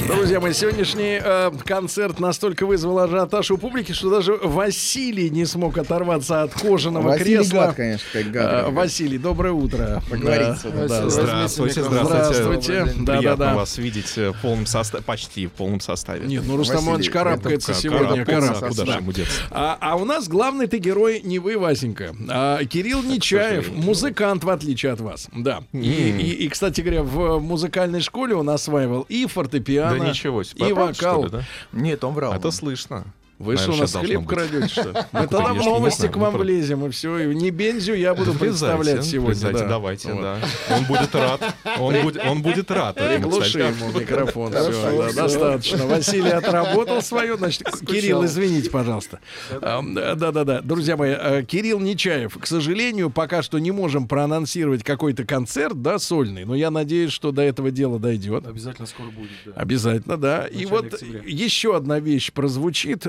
маяке. 0.03 0.15
Друзья 0.15 0.39
мои, 0.39 0.53
сегодняшний 0.53 1.19
э, 1.23 1.51
концерт 1.65 2.19
настолько 2.19 2.65
вызвал 2.65 2.99
ажиотаж 2.99 3.51
у 3.51 3.57
публики, 3.57 3.91
что 3.91 4.09
даже 4.09 4.33
Василий 4.33 5.29
не 5.29 5.45
смог 5.45 5.77
оторваться 5.77 6.43
от 6.43 6.53
кожаного 6.53 7.09
Василий 7.09 7.37
кресла. 7.37 7.59
гад, 7.67 7.75
конечно, 7.75 8.05
как 8.13 8.31
гад, 8.31 8.43
Э, 8.53 8.57
ребят. 8.61 8.73
Василий, 8.73 9.17
доброе 9.17 9.53
утро. 9.53 10.01
Поговориться, 10.09 10.69
Да, 10.69 10.87
да. 10.87 11.01
да. 11.01 11.09
Здравствуйте, 11.09 11.83
здравствуйте. 11.83 11.83
Здравствуйте. 11.83 12.85
Да, 12.97 13.13
да, 13.13 13.17
Приятно 13.19 13.45
да. 13.45 13.53
вас 13.55 13.77
видеть 13.77 14.13
э, 14.17 14.31
в 14.31 14.41
полном 14.41 14.65
составе, 14.65 15.03
почти 15.03 15.47
в 15.47 15.51
полном 15.51 15.79
составе. 15.79 16.25
Нет, 16.25 16.43
ну 16.45 16.57
Рустам 16.57 16.85
Иванович 16.85 17.09
карабкается 17.09 17.71
Это 17.71 17.81
сегодня. 17.81 18.07
карабкается, 18.25 18.47
карабкается, 18.53 18.67
Куда 18.69 18.85
да. 18.85 18.91
же 18.93 18.97
ему 18.99 19.11
деться? 19.11 19.33
А, 19.51 19.77
а 19.79 19.95
у 19.95 20.05
нас 20.05 20.27
главный 20.27 20.67
ты 20.67 20.77
герой 20.77 21.21
не 21.23 21.39
вы, 21.39 21.57
Васенька, 21.57 22.13
а 22.29 22.63
Кирилл 22.65 23.03
Нечаев, 23.03 23.71
музыкант, 23.71 24.43
в 24.43 24.49
отличие 24.49 24.91
от 24.91 24.99
вас. 25.01 25.27
Да. 25.35 25.63
И, 25.73 25.77
и- 25.79 26.43
и, 26.43 26.49
кстати 26.49 26.81
говоря, 26.81 27.03
в 27.03 27.39
музыкальной 27.39 28.01
школе 28.01 28.35
он 28.35 28.49
осваивал 28.49 29.05
и 29.09 29.25
фортепиано, 29.25 29.92
Да 29.99 30.09
ничего 30.09 30.43
себе. 30.43 30.67
и 30.67 30.71
А 30.71 30.75
вокал. 30.75 31.23
ли, 31.23 31.29
да? 31.29 31.43
Нет, 31.71 32.03
он 32.03 32.13
врал. 32.13 32.33
Это 32.33 32.51
слышно. 32.51 33.05
Вы 33.39 33.57
что, 33.57 33.73
у 33.73 33.75
нас 33.75 33.93
хлеб 33.93 34.25
крадете, 34.27 34.67
что? 34.67 34.91
ли? 34.91 34.95
Мы 35.11 35.27
тогда 35.27 35.53
в 35.53 35.57
новости 35.57 36.07
к 36.07 36.15
вам 36.17 36.37
влезем, 36.37 36.85
и 36.85 36.89
все. 36.89 37.17
И 37.17 37.35
не 37.35 37.49
бензю 37.49 37.93
я 37.93 38.13
буду 38.13 38.33
представлять 38.33 39.05
сегодня. 39.05 39.51
давайте, 39.67 40.13
да. 40.13 40.39
Он 40.69 40.85
будет 40.85 41.13
рад. 41.15 41.41
Он 41.79 42.01
будет, 42.01 42.25
он 42.25 42.41
будет 42.41 42.71
рад. 42.71 42.95
Приглуши 42.95 43.59
кстати. 43.59 43.75
ему 43.75 43.99
микрофон. 43.99 44.51
Все, 44.51 45.13
достаточно. 45.13 45.87
Василий 45.87 46.29
отработал 46.29 47.01
свое. 47.01 47.37
Значит, 47.37 47.63
Кирилл, 47.85 48.25
извините, 48.25 48.69
пожалуйста. 48.69 49.19
Да-да-да. 49.61 50.61
Друзья 50.61 50.97
мои, 50.97 51.15
э, 51.17 51.43
Кирилл 51.43 51.79
Нечаев, 51.79 52.37
к 52.39 52.45
сожалению, 52.45 53.09
пока 53.09 53.41
что 53.41 53.59
не 53.59 53.71
можем 53.71 54.07
проанонсировать 54.07 54.83
какой-то 54.83 55.25
концерт, 55.25 55.81
да, 55.81 55.99
сольный, 55.99 56.45
но 56.45 56.55
я 56.55 56.71
надеюсь, 56.71 57.11
что 57.11 57.31
до 57.31 57.41
этого 57.41 57.71
дела 57.71 57.99
дойдет. 57.99 58.45
Обязательно 58.47 58.87
скоро 58.87 59.07
будет, 59.07 59.31
да. 59.45 59.53
Обязательно, 59.55 60.17
да. 60.17 60.47
И 60.47 60.65
вот 60.65 61.01
еще 61.01 61.75
одна 61.75 61.99
вещь 61.99 62.31
прозвучит. 62.31 63.05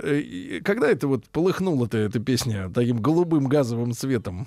Когда 0.64 0.88
это 0.90 1.08
вот 1.08 1.28
полыхнула-то 1.28 1.98
эта 1.98 2.18
песня 2.20 2.70
таким 2.70 2.98
голубым 3.00 3.46
газовым 3.46 3.92
цветом? 3.92 4.46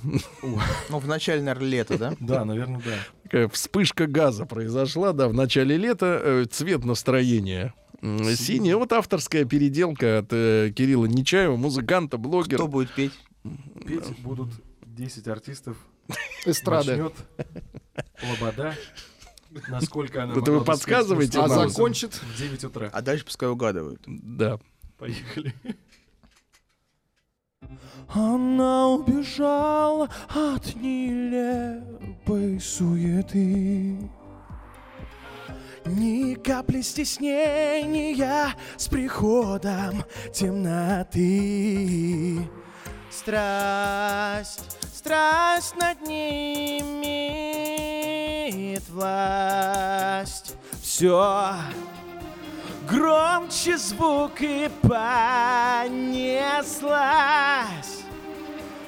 Ну, 0.89 0.99
в 0.99 1.07
начале, 1.07 1.41
наверное, 1.41 1.68
лета, 1.69 1.98
да? 1.98 2.14
Да, 2.19 2.45
наверное, 2.45 2.81
да. 2.84 2.98
Такая 3.23 3.48
вспышка 3.49 4.07
газа 4.07 4.45
произошла, 4.45 5.14
да, 5.14 5.27
в 5.27 5.34
начале 5.34 5.77
лета. 5.77 6.22
э, 6.23 6.45
Цвет 6.49 6.85
настроения 6.85 7.73
синий. 8.02 8.73
Вот 8.76 8.94
авторская 8.94 9.45
переделка 9.45 10.19
от 10.19 10.27
э, 10.31 10.72
Кирилла 10.76 11.06
Нечаева, 11.06 11.56
музыканта, 11.56 12.18
блогера. 12.18 12.57
Кто 12.57 12.68
будет 12.68 12.91
петь? 12.94 13.14
Петь 13.85 14.07
будут 14.19 14.49
10 14.85 15.27
артистов. 15.27 15.77
Эстрады. 16.45 16.91
Начнет 16.95 17.14
Лобода. 18.23 18.76
Насколько 19.69 20.23
она 20.23 20.34
Это 20.34 20.52
вы 20.52 20.64
подсказываете 20.64 21.38
голосом 21.39 21.69
закончит? 21.69 22.14
В 22.14 22.38
9 22.38 22.64
утра. 22.65 22.89
А 22.94 23.02
дальше 23.02 23.26
пускай 23.26 23.49
угадывают. 23.49 24.02
Да. 24.06 24.60
Поехали. 24.98 25.53
Она 28.10 28.88
убежала 28.88 30.10
от 30.30 30.76
нелепой 30.76 32.60
суеты. 32.60 34.10
Ни 35.86 36.34
капли 36.36 36.82
стеснения 36.82 38.56
с 38.76 38.88
приходом 38.88 40.03
темноты. 40.34 42.40
Страсть, 43.11 44.78
страсть 44.94 45.76
над 45.76 46.02
ней 46.02 46.82
имеет 46.82 48.88
власть. 48.90 50.56
Все 50.82 51.53
громче 52.88 53.78
звук 53.78 54.42
и 54.42 54.70
понеслась. 54.82 55.98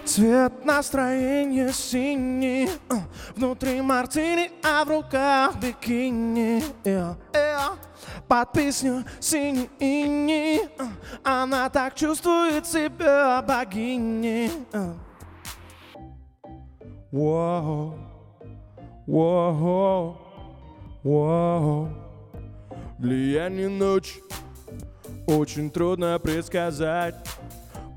Цвет 0.05 0.65
настроения 0.65 1.71
синий 1.71 2.69
э, 2.89 2.95
Внутри 3.35 3.81
мартини, 3.81 4.51
а 4.63 4.83
в 4.83 4.89
руках 4.89 5.55
бикини 5.57 6.63
Э, 6.83 7.13
э, 7.33 7.57
Под 8.27 8.51
песню 8.51 9.03
синий 9.19 9.69
ини 9.79 10.61
Она 11.23 11.69
так 11.69 11.93
чувствует 11.93 12.65
себя 12.65 13.43
богиней. 13.43 14.51
Воу, 17.11 17.93
воу, 19.05 20.17
воу. 21.03 22.08
Влияние 22.99 23.69
ночи 23.69 24.21
очень 25.25 25.71
трудно 25.71 26.19
предсказать. 26.19 27.15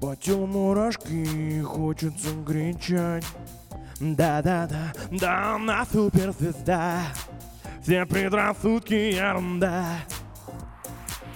По 0.01 0.15
телу 0.15 0.47
мурашки 0.47 1.61
хочется 1.63 2.29
кричать. 2.47 3.25
Да-да-да, 3.99 4.93
да, 5.11 5.57
она 5.57 5.85
суперзвезда. 5.87 7.01
Все 7.83 8.07
предрассудки 8.07 8.95
ерунда. 8.95 9.87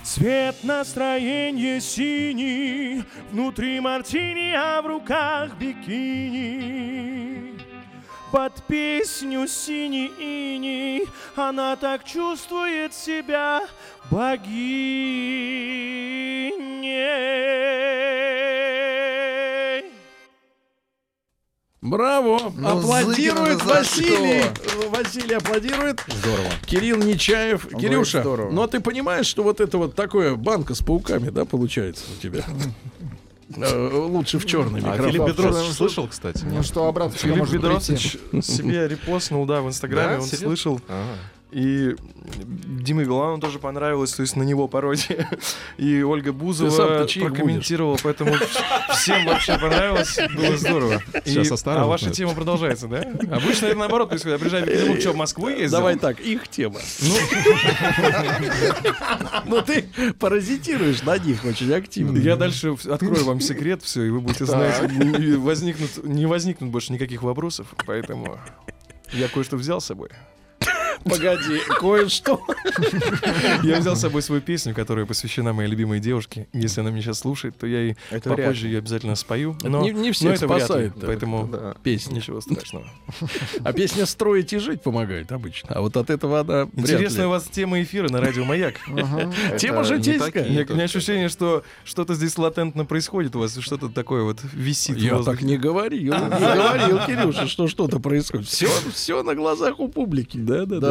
Цвет 0.05 0.63
настроения 0.63 1.81
синий, 1.81 3.03
внутри 3.33 3.81
мартини, 3.81 4.55
а 4.55 4.81
в 4.81 4.87
руках 4.87 5.59
бикини. 5.59 7.46
Под 8.33 8.53
песню 8.65 9.47
синий 9.47 10.11
иней 10.19 11.09
она 11.37 11.77
так 11.77 12.05
чувствует 12.05 12.93
себя 12.93 13.63
богиней. 14.11 14.65
Браво! 21.81 22.53
Ну, 22.57 22.79
аплодирует 22.79 23.63
Василий! 23.65 24.43
Василий 24.89 25.37
аплодирует. 25.37 26.03
Здорово. 26.09 26.49
Кирилл 26.67 26.97
Нечаев. 26.99 27.69
Он 27.73 27.81
Кирюша, 27.81 28.23
здорово. 28.23 28.51
ну 28.51 28.63
а 28.63 28.69
ты 28.69 28.81
понимаешь, 28.81 29.27
что 29.27 29.45
вот 29.45 29.61
это 29.61 29.79
вот 29.79 29.95
такое 29.95 30.35
банка 30.35 30.75
с 30.75 30.81
пауками, 30.83 31.31
да, 31.31 31.45
получается 31.45 32.05
у 32.17 32.21
тебя? 32.21 32.45
Э, 33.55 33.89
Лучше 34.07 34.39
в 34.39 34.47
черный 34.47 34.81
А 34.81 34.93
микрофон. 34.93 35.13
Филипп 35.13 35.27
Бедросович 35.29 35.73
слышал, 35.75 36.09
кстати? 36.09 36.45
Ну 36.45 36.63
что, 36.63 36.87
обратно 36.87 37.17
Филипп 37.17 37.49
Бедросович 37.49 38.19
себе 38.43 38.89
репостнул, 38.89 39.47
да, 39.47 39.63
в 39.63 39.69
Инстаграме, 39.69 40.17
Да? 40.17 40.23
он 40.23 40.29
слышал. 40.29 40.81
Ага. 40.89 41.17
И 41.53 41.95
Диме 42.83 43.05
Билану 43.05 43.41
тоже 43.41 43.59
понравилось, 43.61 44.13
то 44.13 44.23
есть 44.23 44.35
на 44.37 44.43
него 44.43 44.67
пародия. 44.67 45.29
И 45.79 46.03
Ольга 46.03 46.33
Бузова 46.33 46.71
прокомментировала, 47.29 47.97
поэтому 48.03 48.33
вс- 48.33 48.95
всем 48.97 49.25
вообще 49.27 49.57
понравилось, 49.59 50.19
было 50.35 50.57
здорово. 50.57 51.01
И- 51.25 51.31
Сейчас 51.31 51.53
осторожно. 51.53 51.85
А 51.85 51.89
ваша 51.89 52.11
тема 52.11 52.35
продолжается, 52.35 52.89
да? 52.89 53.03
Обычно 53.31 53.67
это 53.67 53.79
наоборот 53.79 54.09
происходит. 54.09 54.35
Я 54.35 54.39
приезжаю 54.41 54.65
в 54.65 54.69
Петербург, 54.69 55.01
что, 55.01 55.13
в 55.13 55.17
Москву 55.17 55.49
ездил? 55.49 55.79
Давай 55.79 55.97
так, 55.97 56.19
их 56.21 56.49
тема. 56.49 56.81
Ну 59.47 59.63
ты 59.63 59.85
паразитируешь 60.19 61.03
на 61.03 61.19
них 61.19 61.45
очень 61.45 61.73
активно. 61.73 62.19
Я 62.19 62.37
дальше 62.37 62.75
открою 62.91 63.25
вам 63.25 63.41
секрет, 63.41 63.83
все, 63.83 64.03
и 64.03 64.11
вы 64.11 64.21
будете 64.21 64.47
знать, 64.47 64.83
и 64.93 64.97
не 64.97 66.27
возникнут 66.27 66.71
больше 66.71 66.93
никаких 66.93 67.23
вопросов, 67.23 67.69
поэтому 67.87 68.39
я 69.13 69.29
кое-что 69.29 69.57
взял 69.57 69.81
с 69.81 69.87
собой. 69.87 70.09
Погоди, 71.05 71.61
кое-что. 71.81 72.41
Я 73.63 73.79
взял 73.81 73.97
с 73.97 74.01
собой 74.01 74.23
свою 74.23 74.41
песню, 74.41 74.75
которая 74.75 75.07
посвящена 75.07 75.53
моей 75.53 75.69
любимой 75.71 76.01
девушке. 76.01 76.49
Если 76.53 76.81
она 76.81 76.91
меня 76.91 77.03
сейчас 77.03 77.21
слушает, 77.21 77.57
то 77.59 77.67
я 77.67 77.81
ей 77.83 77.97
Это 78.11 78.31
попозже 78.31 78.67
ли. 78.67 78.73
ее 78.73 78.79
обязательно 78.79 79.15
спою. 79.17 79.57
Это 79.61 79.69
Но, 79.69 79.83
не- 79.83 79.91
не 79.93 80.09
но 80.09 80.13
всех 80.13 80.35
это 80.35 80.47
вряд 80.47 80.59
ли, 80.61 80.65
спасает, 80.65 80.93
да, 80.99 81.07
Поэтому 81.07 81.47
да, 81.49 81.75
песня. 81.83 82.15
ничего 82.17 82.41
страшного. 82.41 82.87
А 83.65 83.73
песня 83.73 84.07
«Строить 84.07 84.53
и 84.53 84.59
жить» 84.59 84.83
помогает 84.83 85.31
обычно. 85.33 85.71
А 85.75 85.81
вот 85.81 85.97
от 85.97 86.11
этого 86.11 86.41
она 86.41 86.69
Интересная 86.75 87.23
ли. 87.23 87.27
у 87.27 87.31
вас 87.31 87.45
тема 87.45 87.83
эфира 87.83 88.09
на 88.09 88.21
радио 88.21 88.45
«Маяк». 88.45 88.75
Тема 89.59 89.85
житейская. 89.85 90.45
У 90.69 90.75
меня 90.75 90.85
ощущение, 90.85 91.29
что 91.29 91.63
что-то 91.85 92.15
здесь 92.15 92.37
латентно 92.39 92.85
происходит 92.85 93.37
у 93.37 93.41
вас, 93.41 93.57
что-то 93.59 93.89
такое 93.89 94.23
вот 94.23 94.41
висит 94.53 94.97
Я 94.99 95.23
так 95.23 95.43
не 95.43 95.57
говорил, 95.57 96.15
не 96.15 96.21
говорил, 96.21 96.99
Кирюша, 97.07 97.47
что 97.47 97.69
что-то 97.69 97.99
происходит. 98.01 98.47
Все, 98.49 98.69
все 98.93 99.23
на 99.23 99.35
глазах 99.35 99.79
у 99.81 99.89
публики. 99.89 100.37
Да, 100.39 100.65
да, 100.67 100.79
да. 100.81 100.86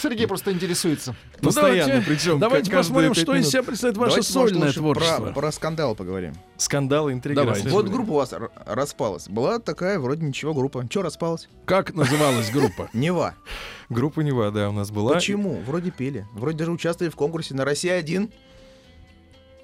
Сергей 0.00 0.26
просто 0.26 0.52
интересуется. 0.52 1.14
Ну, 1.40 1.46
Постоянно, 1.46 1.86
давайте, 1.86 2.10
причем 2.10 2.38
давайте 2.38 2.70
посмотрим, 2.70 3.14
что 3.14 3.34
из 3.34 3.48
себя 3.48 3.62
представляет 3.62 3.96
ваше 3.98 4.22
сольное 4.22 4.72
творчество. 4.72 5.26
Про, 5.26 5.32
про 5.32 5.52
скандал 5.52 5.94
поговорим. 5.94 6.34
Скандалы, 6.56 7.12
интриги, 7.12 7.38
расследования. 7.38 7.74
Вот 7.74 7.88
группа 7.88 8.10
у 8.10 8.14
вас 8.14 8.34
распалась. 8.66 9.28
Была 9.28 9.58
такая 9.58 9.98
вроде 9.98 10.24
ничего 10.24 10.54
группа. 10.54 10.86
Че 10.88 11.02
распалась? 11.02 11.48
Как 11.64 11.94
называлась 11.94 12.50
группа? 12.50 12.88
Нева. 12.92 13.34
Группа 13.88 14.20
Нева, 14.20 14.50
да, 14.50 14.68
у 14.68 14.72
нас 14.72 14.90
была. 14.90 15.14
Почему? 15.14 15.60
Вроде 15.66 15.90
пели. 15.90 16.26
Вроде 16.32 16.58
даже 16.58 16.72
участвовали 16.72 17.10
в 17.10 17.16
конкурсе 17.16 17.54
на 17.54 17.64
Россия-1. 17.64 18.30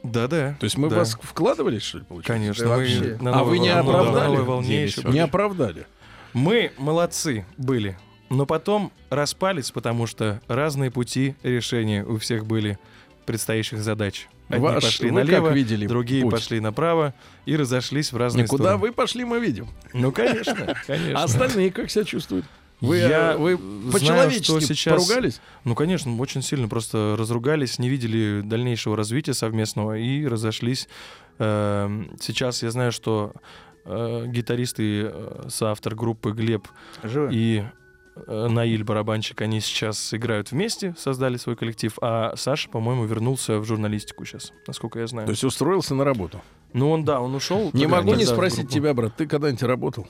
Да-да. 0.05 0.55
То 0.61 0.65
есть 0.65 0.77
мы 0.77 0.91
да. 0.91 0.97
вас 0.97 1.19
вкладывались, 1.21 1.83
что 1.83 1.99
ли, 1.99 2.05
получается? 2.05 2.65
Конечно, 2.65 3.19
Да 3.23 3.33
мы 3.33 3.33
А 3.33 3.43
вы 3.43 3.59
не 3.59 3.71
оправдали? 3.71 5.13
Не 5.13 5.21
оправдали. 5.21 5.87
Мы 6.35 6.73
молодцы 6.79 7.47
были, 7.57 7.97
но 8.31 8.47
потом 8.47 8.93
распались, 9.11 9.71
потому 9.71 10.07
что 10.07 10.41
разные 10.49 10.91
пути 10.91 11.35
решения 11.43 12.05
у 12.05 12.19
всех 12.19 12.47
были 12.47 12.79
предстоящих 13.27 13.79
задач. 13.83 14.29
Одни 14.49 14.63
Ваш- 14.63 14.85
пошли 14.85 15.11
налево, 15.11 15.49
видели 15.51 15.87
другие 15.87 16.23
путь? 16.23 16.33
пошли 16.33 16.61
направо 16.61 17.15
и 17.47 17.57
разошлись 17.57 18.13
в 18.13 18.17
разные 18.19 18.45
Никуда 18.45 18.65
стороны. 18.65 18.81
вы 18.83 18.93
пошли, 18.93 19.25
мы 19.25 19.41
видим. 19.41 19.69
Ну, 19.95 20.13
конечно, 20.13 20.75
конечно. 20.87 21.19
А 21.21 21.25
остальные 21.25 21.71
как 21.73 21.91
себя 21.91 22.05
чувствуют? 22.05 22.45
Вы, 22.83 22.99
Я 22.99 23.33
э, 23.33 23.37
вы 23.39 23.57
по-человечески 23.91 24.43
что 24.45 24.61
сейчас- 24.61 25.07
поругались? 25.07 25.41
Ну, 25.65 25.75
конечно, 25.75 26.15
очень 26.19 26.43
сильно 26.43 26.69
просто 26.69 27.15
разругались, 27.19 27.79
не 27.79 27.89
видели 27.89 28.43
дальнейшего 28.45 28.97
развития 28.97 29.33
совместного 29.33 29.97
и 29.97 30.27
разошлись. 30.27 30.89
Эм, 31.39 32.11
Сейчас 32.21 32.63
я 32.63 32.71
знаю, 32.71 32.93
что 32.93 33.33
э, 33.87 34.25
гитарист 34.27 34.81
и 34.81 35.05
э, 35.07 35.47
соавтор 35.49 35.95
группы 35.95 36.33
Глеб 36.33 36.69
Живы? 37.03 37.31
и 37.33 37.65
Наиль 38.27 38.85
барабанщик, 38.85 39.41
они 39.41 39.61
сейчас 39.61 40.15
играют 40.15 40.53
вместе, 40.53 40.95
создали 40.99 41.37
свой 41.37 41.57
коллектив, 41.57 41.97
а 42.01 42.35
Саша, 42.37 42.69
по-моему, 42.69 43.05
вернулся 43.05 43.59
в 43.59 43.65
журналистику 43.65 44.25
сейчас, 44.25 44.53
насколько 44.67 45.01
я 45.01 45.07
знаю. 45.07 45.27
То 45.27 45.33
есть 45.33 45.45
устроился 45.45 45.95
на 45.95 46.05
работу? 46.05 46.41
Ну, 46.73 46.91
он, 46.91 47.05
да, 47.05 47.21
он 47.21 47.35
ушел. 47.35 47.71
Не 47.73 47.83
тогда- 47.83 47.97
могу 47.97 48.15
не 48.15 48.25
спросить 48.25 48.69
тебя, 48.69 48.95
брат, 48.95 49.15
ты 49.17 49.27
когда-нибудь 49.27 49.63
работал? 49.63 50.07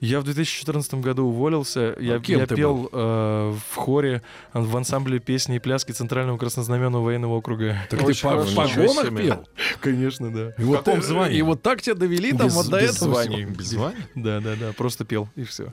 Я 0.00 0.20
в 0.20 0.24
2014 0.24 0.94
году 0.94 1.24
уволился. 1.24 1.96
Я, 1.98 2.16
А 2.16 2.20
кем 2.20 2.40
я 2.40 2.46
ты 2.46 2.56
пел 2.56 2.88
э, 2.92 3.54
в 3.70 3.74
хоре 3.76 4.22
в 4.52 4.76
ансамбле 4.76 5.18
песни 5.18 5.56
и 5.56 5.58
пляски 5.58 5.92
Центрального 5.92 6.36
краснознаменного 6.36 7.02
военного 7.04 7.34
округа. 7.34 7.76
Так 7.88 8.00
ты 8.04 8.14
по- 8.22 8.36
в 8.42 8.54
погонах 8.54 9.16
пел? 9.16 9.48
Конечно, 9.80 10.30
да. 10.32 10.52
И 10.58 10.64
вот, 10.64 10.86
э, 10.88 11.32
И 11.32 11.42
вот 11.42 11.62
так 11.62 11.80
тебя 11.80 11.94
довели 11.94 12.32
там 12.32 12.48
Без- 12.48 12.54
вот 12.54 12.68
до 12.68 12.80
без 12.80 12.96
этого 12.96 13.20
всего? 13.22 13.36
Без 13.50 13.66
звания? 13.66 14.08
Да, 14.14 14.40
да, 14.40 14.54
да, 14.60 14.72
просто 14.72 15.04
пел 15.04 15.28
и 15.36 15.44
все. 15.44 15.72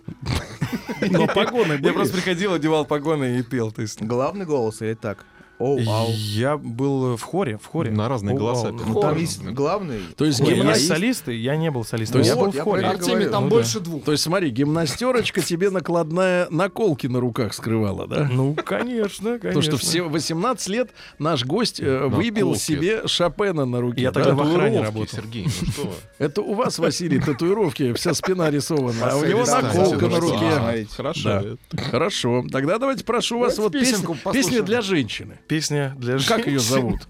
Но 1.09 1.27
погоны 1.27 1.73
Я 1.73 1.77
были? 1.79 1.93
просто 1.93 2.13
приходил, 2.15 2.53
одевал 2.53 2.85
погоны 2.85 3.39
и 3.39 3.43
пел. 3.43 3.71
То 3.71 3.81
есть 3.81 4.01
Главный 4.01 4.45
голос 4.45 4.81
или 4.81 4.93
так? 4.93 5.25
Оу, 5.61 5.79
ау. 5.87 6.09
я 6.11 6.57
был 6.57 7.15
в 7.15 7.21
хоре, 7.21 7.57
в 7.57 7.65
хоре. 7.67 7.91
На 7.91 8.09
разные 8.09 8.33
Оу, 8.33 8.39
голоса 8.39 8.67
ау. 8.69 8.77
пел. 8.77 8.87
Ну, 8.87 8.99
там 9.01 9.17
есть 9.17 9.43
главный. 9.43 9.99
То 10.17 10.25
есть 10.25 10.41
гимна- 10.41 10.69
есть 10.69 10.87
солисты, 10.87 11.33
я 11.35 11.55
не 11.55 11.69
был 11.71 11.83
солистом. 11.83 12.13
То 12.13 12.19
есть 12.19 12.29
я 12.29 12.35
был 12.35 12.45
вот, 12.45 12.53
в 12.53 12.57
я 12.57 12.63
хоре. 12.63 12.81
это 12.81 12.91
Артемий, 12.91 13.13
говорю. 13.13 13.31
там 13.31 13.43
Ну 13.43 13.49
больше 13.49 13.79
двух. 13.79 14.03
То 14.03 14.11
есть 14.11 14.23
смотри, 14.23 14.49
гимнастерочка 14.49 15.41
тебе 15.41 15.69
накладная 15.69 16.47
наколки 16.49 17.07
на 17.07 17.19
руках 17.19 17.53
скрывала, 17.53 18.07
да? 18.07 18.29
Ну, 18.31 18.55
конечно, 18.55 19.39
конечно. 19.39 19.53
То, 19.53 19.61
что 19.61 19.77
все 19.77 20.01
18 20.01 20.67
лет 20.69 20.91
наш 21.19 21.45
гость 21.45 21.79
э, 21.79 22.07
выбил 22.07 22.55
себе 22.55 23.07
Шопена 23.07 23.65
на 23.65 23.81
руке. 23.81 24.01
Я 24.01 24.11
да? 24.11 24.23
тогда 24.23 24.43
в 24.43 24.47
охране 24.47 24.81
работал. 24.81 25.17
Сергей, 25.17 25.45
ну 25.45 25.67
что. 25.71 25.93
Это 26.17 26.41
у 26.41 26.53
вас, 26.53 26.79
Василий, 26.79 27.19
татуировки, 27.19 27.93
вся 27.93 28.13
спина 28.13 28.49
рисована, 28.49 29.11
а 29.11 29.17
у 29.17 29.25
него 29.25 29.45
наколка 29.45 30.07
на 30.07 30.19
руке. 30.19 30.87
Хорошо. 30.95 31.57
Хорошо. 31.89 32.45
Тогда 32.51 32.77
давайте 32.77 33.03
прошу 33.03 33.39
вас 33.39 33.57
вот 33.57 33.73
песня 33.73 34.61
для 34.63 34.81
женщины. 34.81 35.39
Песня 35.51 35.93
для 35.97 36.17
Как 36.17 36.47
ее 36.47 36.59
женщин. 36.59 36.63
зовут? 36.63 37.07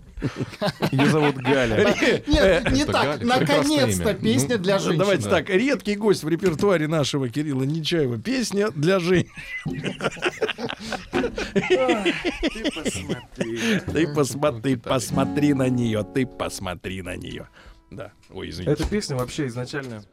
Ее 0.91 1.05
зовут 1.11 1.35
Галя. 1.35 1.95
Нет, 2.25 2.71
не 2.71 2.85
так. 2.85 3.21
Наконец-то 3.21 4.09
имя. 4.09 4.19
песня 4.19 4.57
Ну, 4.57 4.63
для 4.63 4.79
женщин. 4.79 4.97
Давайте 4.97 5.29
так, 5.29 5.47
редкий 5.47 5.95
гость 5.95 6.23
в 6.23 6.27
репертуаре 6.27 6.87
нашего 6.87 7.29
Кирилла 7.29 7.61
Нечаева. 7.61 8.17
Песня 8.17 8.71
для 8.71 8.97
женщин. 8.97 9.29
Ты 13.93 14.07
посмотри, 14.15 14.75
посмотри 14.77 15.53
на 15.53 15.69
нее, 15.69 16.03
ты 16.11 16.25
посмотри 16.25 17.03
на 17.03 17.15
нее. 17.15 17.47
Да. 17.91 18.11
Ой, 18.31 18.49
извините. 18.49 18.73
Эта 18.73 18.89
песня 18.89 19.17
вообще 19.17 19.45
изначально 19.45 20.03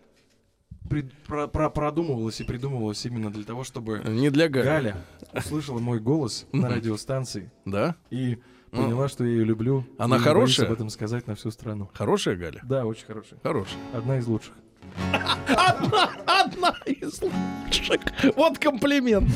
прид- 0.89 1.13
про- 1.27 1.47
про- 1.47 1.71
продумывалась 1.71 2.41
и 2.41 2.45
придумывалась 2.45 3.05
именно 3.07 3.31
для 3.31 3.45
того, 3.45 3.65
чтобы 3.65 4.03
Не 4.07 4.31
для 4.31 4.49
Гали. 4.49 4.65
Галя 4.65 4.97
услышала 5.33 5.79
мой 5.79 6.01
голос 6.01 6.47
на 6.53 6.69
радиостанции 6.69 7.51
Да? 7.65 7.95
и 8.11 8.39
поняла, 8.71 9.09
что 9.09 9.25
я 9.25 9.31
ее 9.31 9.45
люблю. 9.45 9.85
Она 9.99 10.19
хорошая? 10.19 10.67
об 10.67 10.73
этом 10.73 10.91
сказать 10.91 11.27
на 11.27 11.35
всю 11.35 11.51
страну. 11.51 11.89
Хорошая 11.95 12.37
Галя? 12.37 12.61
Да, 12.65 12.85
очень 12.85 13.07
хорошая. 13.07 13.39
Хорошая. 13.43 13.79
Одна 13.93 14.19
из 14.19 14.27
лучших. 14.27 14.53
Одна, 15.49 16.11
одна 16.27 16.75
из 16.87 17.21
лучших. 17.23 18.01
Вот 18.37 18.59
комплимент. 18.59 19.29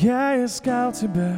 Я 0.00 0.44
искал 0.44 0.92
тебя, 0.92 1.34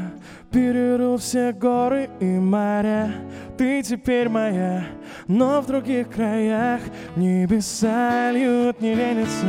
перерыл 0.51 1.17
все 1.17 1.51
горы 1.51 2.11
и 2.21 2.27
моря. 2.27 3.11
Ты 3.57 3.83
теперь 3.83 4.29
моя, 4.29 4.85
но 5.27 5.63
в 5.63 5.67
других 5.67 6.11
краях 6.11 6.83
небеса 7.17 8.31
льют, 8.31 8.83
не 8.83 8.95
ленится. 8.95 9.47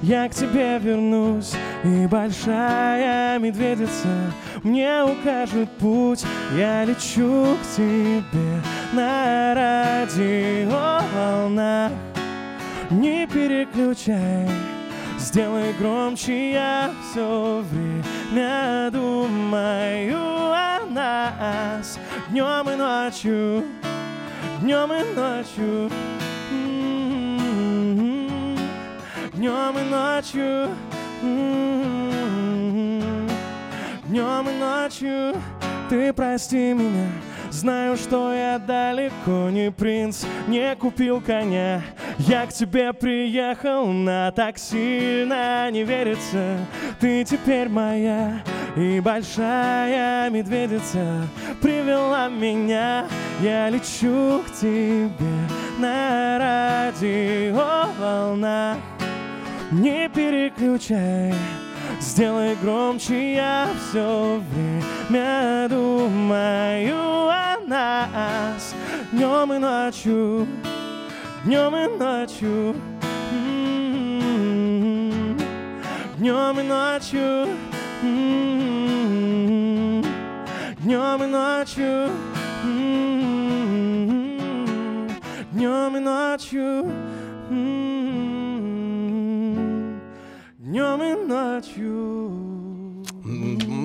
Я 0.00 0.26
к 0.30 0.34
тебе 0.34 0.78
вернусь, 0.78 1.52
и 1.84 2.06
большая 2.06 3.38
медведица 3.38 4.32
мне 4.62 5.02
укажет 5.04 5.68
путь. 5.72 6.24
Я 6.56 6.82
лечу 6.86 7.58
к 7.60 7.66
тебе 7.76 8.62
на 8.94 9.52
радиоволнах. 10.06 11.92
Не 12.88 13.26
переключай, 13.26 14.48
сделай 15.18 15.72
громче, 15.74 16.52
я 16.52 16.90
все 17.10 17.64
время 17.70 18.90
думаю 18.90 20.52
о 20.52 20.80
нас 20.90 21.98
Днем 22.30 22.68
и 22.70 22.74
ночью, 22.74 23.64
днем 24.60 24.92
и 24.92 25.14
ночью. 25.14 25.90
Днем 29.32 29.78
и 29.78 29.82
ночью. 29.90 30.68
Днем 34.08 34.48
и 34.48 34.52
ночью 34.58 35.34
ты 35.88 36.12
прости 36.12 36.72
меня 36.72 37.08
Знаю, 37.50 37.96
что 37.96 38.32
я 38.32 38.58
далеко 38.58 39.50
не 39.50 39.70
принц 39.70 40.24
Не 40.46 40.74
купил 40.76 41.20
коня. 41.20 41.82
Я 42.18 42.46
к 42.46 42.52
тебе 42.52 42.92
приехал 42.92 43.86
на 43.86 44.30
так 44.32 44.58
сильно 44.58 45.70
не 45.70 45.84
верится. 45.84 46.58
Ты 47.00 47.24
теперь 47.24 47.68
моя 47.68 48.42
и 48.76 49.00
большая 49.00 50.30
медведица. 50.30 51.26
Привела 51.62 52.28
меня 52.28 53.06
Я 53.40 53.70
лечу 53.70 54.42
к 54.46 54.52
тебе 54.52 55.48
на 55.78 56.38
радиоволнах. 56.92 58.78
Не 59.72 60.08
переключай 60.08 61.34
Сделай 62.00 62.56
громче, 62.62 63.34
я 63.34 63.68
все 63.88 64.40
время 64.50 65.68
думаю 65.68 67.28
о 67.28 67.58
нас 67.66 68.74
Днем 69.12 69.52
и 69.52 69.58
ночью, 69.58 70.46
днем 71.44 71.76
и 71.76 71.86
ночью. 71.98 72.74
Днем 76.18 76.58
и 76.58 76.62
ночью. 76.62 77.46
Днем 80.82 81.22
и 81.22 81.26
ночью. 81.26 82.10
Днем 85.52 85.96
и 85.96 86.00
ночью 86.00 86.90
М-м-м. 87.50 88.25
Днем 90.76 91.02
и 91.02 91.14
ночью 91.26 93.02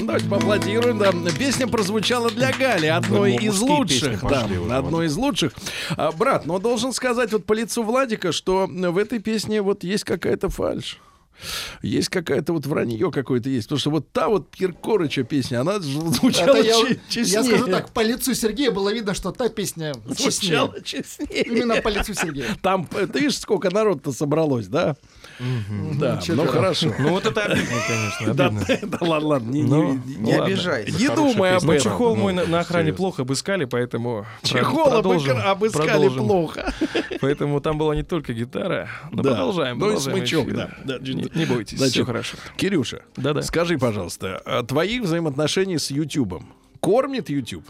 Давайте 0.06 0.28
поаплодируем. 0.28 0.98
Да. 0.98 1.14
Песня 1.40 1.66
прозвучала 1.66 2.30
для 2.30 2.52
Гали, 2.52 2.88
одной 2.88 3.32
Вот 3.32 3.42
из 3.42 3.62
мужские 3.62 3.78
лучших. 3.78 4.22
Да, 4.30 4.46
уже, 4.46 4.74
одной 4.74 5.06
из 5.06 5.16
лучших. 5.16 5.54
А, 5.96 6.12
брат, 6.12 6.46
но 6.46 6.60
должен 6.60 6.92
сказать 6.92 7.32
вот 7.32 7.46
по 7.46 7.54
лицу 7.54 7.84
Владика, 7.84 8.34
что 8.34 8.68
в 8.68 8.98
этой 8.98 9.20
песне 9.20 9.62
вот 9.62 9.86
есть 9.86 10.04
какая-то 10.04 10.50
фальшь. 10.50 11.00
Есть 11.82 12.10
какая-то 12.10 12.54
вот 12.54 12.66
вранье 12.66 13.12
какое-то 13.12 13.50
есть. 13.50 13.68
Потому 13.68 13.80
что 13.80 13.90
вот 13.92 14.12
та 14.12 14.28
вот 14.30 14.50
Киркорыча 14.52 15.24
песня, 15.24 15.62
она 15.62 15.80
звучала 15.80 16.56
Это 16.58 16.68
я, 16.68 16.74
че- 16.74 16.88
я 16.90 16.98
честнее. 17.10 17.44
скажу 17.44 17.68
так, 17.68 17.90
по 17.92 18.02
лицу 18.02 18.34
Сергея 18.34 18.72
было 18.72 18.94
видно, 18.94 19.14
что 19.14 19.32
та 19.32 19.50
песня 19.50 19.94
честнее. 20.10 20.32
Звучала 20.32 20.82
честнее. 20.82 21.44
Именно 21.44 21.82
по 21.82 21.90
лицу 21.90 22.14
Сергея. 22.14 22.56
Там, 22.62 22.88
э, 22.96 23.08
ты 23.08 23.20
видишь, 23.20 23.40
сколько 23.40 23.70
народ-то 23.70 24.12
собралось, 24.12 24.68
да? 24.68 24.96
Да, 26.00 26.20
ну 26.28 26.46
хорошо. 26.46 26.94
Ну 27.00 27.10
вот 27.10 27.26
это 27.26 27.42
обидно, 27.42 27.66
конечно, 27.88 28.34
Да, 28.34 28.48
обидно. 28.48 28.90
да 28.90 28.98
ладно, 29.02 29.28
ладно, 29.28 29.50
не, 29.52 29.64
Ну, 29.64 29.94
не- 30.06 30.16
Не 30.18 30.32
ладно. 30.38 30.46
обижайся. 30.46 30.98
не 31.00 31.08
думай 31.10 31.56
об 31.56 31.64
Ну, 31.64 31.72
этом. 31.74 31.84
чехол 31.92 32.16
мой 32.16 32.34
на, 32.34 32.46
на 32.46 32.60
охране 32.60 32.86
серьезно. 32.86 32.98
плохо 32.98 33.22
обыскали, 33.24 33.66
поэтому... 33.66 34.26
Чехол 34.44 34.90
продолжим, 34.92 35.38
обыскали, 35.44 35.88
продолжим. 35.88 36.28
плохо. 36.28 36.74
Поэтому 37.22 37.60
там 37.62 37.78
была 37.78 37.96
не 37.96 38.04
только 38.04 38.34
гитара. 38.34 38.88
Но 39.12 39.24
Да. 39.24 39.30
продолжаем. 39.32 39.80
Ну 39.80 39.94
и 39.94 39.98
смычок, 39.98 40.52
да. 40.54 40.70
Да, 40.86 40.98
Не, 41.36 41.46
бойтесь, 41.46 41.78
Значит, 41.78 41.94
все 41.94 42.06
хорошо. 42.06 42.38
Кирюша, 42.58 43.04
Да-да. 43.16 43.42
скажи, 43.42 43.78
пожалуйста, 43.78 44.42
а 44.46 44.64
твои 44.64 45.00
взаимоотношения 45.00 45.80
с 45.80 45.90
Ютубом 45.92 46.54
кормит 46.80 47.30
YouTube? 47.30 47.66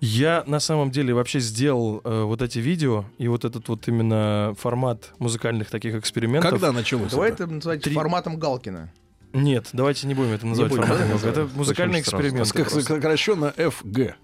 Я 0.00 0.44
на 0.46 0.60
самом 0.60 0.90
деле 0.90 1.14
вообще 1.14 1.40
сделал 1.40 2.02
э, 2.04 2.22
вот 2.24 2.42
эти 2.42 2.58
видео 2.58 3.06
и 3.16 3.28
вот 3.28 3.46
этот 3.46 3.66
вот 3.68 3.88
именно 3.88 4.54
формат 4.58 5.12
музыкальных 5.18 5.70
таких 5.70 5.94
экспериментов. 5.94 6.50
Когда 6.50 6.70
началось 6.72 7.10
Давай 7.12 7.30
это? 7.30 7.46
называть 7.46 7.82
Три- 7.82 7.94
форматом 7.94 8.38
Галкина. 8.38 8.92
Нет, 9.32 9.68
давайте 9.72 10.06
не 10.06 10.14
будем 10.14 10.32
это 10.32 10.46
называть 10.46 10.70
будем, 10.70 10.84
форматом. 10.84 11.18
да. 11.22 11.28
Это 11.30 11.48
музыкальный 11.54 12.00
Очень 12.00 12.02
эксперимент. 12.02 12.52
Как 12.52 12.70
сокращенно 12.70 13.52
FG. 13.56 14.14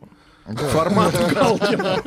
Формат 0.46 1.14
Галкина. 1.34 2.02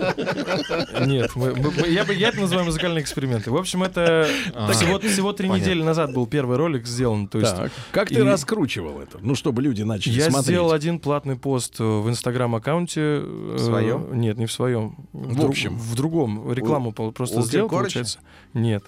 Нет, 1.05 1.31
мы- 1.35 1.55
мы- 1.55 1.71
мы- 1.71 1.87
я, 1.87 2.03
бы, 2.03 2.13
я 2.13 2.29
это 2.29 2.41
называю 2.41 2.65
музыкальные 2.65 3.01
эксперименты. 3.01 3.49
В 3.49 3.55
общем, 3.55 3.83
это 3.83 4.27
А. 4.53 4.71
всего, 4.73 4.99
всего 4.99 5.31
три 5.31 5.47
Понятно. 5.47 5.69
недели 5.69 5.83
назад 5.83 6.13
был 6.13 6.27
первый 6.27 6.57
ролик 6.57 6.85
сделан. 6.85 7.27
То 7.27 7.39
есть 7.39 7.55
Так, 7.55 7.71
как 7.91 8.09
ты 8.09 8.23
раскручивал 8.23 8.99
это? 8.99 9.19
Ну, 9.21 9.35
чтобы 9.35 9.61
люди 9.61 9.83
начали 9.83 10.13
Я 10.15 10.25
смотреть. 10.25 10.45
сделал 10.45 10.71
один 10.73 10.99
платный 10.99 11.37
пост 11.37 11.75
э, 11.79 11.83
в 11.83 12.09
инстаграм-аккаунте. 12.09 12.99
э, 13.23 13.55
В 13.57 13.59
своем? 13.59 14.19
Нет, 14.19 14.37
не 14.37 14.45
в 14.47 14.51
своем. 14.51 14.95
В 15.13 15.39
дру- 15.39 15.49
общем. 15.49 15.77
В 15.77 15.95
другом. 15.95 16.51
Рекламу 16.51 16.91
пол- 16.91 17.11
просто 17.13 17.39
у 17.39 17.41
сделал, 17.41 17.69
получается. 17.69 18.19
Нет. 18.53 18.83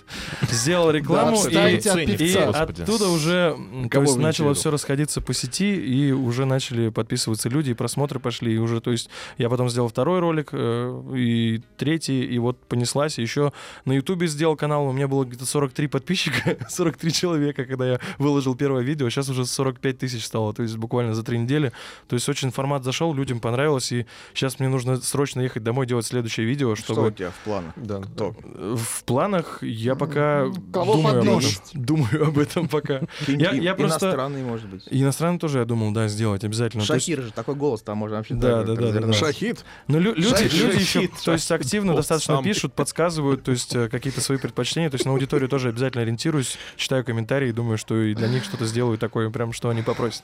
Сделал 0.50 0.92
рекламу, 0.92 1.38
Да, 1.52 1.70
и, 1.70 1.78
и 1.78 2.36
оттуда 2.38 3.08
уже 3.10 3.56
то 3.84 3.90
Кого 3.90 4.04
есть 4.06 4.18
начало 4.18 4.54
в 4.54 4.58
все 4.58 4.72
расходиться 4.72 5.22
по 5.22 5.34
сети, 5.34 5.76
и 5.76 6.12
уже 6.12 6.46
начали 6.46 6.90
подписываться 6.90 7.50
люди, 7.50 7.72
и 7.72 7.74
просмотры 7.74 8.20
пошли. 8.20 8.54
И 8.54 8.58
уже, 8.58 8.82
то 8.82 8.92
есть, 8.92 9.10
я 9.38 9.50
потом 9.50 9.70
сделал 9.70 9.88
второй 9.88 10.20
ролик, 10.20 10.50
э, 10.52 11.14
и 11.16 11.62
третий, 11.78 12.24
и 12.24 12.40
вот 12.40 12.60
понеслась. 12.66 13.18
Еще 13.18 13.52
на 13.86 13.94
Ютубе 13.94 14.28
сделал 14.28 14.56
канал, 14.56 14.88
у 14.88 14.92
меня 14.92 15.08
было 15.08 15.24
где-то 15.26 15.46
43 15.46 15.88
подписчика, 15.88 16.58
43 16.70 17.12
человека, 17.14 17.66
когда 17.66 17.88
я 17.88 18.00
выложил 18.18 18.56
первое 18.56 18.84
видео. 18.84 19.10
Сейчас 19.10 19.30
уже 19.30 19.46
45 19.46 19.98
тысяч 19.98 20.26
стало, 20.26 20.54
то 20.54 20.64
есть 20.64 20.78
буквально 20.78 21.14
за 21.14 21.24
три 21.24 21.38
недели. 21.38 21.72
То 22.08 22.16
есть 22.16 22.28
очень 22.30 22.52
формат 22.52 22.84
зашел, 22.84 23.14
людям 23.14 23.40
понравилось, 23.40 23.92
и 23.92 24.06
сейчас 24.34 24.60
мне 24.60 24.70
нужно 24.70 24.98
срочно 24.98 25.42
ехать 25.42 25.64
домой 25.64 25.86
делать 25.86 26.06
следующее 26.06 26.46
видео, 26.46 26.76
Что 26.76 26.94
у 26.94 26.96
чтобы... 26.96 27.12
тебя 27.12 27.32
в 27.32 27.40
планах? 27.44 27.74
Да. 27.76 28.00
Кто? 28.02 28.36
В 28.76 29.04
планах 29.04 29.64
я 29.64 29.96
пока 29.96 30.46
Кого 30.74 30.94
думаю 30.94 31.20
об 31.20 31.28
этом. 31.28 31.42
Думаю 31.74 32.28
об 32.28 32.38
этом 32.38 32.68
пока. 32.68 33.02
Я, 33.28 33.52
я 33.52 33.76
просто... 33.76 34.08
Иностранный, 34.08 34.44
может 34.44 34.68
быть. 34.70 34.84
Иностранный 34.90 35.40
тоже, 35.40 35.60
я 35.60 35.66
думал, 35.66 35.92
да, 35.92 36.08
сделать 36.08 36.44
обязательно. 36.44 36.84
Шахир 36.84 37.22
же, 37.22 37.32
такой 37.32 37.56
голос 37.56 37.82
там 37.82 37.98
можно 37.98 38.18
вообще 38.18 38.34
Да, 38.36 38.64
да, 38.64 38.64
да, 38.64 38.76
да, 38.76 38.82
развернуть. 38.88 39.12
да. 39.12 39.18
Шахид. 39.28 39.66
Ну, 39.88 40.00
лю- 40.00 40.14
люди, 40.16 40.30
Шахид, 40.30 40.54
люди 40.54 40.80
еще, 40.80 41.08
то 41.24 41.34
есть 41.34 41.52
активно 41.52 41.94
Вот 41.94 42.00
достаточно 42.00 42.36
сам. 42.36 42.44
пишут, 42.44 42.74
подсказывают, 42.74 43.44
то 43.44 43.52
есть 43.52 43.76
э, 43.76 43.90
какие-то 43.90 44.22
свои 44.22 44.38
предпочтения. 44.38 44.90
То 44.90 44.96
есть 44.96 45.06
на 45.06 45.12
аудиторию 45.12 45.50
тоже 45.50 45.70
обязательно 45.70 46.02
ориентируюсь, 46.04 46.58
читаю 46.76 47.04
комментарии, 47.06 47.52
думаю, 47.52 47.78
что 47.78 48.02
и 48.02 48.14
для 48.14 48.28
них 48.28 48.44
что-то 48.44 48.66
сделаю 48.66 48.98
такое, 48.98 49.30
прям 49.30 49.54
что 49.54 49.70
они 49.70 49.82
попросят. 49.82 50.24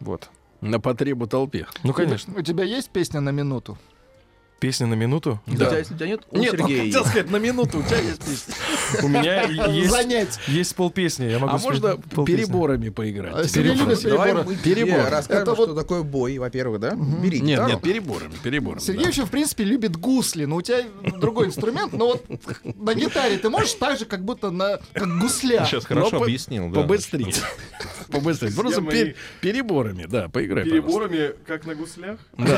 Вот. 0.00 0.28
На 0.60 0.80
потребу 0.80 1.26
толпе. 1.26 1.66
Ну, 1.82 1.92
конечно. 1.92 2.34
У 2.38 2.42
тебя 2.42 2.64
есть 2.64 2.90
песня 2.90 3.20
на 3.20 3.30
минуту? 3.30 3.76
Песня 4.58 4.86
на 4.86 4.94
минуту? 4.94 5.38
У 5.46 5.54
тебя, 5.54 5.76
если 5.76 5.92
у 5.92 5.96
тебя 5.98 6.06
нет, 6.06 6.20
у 6.30 6.38
Нет, 6.38 6.52
Сергея 6.52 6.84
хотел 6.86 7.04
сказать, 7.04 7.30
на 7.30 7.36
минуту 7.36 7.78
у 7.80 7.82
тебя 7.82 7.98
есть 7.98 8.24
песня. 8.24 8.54
У 9.02 9.08
меня 9.08 9.42
есть, 9.42 9.90
Занять. 9.90 10.38
есть 10.46 10.74
полпесни. 10.74 11.26
Я 11.26 11.38
могу 11.38 11.56
А 11.56 11.58
можно 11.58 11.96
полпесни. 11.98 12.24
переборами 12.44 12.88
поиграть? 12.88 13.32
А 13.34 13.42
Давай 13.44 14.28
переборы. 14.30 14.44
мы 14.44 14.56
Перебор. 14.56 15.10
расскажем, 15.10 15.42
Это 15.42 15.54
что 15.54 15.66
вот- 15.66 15.76
такое 15.76 16.02
бой, 16.02 16.38
во-первых, 16.38 16.80
да? 16.80 16.94
Бери 16.94 17.40
Нет, 17.40 17.66
нет, 17.66 17.82
переборами, 17.82 18.32
переборами. 18.42 18.80
Сергей 18.80 19.00
да. 19.02 19.06
вообще, 19.08 19.24
в 19.26 19.30
принципе, 19.30 19.64
любит 19.64 19.96
гусли, 19.98 20.46
но 20.46 20.56
у 20.56 20.62
тебя 20.62 20.84
другой 21.18 21.48
инструмент, 21.48 21.92
но 21.92 22.06
вот 22.06 22.24
на 22.64 22.94
гитаре 22.94 23.36
ты 23.36 23.50
можешь 23.50 23.74
так 23.74 23.98
же, 23.98 24.06
как 24.06 24.24
будто 24.24 24.50
на 24.50 24.78
как 24.94 25.18
гусля. 25.20 25.66
Сейчас 25.66 25.84
хорошо 25.84 26.22
объяснил, 26.22 26.70
да. 26.70 26.80
Побыстрее. 26.80 27.34
Побыстрее. 28.10 28.52
Просто 28.52 28.80
переборами, 29.42 30.06
да, 30.06 30.28
поиграй, 30.30 30.64
пожалуйста. 30.64 30.88
Переборами, 31.08 31.32
как 31.46 31.66
на 31.66 31.74
гуслях? 31.74 32.18
Ну, 32.38 32.46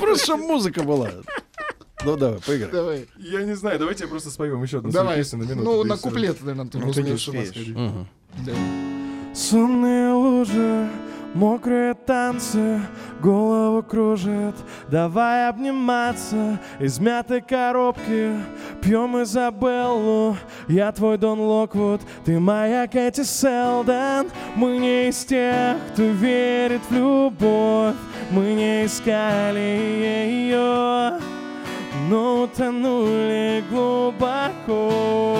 Просто 0.00 0.24
чтобы 0.24 0.44
музыка 0.46 0.82
была. 0.82 1.10
Ну 2.04 2.16
давай, 2.16 2.38
поиграй. 2.40 2.70
Давай, 2.70 3.06
Я 3.16 3.42
не 3.44 3.54
знаю, 3.54 3.78
давайте 3.78 4.04
я 4.04 4.08
просто 4.10 4.30
споем 4.30 4.62
еще 4.62 4.78
одну 4.78 4.90
давай. 4.90 5.16
песню 5.16 5.38
на 5.38 5.44
минуту. 5.44 5.64
Ну, 5.64 5.84
на 5.84 5.96
куплет, 5.96 6.40
наверное, 6.42 6.66
ты 6.70 6.78
Ну, 6.78 6.86
не 6.88 6.92
ты 6.92 7.02
не 7.02 7.12
успеешь. 7.12 7.74
Сонные 9.32 10.12
лужи, 10.12 10.88
мокрые 11.34 11.94
танцы, 11.94 12.80
голову 13.20 13.82
кружит. 13.82 14.54
Давай 14.88 15.48
обниматься 15.48 16.58
из 16.78 16.98
мятой 16.98 17.42
коробки. 17.42 18.32
Пьем 18.80 19.20
Изабеллу, 19.22 20.36
я 20.68 20.92
твой 20.92 21.18
Дон 21.18 21.40
Локвуд, 21.40 22.00
ты 22.24 22.38
моя 22.38 22.86
Кэти 22.86 23.24
Селдон. 23.24 24.30
Мы 24.54 24.78
не 24.78 25.08
из 25.08 25.24
тех, 25.24 25.76
кто 25.92 26.02
верит 26.02 26.82
в 26.88 26.94
любовь, 26.94 27.96
мы 28.30 28.54
не 28.54 28.86
искали 28.86 29.58
ее, 29.58 31.18
но 32.08 32.42
утонули 32.42 33.64
глубоко. 33.70 35.34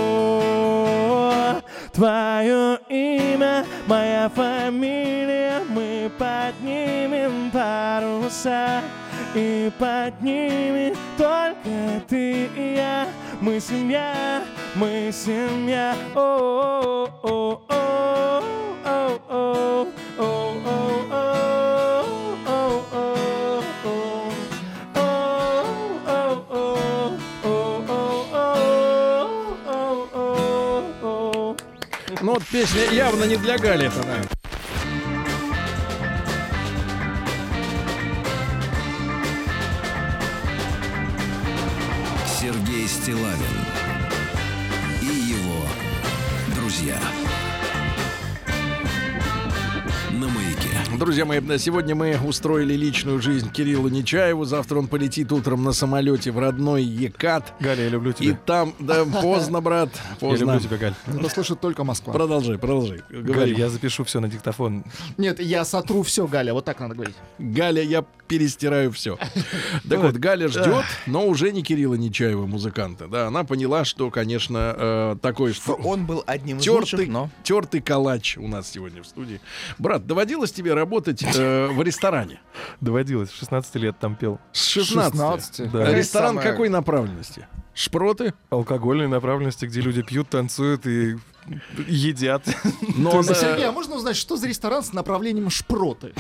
Твое 1.95 2.81
имя, 2.89 3.65
моя 3.87 4.29
фамилия, 4.29 5.61
мы 5.69 6.11
поднимем 6.19 7.53
паруса 7.53 8.83
и 9.33 9.71
поднимем 9.79 10.97
только 11.17 12.03
ты 12.09 12.47
и 12.57 12.75
я. 12.75 13.07
Мы 13.41 13.61
семья, 13.61 14.43
мы 14.75 15.11
семья. 15.13 15.95
Ну 16.15 16.35
вот 32.35 32.45
песня 32.47 32.91
явно 32.91 33.25
не 33.25 33.37
для 33.37 33.57
Гали 33.57 33.87
это, 33.87 34.03
да. 34.03 34.17
Сергей 42.41 42.89
Стилавин 42.89 43.39
и 45.01 45.07
его 45.07 45.65
друзья. 46.57 46.99
Друзья 50.99 51.25
мои, 51.25 51.41
сегодня 51.59 51.97
мы 51.97 52.17
устроили 52.25 52.75
личную 52.75 53.21
жизнь 53.21 53.51
Кириллу 53.51 53.89
Нечаеву. 53.89 54.45
Завтра 54.45 54.79
он 54.79 54.87
полетит 54.87 55.33
утром 55.33 55.65
на 55.65 55.73
самолете 55.73 56.31
в 56.31 56.39
родной 56.39 56.85
Екат. 56.85 57.53
Галя, 57.59 57.85
я 57.85 57.89
люблю 57.89 58.13
И 58.13 58.15
тебя. 58.15 58.39
там, 58.47 58.75
да, 58.79 59.05
поздно, 59.23 59.61
брат, 59.61 59.91
Я 59.95 60.17
поздно. 60.17 60.53
люблю 60.53 60.61
тебя, 60.61 60.77
Галь. 60.77 60.95
Это 61.07 61.29
слышит 61.29 61.61
только 61.61 61.83
Москва. 61.83 62.13
Продолжай, 62.13 62.59
продолжай. 62.59 63.01
Говори. 63.11 63.55
я 63.55 63.71
запишу 63.71 64.05
все 64.05 64.21
на 64.21 64.29
диктофон. 64.29 64.85
Нет, 65.19 65.41
я 65.41 65.65
сотру 65.65 66.03
все, 66.03 66.29
Галя, 66.29 66.55
вот 66.55 66.65
так 66.65 66.79
надо 66.79 66.95
говорить. 66.95 67.17
Галя, 67.39 67.83
я 67.83 68.05
перестираю 68.29 68.93
все. 68.93 69.19
Так 69.89 70.01
вот, 70.01 70.15
Галя 70.17 70.49
ждет, 70.49 70.85
но 71.07 71.27
уже 71.27 71.53
не 71.53 71.63
Кирилла 71.63 71.95
Нечаева, 71.95 72.47
музыканта. 72.47 73.07
Да, 73.09 73.27
она 73.27 73.45
поняла, 73.45 73.85
что, 73.85 74.11
конечно, 74.11 74.75
э, 74.77 75.17
такой 75.21 75.53
Что 75.53 75.75
он 75.75 76.07
был 76.07 76.23
одним 76.27 76.59
из 76.59 76.67
лучших, 76.69 77.07
но... 77.09 77.31
тертый 77.43 77.81
калач 77.81 78.39
у 78.39 78.49
нас 78.49 78.71
сегодня 78.71 79.03
в 79.03 79.07
студии. 79.07 79.41
Брат, 79.79 80.07
доводилось 80.07 80.53
тебе 80.53 80.73
работать 80.73 80.84
э, 81.37 81.69
в 81.69 81.83
ресторане? 81.83 82.41
Доводилось, 82.81 83.31
в 83.31 83.37
16 83.39 83.75
лет 83.77 83.99
там 83.99 84.17
пел. 84.17 84.39
С 84.53 84.67
16. 84.67 85.13
16. 85.13 85.71
Да. 85.73 85.93
Ресторан 85.95 86.37
Самое- 86.37 86.51
какой 86.51 86.69
направленности? 86.69 87.47
Шпроты? 87.75 88.35
Алкогольной 88.51 89.09
направленности, 89.09 89.67
где 89.67 89.81
люди 89.81 90.03
пьют, 90.03 90.29
танцуют 90.29 90.87
и 90.87 91.17
едят. 91.89 92.45
Но 92.97 93.17
есть, 93.19 93.31
э, 93.31 93.35
Сергей, 93.35 93.67
а 93.67 93.73
можно 93.73 93.97
узнать, 93.97 94.17
что 94.17 94.37
за 94.37 94.47
ресторан 94.47 94.83
с 94.85 94.93
направлением 94.93 95.51
шпроты? 95.51 96.13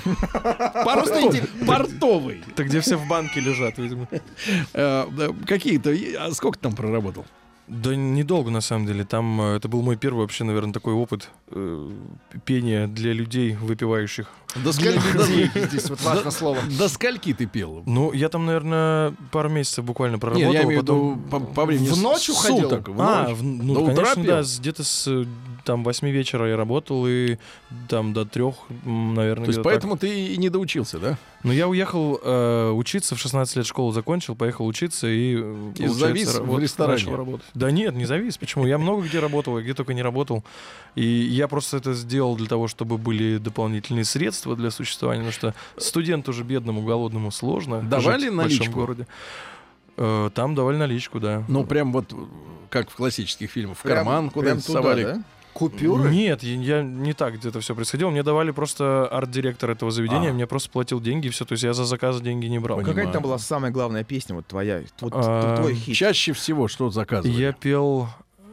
Портовый. 1.67 2.43
Это 2.49 2.65
где 2.65 2.81
все 2.81 2.97
в 2.97 3.07
банке 3.07 3.41
лежат, 3.41 3.79
видимо. 3.79 4.09
Э, 4.73 5.07
Какие-то. 5.47 5.95
А 6.19 6.33
сколько 6.33 6.59
там 6.59 6.75
проработал? 6.75 7.25
Да 7.83 7.97
недолго, 7.97 8.51
на 8.51 8.61
самом 8.61 8.87
деле. 8.87 9.05
Там 9.05 9.41
э, 9.41 9.57
это 9.57 9.69
был 9.69 9.83
мой 9.83 9.97
первый 9.97 10.21
вообще, 10.21 10.45
наверное, 10.45 10.73
такой 10.73 10.95
опыт 10.95 11.31
э, 11.49 11.91
пения 12.45 12.87
для 12.87 13.13
людей, 13.13 13.57
выпивающих. 13.57 14.29
До 14.63 14.73
скольки. 14.73 15.67
Здесь 15.69 15.91
вот 15.91 16.01
важно 16.03 16.25
до- 16.25 16.31
слово. 16.31 16.59
До 16.79 16.89
скольки 16.89 17.33
ты 17.35 17.47
пел? 17.47 17.83
Ну, 17.87 18.13
я 18.13 18.29
там, 18.29 18.47
наверное, 18.47 19.15
пару 19.33 19.49
месяцев 19.49 19.85
буквально 19.85 20.19
проработал. 20.19 20.53
Нет, 20.53 20.61
я 20.61 20.67
имею 20.67 20.81
в 20.81 20.83
виду 20.83 21.19
по, 21.31 21.65
времени 21.65 21.89
В 21.89 22.01
ночь 22.01 22.29
уходил? 22.29 22.71
а, 22.99 23.35
ну, 23.41 23.87
конечно, 23.87 24.25
да, 24.25 24.43
где-то 24.43 24.85
с 24.85 25.09
э, 25.09 25.25
там 25.65 25.83
8 25.85 26.09
вечера 26.11 26.49
я 26.49 26.57
работал, 26.57 27.07
и 27.07 27.39
там 27.89 28.13
до 28.13 28.25
трех, 28.25 28.55
наверное, 28.85 29.47
То 29.47 29.51
есть 29.51 29.59
где-то 29.59 29.63
так. 29.63 29.65
поэтому 29.65 29.97
ты 29.97 30.27
и 30.35 30.37
не 30.37 30.49
доучился, 30.51 30.99
да? 30.99 31.19
Ну, 31.43 31.53
я 31.53 31.69
уехал 31.69 32.19
э, 32.23 32.71
учиться, 32.71 33.15
в 33.15 33.19
16 33.19 33.57
лет 33.57 33.67
школу 33.67 33.93
закончил, 33.93 34.35
поехал 34.35 34.67
учиться 34.67 35.07
и... 35.09 35.37
э, 35.37 35.73
И 35.77 35.87
завис 35.89 36.37
ра- 36.37 36.43
в 36.43 36.47
вот 36.47 36.61
ресторане. 36.63 36.99
начал 36.99 37.17
работать. 37.17 37.47
Да 37.55 37.71
нет, 37.71 37.95
не 37.95 38.05
завис. 38.07 38.39
Почему? 38.39 38.67
Я 38.67 38.79
много 38.79 39.03
где 39.03 39.19
работал, 39.21 39.59
я 39.59 39.65
где 39.65 39.75
только 39.75 39.95
не 39.95 40.03
работал. 40.03 40.45
И 40.95 41.05
я 41.05 41.49
просто 41.49 41.77
это 41.79 41.93
сделал 41.95 42.37
для 42.37 42.47
того, 42.47 42.69
чтобы 42.69 42.97
были 42.99 43.39
дополнительные 43.39 44.05
средства 44.05 44.55
для 44.57 44.71
существования, 44.71 45.23
потому 45.29 45.33
что 45.33 45.55
студенту 45.81 46.31
уже 46.31 46.45
бедному, 46.45 46.83
голодному 46.83 47.31
сложно 47.31 47.83
Давали 47.83 48.23
жить 48.23 48.31
в 48.33 48.35
наличку? 48.37 48.65
большом 48.65 48.75
городе. 48.81 49.07
Э, 49.97 50.31
Там 50.35 50.55
давали 50.55 50.77
наличку, 50.77 51.21
да. 51.21 51.45
Ну, 51.49 51.65
прям 51.65 51.93
вот 51.93 52.13
э, 52.13 52.17
как 52.71 52.91
в 52.91 52.95
классических 52.97 53.51
фильмах, 53.51 53.77
в 53.79 53.83
Прям- 53.83 53.97
карман 53.99 54.31
туда, 54.31 54.59
совали. 54.61 55.05
да? 55.05 55.23
Купюры? 55.55 56.11
Нет, 56.11 56.43
я, 56.43 56.79
я 56.79 56.83
не 56.83 57.13
так 57.15 57.35
где-то 57.37 57.61
все 57.61 57.75
происходило. 57.75 58.11
Мне 58.11 58.23
давали 58.23 58.51
просто 58.51 59.07
арт-директор 59.07 59.71
этого 59.71 59.91
заведения, 59.91 60.31
А. 60.31 60.33
мне 60.35 60.47
просто 60.47 60.69
платил 60.69 61.01
деньги 61.01 61.29
и 61.29 61.31
все. 61.31 61.45
То 61.45 61.53
есть 61.53 61.63
я 61.65 61.73
за 61.73 61.85
заказы 61.85 62.23
деньги 62.23 62.47
не 62.47 62.59
брал. 62.59 62.79
Понимаю. 62.79 62.97
Какая 62.97 63.13
там 63.13 63.23
была 63.23 63.39
самая 63.39 63.71
главная 63.71 64.05
песня, 64.05 64.35
вот 64.35 64.47
твоя, 64.47 64.83
вот 65.01 65.13
А, 65.17 65.57
твой 65.59 65.75
хит? 65.75 65.95
Чаще 65.97 66.33
всего 66.33 66.69
что 66.69 66.91
заказывали? 66.91 67.41
Я 67.41 67.53
пел 67.53 68.09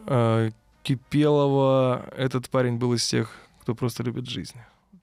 э, 0.05 0.51
Кипелова. 0.83 2.05
Этот 2.15 2.49
парень 2.49 2.77
был 2.77 2.93
из 2.93 3.05
тех, 3.07 3.31
кто 3.61 3.75
просто 3.75 4.03
любит 4.03 4.27
жизнь. 4.29 4.55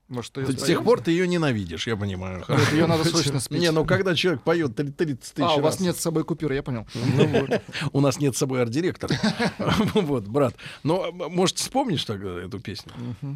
Может, 0.09 0.33
Ты- 0.33 0.53
С 0.59 0.63
тех 0.63 0.83
пор 0.85 1.03
ты 1.03 1.11
ее 1.11 1.29
ненавидишь, 1.29 1.87
я 1.87 1.95
понимаю. 1.95 2.43
Её 2.73 2.87
надо 2.87 3.05
срочно 3.05 3.41
спеть. 3.41 3.61
Не, 3.61 3.71
ну 3.71 3.85
когда 3.85 4.15
человек 4.15 4.43
поет 4.43 4.75
30 4.75 5.35
тысяч 5.35 5.35
А, 5.39 5.57
у 5.57 5.61
вас 5.61 5.75
раз. 5.75 5.81
нет 5.81 5.97
с 5.97 6.01
собой 6.01 6.25
купюры, 6.25 6.55
я 6.55 6.63
понял. 6.63 6.87
Ну. 6.95 7.47
У 7.93 8.01
нас 8.01 8.19
нет 8.19 8.35
с 8.35 8.39
собой 8.39 8.63
арт-директора. 8.63 9.15
Вот, 9.95 10.27
брат. 10.27 10.55
Но 10.83 11.13
может 11.13 11.59
вспомнишь 11.59 12.05
тогда 12.07 12.41
эту 12.41 12.59
песню? 12.59 12.93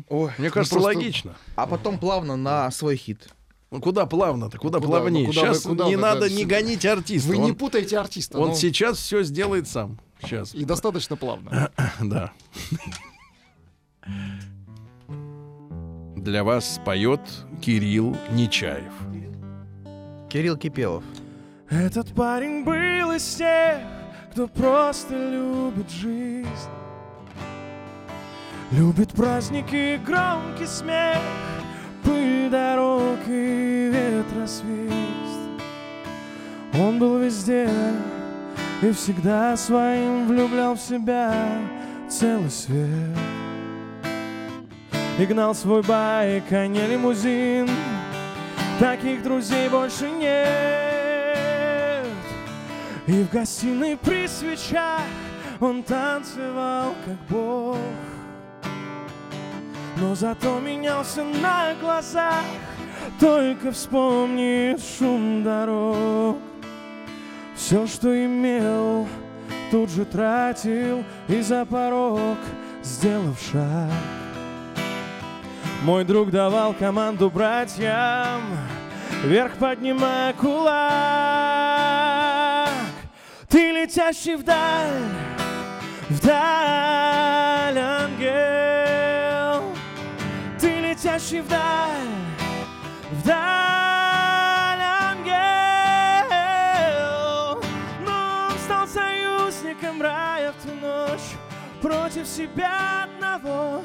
Ой, 0.09 0.32
Мне 0.39 0.49
ну 0.49 0.55
кажется, 0.55 0.78
логично. 0.78 1.36
А 1.57 1.66
потом 1.66 1.99
плавно 1.99 2.36
на 2.36 2.70
свой 2.70 2.97
хит. 2.97 3.28
Ну 3.70 3.81
куда 3.81 4.07
плавно-то, 4.07 4.57
куда, 4.59 4.78
Куда? 4.78 4.89
плавнее? 4.89 5.27
Ну, 5.27 5.32
куда 5.32 5.40
вы- 5.43 5.55
сейчас 5.55 5.62
куда 5.62 5.85
не 5.86 5.97
вы, 5.97 6.03
надо 6.03 6.31
не 6.31 6.44
гонить 6.47 6.86
артиста. 6.86 7.28
Вы 7.28 7.36
он, 7.39 7.44
не 7.44 7.53
путаете 7.53 7.99
артиста. 7.99 8.39
он 8.39 8.49
ну, 8.51 8.55
сейчас 8.55 8.99
все 8.99 9.23
сделает 9.23 9.69
сам. 9.69 9.99
Сейчас. 10.23 10.55
И 10.55 10.65
достаточно 10.65 11.16
плавно. 11.16 11.70
Да. 12.01 12.32
Для 16.23 16.44
вас 16.44 16.81
поет 16.85 17.20
Кирилл 17.61 18.16
Нечаев. 18.31 18.93
Кирилл 20.28 20.57
Кипелов. 20.57 21.03
Этот 21.69 22.15
парень 22.15 22.62
был 22.62 23.11
из 23.11 23.35
тех, 23.35 23.78
кто 24.31 24.47
просто 24.47 25.15
любит 25.15 25.90
жизнь. 25.90 26.70
Любит 28.70 29.11
праздники, 29.11 30.01
громкий 30.07 30.66
смех, 30.66 31.19
пыль 32.05 32.49
дорог 32.49 33.19
и 33.27 33.90
ветросвист. 33.93 34.94
Он 36.78 37.01
был 37.01 37.19
везде 37.19 37.69
и 38.81 38.93
всегда 38.93 39.57
своим 39.57 40.28
влюблял 40.28 40.77
в 40.77 40.81
себя 40.81 41.35
целый 42.09 42.49
свет. 42.49 43.19
И 45.18 45.26
гнал 45.26 45.55
свой 45.55 45.82
байк, 45.82 46.44
а 46.52 46.66
не 46.66 46.86
лимузин. 46.86 47.68
Таких 48.80 49.22
друзей 49.22 49.68
больше 49.68 50.10
нет. 50.10 52.06
И 53.06 53.22
в 53.22 53.30
гостиной 53.30 53.97
при 53.97 54.26
свечах 54.26 55.02
он 55.60 55.82
танцевал 55.82 56.94
как 57.05 57.16
бог. 57.28 57.76
Но 59.97 60.14
зато 60.14 60.59
менялся 60.60 61.22
на 61.22 61.74
глазах, 61.80 62.44
только 63.20 63.70
вспомни 63.70 64.76
шум 64.98 65.44
дорог. 65.44 66.39
Все, 67.55 67.86
что 67.86 68.09
имел, 68.24 69.06
тут 69.70 69.90
же 69.90 70.05
тратил 70.05 71.05
и 71.28 71.40
за 71.43 71.64
порог 71.66 72.39
сделав 72.82 73.40
шаг. 73.40 74.22
Мой 75.85 76.05
друг 76.05 76.31
давал 76.31 76.75
команду 76.75 77.29
братьям, 77.29 78.41
вверх 79.25 79.57
поднимая 79.57 80.33
кулак. 80.33 80.71
Ты 83.49 83.73
летящий 83.73 84.37
вдаль, 84.37 85.03
вдаль, 86.09 87.79
ангел. 87.79 89.65
Ты 90.61 90.79
летящий 90.79 91.41
вдаль, 91.41 92.07
вдаль, 93.11 94.83
ангел. 95.01 95.35
Но 98.07 98.51
он 98.51 98.59
стал 98.65 98.87
союзником 98.87 100.01
рая 100.01 100.53
в 100.53 100.63
ту 100.63 100.75
ночь 100.81 101.35
против 101.81 102.29
себя 102.29 103.03
одного. 103.03 103.83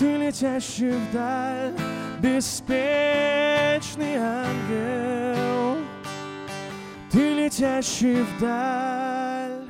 Ты 0.00 0.16
летящий 0.16 0.92
вдаль, 0.92 1.74
беспечный 2.22 4.16
ангел. 4.16 5.76
Ты 7.12 7.34
летящий 7.34 8.22
вдаль, 8.22 9.66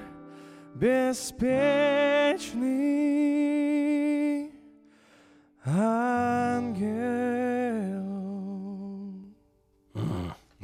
беспечный 3.51 4.52
ангел. 5.65 6.94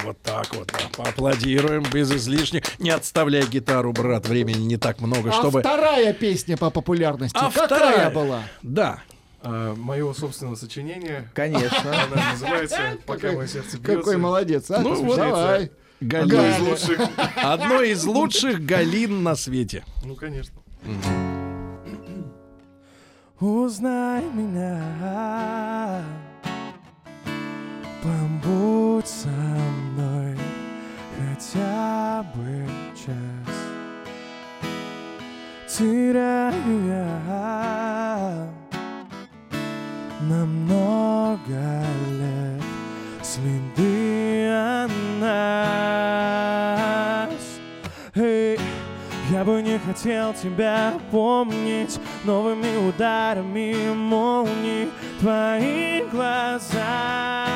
Вот 0.05 0.22
так 0.22 0.55
вот. 0.55 0.68
да. 0.68 0.78
Поаплодируем 0.97 1.82
без 1.93 2.12
излишних. 2.12 2.78
Не 2.78 2.90
отставляй 2.90 3.44
гитару, 3.48 3.93
брат. 3.93 4.28
Времени 4.28 4.62
не 4.62 4.76
так 4.76 5.01
много, 5.01 5.30
А 5.30 5.32
чтобы... 5.32 5.59
вторая 5.59 6.12
песня 6.12 6.56
по 6.56 6.70
популярности 6.70 7.36
А 7.36 7.51
какая 7.51 7.66
вторая? 7.66 8.10
была? 8.10 8.44
Да. 8.62 9.02
Мое 9.77 10.12
собственное 10.12 10.56
сочинение. 10.56 11.31
Конечно. 11.35 11.90
Она 11.90 12.32
называется 12.32 12.98
«Пока 13.06 13.32
мое 13.32 13.47
сердце 13.47 13.78
бьется». 13.78 13.97
Какой 13.97 14.16
молодец, 14.16 14.70
а? 14.70 14.81
Ну 14.81 14.94
вот, 15.02 15.16
Давай. 15.16 15.70
Галина. 16.01 16.31
Галя. 16.31 16.51
из 16.51 16.60
лучших. 16.60 17.01
Одно 17.36 17.82
из 17.82 18.05
лучших 18.05 18.64
Галин 18.64 19.23
на 19.23 19.35
свете. 19.35 19.85
Ну, 20.05 20.14
конечно. 20.14 20.60
Узнай 23.39 24.24
меня, 24.32 26.02
побудь 28.02 29.06
со 29.06 29.28
мной 29.28 30.39
хотя 31.18 32.24
бы 32.35 32.66
час. 32.94 33.55
Теряю 35.68 36.86
я 36.86 38.48
на 40.20 40.47
много 40.47 41.84
лет 42.10 42.62
следы 43.22 44.48
о 44.51 44.88
нас. 45.20 46.47
Эй, 48.14 48.59
я 49.30 49.44
бы 49.44 49.60
не 49.60 49.78
хотел 49.78 50.32
тебя 50.34 50.94
помнить 51.10 52.01
новыми 52.24 52.76
ударами 52.88 53.93
молний 53.94 54.88
твои 55.20 56.02
глаза. 56.10 57.47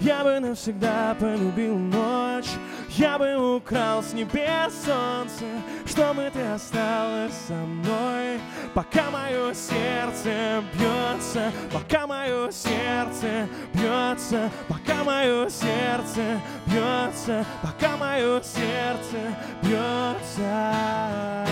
Я 0.00 0.24
бы 0.24 0.40
навсегда 0.40 1.14
полюбил 1.18 1.76
ночь, 1.76 2.50
я 2.98 3.18
бы 3.18 3.56
украл 3.56 4.02
с 4.02 4.12
небес 4.12 4.72
солнце, 4.84 5.44
чтобы 5.84 6.30
ты 6.32 6.40
осталась 6.40 7.34
со 7.46 7.54
мной, 7.54 8.40
пока 8.74 9.10
мое 9.10 9.52
сердце 9.54 10.64
бьется, 10.72 11.52
пока 11.72 12.06
мое 12.06 12.50
сердце 12.50 13.48
бьется, 13.74 14.50
пока 14.68 15.04
мое 15.04 15.48
сердце 15.50 16.40
бьется, 16.66 17.44
пока 17.62 17.96
мое 17.96 18.40
сердце 18.42 19.34
бьется. 19.62 21.46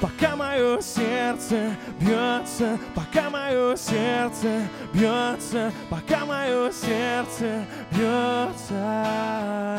Пока 0.00 0.36
мое 0.36 0.80
сердце 0.80 1.76
бьется, 2.00 2.78
пока 2.94 3.30
мое 3.30 3.76
сердце 3.76 4.68
бьется, 4.92 5.72
пока 5.90 6.24
мое 6.24 6.70
сердце 6.70 7.64
бьется, 7.90 9.78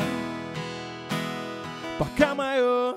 пока 1.98 2.34
мое 2.34 2.96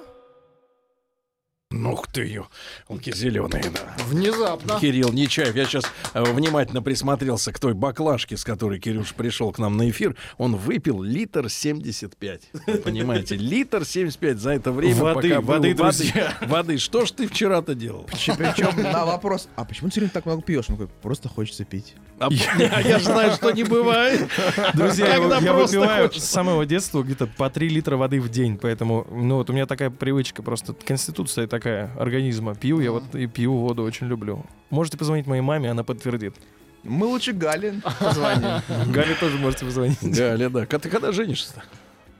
Ну, 1.83 1.91
ух 1.91 2.07
ты 2.07 2.21
ее. 2.21 2.47
Он 2.87 3.01
зеленый, 3.03 3.61
да. 3.63 3.93
Внезапно. 4.05 4.79
Кирилл 4.79 5.11
Нечаев. 5.11 5.53
Я 5.53 5.65
сейчас 5.65 5.83
внимательно 6.13 6.81
присмотрелся 6.81 7.51
к 7.51 7.59
той 7.59 7.73
баклажке, 7.73 8.37
с 8.37 8.45
которой 8.45 8.79
Кирюш 8.79 9.13
пришел 9.13 9.51
к 9.51 9.59
нам 9.59 9.75
на 9.75 9.89
эфир. 9.89 10.15
Он 10.37 10.55
выпил 10.55 11.03
литр 11.03 11.49
75. 11.49 12.41
Вы 12.67 12.73
Понимаете, 12.77 13.35
литр 13.35 13.83
75 13.83 14.37
за 14.37 14.51
это 14.51 14.71
время. 14.71 14.95
Воды, 14.95 15.29
пока 15.29 15.41
был 15.41 15.53
воды, 15.55 15.73
друзья. 15.73 16.37
Воды. 16.47 16.77
Что 16.77 17.05
ж 17.05 17.11
ты 17.11 17.27
вчера-то 17.27 17.75
делал? 17.75 18.07
Причем 18.09 18.81
на 18.81 19.05
вопрос, 19.05 19.49
а 19.57 19.65
почему 19.65 19.89
ты 19.89 20.07
так 20.07 20.25
много 20.25 20.41
пьешь? 20.41 20.69
Он 20.69 20.75
говорит, 20.75 20.95
просто 21.01 21.27
хочется 21.27 21.65
пить. 21.65 21.95
А, 22.19 22.29
я, 22.31 22.79
я 22.79 22.99
же 22.99 23.05
знаю, 23.05 23.33
что 23.33 23.51
не 23.51 23.65
бывает. 23.65 24.29
Друзья, 24.73 25.07
я, 25.07 25.19
Когда 25.19 25.39
я 25.39 25.51
просто 25.51 25.79
выпиваю 25.79 26.07
хочется. 26.07 26.27
с 26.27 26.31
самого 26.31 26.65
детства 26.65 27.03
где-то 27.03 27.27
по 27.27 27.49
3 27.49 27.67
литра 27.67 27.97
воды 27.97 28.21
в 28.21 28.29
день, 28.29 28.57
поэтому, 28.57 29.05
ну 29.11 29.35
вот 29.35 29.49
у 29.49 29.53
меня 29.53 29.65
такая 29.65 29.89
привычка, 29.89 30.41
просто 30.41 30.73
конституция 30.73 31.47
такая 31.47 31.72
организма. 31.97 32.55
Пью 32.55 32.79
я 32.79 32.91
вот 32.91 33.15
и 33.15 33.27
пью 33.27 33.53
воду, 33.55 33.83
очень 33.83 34.07
люблю. 34.07 34.45
Можете 34.69 34.97
позвонить 34.97 35.27
моей 35.27 35.41
маме, 35.41 35.71
она 35.71 35.83
подтвердит. 35.83 36.35
Мы 36.83 37.05
лучше 37.07 37.31
Гале 37.31 37.81
позвоним. 37.99 38.61
Галя 38.91 39.15
тоже 39.19 39.37
можете 39.37 39.65
позвонить. 39.65 39.99
Галя, 40.01 40.49
да. 40.49 40.65
Ты 40.65 40.89
когда 40.89 41.11
женишься-то? 41.11 41.63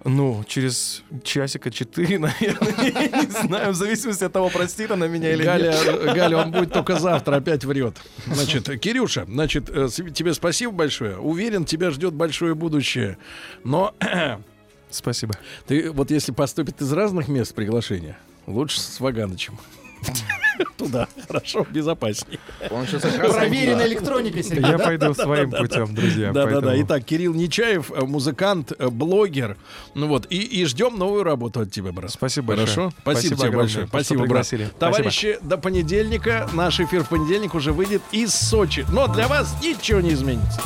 Ну, 0.05 0.43
через 0.47 1.01
часика 1.23 1.71
четыре, 1.71 2.19
наверное, 2.19 2.91
я 2.91 3.21
не 3.21 3.29
знаю, 3.29 3.71
в 3.71 3.75
зависимости 3.75 4.23
от 4.23 4.33
того, 4.33 4.49
простит 4.49 4.91
она 4.91 5.07
меня 5.07 5.31
или 5.31 5.43
Галя, 5.43 5.71
нет. 5.71 6.13
Галя, 6.13 6.37
он 6.37 6.51
будет 6.51 6.73
только 6.73 6.97
завтра, 6.97 7.37
опять 7.37 7.63
врет. 7.63 7.95
Значит, 8.25 8.69
Кирюша, 8.81 9.25
значит, 9.25 9.69
э, 9.69 9.87
тебе 9.89 10.33
спасибо 10.33 10.73
большое. 10.73 11.17
Уверен, 11.17 11.63
тебя 11.63 11.89
ждет 11.91 12.13
большое 12.13 12.53
будущее. 12.53 13.17
Но 13.63 13.95
Спасибо. 14.89 15.33
ты 15.67 15.89
вот 15.89 16.11
если 16.11 16.33
поступит 16.33 16.81
из 16.81 16.91
разных 16.91 17.29
мест 17.29 17.55
приглашение, 17.55 18.17
лучше 18.47 18.79
с 18.79 18.99
Ваганычем. 18.99 19.57
Туда, 20.77 21.07
хорошо, 21.27 21.65
безопаснее. 21.69 22.39
Он 22.69 22.85
сейчас. 22.85 23.01
Проверенной 23.03 23.87
электроникой, 23.87 24.43
Сергей. 24.43 24.69
Я 24.69 24.77
пойду 24.77 25.13
своим 25.13 25.51
путем, 25.51 25.93
друзья. 25.93 26.31
Да-да-да. 26.31 26.79
Итак, 26.81 27.03
Кирилл 27.03 27.33
Нечаев, 27.33 27.91
э, 27.91 28.01
музыкант, 28.01 28.71
э, 28.77 28.89
блогер. 28.89 29.57
Ну 29.95 30.07
вот, 30.07 30.27
и, 30.29 30.41
и 30.41 30.65
ждем 30.65 30.97
новую 30.97 31.23
работу 31.23 31.61
от 31.61 31.71
тебя, 31.71 31.91
брат. 31.91 32.11
Спасибо 32.11 32.55
Хорошо? 32.55 32.65
большое. 32.65 32.91
Спасибо, 33.01 33.11
Спасибо 33.11 33.35
тебе 33.35 33.47
огромное, 33.47 33.65
большое. 33.65 33.87
Спасибо, 33.87 34.25
брат. 34.25 34.79
Товарищи, 34.79 35.39
до 35.41 35.57
понедельника. 35.57 36.49
Наш 36.53 36.79
эфир 36.79 37.03
в 37.03 37.09
понедельник 37.09 37.55
уже 37.55 37.73
выйдет 37.73 38.01
из 38.11 38.33
Сочи. 38.33 38.85
Но 38.91 39.07
для 39.07 39.27
вас 39.27 39.55
ничего 39.61 40.01
не 40.01 40.13
изменится. 40.13 40.61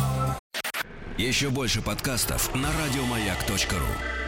Еще 1.17 1.49
больше 1.49 1.81
подкастов 1.81 2.53
на 2.53 2.69
радиомаяк.ру. 2.71 4.26